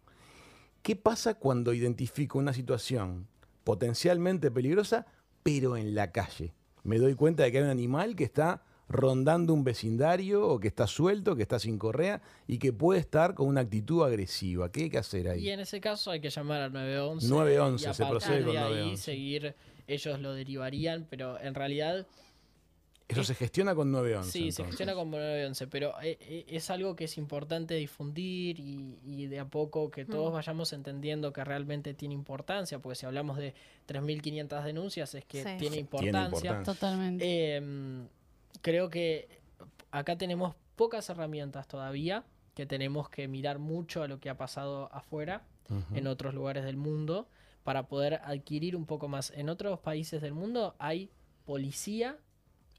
¿Qué 0.82 0.94
pasa 0.94 1.34
cuando 1.34 1.74
identifico 1.74 2.38
una 2.38 2.52
situación 2.52 3.26
potencialmente 3.64 4.52
peligrosa, 4.52 5.06
pero 5.42 5.76
en 5.76 5.96
la 5.96 6.12
calle? 6.12 6.54
Me 6.84 6.98
doy 6.98 7.16
cuenta 7.16 7.42
de 7.42 7.50
que 7.50 7.58
hay 7.58 7.64
un 7.64 7.70
animal 7.70 8.14
que 8.14 8.22
está 8.22 8.62
rondando 8.90 9.54
un 9.54 9.62
vecindario 9.62 10.46
o 10.46 10.58
que 10.58 10.66
está 10.66 10.86
suelto, 10.88 11.36
que 11.36 11.42
está 11.42 11.60
sin 11.60 11.78
correa 11.78 12.20
y 12.48 12.58
que 12.58 12.72
puede 12.72 12.98
estar 12.98 13.34
con 13.34 13.46
una 13.46 13.60
actitud 13.60 14.04
agresiva. 14.04 14.70
¿Qué 14.72 14.82
hay 14.82 14.90
que 14.90 14.98
hacer 14.98 15.28
ahí? 15.28 15.46
Y 15.46 15.50
en 15.50 15.60
ese 15.60 15.80
caso 15.80 16.10
hay 16.10 16.20
que 16.20 16.28
llamar 16.28 16.62
al 16.62 16.72
911. 16.72 17.28
911, 17.28 17.84
y 17.84 17.88
a 17.88 17.94
se 17.94 18.06
procede 18.06 18.42
con 18.42 18.52
de 18.52 18.58
ahí 18.58 18.64
911. 18.64 19.02
seguir, 19.02 19.54
ellos 19.94 20.20
lo 20.20 20.34
derivarían, 20.34 21.06
pero 21.08 21.38
en 21.40 21.54
realidad 21.54 22.06
Eso 23.08 23.22
Es- 23.22 23.26
se 23.26 23.34
gestiona 23.34 23.74
con 23.74 23.90
911. 23.90 24.30
Sí, 24.30 24.52
se 24.52 24.62
gestiona 24.64 24.94
como 24.94 25.16
911, 25.18 25.66
pero 25.66 26.00
eh, 26.00 26.16
eh, 26.20 26.44
es 26.46 26.70
algo 26.70 26.94
que 26.94 27.04
es 27.06 27.18
importante 27.18 27.74
difundir 27.74 28.60
y, 28.60 29.00
y 29.04 29.26
de 29.26 29.40
a 29.40 29.46
poco 29.46 29.90
que 29.90 30.04
todos 30.04 30.30
Mm. 30.30 30.34
vayamos 30.34 30.72
entendiendo 30.72 31.32
que 31.32 31.42
realmente 31.42 31.92
tiene 31.92 32.14
importancia, 32.14 32.78
porque 32.78 32.94
si 32.94 33.06
hablamos 33.06 33.36
de 33.36 33.52
3.500 33.86 34.62
denuncias 34.64 35.12
es 35.16 35.24
que 35.24 35.38
Sí. 35.38 35.42
tiene 35.44 35.58
Tiene 35.58 35.76
importancia. 35.78 36.50
importancia. 36.50 36.72
Totalmente. 36.72 37.56
Em, 37.56 38.06
creo 38.62 38.88
que 38.90 39.26
acá 39.90 40.16
tenemos 40.16 40.54
pocas 40.76 41.10
herramientas 41.10 41.66
todavía, 41.66 42.22
que 42.54 42.64
tenemos 42.64 43.08
que 43.10 43.26
mirar 43.26 43.58
mucho 43.58 44.04
a 44.04 44.06
lo 44.06 44.20
que 44.20 44.30
ha 44.30 44.36
pasado 44.36 44.88
afuera, 44.92 45.42
en 45.94 46.06
otros 46.06 46.32
lugares 46.32 46.64
del 46.64 46.76
mundo, 46.76 47.26
para 47.70 47.84
poder 47.86 48.14
adquirir 48.24 48.74
un 48.74 48.84
poco 48.84 49.06
más. 49.06 49.30
En 49.36 49.48
otros 49.48 49.78
países 49.78 50.20
del 50.20 50.32
mundo 50.34 50.74
hay 50.80 51.08
policía 51.44 52.16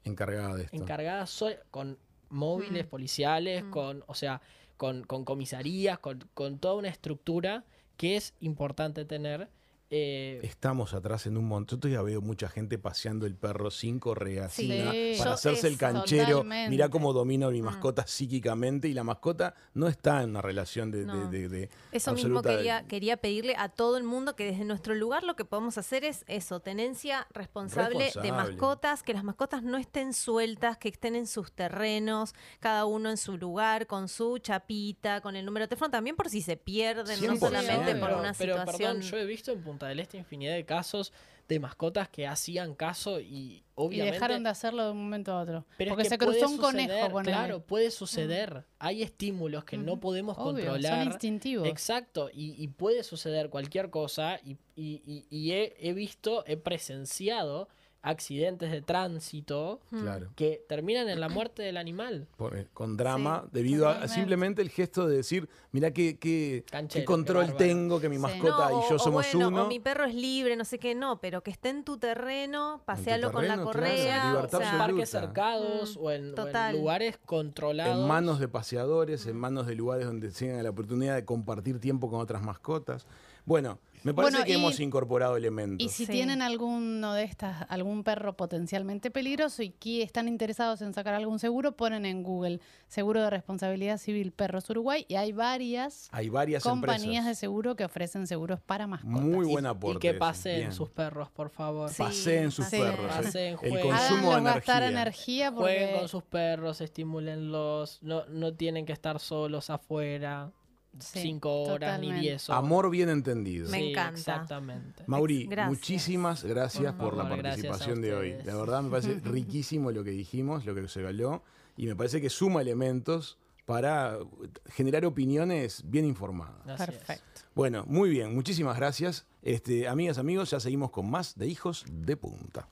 Encargada 0.04 0.54
de 0.54 0.64
esto. 0.64 0.76
encargada 0.76 1.26
so- 1.26 1.48
con 1.70 1.96
móviles 2.28 2.84
Mm. 2.84 2.88
policiales, 2.90 3.64
Mm. 3.64 3.70
con, 3.70 4.04
o 4.06 4.12
sea, 4.14 4.42
con, 4.76 5.04
con 5.04 5.24
comisarías, 5.24 5.98
con, 5.98 6.28
con 6.34 6.58
toda 6.58 6.74
una 6.74 6.88
estructura 6.90 7.64
que 7.96 8.16
es 8.16 8.34
importante 8.40 9.06
tener. 9.06 9.48
Eh, 9.94 10.40
Estamos 10.42 10.94
atrás 10.94 11.26
en 11.26 11.36
un 11.36 11.46
montón. 11.46 11.76
Yo 11.76 11.80
todavía 11.80 12.02
veo 12.02 12.20
mucha 12.22 12.48
gente 12.48 12.78
paseando 12.78 13.26
el 13.26 13.34
perro 13.36 13.70
sin 13.70 14.00
correa, 14.00 14.48
Sí. 14.48 14.62
sin 14.66 14.78
nada, 14.78 14.92
Sí. 14.92 15.14
para 15.18 15.30
Yo 15.30 15.34
hacerse 15.34 15.68
el 15.68 15.76
canchero. 15.76 16.26
totalmente. 16.38 16.70
Mirá 16.70 16.88
cómo 16.88 17.12
domino 17.12 17.50
mi 17.50 17.60
Mm. 17.60 17.64
mascota 17.66 18.06
psíquicamente 18.06 18.88
y 18.88 18.94
la 18.94 19.04
mascota 19.04 19.54
no 19.74 19.88
está 19.88 20.22
en 20.22 20.30
una 20.30 20.40
relación 20.40 20.90
de, 20.90 21.00
de- 21.00 21.06
No. 21.06 21.30
de- 21.30 21.48
de 21.48 21.70
Eso 21.92 22.12
mismo 22.14 22.40
quería, 22.40 22.86
quería 22.88 23.18
pedirle 23.18 23.54
a 23.58 23.68
todo 23.68 23.98
el 23.98 24.04
mundo 24.04 24.34
que 24.34 24.46
desde 24.46 24.64
nuestro 24.64 24.94
lugar 24.94 25.24
lo 25.24 25.36
que 25.36 25.44
podemos 25.44 25.76
hacer 25.76 26.04
es 26.04 26.24
eso, 26.26 26.60
tenencia 26.60 27.26
responsable, 27.34 28.10
de 28.22 28.32
mascotas, 28.32 29.02
que 29.02 29.12
las 29.12 29.24
mascotas 29.24 29.62
no 29.62 29.76
estén 29.76 30.14
sueltas, 30.14 30.78
que 30.78 30.88
estén 30.88 31.16
en 31.16 31.26
sus 31.26 31.52
terrenos, 31.52 32.34
cada 32.60 32.86
uno 32.86 33.10
en 33.10 33.18
su 33.18 33.36
lugar, 33.36 33.86
con 33.86 34.08
su 34.08 34.38
chapita, 34.38 35.20
con 35.20 35.36
el 35.36 35.44
número 35.44 35.64
de 35.64 35.68
teléfono, 35.68 35.90
también 35.90 36.16
por 36.16 36.30
si 36.30 36.40
se 36.40 36.56
pierden, 36.56 37.20
no 37.20 37.36
100%. 37.36 37.38
solamente 37.40 37.94
por 37.96 38.08
pero, 38.08 38.20
una 38.20 38.32
pero, 38.32 38.54
situación. 38.56 38.94
perdón, 38.96 39.10
yo 39.10 39.16
he 39.18 39.26
visto 39.26 39.52
en 39.52 39.62
Punta 39.62 39.81
del 39.88 40.00
Este 40.00 40.18
infinidad 40.18 40.54
de 40.54 40.64
casos 40.64 41.12
de 41.48 41.58
mascotas 41.60 42.08
que 42.08 42.26
hacían 42.26 42.74
caso 42.74 43.20
y 43.20 43.26
Y 43.26 43.64
obviamente... 43.74 44.12
dejaron 44.14 44.42
de 44.44 44.48
hacerlo 44.50 44.84
de 44.86 44.90
un 44.92 45.02
momento 45.04 45.32
a 45.32 45.42
otro. 45.42 45.66
Pero 45.76 45.90
es 45.90 45.94
Porque 45.94 46.02
que 46.04 46.08
se 46.08 46.18
cruzó 46.18 46.48
un 46.48 46.56
conejo 46.56 46.88
suceder, 46.92 47.10
con 47.12 47.24
Claro, 47.24 47.60
puede 47.66 47.90
suceder. 47.90 48.54
Mm. 48.54 48.64
Hay 48.78 49.02
estímulos 49.02 49.64
que 49.64 49.76
no 49.76 50.00
podemos 50.00 50.38
Obvio, 50.38 50.66
controlar. 50.70 50.98
son 51.04 51.12
instintivos. 51.12 51.68
Exacto, 51.68 52.30
y, 52.32 52.54
y 52.62 52.68
puede 52.68 53.02
suceder 53.02 53.50
cualquier 53.50 53.90
cosa 53.90 54.38
y, 54.44 54.52
y- 54.76 55.02
y- 55.04 55.26
y 55.30 55.52
he, 55.52 55.74
he 55.80 55.92
visto, 55.92 56.44
he 56.46 56.56
presenciado 56.56 57.68
accidentes 58.02 58.70
de 58.72 58.82
tránsito 58.82 59.80
Claro. 59.90 60.30
que 60.34 60.64
terminan 60.68 61.08
en 61.08 61.20
la 61.20 61.28
muerte 61.28 61.62
del 61.62 61.76
animal. 61.76 62.26
por- 62.36 62.56
eh, 62.56 62.66
con 62.74 62.96
drama 62.96 63.42
Sí, 63.44 63.50
debido 63.52 63.88
a 63.88 64.08
simplemente 64.08 64.60
el 64.62 64.70
gesto 64.70 65.06
de 65.06 65.16
decir, 65.18 65.48
mirá 65.70 65.92
qué, 65.92 66.18
qué, 66.18 66.64
Canchero, 66.70 66.92
qué 66.92 67.00
qué 67.00 67.04
control 67.04 67.56
tengo, 67.56 68.00
que 68.00 68.08
mi 68.08 68.16
Sí. 68.16 68.22
mascota 68.22 68.70
No, 68.70 68.80
y 68.84 68.88
yo 68.90 68.96
o- 68.96 68.98
somos 68.98 69.26
bueno, 69.32 69.48
uno. 69.48 69.64
O 69.64 69.68
mi 69.68 69.78
perro 69.78 70.04
es 70.04 70.14
libre, 70.14 70.56
no 70.56 70.64
sé 70.64 70.78
qué, 70.78 70.94
no, 70.94 71.20
pero 71.20 71.42
que 71.42 71.50
esté 71.52 71.68
en 71.68 71.84
tu 71.84 71.96
terreno, 71.98 72.82
pasealo 72.84 73.30
con 73.32 73.46
la 73.46 73.54
claro, 73.54 73.64
correa. 73.70 74.30
libertad 74.30 74.58
o 74.60 74.62
sea, 74.62 74.72
en 74.72 74.78
parques 74.78 75.08
cercados 75.10 75.96
Mm, 75.96 76.00
o, 76.04 76.10
en, 76.10 76.24
o 76.24 76.28
en 76.30 76.34
total. 76.34 76.76
lugares 76.76 77.18
controlados. 77.24 78.00
En 78.02 78.08
manos 78.08 78.40
de 78.40 78.48
paseadores, 78.48 79.26
en 79.26 79.36
manos 79.36 79.66
de 79.66 79.74
lugares 79.76 80.06
donde 80.06 80.30
tengan 80.30 80.62
la 80.62 80.70
oportunidad 80.70 81.14
de 81.14 81.24
compartir 81.24 81.78
tiempo 81.78 82.10
con 82.10 82.20
otras 82.20 82.42
mascotas. 82.42 83.06
Bueno, 83.44 83.78
me 84.04 84.14
parece 84.14 84.32
Bueno, 84.38 84.44
que 84.46 84.52
y- 84.52 84.54
hemos 84.54 84.80
incorporado 84.80 85.36
elementos. 85.36 85.84
Y 85.84 85.88
si 85.88 86.06
Sí. 86.06 86.12
tienen 86.12 86.42
alguno 86.42 87.14
de 87.14 87.24
estas, 87.24 87.64
algún 87.68 88.04
perro 88.04 88.36
potencialmente 88.36 89.10
peligroso 89.10 89.62
y 89.62 89.70
que 89.70 90.02
están 90.02 90.28
interesados 90.28 90.82
en 90.82 90.92
sacar 90.94 91.14
algún 91.14 91.38
seguro, 91.38 91.76
ponen 91.76 92.04
en 92.06 92.22
Google 92.22 92.60
Seguro 92.88 93.22
de 93.22 93.30
Responsabilidad 93.30 93.96
Civil 93.98 94.32
Perros 94.32 94.68
Uruguay 94.68 95.06
y 95.08 95.14
hay 95.14 95.32
varias 95.32 96.08
Hay 96.12 96.28
varias 96.28 96.62
compañías 96.62 97.24
de 97.24 97.34
seguro 97.34 97.74
que 97.74 97.84
ofrecen 97.84 98.26
seguros 98.26 98.60
para 98.60 98.86
mascotas. 98.86 99.20
Muy 99.22 99.46
Y- 99.46 99.50
buen 99.50 99.64
y, 99.64 99.68
aporte. 99.68 99.98
que 100.00 100.08
ese, 100.10 100.18
paseen 100.18 100.58
bien. 100.60 100.72
sus 100.72 100.90
perros, 100.90 101.30
por 101.30 101.48
favor. 101.50 101.88
Sí. 101.88 102.02
Paseen 102.02 102.50
sus 102.50 102.66
Sí. 102.66 102.76
perros. 102.78 103.06
eh. 103.06 103.22
Paseen, 103.22 103.58
El 103.62 103.80
consumo 103.80 104.36
de 104.36 104.42
gastar 104.42 104.82
energía. 104.82 105.02
energía 105.02 105.52
porque 105.52 105.72
Jueguen 105.78 105.98
con 106.00 106.08
sus 106.08 106.22
perros, 106.24 106.80
estimúlenlos, 106.80 107.98
no, 108.02 108.24
no 108.26 108.52
tienen 108.54 108.84
que 108.86 108.92
estar 108.92 109.18
solos 109.20 109.70
afuera 109.70 110.50
Sí, 110.98 111.20
cinco 111.22 111.62
horas 111.62 111.98
ni 112.00 112.12
diez 112.12 112.48
horas. 112.48 112.62
Amor 112.62 112.90
bien 112.90 113.08
entendido. 113.08 113.68
Me 113.70 113.78
Sí, 113.78 113.90
encanta. 113.90 114.18
Exactamente. 114.18 115.04
Mauri, 115.06 115.46
Gracias. 115.46 115.68
muchísimas 115.78 116.44
gracias 116.44 116.94
por 116.94 117.16
la 117.16 117.24
favor, 117.24 117.42
participación 117.42 118.00
de 118.02 118.14
hoy. 118.14 118.34
La 118.44 118.54
verdad 118.56 118.82
me 118.82 118.90
parece 118.90 119.14
riquísimo 119.24 119.90
lo 119.90 120.04
que 120.04 120.10
dijimos, 120.10 120.64
lo 120.66 120.74
que 120.74 120.86
se 120.88 121.06
habló, 121.06 121.42
y 121.76 121.86
me 121.86 121.96
parece 121.96 122.20
que 122.20 122.28
suma 122.30 122.60
elementos 122.60 123.38
para 123.64 124.18
generar 124.66 125.04
opiniones 125.06 125.82
bien 125.86 126.04
informadas. 126.04 126.60
Así 126.66 126.82
es. 126.82 126.88
Perfecto. 126.98 127.40
Bueno, 127.54 127.84
muy 127.86 128.10
bien, 128.10 128.34
muchísimas 128.34 128.76
gracias. 128.76 129.24
Este, 129.42 129.88
amigas, 129.88 130.18
amigos, 130.18 130.50
ya 130.50 130.60
seguimos 130.60 130.90
con 130.90 131.10
más 131.10 131.36
de 131.38 131.46
Hijos 131.46 131.84
de 131.90 132.16
Punta. 132.16 132.68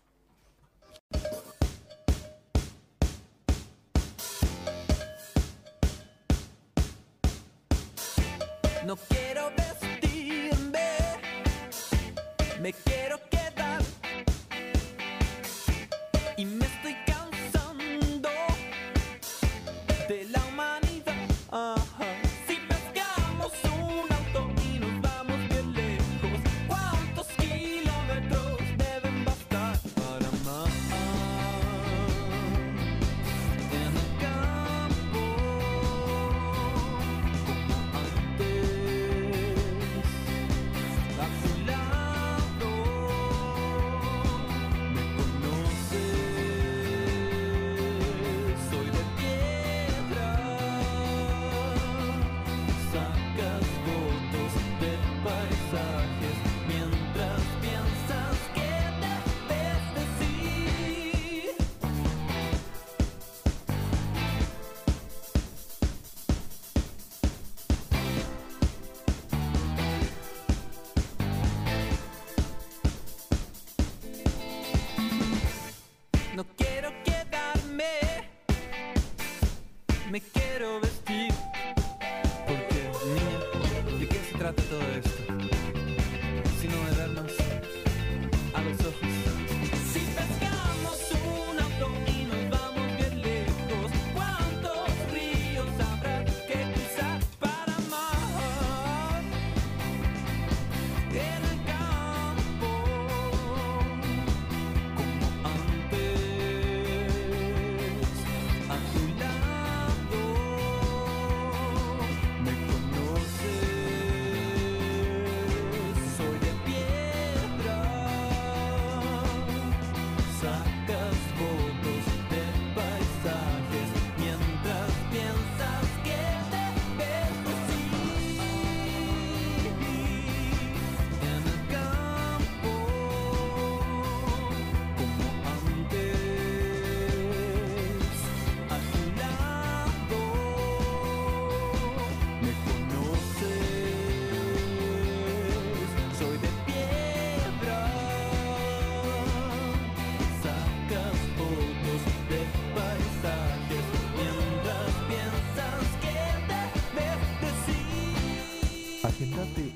No 8.91 8.97
quiero 8.97 9.53
vestirme, 9.57 10.80
me 12.61 12.72
quiero 12.72 13.09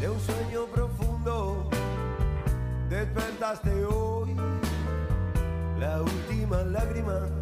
de 0.00 0.08
un 0.08 0.20
sueño 0.20 0.66
profundo 0.66 1.68
despertaste 2.88 3.84
hoy 3.84 4.34
la 5.78 6.02
última 6.02 6.64
lágrima 6.64 7.41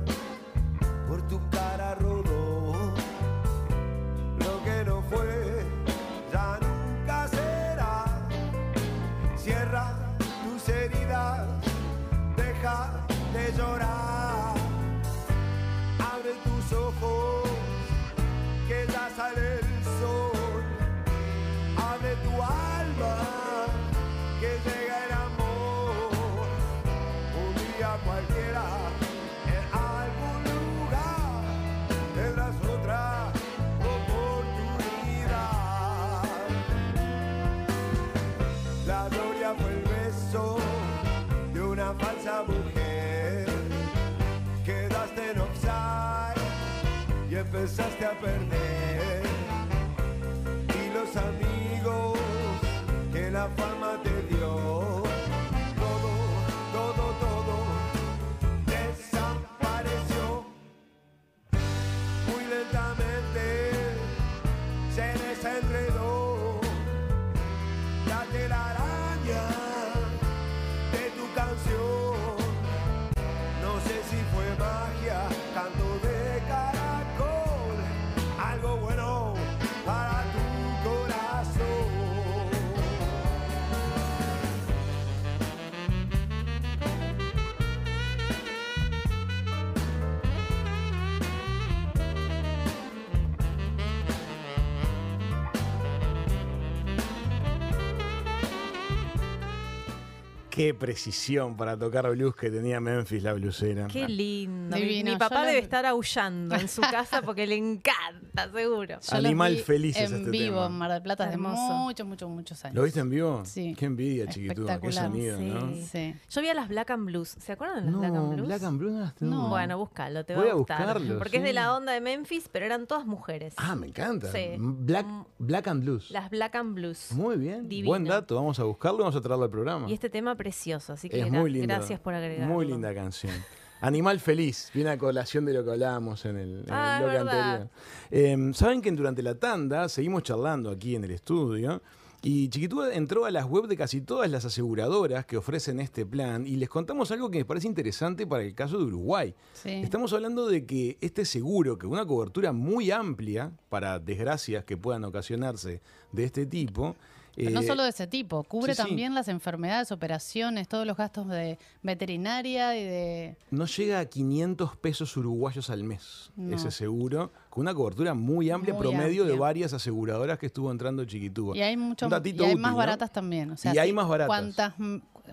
Qué 100.60 100.74
precisión 100.74 101.56
para 101.56 101.74
tocar 101.78 102.10
blues 102.10 102.36
que 102.36 102.50
tenía 102.50 102.80
Memphis 102.80 103.22
la 103.22 103.32
blusera. 103.32 103.86
Qué 103.86 104.06
lindo. 104.06 104.76
Mi- 104.76 104.82
Divino. 104.82 105.12
Mi, 105.12 105.16
papá 105.18 105.36
Yo 105.36 105.40
la- 105.40 105.46
debe 105.46 105.58
estar 105.60 105.86
aullando 105.86 106.54
en 106.54 106.68
su 106.68 106.82
casa 106.82 107.22
porque 107.22 107.46
le 107.46 107.56
encanta, 107.56 107.94
seguro. 108.48 108.98
Yo 109.00 109.16
Animal 109.16 109.52
los 109.52 109.60
vi 109.60 109.64
feliz 109.64 109.96
es 109.96 110.10
en 110.10 110.18
este 110.18 110.30
vivo 110.30 110.54
tema. 110.54 110.66
en 110.66 110.72
Mar 110.72 110.92
del 110.92 111.02
Plata 111.02 111.24
hace 111.24 111.34
Hermoso. 111.34 111.60
muchos, 111.74 112.06
muchos, 112.06 112.28
muchos 112.30 112.64
años. 112.64 112.76
¿Lo 112.76 112.82
viste 112.84 113.00
en 113.00 113.10
vivo? 113.10 113.42
Sí. 113.44 113.74
Qué 113.78 113.86
envidia, 113.86 114.26
chiquituda. 114.28 114.80
Qué 114.80 114.88
Espectacular. 114.88 115.04
sonido, 115.36 115.40
¿no? 115.40 115.74
Sí. 115.86 116.14
Yo 116.30 116.40
vi 116.40 116.48
a 116.48 116.54
las 116.54 116.68
Black 116.68 116.90
and 116.90 117.04
Blues. 117.06 117.28
¿Se 117.40 117.52
acuerdan 117.52 117.84
de 117.86 117.90
las 117.92 118.00
Black 118.00 118.14
and 118.14 118.32
Blues? 118.34 118.46
Black 118.48 118.62
and 118.62 118.78
Blue 118.78 118.90
no 118.90 119.00
las 119.00 119.14
tengo. 119.14 119.48
Bueno, 119.48 119.78
búscalo, 119.78 120.24
te 120.24 120.34
Voy 120.34 120.44
va 120.44 120.50
a 120.50 120.52
a 120.52 120.56
gustar. 120.56 120.78
buscarlo, 120.86 121.18
porque 121.18 121.36
es 121.38 121.42
de 121.42 121.52
la 121.52 121.74
onda 121.74 121.92
de 121.92 122.00
Memphis, 122.00 122.48
pero 122.50 122.66
eran 122.66 122.86
todas 122.86 123.06
mujeres. 123.06 123.54
Ah, 123.56 123.74
me 123.74 123.88
encanta. 123.88 124.30
Sí. 124.32 124.50
Black, 124.58 125.06
Mm. 125.06 125.24
Black 125.38 125.68
and 125.68 125.82
Blues. 125.84 126.10
Las 126.10 126.30
Black 126.30 126.54
and 126.54 126.74
Blues. 126.74 127.12
Muy 127.12 127.36
bien. 127.36 127.68
Divino. 127.68 127.88
Buen 127.90 128.04
dato. 128.04 128.36
Vamos 128.36 128.58
a 128.60 128.64
buscarlo 128.64 128.98
y 128.98 129.02
vamos 129.02 129.16
a 129.16 129.20
traerlo 129.20 129.44
al 129.44 129.50
programa. 129.50 129.88
Y 129.88 129.92
este 129.94 130.08
tema 130.10 130.34
precioso, 130.36 130.92
así 130.92 131.08
que 131.08 131.20
es 131.20 131.26
gra- 131.26 131.40
muy 131.40 131.50
lindo. 131.50 131.66
gracias 131.68 131.98
por 132.00 132.14
agregarlo. 132.14 132.52
Muy 132.54 132.66
linda 132.66 132.94
canción. 132.94 133.32
Animal 133.80 134.20
feliz, 134.20 134.70
viene 134.74 134.90
a 134.90 134.98
colación 134.98 135.44
de 135.44 135.54
lo 135.54 135.64
que 135.64 135.70
hablábamos 135.70 136.24
en 136.26 136.36
el, 136.36 136.58
en 136.66 136.70
Ah, 136.70 136.96
anterior. 137.20 137.68
Eh, 138.10 138.50
Saben 138.54 138.82
que 138.82 138.90
durante 138.92 139.22
la 139.22 139.34
tanda 139.34 139.88
seguimos 139.88 140.22
charlando 140.22 140.70
aquí 140.70 140.96
en 140.96 141.04
el 141.04 141.12
estudio 141.12 141.80
y 142.22 142.50
Chiquitúa 142.50 142.92
entró 142.92 143.24
a 143.24 143.30
las 143.30 143.46
web 143.46 143.66
de 143.66 143.78
casi 143.78 144.02
todas 144.02 144.30
las 144.30 144.44
aseguradoras 144.44 145.24
que 145.24 145.38
ofrecen 145.38 145.80
este 145.80 146.04
plan 146.04 146.46
y 146.46 146.56
les 146.56 146.68
contamos 146.68 147.10
algo 147.10 147.30
que 147.30 147.38
me 147.38 147.44
parece 147.46 147.66
interesante 147.66 148.26
para 148.26 148.42
el 148.42 148.54
caso 148.54 148.76
de 148.76 148.84
Uruguay. 148.84 149.34
Sí. 149.54 149.70
Estamos 149.70 150.12
hablando 150.12 150.46
de 150.46 150.66
que 150.66 150.98
este 151.00 151.24
seguro, 151.24 151.78
que 151.78 151.86
una 151.86 152.04
cobertura 152.04 152.52
muy 152.52 152.90
amplia 152.90 153.50
para 153.70 153.98
desgracias 153.98 154.64
que 154.64 154.76
puedan 154.76 155.04
ocasionarse 155.04 155.80
de 156.12 156.24
este 156.24 156.44
tipo, 156.44 156.94
Pero 157.36 157.50
no 157.50 157.60
eh, 157.60 157.66
solo 157.66 157.82
de 157.84 157.90
ese 157.90 158.06
tipo, 158.06 158.42
cubre 158.44 158.74
sí, 158.74 158.82
sí. 158.82 158.88
también 158.88 159.14
las 159.14 159.28
enfermedades, 159.28 159.92
operaciones, 159.92 160.68
todos 160.68 160.86
los 160.86 160.96
gastos 160.96 161.28
de 161.28 161.58
veterinaria 161.82 162.76
y 162.76 162.84
de... 162.84 163.36
No 163.50 163.66
llega 163.66 164.00
a 164.00 164.04
500 164.06 164.76
pesos 164.76 165.16
uruguayos 165.16 165.70
al 165.70 165.84
mes 165.84 166.30
No. 166.36 166.56
ese 166.56 166.70
seguro, 166.70 167.32
con 167.48 167.62
una 167.62 167.74
cobertura 167.74 168.14
muy 168.14 168.50
amplia, 168.50 168.74
Muy 168.74 168.82
promedio 168.82 169.24
de 169.24 169.36
varias 169.36 169.72
aseguradoras 169.72 170.38
que 170.38 170.46
estuvo 170.46 170.70
entrando 170.70 171.04
Chiquitúa. 171.04 171.56
Y 171.56 171.62
hay, 171.62 171.76
mucho, 171.76 172.08
y 172.08 172.12
hay 172.12 172.18
útil, 172.32 172.58
más 172.58 172.72
¿no? 172.72 172.78
baratas 172.78 173.12
también. 173.12 173.50
O 173.52 173.56
sea, 173.56 173.74
Y 173.74 173.78
hay 173.78 173.92
más 173.92 174.08
baratas. 174.08 174.28
Cuantas, 174.28 174.74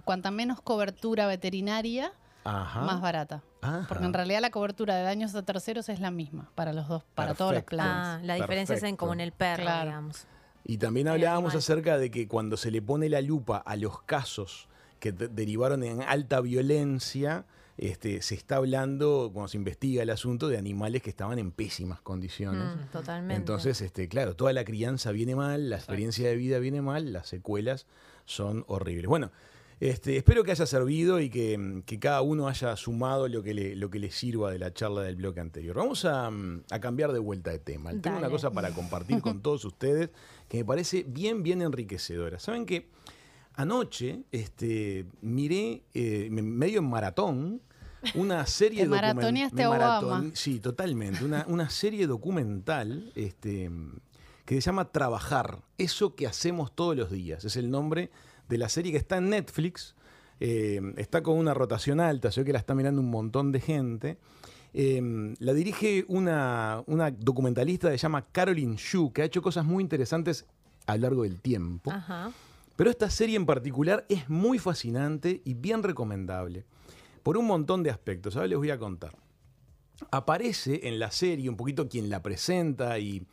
cuanta 0.06 0.32
menos 0.32 0.62
cobertura 0.62 1.28
veterinaria, 1.28 2.12
Ajá. 2.44 2.82
más 2.82 3.02
barata. 3.02 3.44
Ajá. 3.62 3.86
Porque 3.88 4.06
en 4.06 4.14
realidad 4.14 4.40
la 4.42 4.52
cobertura 4.52 4.96
de 4.96 5.04
daños 5.04 5.34
a 5.36 5.44
terceros 5.44 5.90
es 5.90 6.00
la 6.00 6.12
misma 6.12 6.50
para 6.56 6.72
los 6.74 6.88
dos, 6.88 7.04
para 7.16 7.34
todos 7.34 7.54
los 7.54 7.64
planes. 7.64 7.94
Ah, 7.96 8.20
la 8.24 8.36
diferencia 8.36 8.76
es 8.76 8.84
en 8.84 8.96
como 8.96 9.14
en 9.14 9.20
el 9.22 9.32
perro, 9.32 9.64
Claro. 9.64 9.90
digamos. 9.90 10.26
Y 10.70 10.78
también 10.78 11.08
hablábamos 11.08 11.56
acerca 11.56 11.98
de 11.98 12.12
que 12.12 12.28
cuando 12.28 12.58
se 12.58 12.70
le 12.72 12.82
pone 12.82 13.08
la 13.10 13.22
lupa 13.22 13.58
a 13.58 13.76
los 13.78 14.02
casos 14.04 14.68
que 15.00 15.14
de- 15.14 15.30
derivaron 15.30 15.82
en 15.84 16.02
alta 16.02 16.42
violencia, 16.42 17.46
este, 17.78 18.22
se 18.22 18.36
está 18.36 18.58
hablando, 18.58 19.30
cuando 19.34 19.48
se 19.48 19.56
investiga 19.58 20.04
el 20.04 20.10
asunto, 20.10 20.50
de 20.50 20.58
animales 20.58 21.02
que 21.02 21.10
estaban 21.10 21.40
en 21.40 21.52
pésimas 21.52 22.02
condiciones. 22.02 22.76
Mm, 22.76 22.92
totalmente. 22.92 23.36
Entonces, 23.36 23.80
este, 23.82 24.10
claro, 24.10 24.36
toda 24.36 24.52
la 24.52 24.66
crianza 24.66 25.12
viene 25.12 25.36
mal, 25.36 25.70
la 25.70 25.78
experiencia 25.78 26.28
de 26.28 26.36
vida 26.36 26.60
viene 26.60 26.82
mal, 26.82 27.14
las 27.14 27.28
secuelas 27.28 27.86
son 28.26 28.66
horribles. 28.68 29.08
Bueno, 29.08 29.32
este, 29.80 30.18
espero 30.18 30.44
que 30.44 30.52
haya 30.52 30.66
servido 30.66 31.20
y 31.20 31.30
que, 31.30 31.84
que 31.86 32.00
cada 32.00 32.22
uno 32.22 32.48
haya 32.48 32.76
sumado 32.76 33.28
lo 33.28 33.44
que, 33.44 33.54
le, 33.54 33.76
lo 33.76 33.90
que 33.90 34.00
le 34.00 34.10
sirva 34.12 34.52
de 34.52 34.58
la 34.60 34.74
charla 34.74 35.02
del 35.04 35.18
bloque 35.18 35.40
anterior. 35.40 35.76
Vamos 35.76 36.04
a, 36.06 36.30
mm, 36.32 36.64
a 36.72 36.80
cambiar 36.80 37.12
de 37.14 37.20
vuelta 37.20 37.52
de 37.52 37.60
tema. 37.60 37.92
Tengo 38.02 38.18
una 38.18 38.30
cosa 38.30 38.50
para 38.52 38.72
compartir 38.72 39.22
con 39.22 39.42
todos 39.42 39.66
ustedes 39.66 40.10
que 40.48 40.58
me 40.58 40.66
parece 40.66 41.06
bien, 41.08 41.44
bien 41.44 41.62
enriquecedora. 41.62 42.40
Saben 42.40 42.66
que 42.66 42.88
anoche 43.54 44.24
este, 44.32 45.06
miré 45.22 45.84
eh, 45.94 46.28
me- 46.32 46.42
medio 46.42 46.80
en 46.80 46.90
maratón 46.90 47.62
una 48.16 48.46
serie 48.48 48.84
Te 48.84 48.88
documen- 48.90 48.92
maratoneaste 49.16 49.56
me 49.56 49.64
a 49.64 49.70
Obama. 49.70 50.02
maratón- 50.22 50.32
Sí, 50.36 50.60
totalmente. 50.60 51.24
Una, 51.24 51.46
una 51.48 51.70
serie 51.70 52.08
documental 52.08 53.12
este, 53.16 53.70
que 54.46 54.56
se 54.56 54.62
llama 54.62 54.92
Trabajar, 54.92 55.60
eso 55.78 56.16
que 56.16 56.28
hacemos 56.28 56.74
todos 56.76 56.96
los 56.96 57.12
días. 57.12 57.44
Es 57.46 57.56
el 57.58 57.70
nombre 57.70 58.10
de 58.48 58.58
la 58.58 58.70
serie 58.70 58.92
que 58.92 58.98
está 58.98 59.18
en 59.18 59.30
Netflix. 59.30 59.96
Eh, 60.40 60.82
está 60.98 61.24
con 61.24 61.38
una 61.38 61.54
rotación 61.54 62.00
alta, 62.00 62.32
se 62.32 62.42
ve 62.42 62.46
que 62.46 62.54
la 62.54 62.60
está 62.60 62.76
mirando 62.76 63.02
un 63.02 63.10
montón 63.10 63.52
de 63.52 63.60
gente. 63.60 64.18
Eh, 64.74 65.34
la 65.40 65.54
dirige 65.54 66.06
una, 66.08 66.84
una 66.86 67.10
documentalista 67.10 67.90
que 67.90 67.98
se 67.98 68.04
llama 68.04 68.28
Caroline 68.32 68.76
Shu, 68.78 69.12
que 69.12 69.24
ha 69.24 69.26
hecho 69.26 69.42
cosas 69.42 69.66
muy 69.66 69.82
interesantes 69.84 70.46
a 70.86 70.96
lo 70.96 71.02
largo 71.02 71.24
del 71.24 71.42
tiempo. 71.42 71.92
Ajá. 71.92 72.32
Pero 72.78 72.92
esta 72.92 73.10
serie 73.10 73.36
en 73.36 73.48
particular 73.48 74.06
es 74.08 74.30
muy 74.30 74.60
fascinante 74.60 75.42
y 75.44 75.56
bien 75.56 75.82
recomendable. 75.82 76.64
Por 77.24 77.36
un 77.38 77.48
montón 77.48 77.82
de 77.82 77.90
aspectos. 77.90 78.36
Ahora 78.36 78.48
les 78.48 78.58
voy 78.58 78.70
a 78.70 78.78
contar. 78.78 79.18
Aparece 80.12 80.88
en 80.88 81.00
la 81.00 81.10
serie 81.10 81.50
un 81.50 81.58
poquito 81.58 81.90
quien 81.90 82.10
la 82.12 82.22
presenta 82.22 83.00
y 83.00 83.26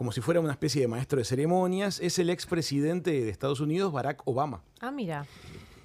como 0.00 0.12
si 0.12 0.22
fuera 0.22 0.40
una 0.40 0.52
especie 0.52 0.80
de 0.80 0.88
maestro 0.88 1.18
de 1.18 1.26
ceremonias, 1.26 2.00
es 2.00 2.18
el 2.18 2.30
expresidente 2.30 3.10
de 3.10 3.28
Estados 3.28 3.60
Unidos, 3.60 3.92
Barack 3.92 4.22
Obama. 4.26 4.62
Ah, 4.80 4.90
mira. 4.90 5.26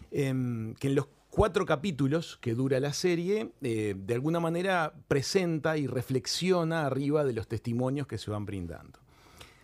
Em, 0.09 0.74
que 0.76 0.88
en 0.88 0.95
los 0.95 1.07
cuatro 1.30 1.66
capítulos 1.66 2.38
que 2.39 2.53
dura 2.53 2.80
la 2.80 2.93
serie, 2.93 3.51
eh, 3.61 3.93
de 3.97 4.13
alguna 4.13 4.39
manera 4.39 4.93
presenta 5.09 5.76
y 5.78 5.86
reflexiona 5.88 6.86
arriba 6.86 7.26
de 7.26 7.34
los 7.34 7.49
testimonios 7.49 8.07
que 8.07 8.18
se 8.18 8.32
van 8.32 8.45
brindando. 8.45 8.99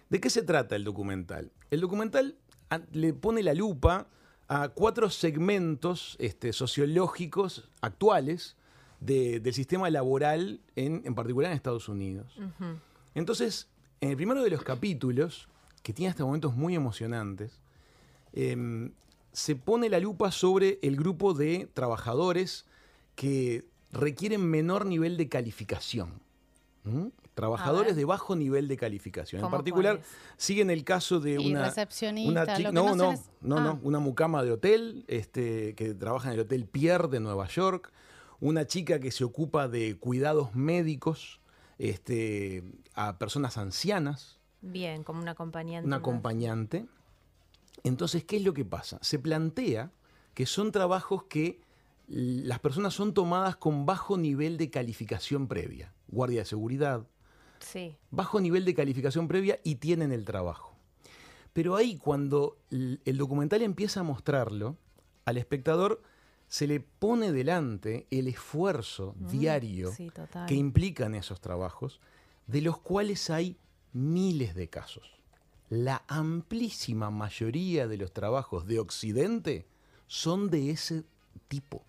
¿De 0.09 0.19
qué 0.19 0.29
se 0.29 0.41
trata 0.43 0.75
el 0.75 0.83
documental? 0.83 1.49
El 1.69 1.79
documental 1.79 2.35
a- 2.69 2.81
le 2.91 3.13
pone 3.13 3.43
la 3.43 3.53
lupa 3.53 4.07
a 4.49 4.67
cuatro 4.67 5.09
segmentos 5.09 6.17
este, 6.19 6.51
sociológicos 6.51 7.69
actuales 7.79 8.57
de- 8.99 9.39
del 9.39 9.53
sistema 9.53 9.89
laboral, 9.89 10.59
en, 10.75 11.03
en 11.05 11.15
particular 11.15 11.51
en 11.51 11.55
Estados 11.55 11.87
Unidos. 11.87 12.35
Entonces, 13.15 13.69
en 14.01 14.09
el 14.09 14.15
primero 14.17 14.41
de 14.43 14.49
los 14.49 14.63
capítulos, 14.63 15.47
que 15.83 15.93
tiene 15.93 16.09
hasta 16.09 16.25
momentos 16.25 16.55
muy 16.55 16.75
emocionantes, 16.75 17.61
em, 18.33 18.91
se 19.31 19.55
pone 19.55 19.89
la 19.89 19.99
lupa 19.99 20.31
sobre 20.31 20.79
el 20.81 20.95
grupo 20.97 21.33
de 21.35 21.69
trabajadores 21.73 22.65
que 23.15 23.63
requieren 23.91 24.41
menor 24.43 24.85
nivel 24.87 25.17
de 25.17 25.29
calificación. 25.29 26.19
¿Mm? 26.83 27.07
Trabajadores 27.35 27.95
de 27.95 28.03
bajo 28.05 28.35
nivel 28.35 28.67
de 28.67 28.75
calificación. 28.75 29.39
En 29.39 29.43
¿Cómo 29.43 29.55
particular, 29.55 30.01
siguen 30.35 30.71
el 30.71 30.83
caso 30.83 31.19
de 31.19 31.33
Y 31.39 31.51
una, 31.51 31.65
recepcionista, 31.65 32.31
una 32.43 32.55
chica- 32.57 32.71
no, 32.71 32.89
no 32.89 32.95
no, 32.95 33.11
les- 33.11 33.29
no, 33.41 33.57
Ah. 33.57 33.61
no, 33.61 33.79
una 33.83 33.99
mucama 33.99 34.43
de 34.43 34.51
hotel 34.51 35.05
este, 35.07 35.75
que 35.75 35.93
trabaja 35.93 36.29
en 36.29 36.33
el 36.33 36.39
Hotel 36.41 36.65
Pierre 36.65 37.07
de 37.07 37.19
Nueva 37.19 37.47
York, 37.47 37.91
una 38.39 38.65
chica 38.65 38.99
que 38.99 39.11
se 39.11 39.23
ocupa 39.23 39.67
de 39.67 39.95
cuidados 39.97 40.55
médicos 40.55 41.39
este, 41.81 42.63
a 42.93 43.17
personas 43.17 43.57
ancianas, 43.57 44.37
Bien, 44.61 45.03
como 45.03 45.19
un 45.21 45.27
acompañante. 45.27 45.87
un 45.87 45.93
acompañante. 45.93 46.85
Entonces, 47.83 48.23
¿qué 48.23 48.35
es 48.37 48.43
lo 48.43 48.53
que 48.53 48.63
pasa? 48.63 48.99
Se 49.01 49.17
plantea 49.17 49.91
que 50.35 50.45
son 50.45 50.71
trabajos 50.71 51.23
que 51.23 51.61
las 52.07 52.59
personas 52.59 52.93
son 52.93 53.13
tomadas 53.15 53.55
con 53.55 53.87
bajo 53.87 54.17
nivel 54.17 54.57
de 54.57 54.69
calificación 54.69 55.47
previa, 55.47 55.91
guardia 56.09 56.41
de 56.41 56.45
seguridad, 56.45 57.07
Sí. 57.59 57.95
bajo 58.11 58.39
nivel 58.39 58.65
de 58.65 58.75
calificación 58.75 59.27
previa 59.27 59.59
y 59.63 59.75
tienen 59.75 60.11
el 60.11 60.25
trabajo. 60.25 60.75
Pero 61.53 61.75
ahí 61.75 61.97
cuando 61.97 62.57
el 62.69 63.17
documental 63.17 63.61
empieza 63.63 64.01
a 64.01 64.03
mostrarlo, 64.03 64.77
al 65.25 65.37
espectador 65.37 66.01
se 66.51 66.67
le 66.67 66.81
pone 66.81 67.31
delante 67.31 68.07
el 68.11 68.27
esfuerzo 68.27 69.15
Mm, 69.17 69.27
diario 69.27 69.93
Sí, 69.93 70.11
que 70.49 70.53
implican 70.53 71.15
esos 71.15 71.39
trabajos, 71.39 72.01
de 72.45 72.59
los 72.59 72.77
cuales 72.77 73.29
hay 73.29 73.55
miles 73.93 74.53
de 74.53 74.67
casos. 74.67 75.09
La 75.69 76.03
amplísima 76.09 77.09
mayoría 77.09 77.87
de 77.87 77.95
los 77.95 78.11
trabajos 78.11 78.65
de 78.65 78.79
Occidente 78.79 79.65
son 80.07 80.49
de 80.49 80.71
ese 80.71 81.05
tipo. 81.47 81.85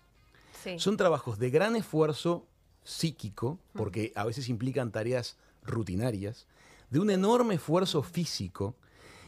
Sí. 0.63 0.79
Son 0.79 0.95
trabajos 0.95 1.39
de 1.39 1.49
gran 1.49 1.75
esfuerzo 1.75 2.47
psíquico, 2.85 3.59
porque 3.73 4.13
a 4.15 4.23
veces 4.23 4.47
implican 4.47 4.93
tareas 4.93 5.35
rutinarias, 5.63 6.47
de 6.89 7.01
un 7.01 7.09
enorme 7.09 7.55
esfuerzo 7.55 8.01
físico 8.01 8.77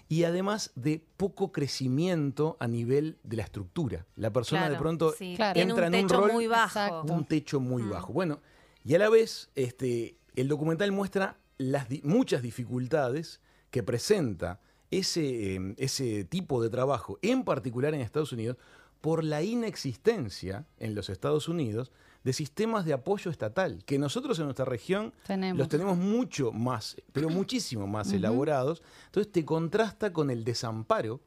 y 0.08 0.24
además 0.24 0.72
de 0.76 1.04
poco 1.18 1.52
crecimiento 1.52 2.58
a 2.60 2.68
nivel 2.68 3.18
de 3.24 3.38
la 3.38 3.44
estructura. 3.44 4.06
La 4.16 4.32
persona 4.32 4.70
de 4.70 4.78
pronto 4.78 5.14
sí, 5.18 5.34
Claro. 5.36 5.54
tiene 5.54 5.72
entra 5.72 5.88
un 5.88 5.94
en 5.96 6.02
un 6.04 6.08
techo 6.08 6.22
rol 6.22 6.32
muy 6.34 6.48
bajo. 6.48 6.80
Exacto. 6.80 7.14
un 7.14 7.26
techo 7.26 7.60
muy 7.60 7.84
Mm. 7.84 7.90
bajo. 7.90 8.14
Bueno, 8.14 8.40
y 8.84 8.94
a 8.96 9.00
la 9.00 9.10
vez, 9.10 9.50
este, 9.56 10.18
el 10.36 10.48
documental 10.48 10.92
muestra 10.92 11.38
las 11.58 11.90
di- 11.90 12.02
muchas 12.04 12.42
dificultades 12.42 13.40
que 13.72 13.82
presenta 13.82 14.60
ese, 14.92 15.56
eh, 15.56 15.74
ese 15.78 16.24
tipo 16.26 16.62
de 16.62 16.70
trabajo, 16.70 17.18
en 17.22 17.44
particular 17.44 17.94
en 17.96 18.02
Estados 18.02 18.32
Unidos, 18.32 18.58
por 19.02 19.24
la 19.24 19.42
inexistencia 19.44 20.66
en 20.80 20.96
los 20.96 21.10
Estados 21.10 21.48
Unidos 21.48 21.92
de 22.26 22.34
sistemas 22.34 22.86
de 22.86 22.94
apoyo 22.94 23.30
estatal, 23.30 23.84
que 23.86 24.00
nosotros 24.00 24.40
en 24.40 24.46
nuestra 24.46 24.66
región 24.66 25.14
Tenemos. 25.28 25.60
los 25.60 25.70
tenemos 25.70 25.96
mucho 25.96 26.52
más, 26.52 26.98
pero 27.14 27.30
muchísimo 27.30 27.86
más 27.86 28.12
elaborados. 28.14 28.82
Entonces 29.06 29.32
te 29.32 29.46
contrasta 29.46 30.12
con 30.12 30.32
el 30.32 30.44
desamparo 30.44 31.22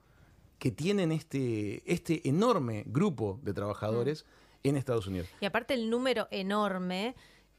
que 0.59 0.72
tienen 0.72 1.12
este, 1.12 1.84
este 1.90 2.28
enorme 2.28 2.82
grupo 2.86 3.38
de 3.44 3.55
trabajadores 3.55 4.26
en 4.64 4.76
Estados 4.76 5.07
Unidos. 5.07 5.28
Y 5.40 5.46
aparte 5.46 5.72
el 5.72 5.88
número 5.88 6.26
enorme 6.32 7.14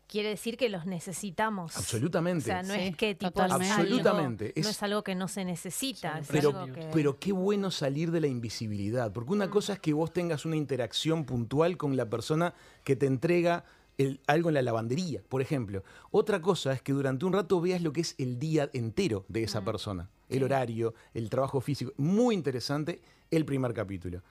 quiere 0.10 0.30
decir 0.30 0.57
que 0.57 0.70
los 0.70 0.86
necesitamos. 0.88 1.78
Absolutamente. 1.78 2.41
O 2.43 2.45
sea, 2.45 2.64
no 2.64 2.74
Sí, 2.74 2.80
es 2.82 2.95
que 2.97 3.14
tipo 3.16 3.32
totalmente. 3.32 3.66
es 3.68 3.72
algo- 3.72 3.82
Absolutamente. 3.84 4.53
no 4.55 4.62
Es- 4.62 4.68
es 4.70 4.84
algo 4.84 5.03
que 5.03 5.14
no 5.16 5.28
se 5.28 5.45
necesita. 5.45 6.18
Es 6.20 6.28
Pero, 6.28 6.49
algo 6.60 6.74
que- 6.74 6.89
pero 6.91 7.20
qué 7.20 7.32
bueno 7.32 7.70
salir 7.70 8.10
de 8.12 8.20
la 8.20 8.28
invisibilidad, 8.28 9.14
porque 9.14 9.30
Mm. 9.30 9.34
una 9.34 9.49
cosa 9.49 9.74
es 9.74 9.80
que 9.80 9.93
vos 9.93 10.12
tengas 10.12 10.45
una 10.45 10.55
interacción 10.55 11.26
puntual 11.26 11.78
con 11.78 11.95
la 11.95 12.10
persona 12.10 12.54
que 12.83 12.96
te 12.96 13.05
entrega 13.05 13.63
el- 14.00 14.20
algo 14.28 14.50
en 14.50 14.55
la 14.55 14.62
lavandería, 14.62 15.21
por 15.29 15.42
ejemplo. 15.42 15.83
Otra 16.12 16.42
cosa 16.42 16.71
es 16.74 16.82
que 16.82 16.93
durante 16.93 17.25
un 17.25 17.33
rato 17.33 17.59
veas 17.62 17.82
lo 17.82 17.92
que 17.93 18.01
es 18.01 18.16
el 18.17 18.39
día 18.39 18.70
entero 18.74 19.25
de 19.28 19.42
Mm. 19.42 19.43
esa 19.43 19.63
persona, 19.63 20.09
el 20.29 20.42
horario, 20.43 20.93
el 21.13 21.29
trabajo 21.29 21.59
físico. 21.62 21.92
Muy 21.97 22.33
interesante 22.33 23.01
el 23.29 23.46
primer 23.46 23.74
capítulo. 23.74 24.24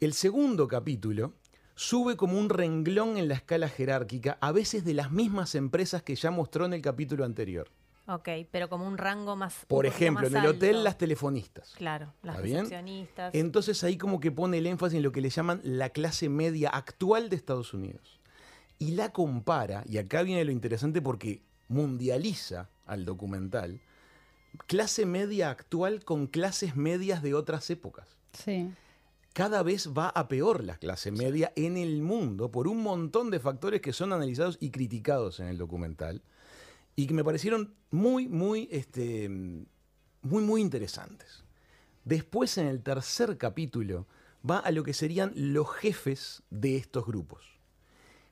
El 0.00 0.14
segundo 0.14 0.66
capítulo 0.66 1.32
sube 1.76 2.16
como 2.16 2.38
un 2.38 2.48
renglón 2.48 3.18
en 3.18 3.28
la 3.28 3.34
escala 3.34 3.68
jerárquica, 3.68 4.38
a 4.40 4.50
veces 4.50 4.84
de 4.84 4.94
las 4.94 5.12
mismas 5.12 5.54
empresas 5.54 6.02
que 6.02 6.16
ya 6.16 6.32
mostró 6.32 6.64
en 6.64 6.72
el 6.72 6.82
capítulo 6.82 7.24
anterior. 7.24 7.70
Ok, 8.08 8.28
pero 8.50 8.68
como 8.68 8.86
un 8.86 8.98
rango 8.98 9.36
más. 9.36 9.64
Por 9.66 9.84
ejemplo, 9.84 10.22
más 10.22 10.32
en 10.32 10.38
el 10.38 10.46
hotel 10.46 10.76
alto. 10.76 10.84
las 10.84 10.98
telefonistas. 10.98 11.74
Claro, 11.76 12.12
las 12.22 12.36
recepcionistas. 12.36 13.34
Entonces 13.34 13.82
ahí 13.84 13.98
como 13.98 14.20
que 14.20 14.30
pone 14.30 14.58
el 14.58 14.66
énfasis 14.66 14.96
en 14.96 15.02
lo 15.02 15.12
que 15.12 15.20
le 15.20 15.28
llaman 15.28 15.60
la 15.64 15.90
clase 15.90 16.28
media 16.28 16.70
actual 16.70 17.28
de 17.28 17.36
Estados 17.36 17.74
Unidos. 17.74 18.20
Y 18.78 18.92
la 18.92 19.10
compara, 19.12 19.82
y 19.86 19.98
acá 19.98 20.22
viene 20.22 20.44
lo 20.44 20.52
interesante 20.52 21.02
porque 21.02 21.42
mundializa 21.68 22.68
al 22.86 23.04
documental, 23.04 23.80
clase 24.66 25.04
media 25.04 25.50
actual 25.50 26.04
con 26.04 26.26
clases 26.26 26.76
medias 26.76 27.22
de 27.22 27.34
otras 27.34 27.68
épocas. 27.70 28.16
Sí. 28.32 28.70
Cada 29.36 29.62
vez 29.62 29.92
va 29.92 30.08
a 30.08 30.28
peor 30.28 30.64
la 30.64 30.78
clase 30.78 31.10
media 31.10 31.52
en 31.56 31.76
el 31.76 32.00
mundo 32.00 32.50
por 32.50 32.66
un 32.66 32.82
montón 32.82 33.30
de 33.30 33.38
factores 33.38 33.82
que 33.82 33.92
son 33.92 34.14
analizados 34.14 34.56
y 34.60 34.70
criticados 34.70 35.40
en 35.40 35.48
el 35.48 35.58
documental 35.58 36.22
y 36.94 37.06
que 37.06 37.12
me 37.12 37.22
parecieron 37.22 37.74
muy, 37.90 38.28
muy, 38.28 38.66
este, 38.72 39.28
muy, 39.28 40.42
muy 40.42 40.62
interesantes. 40.62 41.44
Después, 42.06 42.56
en 42.56 42.66
el 42.66 42.82
tercer 42.82 43.36
capítulo, 43.36 44.06
va 44.50 44.56
a 44.56 44.70
lo 44.70 44.82
que 44.84 44.94
serían 44.94 45.32
los 45.34 45.68
jefes 45.68 46.42
de 46.48 46.78
estos 46.78 47.04
grupos. 47.04 47.55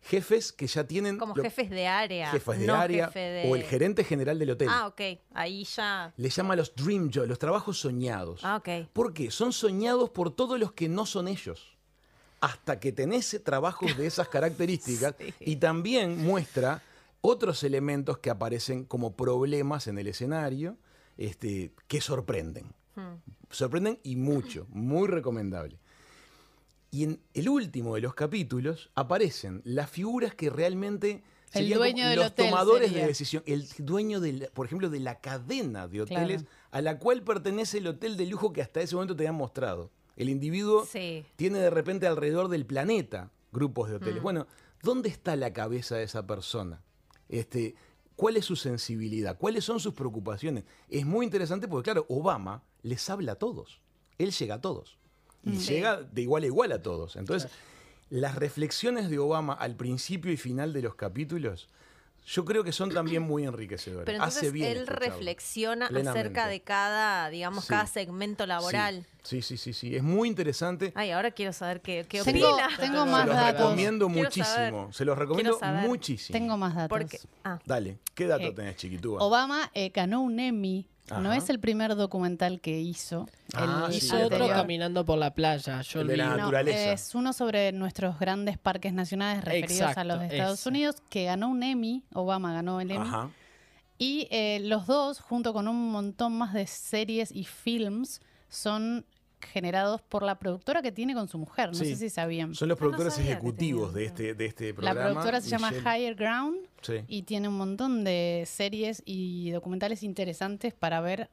Jefes 0.05 0.53
que 0.53 0.67
ya 0.67 0.85
tienen... 0.87 1.19
como 1.19 1.35
lo- 1.35 1.43
jefes 1.43 1.71
de 1.71 1.87
área. 1.87 2.31
jefas 2.31 2.59
de 2.59 2.67
no 2.67 2.75
área 2.75 3.07
jefe 3.07 3.19
de- 3.21 3.51
o 3.51 3.57
el 3.57 3.63
gerente 3.65 4.05
general 4.05 4.39
del 4.39 4.51
hotel. 4.51 4.69
Ah, 4.71 4.87
ok. 4.87 5.01
Ahí 5.33 5.65
ya. 5.65 6.13
Le 6.17 6.29
llama 6.31 6.57
los 6.57 6.75
dream 6.75 7.11
jobs, 7.13 7.29
los 7.29 7.39
trabajos 7.39 7.79
soñados. 7.79 8.41
Ah, 8.45 8.57
ok. 8.57 8.89
¿Por 8.93 9.13
qué? 9.15 9.31
Son 9.31 9.53
soñados 9.53 10.11
por 10.11 10.31
todos 10.35 10.59
los 10.61 10.73
que 10.73 10.89
no 10.89 11.07
son 11.07 11.29
ellos. 11.29 11.77
Hasta 12.41 12.79
que 12.79 12.93
tenés 12.93 13.41
trabajos 13.43 13.97
de 13.97 14.07
esas 14.07 14.29
características 14.35 15.15
Sí. 15.19 15.33
y 15.41 15.57
también 15.57 16.23
muestra 16.23 16.83
otros 17.23 17.65
elementos 17.65 18.19
que 18.19 18.29
aparecen 18.31 18.85
como 18.85 19.17
problemas 19.17 19.87
en 19.87 19.97
el 19.99 20.09
escenario 20.09 20.77
este, 21.17 21.73
que 21.89 22.01
sorprenden. 22.03 22.75
Hmm. 22.97 23.15
Sorprenden 23.51 23.99
y 24.03 24.17
mucho, 24.17 24.67
muy 24.69 25.09
recomendable. 25.09 25.79
Y 26.95 27.03
en 27.03 27.21
el 27.35 27.49
último 27.49 27.97
de 27.97 28.01
los 28.03 28.15
capítulos 28.15 28.89
aparecen 28.95 29.63
las 29.65 29.91
figuras 29.91 30.33
que 30.37 30.49
realmente 30.49 31.25
El 31.53 31.63
serían 31.63 31.79
dueño 31.81 32.07
del 32.09 32.17
los 32.21 32.27
hotel 32.29 32.51
tomadores 32.51 32.87
sería. 32.87 33.03
de 33.03 33.09
decisión, 33.09 33.43
el 33.47 33.67
dueño, 33.79 34.21
de 34.21 34.33
la- 34.35 34.47
por 34.51 34.67
ejemplo, 34.67 34.89
de 34.89 35.01
la 35.01 35.19
cadena 35.21 35.89
de 35.89 36.03
hoteles 36.03 36.43
Claro. 36.43 36.57
a 36.71 36.81
la 36.83 37.01
cual 37.01 37.23
pertenece 37.25 37.79
el 37.79 37.89
hotel 37.89 38.17
de 38.17 38.27
lujo 38.27 38.53
que 38.53 38.63
hasta 38.63 38.81
ese 38.81 38.95
momento 38.95 39.17
te 39.17 39.27
han 39.27 39.35
mostrado. 39.35 39.91
El 40.17 40.29
individuo 40.29 40.87
Sí. 40.87 41.25
tiene 41.35 41.59
de 41.59 41.71
repente 41.71 42.07
alrededor 42.07 42.47
del 42.49 42.65
planeta 42.65 43.33
grupos 43.51 43.89
de 43.89 43.95
Mm. 43.95 43.97
hoteles. 43.97 44.23
Bueno, 44.23 44.47
¿dónde 44.81 45.09
está 45.09 45.35
la 45.35 45.53
cabeza 45.53 45.97
de 45.97 46.05
esa 46.05 46.25
persona? 46.29 46.81
Este, 47.29 47.75
¿Cuál 48.15 48.37
es 48.37 48.45
su 48.45 48.55
sensibilidad? 48.55 49.37
¿Cuáles 49.37 49.65
son 49.65 49.81
sus 49.81 49.95
preocupaciones? 49.95 50.63
Es 50.89 51.05
muy 51.05 51.25
interesante 51.27 51.67
porque, 51.67 51.87
claro, 51.91 52.07
Obama 52.09 52.63
les 52.83 53.11
habla 53.11 53.33
a 53.33 53.35
todos. 53.35 53.81
Él 54.19 54.31
llega 54.31 54.55
a 54.55 54.61
todos. 54.61 54.97
Y. 55.45 55.57
Sí. 55.57 55.75
llega 55.75 56.01
de 56.03 56.23
igual 56.23 56.43
a 56.43 56.47
igual 56.47 56.73
a 56.73 56.83
todos. 56.83 57.17
Entonces, 57.17 57.51
las 58.11 58.35
reflexiones 58.37 59.11
de 59.11 59.19
Obama 59.19 59.55
al 59.55 59.77
principio 59.77 60.31
y 60.33 60.37
final 60.37 60.73
de 60.73 60.83
los 60.83 60.95
capítulos, 60.95 61.69
yo 62.27 62.45
creo 62.47 62.65
que 62.65 62.73
son 62.73 62.91
también 62.91 63.23
muy 63.23 63.45
enriquecedoras. 63.45 64.07
Pero 64.07 64.17
entonces 64.17 64.43
Hace 64.45 64.51
bien 64.51 64.71
él 64.79 64.87
reflexiona 64.87 65.89
Plenamente. 65.89 66.21
acerca 66.21 66.47
de 66.49 66.63
cada, 66.63 67.29
digamos, 67.29 67.65
Sí. 67.65 67.69
cada 67.71 67.87
segmento 67.87 68.47
laboral. 68.47 69.05
Sí, 69.23 69.43
sí, 69.43 69.59
sí, 69.59 69.73
sí. 69.75 69.95
Es 69.95 70.03
muy 70.03 70.29
interesante. 70.29 70.93
Ay, 70.95 71.11
ahora 71.11 71.31
quiero 71.33 71.53
saber 71.53 71.83
qué, 71.83 72.07
qué 72.09 72.23
Tengo- 72.23 72.49
opina. 72.55 72.69
tengo 72.79 73.05
Se 73.05 73.11
más 73.11 73.27
los 73.27 73.37
datos. 73.37 73.61
recomiendo 73.61 74.07
Quiero 74.07 74.23
muchísimo. 74.25 74.47
saber. 74.55 74.95
Se 74.95 75.05
los 75.05 75.19
recomiendo 75.19 75.59
muchísimo. 75.83 76.39
Tengo 76.39 76.57
más 76.57 76.75
datos. 76.75 76.89
Porque, 76.99 77.19
ah, 77.45 77.59
Dale, 77.67 77.99
¿qué 78.15 78.27
dato 78.27 78.45
Eh, 78.45 78.53
tenés, 78.53 78.77
chiquitúa? 78.77 79.23
Obama 79.23 79.71
eh, 79.75 79.91
ganó 79.95 80.23
un 80.23 80.41
Emmy 80.41 80.87
No 81.21 81.33
es 81.35 81.51
el 81.51 81.61
primer 81.61 81.97
documental 81.97 82.61
que 82.61 82.81
hizo. 82.81 83.29
Ah, 83.55 83.85
el 83.89 83.93
sí, 83.93 84.07
Hizo 84.07 84.17
el 84.17 84.23
otro 84.25 84.37
anterior. 84.37 84.57
caminando 84.57 85.05
por 85.05 85.19
la 85.19 85.35
playa. 85.35 85.83
Yo 85.83 86.01
El 86.01 86.07
de 86.09 86.17
la 86.17 86.31
No, 86.31 86.37
naturaleza. 86.39 86.93
es 86.93 87.15
uno 87.15 87.33
sobre 87.33 87.73
nuestros 87.73 88.19
grandes 88.19 88.57
parques 88.59 88.93
nacionales 88.95 89.45
referidos 89.45 89.97
a 89.97 90.05
los 90.05 90.23
Estados 90.23 90.61
ese. 90.61 90.69
Unidos, 90.71 90.97
que 91.11 91.25
ganó 91.25 91.49
un 91.51 91.63
Emmy, 91.63 92.05
Obama 92.15 92.53
ganó 92.55 92.81
el 92.81 92.91
Emmy. 92.91 93.07
Ajá. 93.07 93.31
Y 93.99 94.27
eh, 94.31 94.61
los 94.63 94.87
dos, 94.87 95.21
junto 95.21 95.53
con 95.53 95.69
un 95.69 95.91
montón 95.93 96.33
más 96.37 96.53
de 96.55 96.67
series 96.67 97.31
y 97.31 97.45
films, 97.45 98.21
son 98.49 99.05
generados 99.47 100.01
por 100.03 100.23
la 100.23 100.39
productora 100.39 100.83
que 100.83 100.93
tiene 100.93 101.15
con 101.15 101.29
su 101.29 101.39
mujer. 101.39 101.69
No 101.69 101.75
Sí. 101.75 101.87
sé 101.87 101.97
si 101.97 102.11
sabían. 102.11 102.55
Son 102.55 102.69
los 102.69 102.79
productores 102.79 103.19
ejecutivos 103.19 103.95
de 103.95 104.05
este, 104.07 104.35
de 104.35 104.47
este 104.47 104.69
La 104.71 104.75
programa. 104.75 105.01
productora 105.05 105.41
se 105.41 105.49
llama 105.51 105.71
Michelle- 105.71 105.99
Higher 105.99 106.15
Ground 106.15 106.57
Sí. 106.83 106.95
y 107.09 107.23
tiene 107.23 107.49
un 107.49 107.57
montón 107.57 108.05
de 108.05 108.45
series 108.47 109.03
y 109.05 109.51
documentales 109.51 110.03
interesantes 110.03 110.75
para 110.75 111.01
ver. 111.01 111.31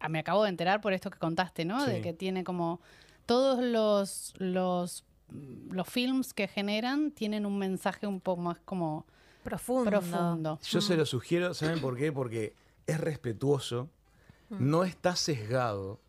Ah, 0.00 0.08
me 0.08 0.18
acabo 0.20 0.44
de 0.44 0.50
enterar 0.50 0.80
por 0.80 0.92
esto 0.92 1.10
que 1.10 1.18
contaste, 1.18 1.64
¿no? 1.64 1.84
Sí. 1.84 1.90
De 1.92 2.00
que 2.02 2.12
tiene 2.12 2.44
como 2.44 2.80
todos 3.26 3.62
los 3.62 4.32
los 4.38 5.04
los 5.70 5.86
films 5.86 6.32
que 6.32 6.48
generan 6.48 7.10
tienen 7.10 7.44
un 7.44 7.58
mensaje 7.58 8.06
un 8.06 8.18
poco 8.20 8.40
más 8.40 8.58
como 8.64 9.04
Profundo. 9.42 9.90
profundo. 9.90 10.58
Yo 10.62 10.80
se 10.80 10.96
lo 10.96 11.04
sugiero, 11.04 11.52
¿saben 11.52 11.80
por 11.80 11.96
qué? 11.98 12.10
Porque 12.12 12.54
es 12.86 12.98
respetuoso, 12.98 13.90
no 14.48 14.84
está 14.84 15.16
sesgado. 15.16 16.00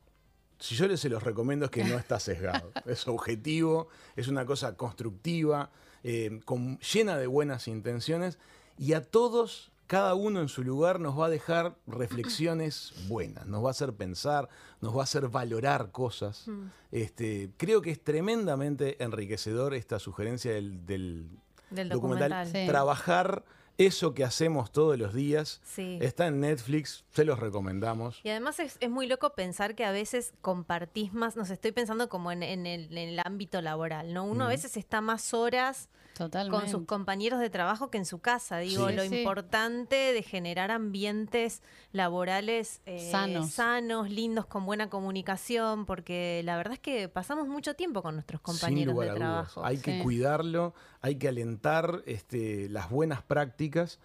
Si 0.60 0.76
yo 0.76 0.88
les 0.88 1.00
se 1.00 1.10
los 1.10 1.24
recomiendo 1.24 1.66
es 1.66 1.72
que 1.72 1.84
no 1.84 1.98
está 1.98 2.20
sesgado. 2.20 2.72
es 2.86 3.08
objetivo, 3.08 3.88
es 4.16 4.28
una 4.28 4.46
cosa 4.46 4.76
constructiva, 4.76 5.70
eh, 6.04 6.42
con- 6.46 6.80
llena 6.80 7.18
de 7.18 7.28
buenas 7.28 7.68
intenciones 7.68 8.38
y 8.78 8.94
a 8.94 9.04
todos, 9.04 9.72
cada 9.88 10.14
uno 10.16 10.40
en 10.42 10.50
su 10.50 10.64
lugar, 10.64 11.00
nos 11.00 11.18
va 11.20 11.26
a 11.26 11.30
dejar 11.30 11.76
reflexiones 11.88 12.94
buenas, 13.08 13.46
nos 13.48 13.64
va 13.64 13.70
a 13.70 13.72
hacer 13.72 13.94
pensar, 13.94 14.50
nos 14.82 14.96
va 14.96 15.02
a 15.02 15.04
hacer 15.04 15.30
valorar 15.30 15.92
cosas. 15.92 16.46
Este, 16.92 17.50
creo 17.58 17.82
que 17.82 17.92
es 17.92 18.04
tremendamente 18.04 19.02
enriquecedor 19.04 19.74
esta 19.74 19.98
sugerencia 20.00 20.52
del, 20.54 20.86
del 20.86 21.30
Del 21.72 21.90
documental. 21.90 22.30
documental. 22.30 22.48
Sí. 22.48 22.68
Trabajar 22.68 23.44
eso 23.80 24.14
que 24.14 24.26
hacemos 24.26 24.72
todos 24.72 25.00
los 25.00 25.14
días. 25.14 25.62
Sí. 25.64 25.98
Está 26.02 26.28
en 26.28 26.42
Netflix, 26.42 27.06
se 27.12 27.24
los 27.24 27.40
recomendamos. 27.40 28.20
Y 28.24 28.30
además 28.30 28.60
es, 28.60 28.78
es 28.82 28.90
muy 28.90 29.08
loco 29.08 29.34
pensar 29.34 29.74
que 29.74 29.86
a 29.86 29.92
veces 29.92 30.34
compartís 30.42 31.14
más, 31.14 31.38
no 31.38 31.46
sé, 31.46 31.54
estoy 31.54 31.72
pensando 31.72 32.10
como 32.10 32.32
en, 32.32 32.44
en 32.44 32.68
el, 32.68 32.96
en 32.96 33.10
el 33.10 33.22
ámbito 33.24 33.62
laboral, 33.62 34.14
¿no? 34.14 34.26
Uno 34.26 34.46
a 34.46 34.50
veces 34.50 34.76
está 34.76 35.00
más 35.00 35.34
horas 35.34 35.90
Totalmente. 36.20 36.60
con 36.60 36.70
sus 36.70 36.86
compañeros 36.86 37.40
de 37.40 37.50
trabajo 37.50 37.90
que 37.90 37.98
en 37.98 38.06
su 38.06 38.20
casa. 38.20 38.58
Digo, 38.60 38.90
Sí. 38.90 38.96
lo 38.96 39.04
Sí. 39.06 39.18
importante 39.20 39.96
de 40.14 40.22
generar 40.22 40.70
ambientes 40.70 41.64
laborales 41.92 42.82
eh, 42.86 43.10
Sanos. 43.12 43.52
sanos, 43.52 44.12
lindos, 44.12 44.46
con 44.46 44.66
buena 44.66 44.90
comunicación, 44.90 45.86
porque 45.88 46.42
la 46.44 46.56
verdad 46.58 46.74
es 46.74 46.80
que 46.80 47.10
pasamos 47.10 47.48
mucho 47.48 47.74
tiempo 47.76 48.04
con 48.04 48.14
nuestros 48.16 48.42
compañeros 48.42 48.96
de 49.00 49.08
trabajo. 49.14 49.66
Hay 49.66 49.78
que 49.80 50.04
cuidarlo, 50.04 50.74
hay 51.02 51.16
que 51.16 51.28
alentar 51.28 52.04
este, 52.06 52.70
las 52.70 52.90
buenas 52.92 53.24
prácticas. 53.24 54.00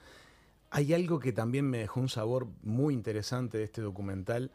Hay 0.71 0.95
algo 0.95 1.19
que 1.21 1.33
también 1.33 1.69
me 1.69 1.79
dejó 1.79 2.01
un 2.01 2.09
sabor 2.09 2.49
muy 2.63 2.95
interesante 2.95 3.59
de 3.59 3.65
este 3.65 3.83
documental. 3.83 4.51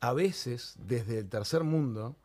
A 0.00 0.12
veces, 0.14 0.76
desde 0.78 1.18
el 1.18 1.28
tercer 1.28 1.62
mundo, 1.62 2.16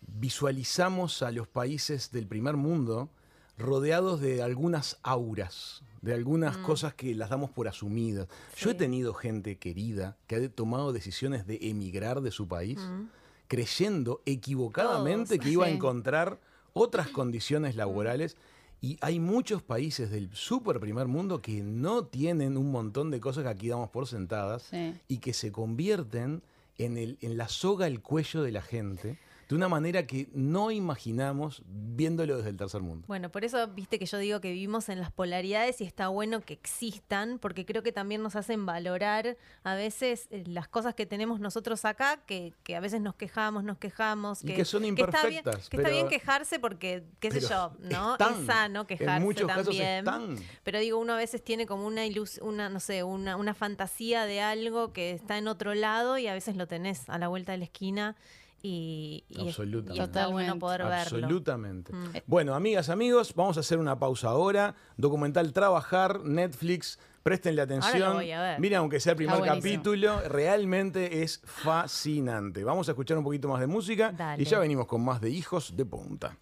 visualizamos 0.00 1.22
a 1.22 1.30
los 1.30 1.48
países 1.48 2.10
del 2.10 2.26
primer 2.26 2.56
mundo 2.56 3.10
rodeados 3.58 4.20
de 4.20 4.42
algunas 4.42 4.98
auras, 5.02 5.82
de 6.02 6.12
algunas 6.14 6.56
cosas 6.58 6.94
que 6.94 7.14
las 7.14 7.30
damos 7.30 7.50
por 7.50 7.68
asumidas. 7.68 8.28
Yo 8.56 8.70
he 8.70 8.74
tenido 8.74 9.14
gente 9.14 9.56
querida 9.58 10.16
que 10.26 10.36
ha 10.36 10.48
tomado 10.48 10.92
decisiones 10.92 11.46
de 11.46 11.58
emigrar 11.62 12.20
de 12.20 12.30
su 12.30 12.46
país, 12.48 12.78
Mm. 12.78 13.08
creyendo 13.48 14.22
equivocadamente 14.26 15.36
Todos. 15.36 15.44
que 15.44 15.50
iba 15.52 15.66
a 15.66 15.70
encontrar 15.70 16.38
otras 16.72 17.08
condiciones 17.08 17.76
laborales. 17.76 18.36
Y 18.82 18.98
hay 19.00 19.18
muchos 19.18 19.62
países 19.62 20.10
del 20.10 20.30
super 20.34 20.78
primer 20.80 21.06
mundo 21.08 21.40
que 21.40 21.62
no 21.62 22.04
tienen 22.04 22.56
un 22.58 22.70
montón 22.70 23.10
de 23.10 23.20
cosas 23.20 23.44
que 23.44 23.48
aquí 23.50 23.68
damos 23.68 23.88
por 23.88 24.06
sentadas 24.06 24.64
Sí. 24.64 24.94
y 25.08 25.18
que 25.18 25.32
se 25.32 25.50
convierten 25.50 26.42
en, 26.76 26.98
el, 26.98 27.16
en 27.22 27.38
la 27.38 27.48
soga 27.48 27.86
al 27.86 28.02
cuello 28.02 28.42
de 28.42 28.52
la 28.52 28.60
gente 28.60 29.18
de 29.48 29.54
una 29.54 29.68
manera 29.68 30.06
que 30.06 30.28
no 30.32 30.70
imaginamos 30.70 31.62
viéndolo 31.66 32.36
desde 32.38 32.50
el 32.50 32.56
tercer 32.56 32.82
mundo. 32.82 33.04
Bueno, 33.06 33.30
por 33.30 33.44
eso 33.44 33.68
viste 33.68 33.98
que 33.98 34.06
yo 34.06 34.18
digo 34.18 34.40
que 34.40 34.50
vivimos 34.50 34.88
en 34.88 35.00
las 35.00 35.12
polaridades 35.12 35.80
y 35.80 35.84
está 35.84 36.08
bueno 36.08 36.40
que 36.40 36.54
existan, 36.54 37.38
porque 37.38 37.64
creo 37.64 37.82
que 37.82 37.92
también 37.92 38.22
nos 38.22 38.34
hacen 38.34 38.66
valorar 38.66 39.36
a 39.62 39.74
veces 39.74 40.26
eh, 40.30 40.42
las 40.46 40.66
cosas 40.66 40.94
que 40.94 41.06
tenemos 41.06 41.38
nosotros 41.38 41.84
acá, 41.84 42.18
que, 42.26 42.54
que 42.64 42.74
a 42.74 42.80
veces 42.80 43.00
nos 43.00 43.14
quejamos, 43.14 43.62
nos 43.62 43.78
quejamos. 43.78 44.42
Y 44.42 44.48
que 44.48 44.64
son 44.64 44.84
está 44.84 45.22
bien, 45.26 45.38
imperfectas, 45.38 45.68
que 45.68 45.76
está 45.76 45.90
bien 45.90 46.08
quejarse 46.08 46.58
porque, 46.58 47.04
qué 47.20 47.30
sé 47.30 47.40
yo, 47.40 47.72
¿no? 47.78 48.12
están. 48.12 48.40
es 48.40 48.46
sano 48.46 48.86
quejarse 48.86 49.16
En 49.16 49.22
muchos 49.22 49.46
casos 49.46 49.66
también. 49.66 49.98
están. 49.98 50.36
Pero 50.64 50.80
digo, 50.80 50.98
uno 50.98 51.12
a 51.12 51.16
veces 51.16 51.42
tiene 51.44 51.66
como 51.66 51.86
una 51.86 52.04
ilus 52.04 52.38
una, 52.38 52.68
no 52.68 52.80
sé, 52.80 53.04
una, 53.04 53.36
una 53.36 53.54
fantasía 53.54 54.24
de 54.24 54.40
algo 54.40 54.92
que 54.92 55.12
está 55.12 55.38
en 55.38 55.46
otro 55.46 55.74
lado 55.74 56.18
y 56.18 56.26
a 56.26 56.34
veces 56.34 56.56
lo 56.56 56.66
tenés 56.66 57.08
a 57.08 57.18
la 57.18 57.28
vuelta 57.28 57.52
de 57.52 57.58
la 57.58 57.64
esquina 57.64 58.16
y, 58.62 59.24
y 59.28 59.34
es- 59.34 59.38
y 59.44 59.48
Absolutamente. 59.48 60.02
está 60.04 60.26
bueno 60.28 60.58
poder 60.58 60.82
verlo. 60.82 60.94
Absolutamente. 60.96 61.92
Mm. 61.92 62.04
Bueno, 62.26 62.54
amigas, 62.54 62.88
amigos, 62.88 63.34
vamos 63.34 63.56
a 63.56 63.60
hacer 63.60 63.78
una 63.78 63.98
pausa 63.98 64.28
ahora. 64.28 64.74
Documental 64.96 65.52
Trabajar, 65.52 66.20
Netflix. 66.24 66.98
Prestenle 67.22 67.60
atención. 67.62 68.18
Mira, 68.60 68.78
aunque 68.78 69.00
sea 69.00 69.12
el 69.12 69.16
primer 69.16 69.40
capítulo, 69.42 70.20
realmente 70.28 71.22
es 71.22 71.40
fascinante. 71.44 72.62
Vamos 72.62 72.88
a 72.88 72.92
escuchar 72.92 73.18
un 73.18 73.24
poquito 73.24 73.48
más 73.48 73.58
de 73.60 73.66
música 73.66 74.12
Dale. 74.12 74.40
y 74.42 74.46
ya 74.46 74.58
venimos 74.60 74.86
con 74.86 75.04
más 75.04 75.20
de 75.20 75.30
Hijos 75.30 75.76
de 75.76 75.84
Punta. 75.84 76.36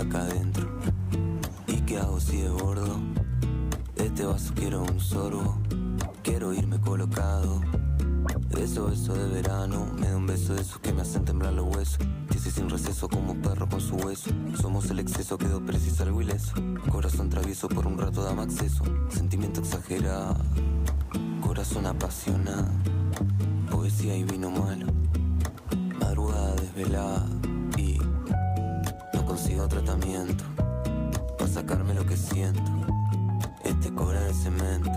Acá 0.00 0.22
adentro. 0.22 0.68
¿Y 1.66 1.80
qué 1.82 1.98
hago 1.98 2.20
si 2.20 2.38
de 2.38 2.48
bordo? 2.48 3.00
Este 3.96 4.24
vaso 4.24 4.52
quiero 4.54 4.82
un 4.82 5.00
sorbo. 5.00 5.58
Quiero 6.22 6.52
irme 6.52 6.80
colocado. 6.80 7.60
Eso, 8.58 8.86
beso 8.86 9.14
de 9.14 9.28
verano. 9.28 9.86
Me 9.98 10.08
da 10.08 10.16
un 10.16 10.26
beso 10.26 10.54
de 10.54 10.62
esos 10.62 10.78
que 10.78 10.92
me 10.92 11.02
hacen 11.02 11.24
temblar 11.24 11.52
los 11.52 11.74
huesos. 11.74 11.98
Dice 12.30 12.50
sin 12.50 12.70
receso 12.70 13.08
como 13.08 13.34
perro 13.42 13.68
con 13.68 13.80
su 13.80 13.96
hueso. 13.96 14.30
Somos 14.60 14.90
el 14.90 15.00
exceso, 15.00 15.36
quedó 15.36 15.64
preciso 15.64 16.04
algo 16.04 16.22
ileso. 16.22 16.54
Corazón 16.90 17.28
travieso 17.28 17.68
por 17.68 17.86
un 17.86 17.98
rato 17.98 18.22
dame 18.22 18.42
acceso. 18.42 18.84
Sentimiento 19.08 19.60
exagerado. 19.60 20.36
Corazón 21.40 21.86
apasionado, 21.86 22.68
poesía 23.70 24.16
y 24.16 24.22
vino 24.22 24.50
malo, 24.50 24.86
madrugada 25.98 26.54
desvelada 26.56 27.26
consigo 29.38 29.68
tratamiento 29.68 30.42
para 31.38 31.48
sacarme 31.48 31.94
lo 31.94 32.04
que 32.04 32.16
siento. 32.16 32.72
Este 33.62 33.94
cora 33.94 34.20
de 34.20 34.34
cemento 34.34 34.90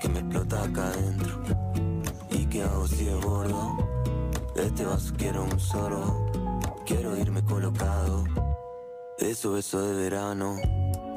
que 0.00 0.08
me 0.08 0.20
explota 0.20 0.64
acá 0.64 0.86
adentro. 0.86 1.42
¿Y 2.30 2.46
qué 2.46 2.62
hago 2.62 2.88
si 2.88 3.04
de 3.04 3.14
bordo? 3.16 3.76
De 4.54 4.66
este 4.66 4.86
vaso 4.86 5.12
quiero 5.18 5.44
un 5.44 5.60
sorbo, 5.60 6.24
quiero 6.86 7.14
irme 7.18 7.44
colocado. 7.44 8.24
Eso, 9.18 9.58
eso 9.58 9.78
de 9.82 9.94
verano. 9.94 10.56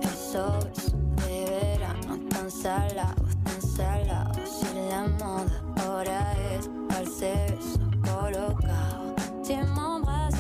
Esos 0.02 0.92
de 1.28 1.46
verano 1.50 2.20
tan 2.30 2.52
salados, 2.52 3.38
tan 3.46 3.62
salados. 3.62 4.50
Y 4.76 4.90
la 4.90 5.08
moda 5.18 5.64
ahora 5.78 6.34
es 6.52 6.70
darse 6.90 7.56
beso 7.56 7.80
colocado. 8.04 9.16
Si 9.44 9.56
m'embrasse 9.56 10.37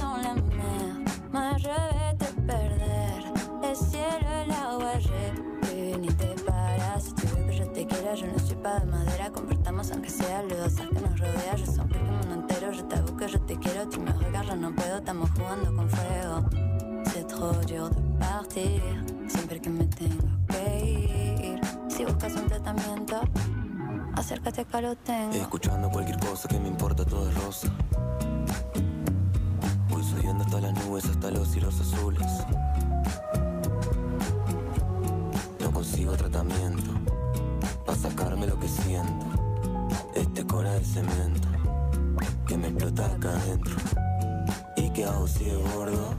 yo 8.15 8.27
no 8.27 8.39
soy 8.39 8.55
pa' 8.55 8.79
de 8.79 8.85
madera. 8.85 9.31
Compartamos 9.31 9.91
aunque 9.91 10.09
sea 10.09 10.43
lodazas 10.43 10.87
que 10.87 10.99
nos 10.99 11.19
rodea. 11.19 11.55
Yo 11.55 11.65
sonrío 11.65 12.01
el 12.01 12.11
mundo 12.11 12.33
entero, 12.33 12.71
yo 12.71 12.85
te 12.85 13.01
busco, 13.01 13.25
yo 13.25 13.41
te 13.41 13.57
quiero. 13.57 13.89
Tu 13.89 13.99
me 13.99 14.11
regarras, 14.13 14.57
no 14.57 14.73
puedo, 14.73 14.97
estamos 14.97 15.29
jugando 15.31 15.75
con 15.75 15.89
fuego. 15.89 16.45
C'est 17.05 17.27
trop 17.27 17.65
de 17.65 18.17
partir 18.19 18.81
siempre 19.27 19.59
que 19.59 19.69
me 19.69 19.85
tengo 19.85 20.27
que 20.47 21.53
ir. 21.53 21.61
Si 21.89 22.05
buscas 22.05 22.33
un 22.35 22.47
tratamiento, 22.47 23.21
acércate 24.15 24.61
acá 24.61 24.81
lo 24.81 24.95
tengo. 24.95 25.33
Escuchando 25.33 25.89
cualquier 25.89 26.19
cosa 26.19 26.47
que 26.47 26.59
me 26.59 26.67
importa, 26.67 27.05
todo 27.05 27.29
es 27.29 27.43
rosa. 27.43 27.67
Voy 29.89 30.03
subiendo 30.03 30.43
hasta 30.43 30.61
las 30.61 30.73
nubes, 30.85 31.05
hasta 31.05 31.31
los 31.31 31.47
cielos 31.47 31.79
azules. 31.79 32.45
No 35.59 35.71
consigo 35.71 36.13
tratamiento 36.13 36.96
siento. 38.67 39.25
Este 40.13 40.45
cora 40.45 40.73
de 40.73 40.83
cemento 40.83 41.47
que 42.45 42.57
me 42.57 42.67
explota 42.67 43.05
acá 43.05 43.29
adentro. 43.29 43.75
¿Y 44.75 44.89
qué 44.91 45.05
hago 45.05 45.27
si 45.27 45.49
es 45.49 45.57
gordo? 45.73 46.15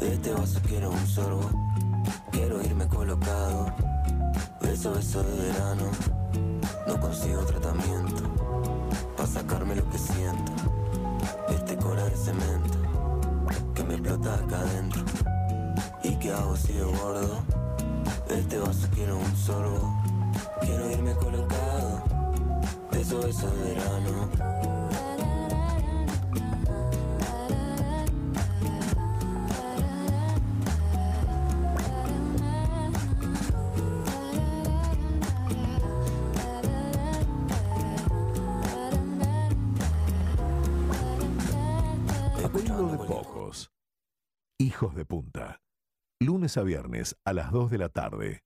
De 0.00 0.14
este 0.14 0.32
vaso 0.32 0.60
quiero 0.66 0.90
un 0.90 1.06
sorbo. 1.06 1.50
Quiero 2.30 2.62
irme 2.62 2.86
colocado. 2.88 3.74
Beso, 4.60 4.92
beso 4.92 5.22
de 5.22 5.36
verano. 5.42 5.90
No 6.86 7.00
consigo 7.00 7.42
tratamiento. 7.44 8.22
para 9.16 9.28
sacarme 9.28 9.76
lo 9.76 9.88
que 9.90 9.98
siento. 9.98 10.52
Este 11.48 11.76
cora 11.76 12.04
de 12.04 12.16
cemento 12.16 12.78
que 13.74 13.84
me 13.84 13.94
explota 13.94 14.34
acá 14.34 14.60
adentro. 14.60 15.02
¿Y 16.02 16.16
qué 16.16 16.32
hago 16.32 16.56
si 16.56 16.72
es 16.72 16.84
gordo? 16.84 17.42
De 18.28 18.40
este 18.40 18.58
vaso 18.58 18.86
quiero 18.94 19.16
un 19.18 19.36
sorbo. 19.36 20.07
Quiero 20.60 20.90
irme 20.90 21.14
colocado. 21.14 22.04
Beso, 22.90 23.20
beso 23.20 23.50
de 23.50 23.74
verano. 23.74 24.28
De 42.68 42.98
pocos. 43.06 43.72
Hijos 44.58 44.94
de 44.94 45.04
punta. 45.04 45.60
Lunes 46.20 46.56
a 46.56 46.62
viernes 46.62 47.16
a 47.24 47.32
las 47.32 47.50
2 47.50 47.70
de 47.70 47.78
la 47.78 47.88
tarde. 47.88 48.44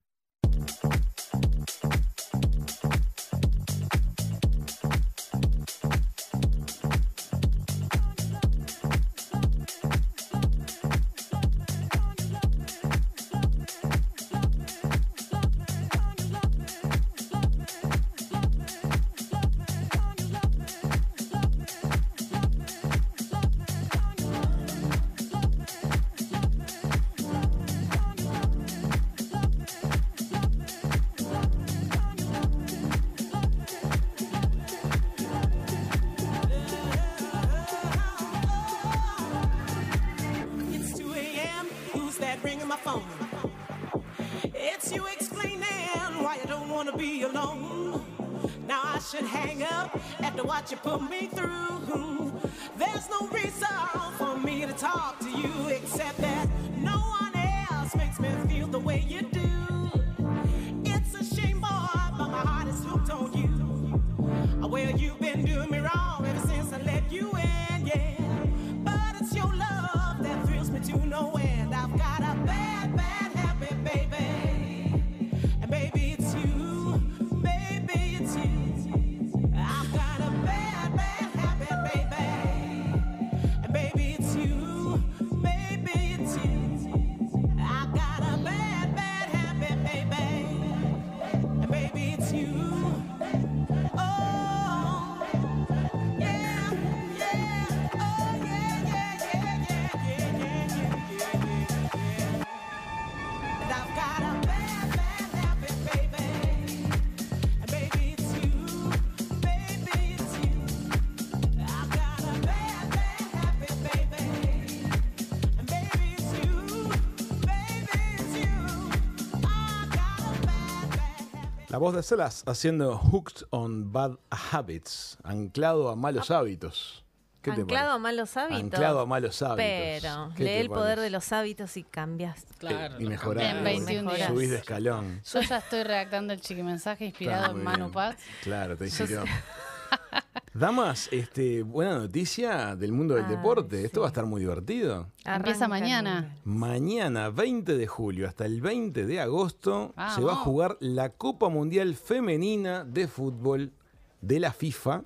Voz 121.83 121.97
de 121.97 122.05
Celas 122.05 122.45
haciendo 122.47 122.97
Hooked 122.97 123.47
on 123.51 123.93
Bad 123.93 124.13
Habits, 124.31 125.19
anclado 125.25 125.89
a 125.89 125.97
malos 125.97 126.31
hábitos. 126.31 127.05
¿Qué 127.43 127.51
te 127.51 127.63
Anclado 127.63 127.91
a 127.91 127.99
malos 127.99 128.37
hábitos. 128.37 128.63
Anclado 128.63 129.01
a 129.01 129.07
malos 129.07 129.43
hábitos. 129.43 129.67
Pero 129.67 130.33
¿Qué 130.37 130.45
lee 130.45 130.51
el 130.61 130.69
poder 130.69 131.01
de 131.01 131.11
los 131.11 131.33
hábitos 131.33 131.77
y 131.77 131.83
cambias. 131.83 132.47
Claro. 132.59 133.01
Y 133.01 133.03
lo 133.03 133.11
mejorás. 133.11 133.57
En 133.57 133.65
21 133.65 134.15
días. 134.15 134.29
Subís 134.29 134.51
de 134.51 134.59
escalón. 134.59 135.23
Yo 135.25 135.41
ya 135.41 135.59
estoy 135.59 135.83
redactando 135.83 136.33
el 136.33 136.41
chiquimensaje 136.41 137.07
inspirado 137.07 137.51
en 137.51 137.65
Manu. 137.65 137.91
Paz. 137.91 138.15
Claro, 138.45 138.77
te 138.77 138.89
Yo 138.89 139.03
inspiró. 139.03 139.25
Damas, 140.55 141.09
este, 141.13 141.63
buena 141.63 141.99
noticia 141.99 142.77
del 142.77 142.93
mundo 142.93 143.15
del 143.15 143.25
Ay, 143.25 143.37
deporte. 143.37 143.85
Esto 143.87 144.01
va 144.01 144.07
a 144.07 144.11
estar 144.11 144.27
muy 144.27 144.41
divertido. 144.43 145.07
Empieza 145.25 145.67
mañana. 145.67 146.37
Mañana, 146.45 147.31
20 147.31 147.75
de 147.79 147.87
julio, 147.87 148.29
hasta 148.29 148.45
el 148.45 148.61
20 148.61 149.07
de 149.07 149.21
agosto, 149.21 149.95
se 150.15 150.21
va 150.21 150.33
a 150.33 150.37
jugar 150.37 150.77
la 150.81 151.09
Copa 151.11 151.49
Mundial 151.49 151.95
Femenina 151.95 152.85
de 152.85 153.09
Fútbol 153.09 153.73
de 154.21 154.41
la 154.41 154.53
FIFA, 154.53 155.05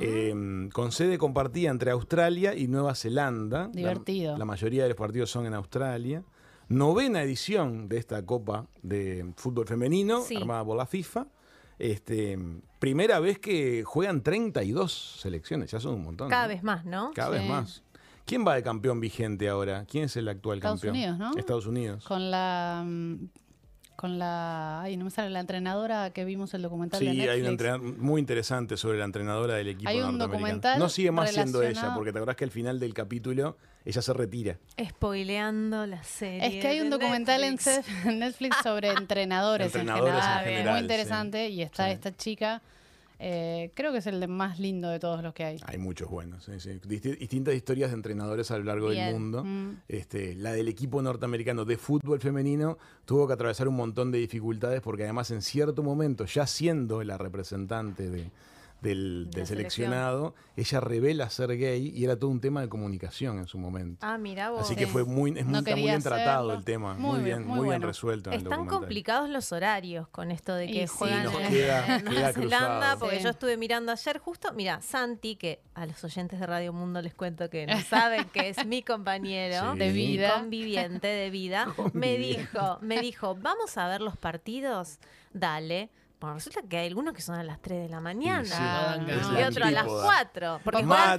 eh, 0.00 0.68
con 0.72 0.90
sede 0.90 1.18
compartida 1.18 1.70
entre 1.70 1.90
Australia 1.90 2.54
y 2.56 2.66
Nueva 2.66 2.94
Zelanda. 2.94 3.64
La- 3.64 3.68
Divertido. 3.68 4.38
La, 4.38 4.46
mayoría 4.46 4.84
de 4.84 4.88
los 4.88 4.96
partidos 4.98 5.30
son 5.30 5.44
en 5.44 5.52
Australia. 5.52 6.22
Novena 6.70 7.22
edición 7.22 7.90
de 7.90 7.98
esta 7.98 8.24
Copa 8.24 8.66
de 8.82 9.32
Fútbol 9.36 9.66
Femenino, 9.66 10.22
Sí. 10.22 10.36
armada 10.36 10.64
por 10.64 10.78
la 10.78 10.86
FIFA. 10.86 11.26
Este, 11.78 12.38
primera 12.82 13.20
vez 13.20 13.38
que 13.38 13.84
juegan 13.84 14.22
32 14.24 14.92
selecciones, 15.20 15.70
ya 15.70 15.78
son 15.78 15.94
un 15.94 16.02
montón. 16.02 16.28
Cada 16.28 16.42
¿no? 16.42 16.48
vez 16.48 16.62
más, 16.64 16.84
¿no? 16.84 17.12
Cada 17.14 17.28
vez 17.30 17.48
más. 17.48 17.84
¿Quién 18.26 18.44
va 18.44 18.56
de 18.56 18.64
campeón 18.64 18.98
vigente 18.98 19.48
ahora? 19.48 19.84
¿Quién 19.88 20.04
es 20.04 20.16
el 20.16 20.26
actual 20.28 20.58
Estados 20.58 20.80
campeón? 20.80 20.96
Unidos, 20.96 21.18
¿no? 21.18 21.38
Estados 21.38 21.66
Unidos. 21.66 22.04
Con 22.04 22.28
la. 22.32 22.82
mm, 22.84 23.14
Con 23.94 24.18
la. 24.18 24.80
Ay, 24.82 24.96
no 24.96 25.04
me 25.04 25.10
sale 25.12 25.30
la 25.30 25.38
entrenadora 25.38 26.10
que 26.12 26.24
vimos 26.24 26.54
el 26.54 26.62
documental 26.62 26.98
Sí, 26.98 27.06
de 27.06 27.12
Netflix. 27.12 27.32
hay 27.32 27.40
un 27.42 27.46
entrenador 27.46 27.82
muy 27.98 28.18
interesante 28.20 28.76
sobre 28.76 28.98
la 28.98 29.04
entrenadora 29.04 29.54
del 29.54 29.68
equipo 29.68 29.88
Hay 29.88 29.98
un 29.98 30.18
norteamericano. 30.18 30.32
documental 30.32 30.78
No 30.80 30.88
sigue 30.88 31.12
más 31.12 31.30
siendo 31.32 31.62
ella, 31.62 31.94
porque 31.94 32.10
te 32.12 32.18
acordás 32.18 32.34
que 32.36 32.44
al 32.44 32.50
final 32.50 32.80
del 32.80 32.94
capítulo 32.94 33.56
ella 33.84 34.02
se 34.02 34.12
retira. 34.12 34.58
Spoileando 34.82 35.86
la 35.86 36.02
serie. 36.02 36.46
Es 36.46 36.62
que 36.62 36.68
hay 36.68 36.80
un 36.80 36.90
de 36.90 36.98
documental 36.98 37.44
en 37.44 37.54
Netflix. 38.18 38.56
en 38.56 38.62
sobre 38.62 38.88
entrenadores, 38.90 39.66
Entrenadores 39.74 40.14
en 40.14 40.20
en 40.20 40.24
general. 40.24 40.44
general, 40.44 40.72
Muy 40.74 40.78
sí. 40.78 40.84
interesante. 40.84 41.48
Y 41.48 41.62
está 41.62 41.86
Sí. 41.86 41.92
esta 41.92 42.16
chica. 42.16 42.62
Eh, 43.24 43.70
creo 43.74 43.92
que 43.92 43.98
es 43.98 44.06
el 44.08 44.18
de 44.18 44.26
más 44.26 44.58
lindo 44.58 44.88
de 44.88 44.98
todos 44.98 45.22
los 45.22 45.32
que 45.32 45.44
hay. 45.44 45.60
Hay 45.66 45.78
muchos 45.78 46.10
buenos. 46.10 46.42
sí, 46.44 46.58
sí. 46.58 46.80
Disti- 46.84 47.16
distintas 47.18 47.54
historias 47.54 47.90
de 47.90 47.96
entrenadores 47.96 48.50
a 48.50 48.58
lo 48.58 48.64
largo 48.64 48.88
Bien. 48.88 49.04
del 49.06 49.14
mundo. 49.14 49.44
Mm. 49.44 49.76
Este, 49.88 50.34
la 50.34 50.52
del 50.52 50.66
equipo 50.68 51.00
norteamericano 51.02 51.64
de 51.64 51.76
fútbol 51.76 52.18
femenino 52.20 52.78
tuvo 53.04 53.26
que 53.28 53.34
atravesar 53.34 53.68
un 53.68 53.76
montón 53.76 54.10
de 54.10 54.18
dificultades 54.18 54.80
porque 54.80 55.04
además 55.04 55.30
en 55.30 55.40
cierto 55.42 55.82
momento, 55.82 56.24
ya 56.24 56.46
siendo 56.46 57.02
la 57.04 57.16
representante 57.16 58.10
de- 58.10 58.30
del, 58.82 59.30
seleccionado, 59.46 60.34
ella 60.56 60.80
revela 60.80 61.30
ser 61.30 61.56
gay 61.56 61.92
y 61.94 62.04
era 62.04 62.16
todo 62.18 62.30
un 62.30 62.40
tema 62.40 62.60
de 62.60 62.68
comunicación 62.68 63.38
en 63.38 63.46
su 63.46 63.58
momento. 63.58 64.04
Ah, 64.06 64.18
mira 64.18 64.50
vos. 64.50 64.62
Así 64.62 64.74
que 64.76 64.86
fue 64.86 65.04
muy, 65.04 65.30
es 65.38 65.44
muy, 65.44 65.52
No 65.52 65.58
está 65.60 65.70
muy 65.72 65.82
bien 65.82 66.02
tratado 66.02 66.48
hacerlo. 66.50 66.58
el 66.58 66.64
tema, 66.64 66.94
Muy 66.94 67.12
muy, 67.12 67.20
bien, 67.24 67.38
muy 67.40 67.46
muy 67.46 67.54
bien 67.60 67.66
bueno. 67.66 67.86
resuelto 67.86 68.30
en 68.30 68.34
el 68.40 68.42
Están 68.42 68.66
complicados 68.66 69.30
los 69.30 69.52
horarios 69.52 70.08
con 70.08 70.30
esto 70.30 70.54
de 70.54 70.66
Y 70.66 70.72
que 70.72 70.86
sí, 70.88 70.94
juegan 70.98 71.24
nos 71.24 71.34
en, 71.40 71.48
queda- 71.52 71.86
en 71.96 72.02
queda 72.02 72.10
Nueva 72.10 72.32
Zelanda, 72.32 72.68
cruzado. 72.78 72.98
porque 72.98 73.16
Sí. 73.18 73.22
yo 73.24 73.30
estuve 73.30 73.56
mirando 73.56 73.92
ayer 73.92 74.18
justo, 74.18 74.52
mira, 74.52 74.80
Santi, 74.82 75.36
que 75.36 75.60
a 75.74 75.86
los 75.86 76.02
oyentes 76.04 76.40
de 76.40 76.46
Radio 76.46 76.72
Mundo 76.72 77.00
les 77.00 77.14
cuento 77.14 77.48
que 77.48 77.66
no 77.66 77.80
saben 77.82 78.24
que 78.30 78.48
es 78.48 78.66
mi 78.66 78.82
compañero 78.82 79.72
Sí. 79.72 79.78
De 79.78 79.86
mi 79.92 80.06
vida. 80.08 80.34
conviviente 80.34 81.06
de 81.06 81.30
vida, 81.30 81.72
me 81.94 82.18
dijo, 82.18 82.78
me 82.82 83.00
dijo, 83.00 83.36
vamos 83.36 83.78
a 83.78 83.86
ver 83.88 84.00
los 84.00 84.16
partidos, 84.16 84.98
dale. 85.32 85.88
Bueno, 86.22 86.34
resulta 86.36 86.62
que 86.62 86.76
hay 86.78 86.86
algunos 86.86 87.12
que 87.14 87.20
son 87.20 87.34
a 87.34 87.42
las 87.42 87.60
3 87.60 87.82
de 87.82 87.88
la 87.88 88.00
mañana. 88.00 88.44
sí, 88.44 88.52
y 88.54 89.06
ganas. 89.06 89.38
es 89.40 89.48
otro 89.48 89.64
a 89.64 89.70
las 89.70 89.82
antípoda. 89.82 90.04
4. 90.04 90.60
Porque, 90.64 90.84
juega, 90.84 91.18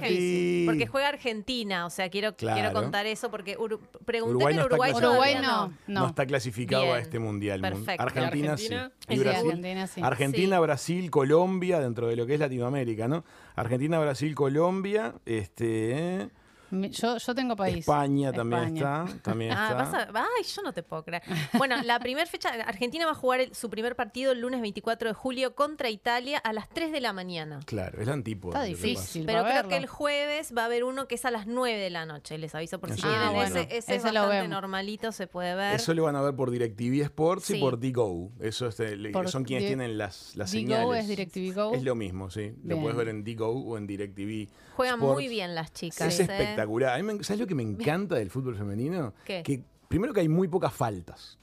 porque 0.66 0.86
juega 0.90 1.08
Argentina. 1.08 1.86
O 1.86 1.90
sea, 1.90 2.08
quiero, 2.08 2.34
quiero 2.36 2.72
contar 2.72 3.06
eso 3.06 3.30
porque 3.30 3.56
Uru- 3.58 3.80
pregunté, 4.04 4.34
Uruguay 4.34 4.54
no 4.56 4.64
Uruguay, 4.98 5.34
no. 5.40 5.66
No. 5.68 5.74
No. 5.86 6.06
está 6.08 6.26
clasificado 6.26 6.82
Bien. 6.84 6.96
a 6.96 6.98
este 6.98 7.18
mundial. 7.18 7.60
Perfecto. 7.60 8.02
Argentina, 8.02 8.52
Argentina? 8.52 8.90
sí. 8.98 9.12
Y 9.12 9.16
Sí, 9.16 9.20
Brasil. 9.22 9.46
Argentina 9.50 9.86
sí. 9.86 10.00
Argentina, 10.02 10.56
Sí. 10.56 10.62
Brasil, 10.62 11.10
Colombia, 11.10 11.80
dentro 11.80 12.06
de 12.08 12.16
lo 12.16 12.26
que 12.26 12.34
es 12.34 12.40
Latinoamérica, 12.40 13.06
¿no? 13.06 13.24
Argentina, 13.56 13.98
Brasil, 14.00 14.34
Colombia, 14.34 15.14
este, 15.26 16.22
eh, 16.22 16.28
Yo, 16.74 17.16
yo 17.18 17.34
tengo 17.34 17.56
país. 17.56 17.78
España 17.78 18.32
también 18.32 18.76
España. 18.76 19.04
está, 19.06 19.22
también 19.22 19.52
Ah, 19.52 19.68
está. 19.70 19.74
vas 19.74 19.94
a- 19.94 20.26
ay, 20.38 20.44
yo 20.44 20.62
no 20.62 20.72
te 20.72 20.82
puedo 20.82 21.04
creer. 21.04 21.22
Bueno, 21.54 21.80
la 21.82 21.98
primera 22.00 22.26
fecha, 22.26 22.50
Argentina 22.50 23.04
va 23.06 23.12
a 23.12 23.14
jugar 23.14 23.40
el- 23.40 23.54
su 23.54 23.70
primer 23.70 23.96
partido 23.96 24.32
el 24.32 24.40
lunes 24.40 24.60
24 24.60 25.08
de 25.08 25.14
julio 25.14 25.54
contra 25.54 25.90
Italia 25.90 26.38
a 26.38 26.52
las 26.52 26.68
3 26.68 26.92
de 26.92 27.00
la 27.00 27.12
mañana. 27.12 27.60
Claro, 27.66 28.00
es 28.00 28.06
la 28.06 28.12
antípoda. 28.14 28.54
Está 28.54 28.60
lo 28.60 28.66
difícil. 28.76 29.24
Pero 29.26 29.42
creo 29.42 29.54
verlo. 29.54 29.68
que 29.70 29.76
el 29.76 29.86
jueves 29.86 30.52
va 30.56 30.62
a 30.62 30.64
haber 30.66 30.84
uno 30.84 31.06
que 31.08 31.14
es 31.16 31.24
a 31.24 31.30
las 31.30 31.46
9 31.46 31.78
de 31.78 31.90
la 31.90 32.06
noche. 32.06 32.38
Les 32.38 32.54
aviso 32.54 32.78
por 32.80 32.92
si 32.92 33.00
quieren. 33.02 33.20
es 33.22 33.32
bueno. 33.32 33.56
Ese, 33.60 33.62
ese 33.62 33.76
es 33.76 33.88
Ese 33.88 34.08
lo 34.12 34.20
bastante 34.20 34.34
vemos. 34.36 34.48
normalito, 34.50 35.12
se 35.12 35.26
puede 35.26 35.54
ver. 35.54 35.74
Eso 35.76 35.94
lo 35.94 36.04
van 36.04 36.16
a 36.16 36.22
ver 36.22 36.34
por 36.34 36.50
DirecTV 36.50 37.02
Sports 37.02 37.50
y 37.50 37.60
por 37.60 37.78
Digo. 37.78 38.30
Eso 38.40 38.66
es, 38.68 38.78
eh, 38.80 39.10
Por 39.12 39.28
son 39.28 39.44
quienes 39.44 39.64
Di- 39.64 39.68
tienen 39.68 39.98
las, 39.98 40.34
las 40.36 40.50
Digo 40.50 40.74
señales. 40.74 41.02
es 41.02 41.08
DirecTV 41.08 41.52
Go. 41.54 41.74
Es 41.74 41.82
lo 41.82 41.94
mismo, 41.94 42.30
sí. 42.30 42.54
Lo 42.62 42.68
Bien. 42.76 42.80
puedes 42.82 42.96
ver 42.96 43.08
en 43.08 43.24
Digo 43.24 43.48
o 43.50 43.76
en 43.78 43.86
DirecTV. 43.86 44.48
Juegan 44.76 44.94
Sports. 44.98 45.14
muy 45.14 45.28
bien 45.28 45.54
las 45.54 45.72
chicas. 45.72 46.08
Es 46.08 46.20
¿eh? 46.20 46.22
espectacular. 46.22 46.63
A 46.94 46.96
mí 46.96 47.02
me- 47.02 47.22
¿Sabes 47.24 47.40
lo 47.40 47.46
que 47.46 47.54
me 47.54 47.62
encanta 47.62 48.14
del 48.16 48.30
fútbol 48.30 48.56
femenino? 48.56 49.12
¿Qué? 49.24 49.42
Que 49.42 49.62
primero 49.88 50.12
que 50.14 50.20
hay 50.20 50.28
muy 50.28 50.48
pocas 50.48 50.72
faltas. 50.72 51.38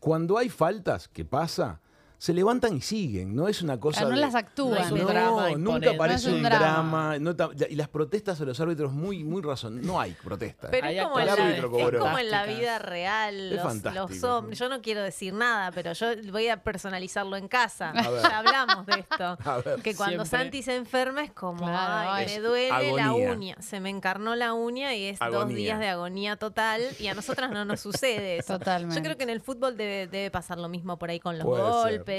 Cuando 0.00 0.38
hay 0.38 0.48
faltas, 0.48 1.06
¿qué 1.08 1.24
pasa? 1.24 1.80
Se 2.22 2.32
levantan 2.32 2.76
y 2.76 2.80
siguen, 2.80 3.34
no 3.34 3.48
es 3.48 3.62
una 3.62 3.80
cosa 3.80 4.02
Ah, 4.02 4.04
no 4.04 4.10
de- 4.10 4.16
las 4.18 4.36
actúan. 4.36 4.74
No 4.78 4.78
es 4.84 4.92
un 4.92 4.98
No, 5.00 5.06
drama 5.08 5.50
nunca 5.56 5.90
aparece 5.90 6.26
No 6.28 6.34
un 6.34 6.36
un 6.36 6.42
drama. 6.44 6.58
drama. 6.60 7.18
no 7.18 7.34
ta- 7.34 7.50
y 7.68 7.74
las 7.74 7.88
protestas 7.88 8.38
de 8.38 8.46
los 8.46 8.60
árbitros 8.60 8.92
muy, 8.92 9.24
muy 9.24 9.42
razón. 9.42 9.82
No 9.82 10.00
hay 10.00 10.12
protesta. 10.12 10.68
Pero 10.70 10.86
Hay 10.86 10.98
es 10.98 11.02
como, 11.02 11.18
en 11.18 11.26
la, 11.26 11.32
actuaciones 11.32 11.58
es 11.64 11.98
como 11.98 12.18
en 12.20 12.30
la 12.30 12.46
vida 12.46 12.78
real. 12.78 13.34
Es 13.34 13.52
Los, 13.54 13.62
fantástico, 13.64 14.06
los 14.08 14.22
hombres. 14.22 14.56
Yo 14.56 14.68
no 14.68 14.80
quiero 14.82 15.02
decir 15.02 15.34
nada, 15.34 15.72
pero 15.72 15.94
yo 15.94 16.06
voy 16.30 16.46
a 16.46 16.62
personalizarlo 16.62 17.36
en 17.36 17.48
casa. 17.48 17.92
Ya 17.92 18.38
hablamos 18.38 18.86
de 18.86 19.00
esto. 19.00 19.36
A 19.44 19.56
ver. 19.58 19.82
Que 19.82 19.96
cuando 19.96 20.24
Siempre. 20.24 20.38
Santi 20.44 20.62
se 20.62 20.76
enferma 20.76 21.24
es 21.24 21.32
como, 21.32 21.64
Claro, 21.66 22.10
ay, 22.12 22.26
me 22.26 22.36
Es 22.36 22.40
duele 22.40 22.92
la 22.92 23.14
uña. 23.14 23.56
Se 23.60 23.80
me 23.80 23.90
encarnó 23.90 24.36
la 24.36 24.52
uña 24.54 24.94
y 24.94 25.06
es 25.06 25.18
dos 25.18 25.48
días 25.48 25.80
de 25.80 25.88
agonía 25.88 26.36
total. 26.36 26.82
Y 27.00 27.08
a 27.08 27.14
nosotras 27.14 27.50
no 27.50 27.64
nos 27.64 27.80
sucede 27.80 28.38
eso. 28.38 28.58
Totalmente. 28.60 28.94
Yo 28.94 29.02
creo 29.02 29.16
que 29.16 29.24
en 29.24 29.30
el 29.30 29.40
fútbol 29.40 29.76
debe, 29.76 30.06
debe 30.06 30.30
pasar 30.30 30.58
lo 30.58 30.68
mismo 30.68 31.00
por 31.00 31.10
ahí 31.10 31.18
con 31.18 31.36
los 31.36 31.44
Puede 31.44 31.62
golpes 31.64 32.11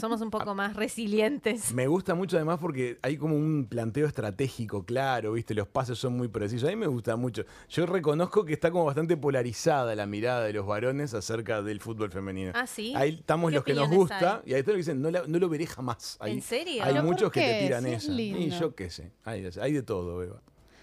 Somos 0.00 0.20
un 0.20 0.30
poco 0.30 0.54
más 0.54 0.74
resilientes. 0.76 1.72
Me 1.74 1.86
gusta 1.86 2.14
mucho 2.14 2.36
además 2.36 2.58
porque 2.60 2.98
hay 3.02 3.16
como 3.16 3.36
un 3.36 3.66
planteo 3.68 4.06
estratégico 4.06 4.84
claro, 4.84 5.32
¿viste? 5.32 5.54
Los 5.54 5.68
pases 5.68 5.98
son 5.98 6.16
muy 6.16 6.28
precisos. 6.28 6.68
A 6.68 6.72
mí 6.72 6.76
me 6.76 6.86
gusta 6.86 7.16
mucho. 7.16 7.44
Yo 7.68 7.86
reconozco 7.86 8.44
que 8.44 8.52
está 8.52 8.70
como 8.70 8.84
bastante 8.84 9.16
polarizada 9.16 9.94
la 9.94 10.06
mirada 10.06 10.44
de 10.44 10.52
los 10.52 10.66
varones 10.66 11.14
acerca 11.14 11.62
del 11.62 11.80
fútbol 11.80 12.10
femenino. 12.10 12.52
Ah, 12.54 12.66
¿sí? 12.66 12.92
Ahí 12.96 13.16
estamos 13.20 13.50
¿Qué 13.50 13.54
los 13.56 13.64
que 13.64 13.74
nos 13.74 13.88
gusta 13.88 14.42
hay? 14.44 14.50
y 14.50 14.54
ahí 14.54 14.60
está 14.60 14.70
lo 14.72 14.74
que 14.74 14.78
dicen, 14.78 15.02
no, 15.02 15.10
la- 15.10 15.24
no 15.26 15.38
lo 15.38 15.48
veré 15.48 15.66
jamás. 15.66 16.16
Hay, 16.20 16.32
¿En 16.32 16.42
serio? 16.42 16.82
Hay 16.82 16.92
¿Pero 16.92 17.02
por 17.04 17.12
muchos 17.12 17.32
que 17.32 17.40
te 17.40 17.60
tiran 17.60 17.84
Sí, 17.84 17.90
es 17.90 18.04
esa. 18.04 18.12
Y 18.20 18.50
yo 18.50 18.74
qué 18.74 18.90
sé. 18.90 19.12
Hay, 19.24 19.48
hay 19.60 19.72
de 19.72 19.82
todo, 19.82 20.16
Beba. 20.18 20.40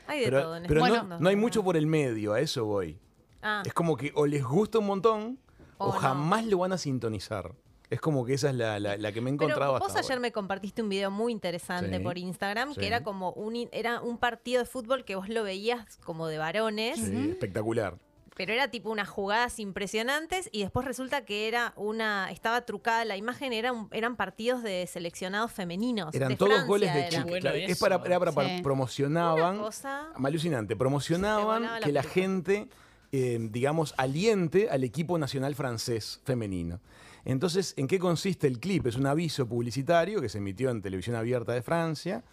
Hay 0.07 0.19
de 0.21 0.25
pero 0.25 0.41
todo 0.41 0.57
en 0.57 0.63
pero 0.67 0.85
este 0.85 0.97
no, 1.07 1.19
no 1.19 1.29
hay 1.29 1.35
mucho 1.35 1.63
por 1.63 1.77
el 1.77 1.85
medio, 1.87 2.33
a 2.33 2.39
eso 2.39 2.65
voy. 2.65 2.97
Ah, 3.41 3.61
Es 3.65 3.73
como 3.73 3.95
que 3.95 4.11
o 4.15 4.25
les 4.25 4.43
gusta 4.43 4.79
un 4.79 4.87
montón 4.87 5.39
o, 5.77 5.85
O 5.89 5.93
no. 5.93 5.99
jamás 5.99 6.45
lo 6.45 6.57
van 6.57 6.73
a 6.73 6.77
sintonizar. 6.77 7.53
Es 7.89 7.99
como 7.99 8.23
que 8.25 8.35
esa 8.35 8.49
es 8.49 8.55
la, 8.55 8.79
la- 8.79 8.97
la 8.97 9.11
que 9.11 9.19
me 9.19 9.29
he 9.31 9.33
encontrado 9.33 9.73
Pero 9.73 9.79
vos 9.79 9.87
hasta 9.87 9.99
ayer 10.01 10.11
ahora. 10.11 10.21
me 10.21 10.31
compartiste 10.31 10.81
un 10.83 10.89
video 10.89 11.09
muy 11.09 11.31
interesante 11.31 11.97
Sí, 11.97 12.03
por 12.03 12.17
Instagram 12.19 12.73
sí. 12.75 12.79
que 12.81 12.87
era 12.87 13.01
como 13.03 13.31
un 13.31 13.67
era 13.71 14.01
un 14.01 14.17
partido 14.19 14.59
de 14.61 14.65
fútbol 14.65 15.05
que 15.05 15.15
vos 15.15 15.27
lo 15.29 15.43
veías 15.43 15.97
como 16.03 16.27
de 16.27 16.37
varones, 16.37 16.99
Sí, 16.99 17.29
espectacular. 17.31 17.97
pero 18.35 18.53
era 18.53 18.69
tipo 18.69 18.91
unas 18.91 19.09
jugadas 19.09 19.57
impresionantes 19.59 20.49
y 20.51 20.61
después 20.61 20.85
resulta 20.85 21.25
que 21.25 21.47
era 21.47 21.73
una 21.77 22.29
estaba 22.31 22.61
trucada 22.61 23.03
la 23.05 23.17
imagen, 23.17 23.53
era 23.53 23.73
un- 23.73 23.89
eran 23.91 24.15
partidos 24.15 24.61
de 24.61 24.85
seleccionados 24.85 25.51
femeninos. 25.51 26.13
Eran 26.13 26.29
de 26.29 26.35
todos 26.37 26.51
Francia 26.51 26.67
goles 26.67 26.93
de 26.93 27.09
chicas. 27.09 27.23
Bueno 27.25 27.41
claro, 27.41 27.57
es 27.57 27.79
para, 27.79 27.95
era 28.05 28.19
para, 28.31 28.61
promocionaban. 28.61 29.55
Una 29.55 29.63
cosa- 29.65 30.09
Alucinante. 30.23 30.75
Promocionaban 30.75 31.63
la 31.63 31.79
que 31.79 31.91
la 31.91 32.03
gente, 32.03 32.67
eh, 33.11 33.39
digamos, 33.49 33.95
aliente 33.97 34.69
al 34.69 34.83
equipo 34.83 35.17
nacional 35.17 35.55
francés 35.55 36.21
femenino. 36.23 36.79
Entonces, 37.25 37.73
¿en 37.77 37.87
qué 37.87 37.99
consiste 37.99 38.47
el 38.47 38.59
clip? 38.59 38.87
Es 38.87 38.95
un 38.95 39.05
aviso 39.05 39.47
publicitario 39.47 40.21
que 40.21 40.29
se 40.29 40.37
emitió 40.39 40.69
en 40.69 40.81
televisión 40.81 41.15
abierta 41.15 41.53
de 41.53 41.61
Francia. 41.61 42.23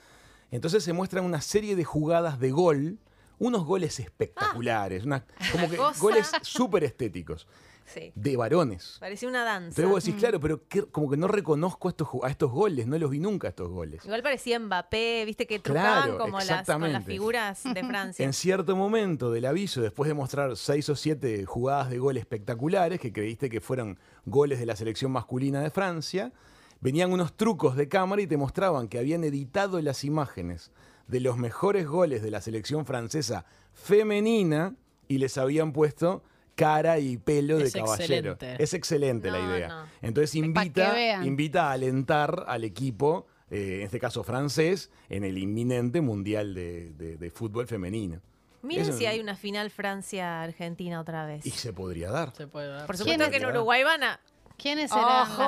Entonces 0.51 0.85
se 0.85 0.93
muestran 0.93 1.25
una 1.25 1.41
serie 1.41 1.75
de 1.77 1.85
jugadas 1.85 2.39
de 2.39 2.51
gol, 2.53 2.99
unos 3.39 3.65
goles 3.65 3.99
espectaculares, 4.01 5.05
una- 5.05 5.25
como 5.53 5.69
que 5.69 5.77
cosa. 5.77 6.01
goles 6.01 6.31
súper 6.43 6.85
estéticos, 6.85 7.47
Sí. 7.87 8.13
de 8.15 8.37
varones. 8.37 8.97
Parecía 9.01 9.29
una 9.29 9.45
danza. 9.45 9.69
Entonces 9.69 9.89
vos 9.89 10.05
decís, 10.05 10.19
claro, 10.21 10.41
pero 10.41 10.63
como 10.93 11.09
que 11.11 11.17
no 11.17 11.29
reconozco 11.29 11.89
a 11.89 11.91
estos, 11.93 12.09
a 12.23 12.29
estos 12.31 12.51
goles, 12.51 12.87
no 12.87 12.99
los 12.99 13.11
vi 13.11 13.21
nunca 13.21 13.49
estos 13.49 13.69
goles. 13.71 14.05
Igual 14.05 14.23
parecía 14.23 14.59
Mbappé, 14.61 15.25
viste 15.25 15.47
que 15.47 15.59
trucaban 15.61 16.03
Claro, 16.05 16.19
como 16.19 16.39
las, 16.39 16.47
con 16.47 16.57
las 16.57 16.61
exactamente. 16.61 17.11
figuras 17.11 17.63
de 17.65 17.85
Francia. 17.87 18.25
En 18.25 18.33
cierto 18.33 18.77
momento 18.77 19.31
del 19.31 19.45
aviso, 19.47 19.81
después 19.81 20.09
de 20.09 20.15
mostrar 20.15 20.57
seis 20.57 20.89
o 20.89 20.97
siete 20.97 21.45
jugadas 21.47 21.91
de 21.91 21.99
gol 21.99 22.17
espectaculares, 22.17 23.01
que 23.01 23.13
creíste 23.13 23.49
que 23.49 23.61
fueran 23.61 23.99
goles 24.25 24.59
de 24.59 24.67
la 24.67 24.77
selección 24.77 25.13
masculina 25.13 25.61
de 25.61 25.71
Francia, 25.71 26.33
venían 26.81 27.13
unos 27.13 27.37
trucos 27.37 27.77
de 27.77 27.89
cámara 27.89 28.21
y 28.23 28.27
te 28.27 28.37
mostraban 28.37 28.89
que 28.89 28.99
habían 28.99 29.25
editado 29.25 29.81
las 29.81 30.05
imágenes 30.05 30.73
de 31.07 31.21
los 31.21 31.39
mejores 31.39 31.87
goles 31.87 32.21
de 32.23 32.31
la 32.33 32.41
selección 32.41 32.85
francesa 32.85 33.45
femenina 33.73 34.75
y 35.09 35.19
les 35.19 35.39
habían 35.39 35.73
puesto 35.73 36.23
cara 36.57 36.99
y 36.99 37.17
pelo 37.19 37.59
de 37.59 37.65
Es 37.67 37.75
caballero. 37.75 38.33
excelente. 38.33 38.63
Es 38.63 38.75
excelente 38.75 39.31
la 39.31 39.39
idea. 39.41 39.69
no. 39.69 39.87
Entonces 40.03 40.35
invita, 40.35 41.23
invita 41.25 41.69
a 41.69 41.73
alentar 41.73 42.45
al 42.49 42.65
equipo, 42.65 43.27
eh, 43.51 43.77
en 43.79 43.83
este 43.83 44.01
caso 44.01 44.25
francés, 44.25 44.91
en 45.09 45.23
el 45.23 45.39
inminente 45.39 46.01
Mundial 46.01 46.55
de, 46.55 46.91
de- 46.95 47.17
de 47.17 47.31
Fútbol 47.31 47.69
Femenino. 47.69 48.21
Miren 48.63 48.83
Eso- 48.89 48.99
si 48.99 49.07
hay 49.07 49.21
una 49.21 49.37
final 49.37 49.71
Francia-Argentina 49.71 51.01
otra 51.01 51.27
vez. 51.27 51.47
Y 51.47 51.51
se 51.51 51.73
podría 51.73 52.11
dar. 52.11 52.33
Se 52.35 52.47
puede 52.49 52.69
dar. 52.69 52.87
Por 52.87 52.97
¿Quién 52.97 53.05
supuesto 53.11 53.25
es? 53.25 53.31
que 53.31 53.37
en 53.37 53.47
Uruguay 53.47 53.85
van 53.85 54.03
a. 54.03 54.21
¿Quiénes 54.57 54.91
serán 54.91 55.07
las 55.07 55.29
Ojo. 55.31 55.43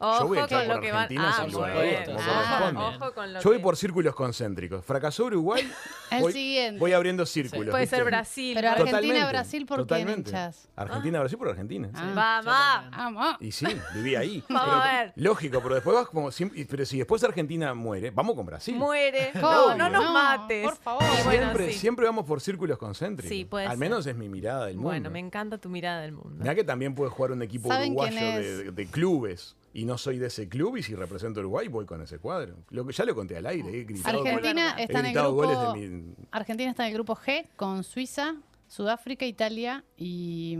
Ojo 0.00 0.18
Yo 0.20 0.26
voy 0.28 0.38
a 0.38 0.44
echar 0.44 0.58
con 0.60 0.66
por 0.68 0.76
lo 0.76 0.82
que 0.82 0.92
van. 0.92 1.02
Argentina 1.02 1.30
Ah, 1.36 1.42
sin 1.44 1.52
lugar 1.52 1.70
a 1.70 1.74
bueno. 1.74 2.06
dudas, 2.06 2.22
Ah, 2.28 2.58
corresponde. 2.60 2.96
ojo 3.04 3.14
con 3.14 3.32
lo 3.32 3.40
Yo 3.40 3.48
voy 3.50 3.56
que- 3.58 3.62
por 3.62 3.76
círculos 3.76 4.14
concéntricos. 4.14 4.84
Fracasó 4.84 5.24
Uruguay. 5.26 5.70
El 6.10 6.22
voy, 6.22 6.32
siguiente. 6.32 6.80
voy 6.80 6.92
abriendo 6.94 7.26
círculos. 7.26 7.68
Puede 7.70 7.82
¿viste? 7.84 7.96
ser 7.96 8.04
Brasil. 8.06 8.52
Pero 8.54 8.68
puede- 8.68 8.80
Argentina, 8.80 9.00
Totalmente, 9.02 9.28
Brasil, 9.30 9.66
¿por 9.66 9.78
totalmente. 9.80 10.30
hinchas? 10.30 10.68
Argentina, 10.74 11.18
Brasil 11.20 11.38
por 11.38 11.48
Argentina. 11.50 11.88
sí. 11.88 12.00
Ah. 12.02 12.40
Vamos. 12.44 12.96
Vamos. 12.96 13.36
Y 13.40 13.52
sí, 13.52 13.66
viví 13.94 14.16
ahí. 14.16 14.42
Vamos 14.48 14.64
Pero- 14.64 14.82
a 14.82 14.92
ver. 14.92 15.12
Lógico, 15.16 15.60
pero 15.62 15.74
después 15.74 15.94
vas 15.96 16.06
como. 16.08 16.30
sim- 16.32 16.50
Pero 16.68 16.86
si 16.86 16.98
después 16.98 17.22
Argentina 17.24 17.74
muere, 17.74 18.10
vamos 18.10 18.34
con 18.36 18.46
Brasil. 18.46 18.74
Muere. 18.76 19.32
No, 19.34 19.74
no 19.74 19.90
nos 19.90 20.02
No, 20.04 20.12
mates. 20.12 20.64
por 20.64 20.76
favor. 20.76 21.02
Y 21.02 21.24
bueno, 21.24 21.42
siempre, 21.44 21.72
sí. 21.72 21.78
siempre 21.78 22.06
vamos 22.06 22.24
por 22.24 22.40
círculos 22.40 22.78
concéntricos. 22.78 23.28
Sí, 23.28 23.44
puede 23.44 23.66
Al 23.66 23.72
ser. 23.72 23.78
menos 23.78 24.06
es 24.06 24.16
mi 24.16 24.28
mirada 24.30 24.66
del 24.66 24.76
mundo. 24.76 24.88
Bueno, 24.88 25.10
me 25.10 25.18
encanta 25.18 25.58
tu 25.58 25.68
mirada 25.68 26.00
del 26.00 26.12
mundo. 26.12 26.36
Mirá 26.42 26.54
que 26.54 26.64
también 26.64 26.94
puede 26.94 27.10
jugar 27.10 27.32
un 27.32 27.42
equipo 27.42 27.67
¿Saben 27.68 27.90
uruguayo 27.92 28.16
quién 28.18 28.34
de, 28.34 28.40
es? 28.52 28.58
de- 28.58 28.72
de 28.72 28.86
clubes. 28.86 29.54
Y 29.74 29.84
no 29.84 29.98
soy 29.98 30.18
de 30.18 30.26
ese 30.26 30.48
club 30.48 30.76
y 30.78 30.82
si 30.82 30.94
represento 30.94 31.38
a 31.40 31.42
Uruguay 31.42 31.68
voy 31.68 31.84
con 31.84 32.00
ese 32.02 32.18
cuadro. 32.18 32.56
Lo 32.70 32.86
que 32.86 32.92
ya 32.92 33.04
lo 33.04 33.14
conté 33.14 33.36
al 33.36 33.46
aire. 33.46 33.68
He 33.80 33.84
gritado, 33.84 34.20
Argentina 34.24 34.74
he 34.78 34.82
está 34.84 35.00
en 35.00 35.06
el 35.06 35.12
grupo. 35.12 35.32
goles 35.34 35.90
mi... 35.90 36.14
Argentina 36.32 36.70
está 36.70 36.82
en 36.84 36.88
el 36.88 36.94
grupo 36.94 37.14
G 37.14 37.46
con 37.54 37.84
Suiza, 37.84 38.34
Sudáfrica, 38.66 39.24
Italia 39.26 39.84
y, 39.96 40.56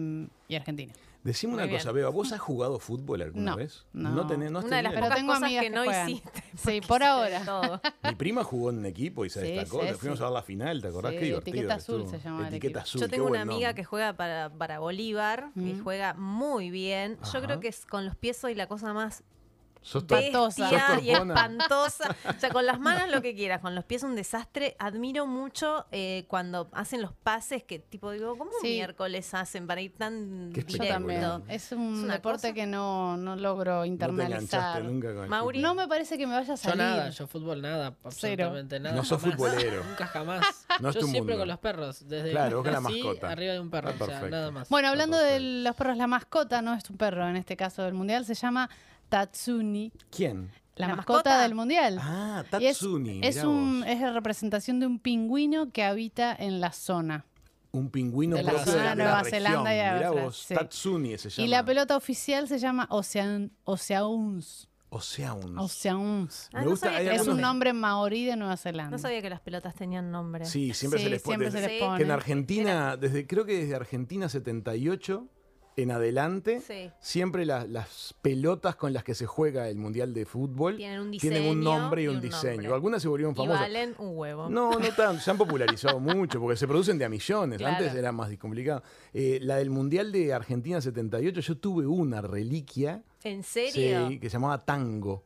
y 0.46 0.54
Argentina. 0.54 0.92
Decime 1.28 1.52
Muy 1.52 1.58
una 1.58 1.66
bien. 1.66 1.78
cosa, 1.78 1.92
Beba, 1.92 2.08
¿vos 2.10 2.32
has 2.32 2.40
jugado 2.40 2.78
fútbol 2.78 3.20
alguna 3.22 3.50
No, 3.50 3.56
vez? 3.58 3.84
no. 3.92 4.26
tenés, 4.26 4.50
no 4.50 4.60
has 4.60 4.64
Una 4.64 4.76
de 4.78 4.82
las 4.82 4.92
tenido? 4.92 4.94
Pero 4.94 5.06
pocas 5.06 5.16
tengo 5.18 5.32
cosas 5.32 5.42
amigas 5.44 5.62
que 5.62 5.68
que 5.70 5.76
no 5.76 5.84
juegan. 5.84 6.08
hiciste. 6.08 6.42
Sí, 6.56 6.62
porque 6.64 6.80
por 6.88 7.02
ahora. 7.02 7.44
todo. 7.44 7.80
Mi 8.02 8.14
prima 8.14 8.44
jugó 8.44 8.70
en 8.70 8.78
un 8.78 8.86
equipo 8.86 9.24
y 9.24 9.30
se 9.30 9.40
Sí, 9.44 9.52
destacó. 9.52 9.80
sí, 9.82 9.86
Le 9.88 9.94
fuimos 9.94 10.18
sí. 10.18 10.24
a 10.24 10.26
ver 10.28 10.34
la 10.34 10.42
final, 10.42 10.80
¿te 10.82 10.88
acordás? 10.88 11.12
Sí, 11.12 11.18
Qué 11.18 11.24
divertido. 11.26 11.54
Etiqueta 11.54 11.74
que 11.74 11.80
Azul 11.80 12.00
estuvo. 12.00 12.10
se 12.18 12.24
llama 12.24 12.40
el 12.40 12.46
Etiqueta 12.46 12.66
equipo. 12.80 12.80
azul. 12.80 13.00
Yo 13.02 13.06
qué 13.06 13.10
tengo 13.10 13.24
una 13.26 13.30
buen 13.30 13.40
amiga 13.42 13.68
nombre. 13.68 13.74
que 13.74 13.84
juega 13.84 14.12
para, 14.14 14.50
para 14.50 14.78
Bolívar 14.78 15.50
y 15.54 15.78
juega 15.78 16.14
muy 16.14 16.70
bien. 16.70 17.16
Yo 17.16 17.38
Ajá. 17.38 17.40
creo 17.42 17.60
que 17.60 17.68
es, 17.68 17.84
con 17.86 18.06
los 18.06 18.16
pies 18.16 18.36
soy 18.38 18.54
la 18.54 18.66
cosa 18.66 18.92
más 18.94 19.22
Sos 19.82 20.02
Espantosa. 20.02 20.68
Sos 20.68 21.02
y 21.02 21.10
espantosa. 21.10 22.16
O 22.28 22.40
sea, 22.40 22.50
con 22.50 22.66
las 22.66 22.78
manos 22.80 23.08
lo 23.10 23.22
que 23.22 23.34
quieras, 23.34 23.60
con 23.60 23.74
los 23.74 23.84
pies 23.84 24.02
un 24.02 24.14
desastre. 24.16 24.76
Admiro 24.78 25.26
mucho 25.26 25.86
eh, 25.92 26.24
cuando 26.28 26.68
hacen 26.72 27.00
los 27.02 27.12
pases 27.12 27.62
que 27.64 27.78
tipo 27.78 28.10
digo, 28.10 28.36
¿cómo 28.36 28.50
Sí. 28.60 28.68
miércoles 28.68 29.32
hacen 29.34 29.66
para 29.66 29.80
ir 29.80 29.94
tan 29.96 30.50
Qué 30.54 30.62
Yo 30.62 30.66
directo? 30.66 30.94
también. 30.94 31.22
Es 31.48 31.72
un 31.72 32.02
Es 32.04 32.12
deporte 32.12 32.48
cosa. 32.48 32.54
que 32.54 32.66
no, 32.66 33.16
no 33.16 33.36
logro 33.36 33.76
No 33.76 33.84
internalizar. 33.86 34.82
nunca 34.84 35.14
con 35.14 35.28
Mauri. 35.28 35.60
No 35.60 35.74
me 35.74 35.88
parece 35.88 36.18
que 36.18 36.26
me 36.26 36.34
vaya 36.34 36.52
a 36.54 36.56
Yo 36.56 36.62
salir. 36.62 36.78
nada, 36.78 37.10
yo 37.10 37.26
fútbol 37.26 37.62
nada, 37.62 37.94
absolutamente 38.04 38.80
nada. 38.80 38.96
No 38.96 39.04
sos 39.04 39.20
jamás. 39.20 39.36
futbolero. 39.36 39.84
Nunca 39.84 40.06
jamás. 40.06 40.44
No 40.80 40.90
es 40.90 40.94
yo 40.94 41.00
tu 41.00 41.06
siempre 41.08 41.34
mundo. 41.34 41.42
con 41.42 41.48
los 41.48 41.58
perros, 41.58 42.08
desde 42.08 42.30
Claro, 42.30 42.58
vos 42.58 42.64
con 42.64 42.72
la 42.72 42.80
mascota. 42.80 43.30
arriba 43.30 43.52
de 43.54 43.58
un 43.60 43.68
perro, 43.70 43.90
Está 43.90 44.04
o 44.04 44.06
sea, 44.06 44.16
perfecto. 44.20 44.36
nada 44.36 44.50
más. 44.52 44.68
Bueno, 44.68 44.88
hablando 44.88 45.16
de 45.16 45.24
perfecto. 45.30 45.68
los 45.68 45.76
perros, 45.76 45.96
la 45.96 46.06
mascota 46.06 46.62
no 46.62 46.74
es 46.74 46.88
un 46.88 46.96
perro 46.96 47.28
en 47.28 47.36
este 47.36 47.56
caso 47.56 47.82
del 47.82 47.94
mundial, 47.94 48.24
se 48.24 48.34
llama 48.34 48.70
Tatsuni, 49.08 49.92
¿Quién? 50.10 50.50
la, 50.76 50.88
¿La 50.88 50.96
mascota, 50.96 51.30
mascota? 51.30 51.42
del 51.42 51.54
mundial. 51.54 51.98
Ah, 52.00 52.44
Y 52.60 52.66
es, 52.66 52.78
Tatsuni. 52.78 53.20
es, 53.22 53.42
un, 53.44 53.84
es 53.86 54.00
la 54.00 54.12
representación 54.12 54.80
de 54.80 54.86
un 54.86 54.98
pingüino 54.98 55.70
que 55.72 55.82
habita 55.84 56.34
en 56.34 56.60
la 56.60 56.72
zona. 56.72 57.24
Un 57.70 57.90
pingüino 57.90 58.36
de 58.36 58.42
la 58.44 58.52
propio 58.52 58.72
zona 58.72 58.84
la, 58.84 58.90
de 58.90 58.96
la 58.96 59.04
Nueva 59.04 59.22
región. 59.22 59.42
Zelanda 59.42 59.70
y 59.74 59.76
Mirá 59.76 59.90
Australia, 59.92 60.22
vos, 60.24 60.36
sí. 60.38 60.54
Tatsuni 60.54 61.18
se 61.18 61.28
llama. 61.30 61.46
Y 61.46 61.50
la 61.50 61.64
pelota 61.64 61.96
oficial 61.96 62.48
se 62.48 62.58
llama 62.58 62.86
Ocean, 62.90 63.50
Oceauns. 63.64 64.68
Oceauns. 64.90 65.58
Oceauns. 65.58 66.48
Ah, 66.54 66.60
Me 66.60 66.64
no 66.64 66.70
gusta, 66.70 66.96
hay 66.96 67.08
Es 67.08 67.26
un 67.26 67.38
nombre 67.42 67.74
maorí 67.74 68.24
de 68.24 68.36
Nueva 68.36 68.56
Zelanda. 68.56 68.90
No 68.92 68.98
sabía 68.98 69.20
que 69.20 69.28
las 69.28 69.40
pelotas 69.40 69.74
tenían 69.74 70.10
nombre. 70.10 70.46
Sí, 70.46 70.72
siempre 70.72 70.98
Sí, 70.98 71.04
se 71.04 71.10
les 71.10 71.20
pone. 71.22 71.36
siempre 71.36 71.60
se 71.60 71.68
les 71.68 71.80
pone. 71.82 71.98
Que 71.98 72.04
en 72.04 72.10
Argentina, 72.10 72.96
desde 72.96 73.26
creo 73.26 73.44
que 73.44 73.58
desde 73.58 73.74
Argentina 73.74 74.30
78 74.30 75.26
en 75.82 75.90
adelante, 75.92 76.60
Sí. 76.60 76.90
siempre 77.00 77.46
la- 77.46 77.64
las 77.66 78.14
pelotas 78.20 78.74
con 78.76 78.92
las 78.92 79.04
que 79.04 79.14
se 79.14 79.26
juega 79.26 79.68
el 79.68 79.76
Mundial 79.76 80.12
de 80.12 80.24
Fútbol 80.26 80.76
Tienen 80.76 81.00
un 81.00 81.10
tienen 81.12 81.42
un 81.42 81.58
diseño 81.60 81.62
nombre 81.78 82.02
y 82.02 82.04
y 82.06 82.08
un, 82.08 82.20
diseño. 82.20 82.54
nombre. 82.56 82.74
Algunas 82.74 83.00
se 83.02 83.08
volvieron 83.08 83.32
Y 83.34 83.36
famosas. 83.36 83.60
valen 83.60 83.94
un 83.98 84.16
huevo. 84.18 84.48
No, 84.48 84.72
no 84.72 84.88
tanto, 84.96 85.22
se 85.22 85.30
han 85.30 85.38
popularizado 85.38 86.00
mucho 86.00 86.40
porque 86.40 86.56
se 86.56 86.66
producen 86.66 86.98
de 86.98 87.04
a 87.04 87.08
millones. 87.08 87.58
Claro. 87.58 87.76
Antes 87.76 87.94
era 87.94 88.10
más 88.12 88.36
complicado. 88.38 88.82
Eh, 89.14 89.38
la 89.42 89.56
del 89.56 89.70
Mundial 89.70 90.10
de 90.10 90.32
Argentina 90.32 90.80
78, 90.80 91.40
yo 91.40 91.56
tuve 91.58 91.86
una 91.86 92.20
reliquia 92.22 93.02
¿En 93.22 93.42
serio? 93.44 94.08
sí, 94.08 94.18
que 94.18 94.28
se 94.28 94.34
llamaba 94.34 94.64
Tango. 94.64 95.24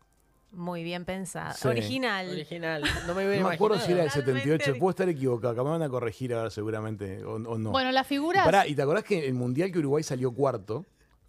Muy 0.52 0.84
bien 0.84 1.04
pensado. 1.04 1.54
Sí. 1.56 1.66
Original. 1.66 2.28
Original. 2.28 2.82
No 3.06 3.14
me 3.14 3.38
No 3.38 3.48
me 3.48 3.54
acuerdo 3.54 3.78
si 3.78 3.92
era 3.92 4.02
del 4.02 4.10
78, 4.10 4.42
Totalmente. 4.42 4.74
puedo 4.80 4.90
estar 4.90 5.08
equivocado, 5.08 5.52
acá 5.54 5.64
me 5.64 5.70
van 5.70 5.82
a 5.82 5.88
corregir 5.88 6.34
ahora 6.34 6.50
seguramente 6.50 7.24
o, 7.24 7.34
o 7.36 7.58
no. 7.58 7.70
Bueno, 7.70 7.90
las 7.90 8.06
figuras. 8.06 8.44
Pará, 8.44 8.66
¿y 8.66 8.74
te 8.74 8.82
acordás 8.82 9.04
que 9.04 9.26
el 9.26 9.34
mundial 9.34 9.72
que 9.72 9.78
Uruguay 9.78 10.02
salió 10.02 10.32
cuarto? 10.32 10.84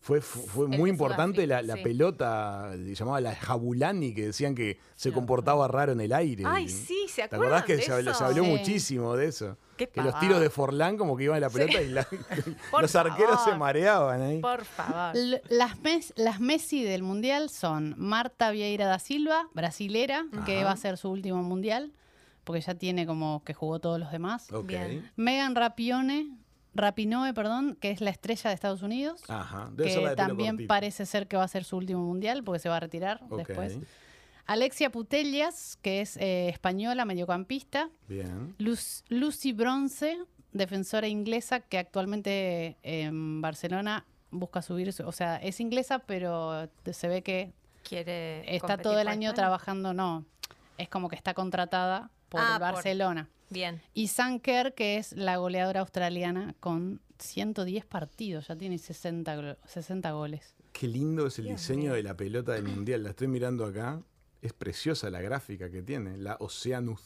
Fue, 0.06 0.20
fu- 0.20 0.42
fue 0.46 0.68
muy 0.68 0.90
importante 0.90 1.48
la, 1.48 1.62
la 1.62 1.76
sí. 1.76 1.82
pelota, 1.82 2.72
se 2.74 2.94
llamaba 2.94 3.22
la 3.22 3.34
Jabulani, 3.36 4.14
que 4.14 4.26
decían 4.26 4.54
que 4.54 4.78
se 4.96 5.14
comportaba 5.14 5.66
raro 5.70 5.94
en 5.94 6.02
el 6.02 6.12
aire. 6.12 6.44
Ay, 6.46 6.68
sí, 6.68 7.06
¿se 7.08 7.22
¿Te 7.22 7.36
acuerdan 7.36 7.60
acordás 7.60 7.64
que 7.64 7.76
de 7.78 7.82
se, 7.84 7.92
habló- 7.94 8.12
eso? 8.12 8.20
se 8.20 8.24
habló 8.26 8.44
Sí. 8.44 8.50
muchísimo 8.50 9.16
de 9.16 9.28
eso? 9.28 9.58
Qué 9.78 9.88
que 9.88 10.02
los 10.02 10.20
tiros 10.20 10.42
de 10.42 10.50
Forlán 10.50 10.98
como 10.98 11.16
que 11.16 11.24
iban 11.24 11.38
a 11.38 11.40
la 11.40 11.50
pelota 11.50 11.82
y 11.82 11.88
la- 11.88 12.06
los 12.82 12.96
arqueros 12.98 13.46
se 13.46 13.56
mareaban 13.56 14.22
ahí. 14.22 14.42
Por 14.42 14.66
favor. 14.66 15.16
L- 15.16 15.42
Las, 15.50 15.80
mes- 15.80 16.12
las 16.18 16.42
Messi 16.42 16.84
del 16.84 17.02
Mundial 17.02 17.50
son 17.50 17.96
Marta 17.98 18.52
Vieira 18.52 18.86
da 18.88 19.00
Silva, 19.00 19.48
brasilera, 19.54 20.26
que 20.46 20.66
va 20.66 20.72
a 20.72 20.78
ser 20.78 20.98
su 20.98 21.10
último 21.12 21.42
Mundial, 21.44 21.94
porque 22.44 22.60
ya 22.60 22.76
tiene 22.76 23.06
como 23.08 23.42
que 23.46 23.54
jugó 23.54 23.80
todos 23.80 24.02
los 24.02 24.12
demás. 24.12 24.50
Megan 25.16 25.56
Rapione, 25.56 26.28
Rapinoe, 26.76 27.34
perdón, 27.34 27.78
que 27.80 27.92
es 27.92 28.02
la 28.02 28.10
estrella 28.10 28.50
de 28.50 28.54
Estados 28.56 28.82
Unidos, 28.82 29.22
Ajá. 29.28 29.72
La 29.78 29.84
que 29.86 30.16
también 30.16 30.52
cortito. 30.56 30.68
parece 30.68 31.06
ser 31.06 31.28
que 31.28 31.38
va 31.38 31.44
a 31.44 31.48
ser 31.48 31.64
su 31.64 31.78
último 31.78 32.02
Mundial, 32.04 32.44
porque 32.44 32.60
se 32.60 32.70
va 32.70 32.78
a 32.78 32.80
retirar 32.80 33.22
después. 33.38 33.78
Alexia 34.46 34.90
Putellas, 34.92 35.78
que 35.82 36.02
es 36.02 36.18
eh, 36.18 36.50
española, 36.50 37.06
mediocampista. 37.06 37.90
Bien. 38.10 38.56
Luz- 38.58 39.04
Lucy 39.08 39.54
Bronce, 39.54 40.18
defensora 40.52 41.08
inglesa 41.08 41.62
que 41.62 41.78
actualmente 41.78 42.78
en 42.84 43.42
Barcelona 43.42 44.06
busca 44.32 44.62
subir, 44.62 44.92
su- 44.92 45.06
o 45.08 45.12
sea, 45.12 45.38
es 45.38 45.60
inglesa, 45.60 46.00
pero 46.00 46.68
se 46.92 47.08
ve 47.08 47.22
que 47.22 47.54
Quiere 47.88 48.56
está 48.56 48.78
todo 48.78 49.00
el 49.00 49.08
año 49.08 49.30
España. 49.30 49.34
trabajando, 49.36 49.94
no, 49.94 50.26
es 50.78 50.90
como 50.90 51.08
que 51.08 51.16
está 51.16 51.34
contratada 51.34 52.10
por 52.34 52.42
Ah, 52.42 52.54
por- 52.54 52.74
Barcelona. 52.74 53.30
Bien. 53.52 53.80
Y 53.94 54.08
Sam 54.08 54.40
Kerr, 54.40 54.74
que 54.74 54.98
es 54.98 55.12
la 55.14 55.38
goleadora 55.38 55.82
australiana 55.82 56.56
con 56.60 57.00
110 57.20 57.86
partidos, 57.86 58.48
ya 58.48 58.56
tiene 58.56 58.80
60, 58.80 59.36
glo- 59.38 59.58
60 59.68 60.12
goles. 60.12 60.56
Qué 60.72 60.88
lindo 60.88 61.28
es 61.28 61.38
el 61.38 61.46
Dios 61.46 61.62
diseño 61.62 61.94
de 61.94 62.02
la 62.02 62.18
pelota 62.18 62.54
del 62.54 62.64
mundial. 62.64 63.04
La 63.04 63.12
estoy 63.12 63.28
mirando 63.28 63.66
acá. 63.66 64.02
Es 64.42 64.52
preciosa 64.54 65.12
la 65.12 65.22
gráfica 65.22 65.70
que 65.70 65.84
tiene, 65.84 66.18
la 66.18 66.36
Oceanus 66.40 67.02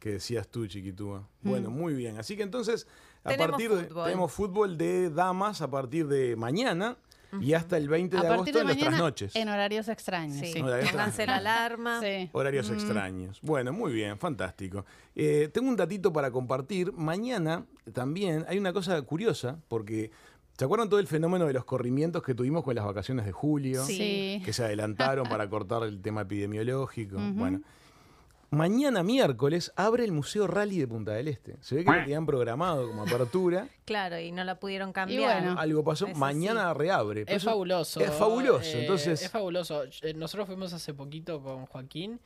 que 0.00 0.10
decías 0.12 0.48
tú, 0.48 0.66
Chiquitúa. 0.66 1.28
Bueno, 1.42 1.70
muy 1.70 1.94
bien. 1.94 2.18
Así 2.18 2.36
que 2.36 2.42
entonces, 2.42 2.86
a 3.22 3.28
Tenemos 3.30 3.50
partir 3.52 3.70
de 3.70 3.84
fútbol. 3.84 4.04
tenemos 4.04 4.32
fútbol 4.32 4.76
de 4.78 5.10
damas 5.10 5.60
a 5.62 5.70
partir 5.70 6.08
de 6.08 6.34
mañana 6.36 6.96
y 7.40 7.52
hasta 7.54 7.76
el 7.76 7.88
20 7.88 8.16
de 8.16 8.26
agosto 8.26 8.44
de 8.44 8.50
en 8.60 8.66
las 8.66 8.76
mañana 8.76 8.90
trasnoches. 8.90 9.36
en 9.36 9.48
horarios 9.48 9.88
extraños. 9.88 10.36
Sí. 10.38 10.52
Sí. 10.54 10.60
Pónganse 10.62 11.26
la 11.26 11.36
alarma. 11.36 12.00
Sí. 12.00 12.28
Horarios 12.32 12.70
Mm. 12.70 12.74
extraños. 12.74 13.38
Bueno, 13.42 13.72
muy 13.72 13.92
bien, 13.92 14.18
fantástico. 14.18 14.84
Eh, 15.14 15.48
tengo 15.52 15.68
un 15.68 15.76
datito 15.76 16.12
para 16.12 16.30
compartir. 16.30 16.92
Mañana 16.92 17.64
también 17.92 18.44
hay 18.48 18.58
una 18.58 18.72
cosa 18.72 19.00
curiosa, 19.02 19.58
porque 19.68 20.10
¿se 20.58 20.64
acuerdan 20.64 20.88
todo 20.88 21.00
el 21.00 21.06
fenómeno 21.06 21.46
de 21.46 21.52
los 21.52 21.64
corrimientos 21.64 22.22
que 22.22 22.34
tuvimos 22.34 22.64
con 22.64 22.74
las 22.74 22.84
vacaciones 22.84 23.24
de 23.26 23.32
julio? 23.32 23.84
Sí. 23.84 24.42
Que 24.44 24.52
se 24.52 24.64
adelantaron 24.64 25.28
para 25.28 25.48
cortar 25.48 25.82
el 25.84 26.00
tema 26.02 26.22
epidemiológico. 26.22 27.16
Ujú. 27.16 27.32
Bueno. 27.34 27.60
Mañana 28.50 29.04
miércoles 29.04 29.72
abre 29.76 30.04
el 30.04 30.10
Museo 30.10 30.48
Rally 30.48 30.78
de 30.80 30.88
Punta 30.88 31.12
del 31.12 31.28
Este. 31.28 31.56
Se 31.60 31.76
ve 31.76 31.84
que 31.84 31.90
lo 31.92 31.98
tenían 32.00 32.26
programado 32.26 32.88
como 32.88 33.02
apertura. 33.02 33.68
Claro, 33.90 34.20
y 34.20 34.30
no 34.30 34.44
la 34.44 34.54
pudieron 34.60 34.92
cambiar. 34.92 35.42
bueno. 35.42 35.58
Algo 35.60 35.82
pasó. 35.82 36.06
Eso 36.06 36.16
Mañana 36.16 36.72
reabre. 36.74 37.24
Pero 37.24 37.36
Es 37.36 37.42
eso- 37.42 37.50
fabuloso. 37.50 37.98
Es 38.00 38.10
fabuloso. 38.12 38.60
eh, 38.76 38.80
Entonces, 38.82 39.22
Es 39.22 39.28
fabuloso. 39.30 39.82
Eh, 40.02 40.14
Nosotros 40.14 40.46
fuimos 40.46 40.72
hace 40.72 40.94
poquito 40.94 41.42
con 41.42 41.66
Joaquín 41.66 42.20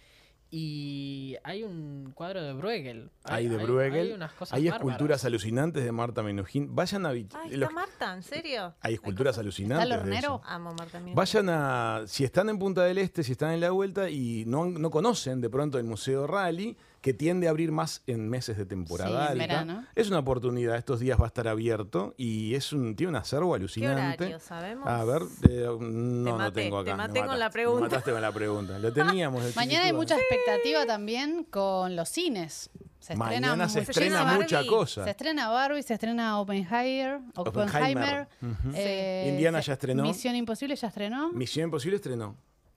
y 0.57 1.37
hay 1.43 1.65
un 1.65 2.13
cuadro 2.15 2.41
de 2.41 2.53
Bruegel. 2.53 3.11
hay 3.25 3.49
de 3.49 3.57
Bruegel. 3.57 4.07
Hay, 4.07 4.13
unas 4.13 4.33
cosas 4.35 4.57
hay 4.57 4.65
bárbaras. 4.69 4.81
esculturas 4.87 5.25
alucinantes 5.25 5.85
de 5.85 5.91
Marta 5.91 6.23
Menujín. 6.23 6.75
Vayan 6.77 7.07
a. 7.07 7.09
Ay, 7.11 7.27
los- 7.33 7.53
está 7.53 7.71
Marta, 7.71 8.15
¿en 8.15 8.23
serio? 8.23 8.73
hay 8.81 8.95
esculturas 8.95 9.37
alucinantes. 9.37 9.91
¿Está 9.91 10.05
de 10.05 10.17
eso. 10.17 10.41
Amo 10.45 10.73
Marta 10.75 10.99
Minujín. 10.99 11.17
Vayan 11.17 11.49
a, 11.49 12.03
si 12.07 12.23
están 12.23 12.49
en 12.51 12.59
Punta 12.61 12.85
del 12.85 12.99
Este, 12.99 13.25
si 13.25 13.33
están 13.33 13.51
en 13.51 13.61
la 13.61 13.71
vuelta 13.73 14.09
y 14.09 14.45
no, 14.47 14.67
no 14.67 14.91
conocen 14.91 15.41
de 15.41 15.51
pronto 15.51 15.77
el 15.79 15.85
Museo 15.85 16.27
Rally, 16.29 16.77
que 17.05 17.13
tiende 17.13 17.49
a 17.49 17.51
abrir 17.51 17.71
más 17.71 18.03
en 18.07 18.31
meses 18.31 18.57
de 18.57 18.65
temporada 18.65 19.35
Sí, 19.35 19.39
alta, 19.43 19.87
es 19.95 20.09
una 20.09 20.21
oportunidad. 20.21 20.77
Estos 20.79 21.01
días 21.01 21.21
va 21.21 21.25
a 21.25 21.27
estar 21.27 21.47
abierto 21.49 22.15
y 22.17 22.55
es 22.55 22.73
un, 22.73 22.97
tiene 22.97 23.11
un 23.11 23.17
acervo 23.17 23.53
¿Qué 23.53 23.57
alucinante. 23.59 24.25
horario, 24.25 24.41
sabemos? 24.41 24.89
A 24.89 25.05
ver, 25.05 25.21
eh, 25.51 25.67
no, 25.69 25.79
no 25.81 26.39
maté, 26.39 26.63
tengo 26.63 26.83
te 26.83 26.91
acá. 26.93 26.97
maté 26.97 27.23
con 27.23 27.39
la 27.39 27.51
pregunta. 27.51 27.81
Me 27.83 27.89
mataste 27.89 28.11
con 28.11 28.23
la 28.23 28.33
pregunta. 28.33 28.79
Lo 28.79 28.91
teníamos. 28.91 29.45
Mañana 29.55 29.85
hay 29.85 29.93
mucha 29.93 30.17
expectativa 30.17 30.87
también 30.87 31.45
con 31.45 31.95
los 31.95 32.09
cines. 32.09 32.71
Se 33.01 33.13
estrena, 33.13 33.17
Mañana 33.49 33.69
se 33.69 33.81
mu- 33.83 33.91
estrena 33.91 34.23
Barbie. 34.25 34.39
mucha 34.45 34.67
cosa. 34.67 35.05
Se 35.05 35.11
estrena 35.11 35.49
Barbie, 35.51 35.83
se 35.83 35.93
estrena 35.93 36.41
Oppenheimer, 36.41 37.21
Oppenheimer. 37.35 38.29
Eh, 38.73 39.27
Indiana 39.31 39.61
se- 39.61 39.67
ya 39.67 39.73
estrenó. 39.75 40.05
Misión 40.05 40.35
Imposible 40.37 40.75
ya 40.75 40.89
estrenó. 40.89 41.31
Misión 41.35 41.65
Imposible 41.67 41.97
estrenó. 41.97 42.35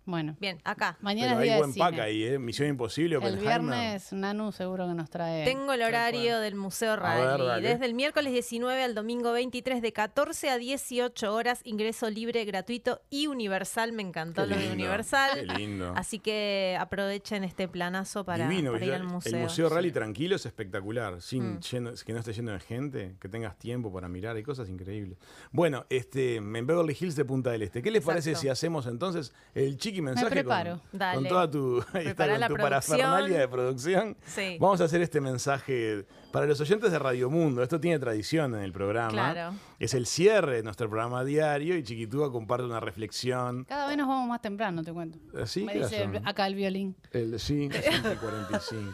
Bueno, 0.07 0.37
Bien, 0.39 0.57
acá. 0.63 0.97
mañana 1.01 1.33
Pero 1.33 1.35
es 1.35 1.41
hay 1.41 1.43
día 1.43 1.53
de 1.55 1.59
buen 1.61 1.73
pack 1.75 1.89
cine. 1.91 2.01
ahí, 2.01 2.23
¿eh? 2.23 2.39
Misión 2.39 2.69
Imposible, 2.69 3.15
El 3.15 3.21
Oppenheimer. 3.21 3.43
viernes 3.59 4.13
Nanu 4.13 4.53
seguro 4.53 4.87
que 4.87 4.93
nos 4.93 5.09
trae. 5.09 5.43
Tengo 5.43 5.73
el 5.73 5.81
horario 5.81 6.39
del 6.39 6.55
Museo 6.55 6.95
Rally. 6.95 7.43
dale. 7.45 7.67
Desde 7.67 7.85
el 7.85 7.93
miércoles 7.93 8.31
19 8.31 8.83
al 8.83 8.95
domingo 8.95 9.33
23 9.33 9.81
de 9.81 9.91
14 9.91 10.49
a 10.49 10.57
18 10.57 11.33
horas, 11.33 11.59
ingreso 11.65 12.09
libre, 12.09 12.45
gratuito 12.45 13.01
y 13.09 13.27
universal. 13.27 13.91
Me 13.91 14.01
encantó 14.01 14.43
Qué 14.43 14.49
lo 14.51 14.55
de 14.55 14.61
lindo, 14.61 14.75
universal. 14.75 15.29
Qué 15.33 15.45
lindo. 15.45 15.91
Así 15.97 16.19
que 16.19 16.77
aprovechen 16.79 17.43
este 17.43 17.67
planazo 17.67 18.23
para, 18.23 18.47
Divino, 18.47 18.71
para 18.71 18.85
ir 18.85 18.91
ya- 18.91 18.95
al 18.95 19.03
museo. 19.03 19.35
El 19.35 19.43
Museo 19.43 19.67
Rally 19.67 19.91
tranquilo 19.91 20.37
es 20.37 20.45
espectacular, 20.45 21.21
sin 21.21 21.55
Mm. 21.55 21.59
lleno- 21.59 21.91
que 22.05 22.13
no 22.13 22.19
esté 22.19 22.31
lleno 22.31 22.53
de 22.53 22.61
gente, 22.61 23.15
que 23.19 23.27
tengas 23.27 23.57
tiempo 23.59 23.91
para 23.91 24.07
mirar, 24.07 24.37
hay 24.37 24.43
cosas 24.43 24.69
increíbles. 24.69 25.17
Bueno, 25.51 25.85
este, 25.89 26.37
en 26.37 26.65
Beverly 26.65 26.95
Hills 26.97 27.17
de 27.17 27.25
Punta 27.25 27.51
del 27.51 27.63
Este, 27.63 27.81
¿qué 27.81 27.91
les 27.91 28.05
parece 28.05 28.29
Exacto. 28.29 28.41
si 28.43 28.47
hacemos 28.49 28.87
entonces 28.87 29.33
el 29.53 29.75
chiqui 29.75 29.96
mensaje 30.01 30.29
preparo. 30.29 30.79
con, 30.91 30.99
Dale. 30.99 31.15
con 31.15 31.27
toda 31.27 31.49
tu, 31.51 31.77
ahí 31.93 32.07
está, 32.07 32.25
Prepará 32.25 32.31
con 32.33 32.39
la 32.41 32.47
tu 32.47 32.53
producción. 32.55 32.99
parafernalia 32.99 33.39
de 33.39 33.47
producción? 33.47 34.17
Sí. 34.25 34.57
Vamos 34.59 34.81
a 34.81 34.83
hacer 34.85 35.01
este 35.01 35.21
mensaje 35.21 36.05
para 36.31 36.45
los 36.45 36.59
oyentes 36.61 36.91
de 36.91 36.99
Radio 36.99 37.29
Mundo. 37.29 37.63
Esto 37.63 37.79
tiene 37.79 37.97
tradición 37.99 38.53
en 38.55 38.61
el 38.61 38.71
programa. 38.71 39.11
Claro. 39.11 39.55
Es 39.79 39.93
el 39.93 40.05
cierre 40.05 40.57
de 40.57 40.63
nuestro 40.63 40.89
programa 40.89 41.23
diario 41.23 41.77
y 41.77 41.83
Chiquitúa 41.83 42.31
comparte 42.31 42.65
una 42.65 42.79
reflexión. 42.79 43.63
Cada 43.65 43.87
vez 43.87 43.97
nos 43.97 44.07
vamos 44.07 44.27
más 44.27 44.41
temprano, 44.41 44.83
te 44.83 44.91
cuento. 44.93 45.19
¿Así? 45.41 45.63
Me 45.63 45.73
¿Qué 45.73 45.79
dice 45.79 46.21
acá 46.25 46.47
el 46.47 46.55
violín. 46.55 46.95
El, 47.11 47.39
sí, 47.39 47.69
las 47.69 47.85
5:45. 48.03 48.93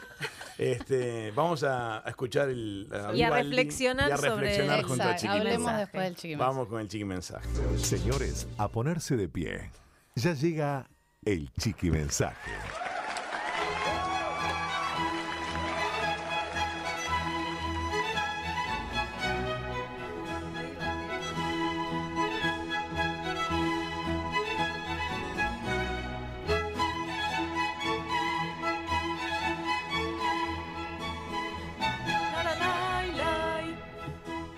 Este, 0.58 1.32
vamos 1.32 1.64
a, 1.64 2.06
a 2.06 2.10
escuchar 2.10 2.50
el 2.50 2.88
Y 3.16 3.24
a 3.24 3.30
reflexionar 3.32 4.10
y 4.10 4.12
a 4.12 4.18
sobre- 4.18 4.30
reflexionar 4.32 4.84
junto 4.84 5.04
a 5.04 5.06
Exacto, 5.12 5.22
Chiqui 5.22 5.38
Hablemos 5.38 5.58
Mensaje. 5.60 5.80
después 5.80 6.04
del 6.04 6.16
chiqui 6.16 6.36
Vamos 6.36 6.68
con 6.68 6.82
el 6.82 6.88
chiqui 6.88 7.06
mensaje. 7.06 7.50
Señores, 7.78 8.48
a 8.58 8.68
ponerse 8.68 9.18
de 9.18 9.28
pie. 9.30 9.72
Ya 10.16 10.34
llega 10.34 10.88
el 11.26 11.50
chiqui 11.60 11.90
mensaje. 11.90 12.52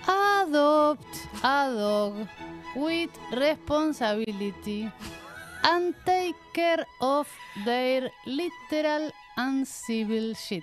Adopt 0.08 1.28
a 1.42 1.72
dog 1.74 2.28
with 2.76 3.10
responsibility. 3.32 4.90
And 5.66 5.94
take 6.04 6.36
care 6.54 6.86
of 7.00 7.28
their 7.64 8.10
literal 8.24 9.12
uncivil 9.36 10.34
shit. 10.36 10.62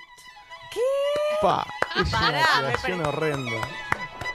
Pa, 1.42 1.66
es 1.96 2.10
Pará, 2.10 2.46
una 2.60 2.68
me 2.70 2.78
pare- 2.78 3.04
horrenda. 3.08 3.62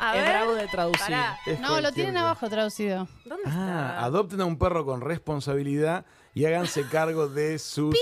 A 0.00 0.16
es 0.16 0.22
ver, 0.22 0.30
bravo 0.32 0.54
de 0.54 0.68
traducir. 0.68 1.00
pará. 1.00 1.38
Es 1.46 1.58
No, 1.58 1.68
lo 1.68 1.72
cualquier 1.74 1.94
tienen 1.94 2.14
cosa. 2.14 2.24
abajo 2.26 2.48
traducido. 2.50 3.08
¿Dónde 3.24 3.42
Ah, 3.46 3.50
está? 3.50 4.04
adopten 4.04 4.40
a 4.42 4.44
un 4.44 4.56
perro 4.58 4.84
con 4.84 5.00
responsabilidad 5.00 6.04
y 6.34 6.44
háganse 6.44 6.86
cargo 6.88 7.26
de 7.28 7.58
sus 7.58 7.96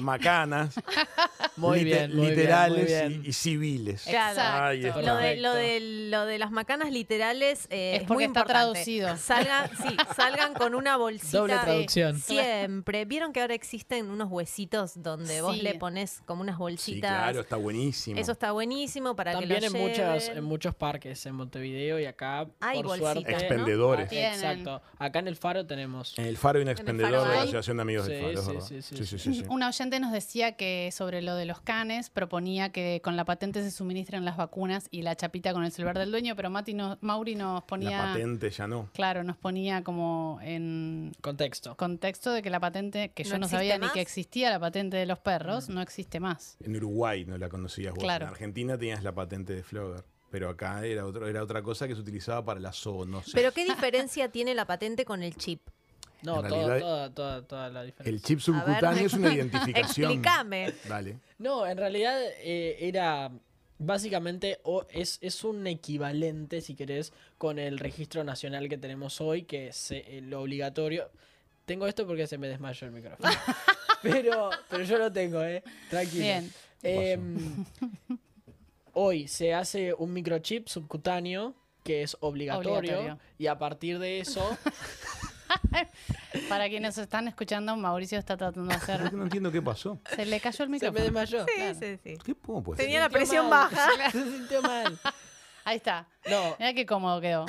macanas 0.00 0.74
Muy 1.56 1.80
lite- 1.80 1.84
bien, 1.84 2.16
muy 2.16 2.26
bien, 2.26 2.36
literales 2.36 2.78
muy 2.78 2.86
bien. 2.86 3.22
Y, 3.24 3.28
y 3.28 3.32
civiles. 3.32 4.06
Exacto. 4.06 4.40
Ay. 4.42 4.80
Lo 4.82 4.88
de, 4.88 4.92
Perfecto. 5.04 5.42
lo, 5.42 5.54
de, 5.54 5.80
lo 6.10 6.26
de 6.26 6.38
las 6.38 6.50
macanas 6.50 6.90
literales 6.90 7.66
eh, 7.70 7.98
Es 8.02 8.08
muy 8.08 8.24
está 8.24 8.40
importante. 8.40 8.52
traducido. 8.52 9.16
Salgan, 9.16 9.70
sí, 9.76 9.96
salgan 10.16 10.54
con 10.54 10.74
una 10.74 10.96
bolsita. 10.98 11.38
Doble 11.38 11.54
de- 11.54 11.60
traducción. 11.60 12.18
Siempre. 12.18 13.04
¿Vieron 13.04 13.32
que 13.32 13.40
ahora 13.40 13.54
existen 13.54 14.10
unos 14.10 14.30
huesitos 14.30 15.00
donde 15.02 15.40
vos 15.42 15.54
Sí. 15.56 15.62
le 15.62 15.74
pones 15.74 16.22
como 16.26 16.42
unas 16.42 16.56
Sí, 16.56 16.60
bolsitas? 16.60 17.10
claro, 17.10 17.40
está 17.40 17.56
buenísimo. 17.56 18.18
Eso 18.20 18.32
está 18.32 18.50
buenísimo 18.52 19.14
para 19.14 19.32
También 19.32 19.60
que 19.60 19.66
en, 19.66 19.72
lo 19.72 19.78
muchas, 19.78 20.22
lleven. 20.24 20.38
en 20.38 20.44
muchos 20.44 20.74
parques 20.74 21.24
en 21.26 21.34
Montevideo 21.36 22.00
y 22.00 22.06
acá, 22.06 22.46
Hay 22.60 22.78
por 22.78 22.86
bolsitas, 22.98 23.12
suerte... 23.14 23.32
Expendedores. 23.32 24.08
Ah. 24.10 24.14
Exacto. 24.34 24.82
Acá 24.98 25.18
en 25.20 25.28
el 25.28 25.36
Faro 25.36 25.66
tenemos... 25.66 26.18
En 26.18 26.26
el 26.26 26.36
Faro 26.36 26.58
hay 26.58 26.62
un 26.64 26.70
expendedor 26.70 27.12
Faro 27.12 27.24
de 27.30 27.36
la. 27.36 27.42
Asociación 27.42 27.76
de 27.76 27.82
Amigos 27.82 28.06
Sí, 28.06 28.12
del 28.12 28.36
Faro. 28.38 28.60
sí, 28.60 28.82
sí, 28.82 28.96
sí, 28.96 29.06
sí, 29.06 29.18
sí, 29.18 29.34
sí. 29.34 29.44
Oyente 29.84 30.00
nos 30.00 30.12
decía 30.12 30.52
que 30.56 30.90
sobre 30.92 31.20
lo 31.22 31.34
de 31.36 31.44
los 31.44 31.60
canes 31.60 32.10
proponía 32.10 32.70
que 32.70 33.00
con 33.04 33.16
la 33.16 33.24
patente 33.24 33.62
se 33.62 33.70
suministren 33.70 34.24
las 34.24 34.36
vacunas 34.36 34.88
y 34.90 35.02
la 35.02 35.14
chapita 35.14 35.52
con 35.52 35.64
el 35.64 35.72
celular 35.72 35.98
del 35.98 36.10
dueño, 36.10 36.34
pero 36.36 36.50
Mati 36.50 36.74
no- 36.74 36.98
Mauri 37.02 37.34
nos 37.34 37.60
La 37.60 37.66
ponía, 37.66 37.98
patente 38.02 38.50
ya 38.50 38.66
no. 38.66 38.88
claro, 38.94 39.22
nos 39.24 39.36
ponía 39.36 39.82
como 39.84 40.38
en 40.42 41.12
Contexto. 41.20 41.76
contexto 41.76 42.32
de 42.32 42.42
que 42.42 42.50
la 42.50 42.60
patente, 42.60 43.10
que 43.10 43.24
¿No 43.24 43.30
yo 43.30 43.38
no 43.38 43.48
sabía 43.48 43.78
ni 43.78 43.88
que 43.90 44.00
existía 44.00 44.50
la 44.50 44.58
patente 44.58 44.96
de 44.96 45.06
los 45.06 45.18
perros, 45.18 45.68
no 45.68 45.80
existe 45.82 46.20
más. 46.20 46.56
En 46.60 46.74
Uruguay 46.76 47.24
no 47.24 47.36
la 47.38 47.48
conocías 47.48 47.94
vos. 47.94 48.02
Claro. 48.02 48.24
En 48.26 48.30
Argentina 48.32 48.78
tenías 48.78 49.02
la 49.02 49.14
patente 49.14 49.54
de 49.54 49.62
Flogger. 49.62 50.04
Pero 50.30 50.48
acá 50.48 50.84
era, 50.84 51.06
otro, 51.06 51.28
era 51.28 51.44
otra 51.44 51.62
cosa 51.62 51.86
que 51.86 51.94
se 51.94 52.00
utilizaba 52.00 52.44
para 52.44 52.58
la 52.58 52.72
zoonosis. 52.72 53.32
Pero 53.34 53.52
¿qué 53.52 53.64
diferencia 53.64 54.28
tiene 54.32 54.52
la 54.56 54.64
patente 54.66 55.04
con 55.04 55.22
el 55.22 55.36
chip? 55.36 55.60
No, 56.24 56.42
En 56.42 56.48
todo- 56.48 56.66
realidad, 56.68 56.78
toda, 56.80 57.14
toda, 57.14 57.42
toda 57.46 57.68
la 57.70 57.82
diferencia. 57.82 58.10
El 58.10 58.22
chip 58.22 58.38
ver, 58.38 58.42
subcutáneo 58.44 59.06
es 59.06 59.12
una 59.14 59.34
identificación. 59.34 60.12
Explícame. 60.12 60.72
Dale. 60.88 61.18
No, 61.38 61.66
en 61.66 61.76
realidad 61.76 62.18
eh, 62.38 62.76
era 62.80 63.30
básicamente 63.78 64.60
o 64.62 64.86
es, 64.88 65.18
es 65.20 65.44
un 65.44 65.66
equivalente, 65.66 66.60
si 66.60 66.74
querés, 66.74 67.12
con 67.38 67.58
el 67.58 67.78
registro 67.78 68.24
nacional 68.24 68.68
que 68.68 68.78
tenemos 68.78 69.20
hoy, 69.20 69.42
que 69.42 69.68
es 69.68 69.90
eh, 69.90 70.20
lo 70.22 70.40
obligatorio. 70.42 71.10
Tengo 71.66 71.86
esto 71.86 72.06
porque 72.06 72.26
se 72.26 72.38
me 72.38 72.48
desmayó 72.48 72.86
el 72.86 72.92
micrófono. 72.92 73.28
pero, 74.02 74.50
pero 74.70 74.84
yo 74.84 74.98
lo 74.98 75.12
tengo, 75.12 75.42
¿eh? 75.42 75.62
Tranquilo. 75.90 76.22
Bien. 76.22 76.52
Em, 76.82 77.64
hoy 78.92 79.26
se 79.28 79.54
hace 79.54 79.92
un 79.94 80.12
microchip 80.12 80.68
subcutáneo 80.68 81.54
que 81.82 82.02
es 82.02 82.16
obligatorio, 82.20 82.78
Obligatorio. 82.78 83.18
y 83.38 83.46
a 83.46 83.58
partir 83.58 83.98
de 83.98 84.20
eso 84.20 84.56
Para 86.48 86.68
quienes 86.68 86.96
están 86.98 87.28
escuchando, 87.28 87.76
Mauricio 87.76 88.18
está 88.18 88.36
tratando 88.36 88.68
de 88.68 88.74
hacer. 88.74 89.12
No 89.12 89.24
entiendo 89.24 89.50
qué 89.52 89.62
pasó. 89.62 89.98
Se 90.14 90.24
le 90.26 90.40
cayó 90.40 90.64
el 90.64 90.78
se 90.78 90.90
me 90.90 90.90
micrófono. 90.90 91.04
desmayó. 91.04 91.44
Sí, 91.46 91.74
sí, 91.80 91.98
sí. 92.02 92.18
¿Qué 92.24 92.34
cómo 92.34 92.62
puede 92.62 92.82
Tenía 92.82 93.00
la 93.00 93.08
presión 93.08 93.48
mal. 93.48 93.70
baja. 93.70 94.10
Se 94.10 94.22
sintió 94.24 94.62
mal. 94.62 94.98
Ahí 95.64 95.76
está. 95.76 96.06
No, 96.28 96.56
Mira 96.58 96.74
qué 96.74 96.84
cómodo 96.86 97.20
quedó. 97.20 97.46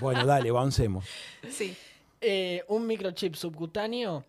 Bueno, 0.00 0.26
dale, 0.26 0.50
avancemos. 0.50 1.04
Sí. 1.50 1.76
Eh, 2.20 2.64
un 2.68 2.86
microchip 2.86 3.34
subcutáneo, 3.34 4.24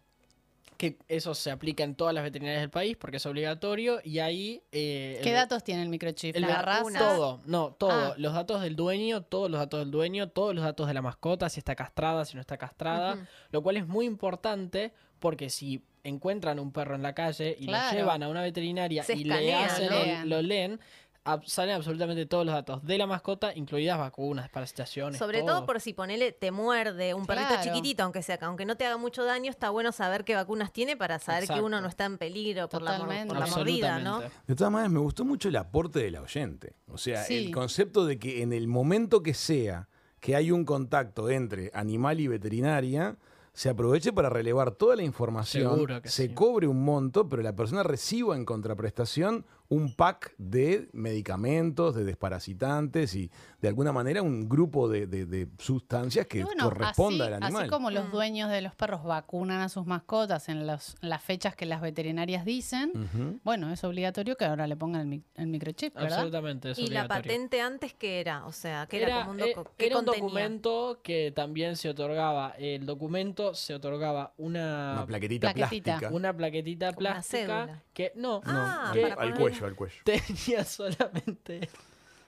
que 0.77 0.97
eso 1.07 1.33
se 1.35 1.51
aplica 1.51 1.83
en 1.83 1.95
todas 1.95 2.13
las 2.13 2.23
veterinarias 2.23 2.61
del 2.61 2.69
país 2.69 2.95
porque 2.97 3.17
es 3.17 3.25
obligatorio, 3.25 3.99
y 4.03 4.19
ahí... 4.19 4.61
eh, 4.71 5.19
¿Qué 5.23 5.29
el- 5.29 5.35
datos 5.35 5.63
tiene 5.63 5.81
el 5.83 5.89
microchip? 5.89 6.35
el 6.35 6.43
la 6.43 6.61
raza. 6.61 6.97
Todo, 6.97 7.41
no, 7.45 7.73
todo. 7.73 7.91
Ah. 8.11 8.15
Los 8.17 8.33
datos 8.33 8.61
del 8.61 8.75
dueño, 8.75 9.23
todos 9.23 9.49
los 9.51 9.59
datos 9.59 9.79
del 9.81 9.91
dueño, 9.91 10.29
todos 10.29 10.55
los 10.55 10.63
datos 10.63 10.87
de 10.87 10.93
la 10.93 11.01
mascota, 11.01 11.49
si 11.49 11.59
está 11.59 11.75
castrada, 11.75 12.23
si 12.25 12.35
no 12.35 12.41
está 12.41 12.57
castrada, 12.57 13.27
lo 13.51 13.61
cual 13.63 13.77
es 13.77 13.87
muy 13.87 14.05
importante 14.05 14.93
porque 15.19 15.49
si 15.49 15.83
encuentran 16.03 16.59
un 16.59 16.71
perro 16.71 16.95
en 16.95 17.03
la 17.03 17.13
calle 17.13 17.57
y 17.59 17.65
Claro. 17.65 17.91
lo 17.93 17.97
llevan 17.99 18.23
a 18.23 18.29
una 18.29 18.41
veterinaria 18.41 19.03
Se 19.03 19.13
y 19.15 19.23
le 19.25 19.53
hacen, 19.53 19.89
¿no? 19.89 20.25
lo 20.25 20.41
leen, 20.41 20.79
ab- 21.27 21.45
salen 21.45 21.75
absolutamente 21.75 22.25
todos 22.25 22.45
los 22.45 22.55
datos 22.55 22.83
de 22.83 22.97
la 22.97 23.05
mascota, 23.07 23.53
incluidas 23.55 23.97
vacunas, 23.99 24.49
parasitaciones, 24.49 25.19
Sobre 25.19 25.43
todo 25.43 25.65
por 25.65 25.79
si 25.81 25.93
ponele, 25.93 26.31
te 26.31 26.51
muerde 26.51 27.13
un 27.13 27.25
perrito 27.25 27.47
Claro. 27.49 27.63
chiquitito, 27.63 28.03
aunque 28.03 28.23
sea, 28.23 28.37
aunque 28.41 28.65
no 28.65 28.77
te 28.77 28.85
haga 28.85 28.97
mucho 28.97 29.23
daño, 29.25 29.49
está 29.51 29.69
bueno 29.69 29.91
saber 29.91 30.23
qué 30.23 30.35
vacunas 30.35 30.71
tiene 30.73 30.97
para 30.97 31.19
saber 31.19 31.47
que 31.47 31.61
uno 31.61 31.81
no 31.81 31.87
está 31.87 32.05
en 32.05 32.17
peligro 32.17 32.69
por, 32.69 32.81
la, 32.81 32.97
por 33.27 33.49
mordida, 33.49 33.99
¿no? 33.99 34.21
De 34.47 34.55
todas 34.55 34.71
maneras, 34.71 34.91
me 34.91 34.99
gustó 34.99 35.25
mucho 35.25 35.49
el 35.49 35.55
aporte 35.57 35.99
del 35.99 36.15
oyente. 36.17 36.73
O 36.87 36.97
sea, 36.97 37.23
Sí. 37.23 37.45
el 37.47 37.51
concepto 37.53 38.05
de 38.05 38.17
que 38.19 38.41
en 38.41 38.53
el 38.53 38.67
momento 38.67 39.21
que 39.21 39.33
sea 39.33 39.87
que 40.19 40.35
hay 40.35 40.51
un 40.51 40.65
contacto 40.65 41.29
entre 41.29 41.69
animal 41.73 42.19
y 42.19 42.27
veterinaria, 42.27 43.17
se 43.53 43.69
aproveche 43.69 44.13
para 44.13 44.29
relevar 44.29 44.71
toda 44.71 44.95
la 44.95 45.03
información, 45.03 45.87
se 46.05 46.27
sí. 46.27 46.33
cobre 46.33 46.67
un 46.67 46.83
monto, 46.83 47.27
pero 47.27 47.41
la 47.41 47.55
persona 47.55 47.81
reciba 47.83 48.35
en 48.35 48.45
contraprestación 48.45 49.45
un 49.69 49.93
pack 49.95 50.33
de 50.37 50.87
medicamentos, 50.93 51.95
de 51.95 52.05
desparasitantes 52.05 53.15
y 53.15 53.29
de 53.61 53.67
alguna 53.67 53.91
manera 53.91 54.21
un 54.21 54.47
grupo 54.47 54.87
de, 54.87 55.07
de- 55.07 55.25
de 55.25 55.47
sustancias 55.57 56.25
que 56.27 56.43
bueno, 56.43 56.65
corresponda 56.65 57.25
así, 57.25 57.33
al 57.33 57.43
animal. 57.43 57.61
Así 57.63 57.69
como 57.69 57.89
Mm. 57.89 57.93
los 57.93 58.11
dueños 58.11 58.49
de 58.51 58.61
los 58.61 58.75
perros 58.75 59.03
vacunan 59.03 59.61
a 59.61 59.69
sus 59.69 59.85
mascotas 59.85 60.47
en 60.49 60.67
los- 60.67 60.95
las 61.01 61.21
fechas 61.23 61.55
que 61.55 61.65
las 61.65 61.81
veterinarias 61.81 62.45
dicen, 62.45 62.91
Ujú. 62.95 63.39
bueno, 63.43 63.71
es 63.73 63.83
obligatorio 63.83 64.37
que 64.37 64.45
ahora 64.45 64.67
le 64.67 64.77
pongan 64.77 65.11
el, 65.11 65.23
el 65.35 65.47
microchip, 65.47 65.93
¿verdad? 65.95 66.13
Absolutamente, 66.13 66.71
es 66.71 66.79
Y 66.79 66.87
la 66.87 67.07
patente 67.07 67.59
antes, 67.61 67.93
¿qué 67.93 68.19
era? 68.21 68.45
O 68.45 68.51
sea, 68.51 68.85
¿qué 68.89 69.01
era, 69.03 69.19
como 69.25 69.31
un 69.31 69.39
eh, 69.41 69.53
docu- 69.55 69.67
¿qué 69.75 69.87
era 69.87 69.99
un 69.99 70.05
documento 70.05 70.99
que 71.03 71.31
también 71.35 71.75
se 71.75 71.89
otorgaba. 71.89 72.53
El 72.57 72.85
documento 72.85 73.53
se 73.53 73.73
otorgaba 73.73 74.33
una, 74.37 74.93
Una 74.97 75.05
plaquetita, 75.07 75.53
Plaquetita. 75.53 75.91
plástica. 75.97 76.15
una 76.15 76.33
plaquetita 76.35 76.87
una 76.89 76.97
plástica 76.97 77.83
que 77.93 78.11
no, 78.15 78.41
Ah, 78.45 78.91
que 78.93 79.01
para 79.01 79.13
al 79.21 79.33
poner- 79.33 79.56
cuello, 79.59 79.65
al 79.67 79.75
cuello. 79.75 79.95
tenía 80.03 80.63
solamente. 80.63 81.69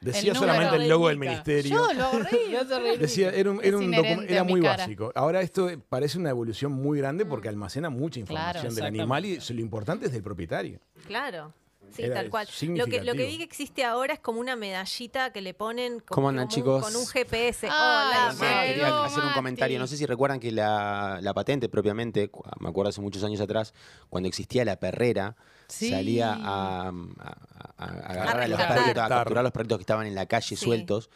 Decía 0.01 0.31
El 0.31 0.37
solamente 0.37 0.77
el 0.77 0.87
logo 0.87 1.09
del 1.09 1.17
ministerio. 1.17 1.71
Yo 1.71 1.93
lo 1.93 2.23
reír. 2.23 2.57
Decía, 2.99 3.31
era, 3.31 3.51
un, 3.51 3.59
era, 3.61 3.77
un 3.77 3.93
era 3.93 4.43
muy 4.45 4.61
básico. 4.61 5.11
Ahora 5.13 5.41
esto 5.41 5.69
parece 5.89 6.17
una 6.17 6.29
evolución 6.29 6.71
muy 6.71 6.99
grande 6.99 7.25
porque 7.25 7.49
almacena 7.49 7.89
mucha 7.89 8.21
Claro. 8.21 8.59
información 8.59 8.75
del 8.75 8.85
animal 8.85 9.25
y 9.25 9.39
lo 9.39 9.59
importante 9.59 10.05
es 10.05 10.13
del 10.13 10.23
propietario. 10.23 10.79
Claro. 11.05 11.53
Sí, 11.95 12.03
Era 12.03 12.15
tal 12.15 12.29
cual. 12.29 12.47
Lo 12.75 12.85
que, 12.87 13.03
lo 13.03 13.13
que 13.13 13.25
vi 13.25 13.37
que 13.37 13.43
existe 13.43 13.83
ahora 13.83 14.13
es 14.13 14.19
como 14.19 14.39
una 14.39 14.55
medallita 14.55 15.31
que 15.31 15.41
le 15.41 15.53
ponen 15.53 15.99
co- 15.99 16.15
¿Cómo 16.15 16.29
andan, 16.29 16.47
como 16.47 16.55
un- 16.55 16.81
chicos? 16.81 16.83
con 16.83 16.95
un 16.95 17.07
GPS. 17.07 17.67
Hola, 17.67 18.35
Mel. 18.39 18.67
quería 18.67 18.89
no, 18.89 19.03
hacer 19.03 19.19
un 19.19 19.25
Mati. 19.25 19.35
comentario. 19.35 19.79
No 19.79 19.87
sé 19.87 19.97
si 19.97 20.05
recuerdan 20.05 20.39
que 20.39 20.51
la, 20.51 21.19
la 21.21 21.33
patente 21.33 21.69
propiamente, 21.69 22.29
me 22.59 22.69
acuerdo 22.69 22.89
hace 22.89 23.01
muchos 23.01 23.23
años 23.23 23.41
atrás, 23.41 23.73
cuando 24.09 24.27
existía 24.29 24.65
la 24.65 24.77
perrera, 24.79 25.35
Sí. 25.67 25.89
salía 25.91 26.33
a, 26.33 26.87
a- 26.87 26.89
a- 26.89 27.35
a 27.77 27.85
agarrar 27.85 28.41
a, 28.41 28.47
los 28.47 28.59
perritos, 28.61 29.03
a 29.03 29.07
capturar 29.09 29.39
a 29.39 29.43
los 29.43 29.51
perritos 29.51 29.77
que 29.77 29.83
estaban 29.83 30.07
en 30.07 30.15
la 30.15 30.25
calle 30.25 30.55
Sí. 30.55 30.55
sueltos. 30.55 31.09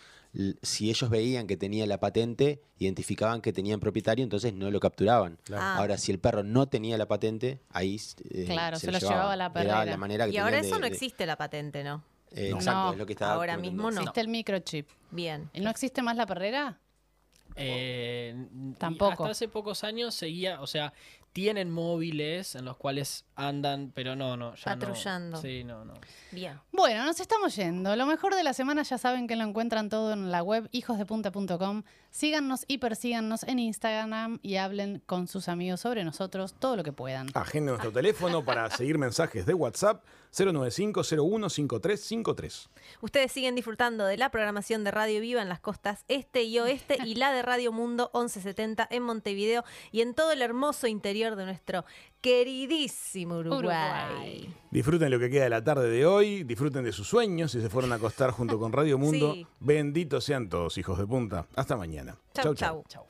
Si 0.64 0.90
ellos 0.90 1.10
veían 1.12 1.46
que 1.46 1.58
tenía 1.58 1.86
la 1.86 2.00
patente, 2.00 2.60
identificaban 2.80 3.40
que 3.42 3.54
tenían 3.54 3.80
propietario, 3.80 4.24
entonces 4.24 4.54
no 4.54 4.72
lo 4.72 4.80
capturaban. 4.80 5.38
Ah. 5.54 5.76
Ahora, 5.78 5.98
si 6.00 6.12
el 6.12 6.20
perro 6.20 6.44
no 6.44 6.68
tenía 6.68 6.98
la 6.98 7.08
patente, 7.08 7.60
ahí 7.70 8.02
eh, 8.32 8.46
Claro, 8.46 8.78
se 8.80 8.88
lo 8.92 8.98
llevaban. 8.98 9.16
llevaba 9.18 9.36
la 9.36 9.46
Era 9.46 9.54
perrera. 9.54 9.86
la 9.86 9.98
manera 9.98 10.26
que 10.26 10.32
Y 10.34 10.38
ahora 10.38 10.58
eso 10.60 10.76
de- 10.76 10.82
no 10.82 10.88
de- 10.88 10.94
existe 10.94 11.26
la 11.28 11.36
patente, 11.38 11.84
¿no? 11.84 12.04
eh, 12.32 12.50
No. 12.50 12.56
Exacto, 12.58 12.80
No. 12.86 12.92
es 12.94 12.98
lo 12.98 13.06
que 13.06 13.14
estaba 13.14 13.34
Ahora 13.36 13.58
mismo 13.58 13.92
no. 13.92 14.00
Existe 14.02 14.22
el 14.22 14.28
microchip. 14.28 14.90
Bien. 15.12 15.50
¿Y 15.54 15.62
no 15.62 15.70
existe 15.70 16.02
más 16.02 16.18
la 16.18 16.26
perrera? 16.26 16.80
Eh, 17.56 18.36
Tampoco. 18.80 19.12
Hasta 19.26 19.30
hace 19.32 19.48
pocos 19.48 19.84
años 19.84 20.16
seguía, 20.16 20.62
o 20.62 20.66
sea, 20.68 20.94
tienen 21.34 21.72
móviles 21.72 22.54
en 22.56 22.64
los 22.64 22.78
cuales 22.78 23.26
andan, 23.36 23.92
pero 23.94 24.16
no, 24.16 24.38
no, 24.38 24.54
ya 24.56 24.76
no. 24.76 24.80
Patrullando. 24.80 25.42
Sí, 25.42 25.64
no, 25.64 25.84
no. 25.84 25.96
Bien. 26.32 26.60
Bueno, 26.72 27.04
nos 27.04 27.20
estamos 27.20 27.56
yendo. 27.56 27.96
Lo 27.96 28.06
mejor 28.06 28.36
de 28.36 28.44
la 28.44 28.54
semana 28.54 28.84
ya 28.84 29.00
saben 29.00 29.28
que 29.28 29.36
lo 29.36 29.44
encuentran 29.44 29.90
todo 29.90 30.14
en 30.14 30.32
la 30.32 30.44
web 30.44 30.70
hijosdepunta.com. 30.72 31.84
Síganos 32.12 32.66
y 32.68 32.78
persíganos 32.78 33.44
en 33.44 33.58
Instagram 33.58 34.40
y 34.44 34.58
hablen 34.58 35.02
con 35.08 35.28
sus 35.28 35.50
amigos 35.50 35.82
sobre 35.82 36.04
nosotros 36.04 36.54
todo 36.54 36.76
lo 36.76 36.84
que 36.84 36.94
puedan. 36.94 37.28
Agenda 37.34 37.72
nuestro 37.72 37.92
teléfono 37.92 38.46
para 38.46 38.70
seguir 38.70 39.00
mensajes 39.00 39.48
de 39.48 39.56
WhatsApp 39.56 40.06
095-015353. 40.34 42.70
Ustedes 43.02 43.32
siguen 43.32 43.56
disfrutando 43.56 44.06
de 44.06 44.18
la 44.18 44.30
programación 44.30 44.84
de 44.84 44.92
Radio 44.92 45.22
Viva 45.22 45.42
en 45.42 45.50
las 45.50 45.60
costas 45.60 46.04
este 46.08 46.44
y 46.44 46.60
oeste 46.60 46.98
y 47.06 47.16
la 47.16 47.32
de 47.32 47.42
Radio 47.42 47.72
Mundo 47.72 48.10
1170 48.14 48.88
en 48.90 49.04
Montevideo 49.04 49.64
y 49.92 50.02
en 50.02 50.14
todo 50.14 50.32
el 50.32 50.42
hermoso 50.42 50.88
interior 50.88 51.36
de 51.36 51.46
nuestro 51.46 51.86
queridísimo 52.22 53.38
Uruguay. 53.38 53.60
Uruguay. 53.60 54.54
Disfruten 54.72 55.12
lo 55.12 55.20
que 55.20 55.30
queda 55.30 55.44
de 55.44 55.50
la 55.50 55.64
tarde 55.64 55.90
de 55.90 56.06
hoy, 56.06 56.44
disfruten 56.44 56.84
de 56.84 56.92
sus 56.92 57.08
sueños 57.08 57.52
si 57.52 57.62
se 57.62 57.70
fueron 57.70 57.92
a 57.92 57.96
acostar 57.96 58.32
junto 58.32 58.58
con 58.58 58.72
Radio 58.72 58.98
Mundo. 58.98 59.34
Sí. 59.34 59.48
Benditos 59.60 60.24
sean 60.24 60.50
todos, 60.50 60.78
hijos 60.78 60.98
de 60.98 61.06
punta. 61.06 61.46
Hasta 61.56 61.78
mañana. 61.78 62.18
Chau, 62.34 62.56
chau. 62.56 62.84
Chau. 62.88 63.06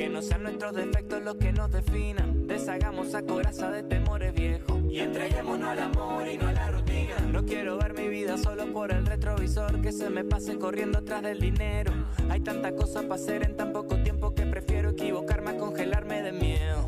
Sean 0.00 0.44
nuestros 0.44 0.74
defectos 0.74 1.22
los 1.22 1.36
que 1.36 1.52
nos 1.52 1.70
definan. 1.70 2.46
Deshagamos 2.46 3.08
esa 3.08 3.22
coraza 3.22 3.70
de 3.70 3.82
temores 3.82 4.32
viejos. 4.32 4.78
Y 4.88 5.00
entreguémonos 5.00 5.68
al 5.68 5.78
amor 5.78 6.26
y 6.26 6.38
no 6.38 6.48
a 6.48 6.52
la 6.52 6.70
rutina. 6.70 7.16
No 7.30 7.44
quiero 7.44 7.76
ver 7.76 7.92
mi 7.92 8.08
vida 8.08 8.38
solo 8.38 8.72
por 8.72 8.92
el 8.92 9.04
retrovisor. 9.04 9.82
Que 9.82 9.92
se 9.92 10.08
me 10.08 10.24
pase 10.24 10.58
corriendo 10.58 11.00
atrás 11.00 11.22
del 11.22 11.38
dinero. 11.38 11.92
Hay 12.30 12.40
tanta 12.40 12.74
cosa 12.74 13.02
para 13.02 13.16
hacer 13.16 13.44
en 13.44 13.58
tan 13.58 13.74
poco 13.74 14.02
tiempo 14.02 14.34
que 14.34 14.46
prefiero 14.46 14.90
equivocarme 14.90 15.50
a 15.50 15.58
congelarme 15.58 16.22
de 16.22 16.32
miedo. 16.32 16.82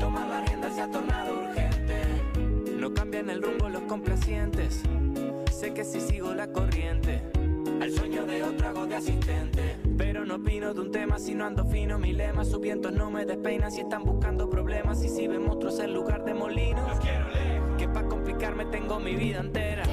Tomar 0.00 0.26
la 0.26 0.40
rienda 0.40 0.68
se 0.74 0.82
ha 0.82 0.90
tornado 0.90 1.38
urgente. 1.38 2.02
No 2.80 2.92
cambian 2.92 3.30
el 3.30 3.42
rumbo 3.42 3.68
los 3.68 3.82
complacientes. 3.82 4.82
Sé 5.52 5.72
que 5.72 5.84
si 5.84 6.00
sigo 6.00 6.34
la 6.34 6.48
corriente, 6.48 7.22
al 7.86 7.92
sueño 7.92 8.26
de 8.26 8.42
otro 8.42 8.68
hago 8.68 8.86
de 8.86 8.96
asistente. 8.96 9.76
Pero 9.96 10.26
no 10.26 10.36
opino 10.36 10.74
de 10.74 10.80
un 10.80 10.90
tema 10.90 11.20
si 11.20 11.34
no 11.34 11.44
ando 11.44 11.64
fino. 11.66 11.98
Mi 12.00 12.12
lema, 12.12 12.44
sus 12.44 12.60
vientos 12.60 12.92
no 12.92 13.10
me 13.12 13.24
despeinan 13.24 13.70
si 13.70 13.82
están 13.82 14.02
buscando 14.02 14.50
problemas. 14.50 15.04
Y 15.04 15.08
si 15.08 15.28
ven 15.28 15.46
monstruos 15.46 15.78
en 15.78 15.94
lugar 15.94 16.24
de 16.24 16.34
molinos, 16.34 16.88
los 16.88 16.98
quiero 16.98 17.28
lejos. 17.28 17.76
Que 17.78 17.88
para 17.88 18.08
complicarme 18.08 18.64
tengo 18.66 18.98
mi 18.98 19.14
vida 19.14 19.38
entera. 19.38 19.84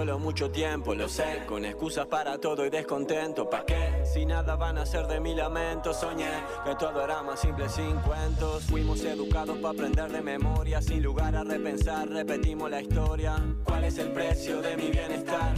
Solo 0.00 0.18
mucho 0.18 0.50
tiempo, 0.50 0.94
lo 0.94 1.10
sé, 1.10 1.42
con 1.46 1.62
excusas 1.62 2.06
para 2.06 2.38
todo 2.38 2.64
y 2.64 2.70
descontento. 2.70 3.50
¿Pa' 3.50 3.66
qué? 3.66 4.02
Si 4.10 4.24
nada 4.24 4.56
van 4.56 4.78
a 4.78 4.86
ser 4.86 5.06
de 5.06 5.20
mi 5.20 5.34
lamento, 5.34 5.92
soñé 5.92 6.30
que 6.64 6.74
todo 6.76 7.04
era 7.04 7.22
más 7.22 7.38
simple 7.38 7.68
sin 7.68 7.96
cuentos. 7.98 8.64
Fuimos 8.64 9.04
educados 9.04 9.58
para 9.58 9.74
aprender 9.74 10.10
de 10.10 10.22
memoria, 10.22 10.80
sin 10.80 11.02
lugar 11.02 11.36
a 11.36 11.44
repensar, 11.44 12.08
repetimos 12.08 12.70
la 12.70 12.80
historia. 12.80 13.36
¿Cuál 13.62 13.84
es 13.84 13.98
el 13.98 14.10
precio 14.12 14.62
de 14.62 14.74
mi 14.78 14.88
bienestar? 14.88 15.52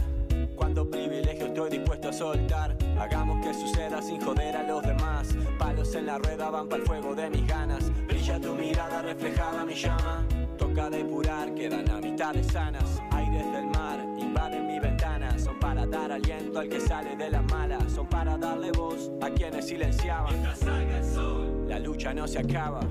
Cuánto 0.57 0.89
privilegio 0.89 1.45
estoy 1.45 1.69
dispuesto 1.69 2.09
a 2.09 2.13
soltar. 2.13 2.77
Hagamos 2.99 3.45
que 3.45 3.53
suceda 3.53 4.01
sin 4.01 4.19
joder 4.19 4.57
a 4.57 4.63
los 4.63 4.83
demás. 4.83 5.29
Palos 5.57 5.95
en 5.95 6.07
la 6.07 6.17
rueda 6.17 6.49
van 6.49 6.67
para 6.67 6.81
el 6.81 6.87
fuego 6.87 7.15
de 7.15 7.29
mis 7.29 7.47
ganas. 7.47 7.89
Brilla 8.07 8.41
tu 8.41 8.53
mirada 8.55 9.01
reflejada 9.03 9.63
mi 9.63 9.73
llama. 9.73 10.27
Toca 10.57 10.89
depurar, 10.89 11.53
quedan 11.55 11.89
a 11.89 12.01
mitades 12.01 12.47
sanas. 12.47 13.01
Dar 15.93 16.11
aliento 16.11 16.59
al 16.59 16.67
que 16.67 16.79
sale 16.79 17.15
de 17.15 17.29
la 17.29 17.41
mala. 17.43 17.77
Son 17.87 18.07
para 18.07 18.35
darle 18.35 18.71
voz 18.71 19.11
a 19.21 19.29
quienes 19.29 19.67
silenciaban. 19.67 20.33
Mientras 20.33 20.59
salga 20.59 20.97
el 20.97 21.05
sol, 21.05 21.65
la 21.67 21.79
lucha 21.79 22.13
no 22.13 22.27
se 22.27 22.39
acaba. 22.39 22.81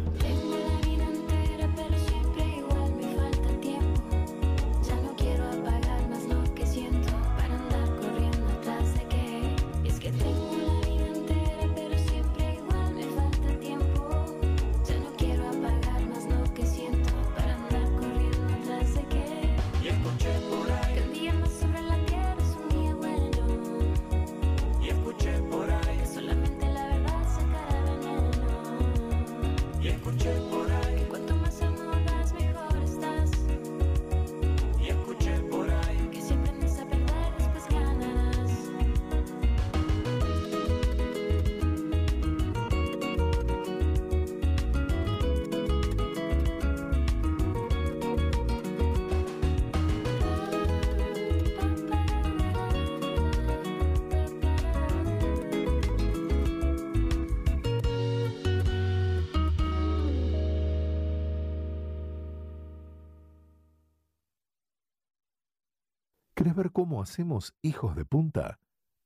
¿Querés 67.02 67.16
ver 67.18 67.26
cómo 67.26 67.38
hacemos 67.38 67.54
Hijos 67.62 67.96
de 67.96 68.04
Punta? 68.04 68.58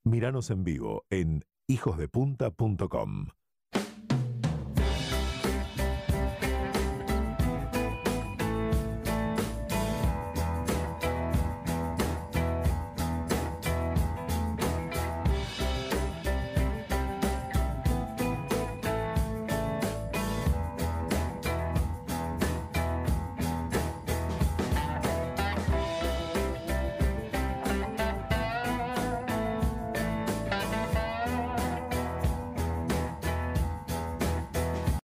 Míranos 0.04 0.50
en 0.50 0.64
vivo 0.64 1.04
en 1.10 1.44
hijosdepunta.com. 1.66 3.28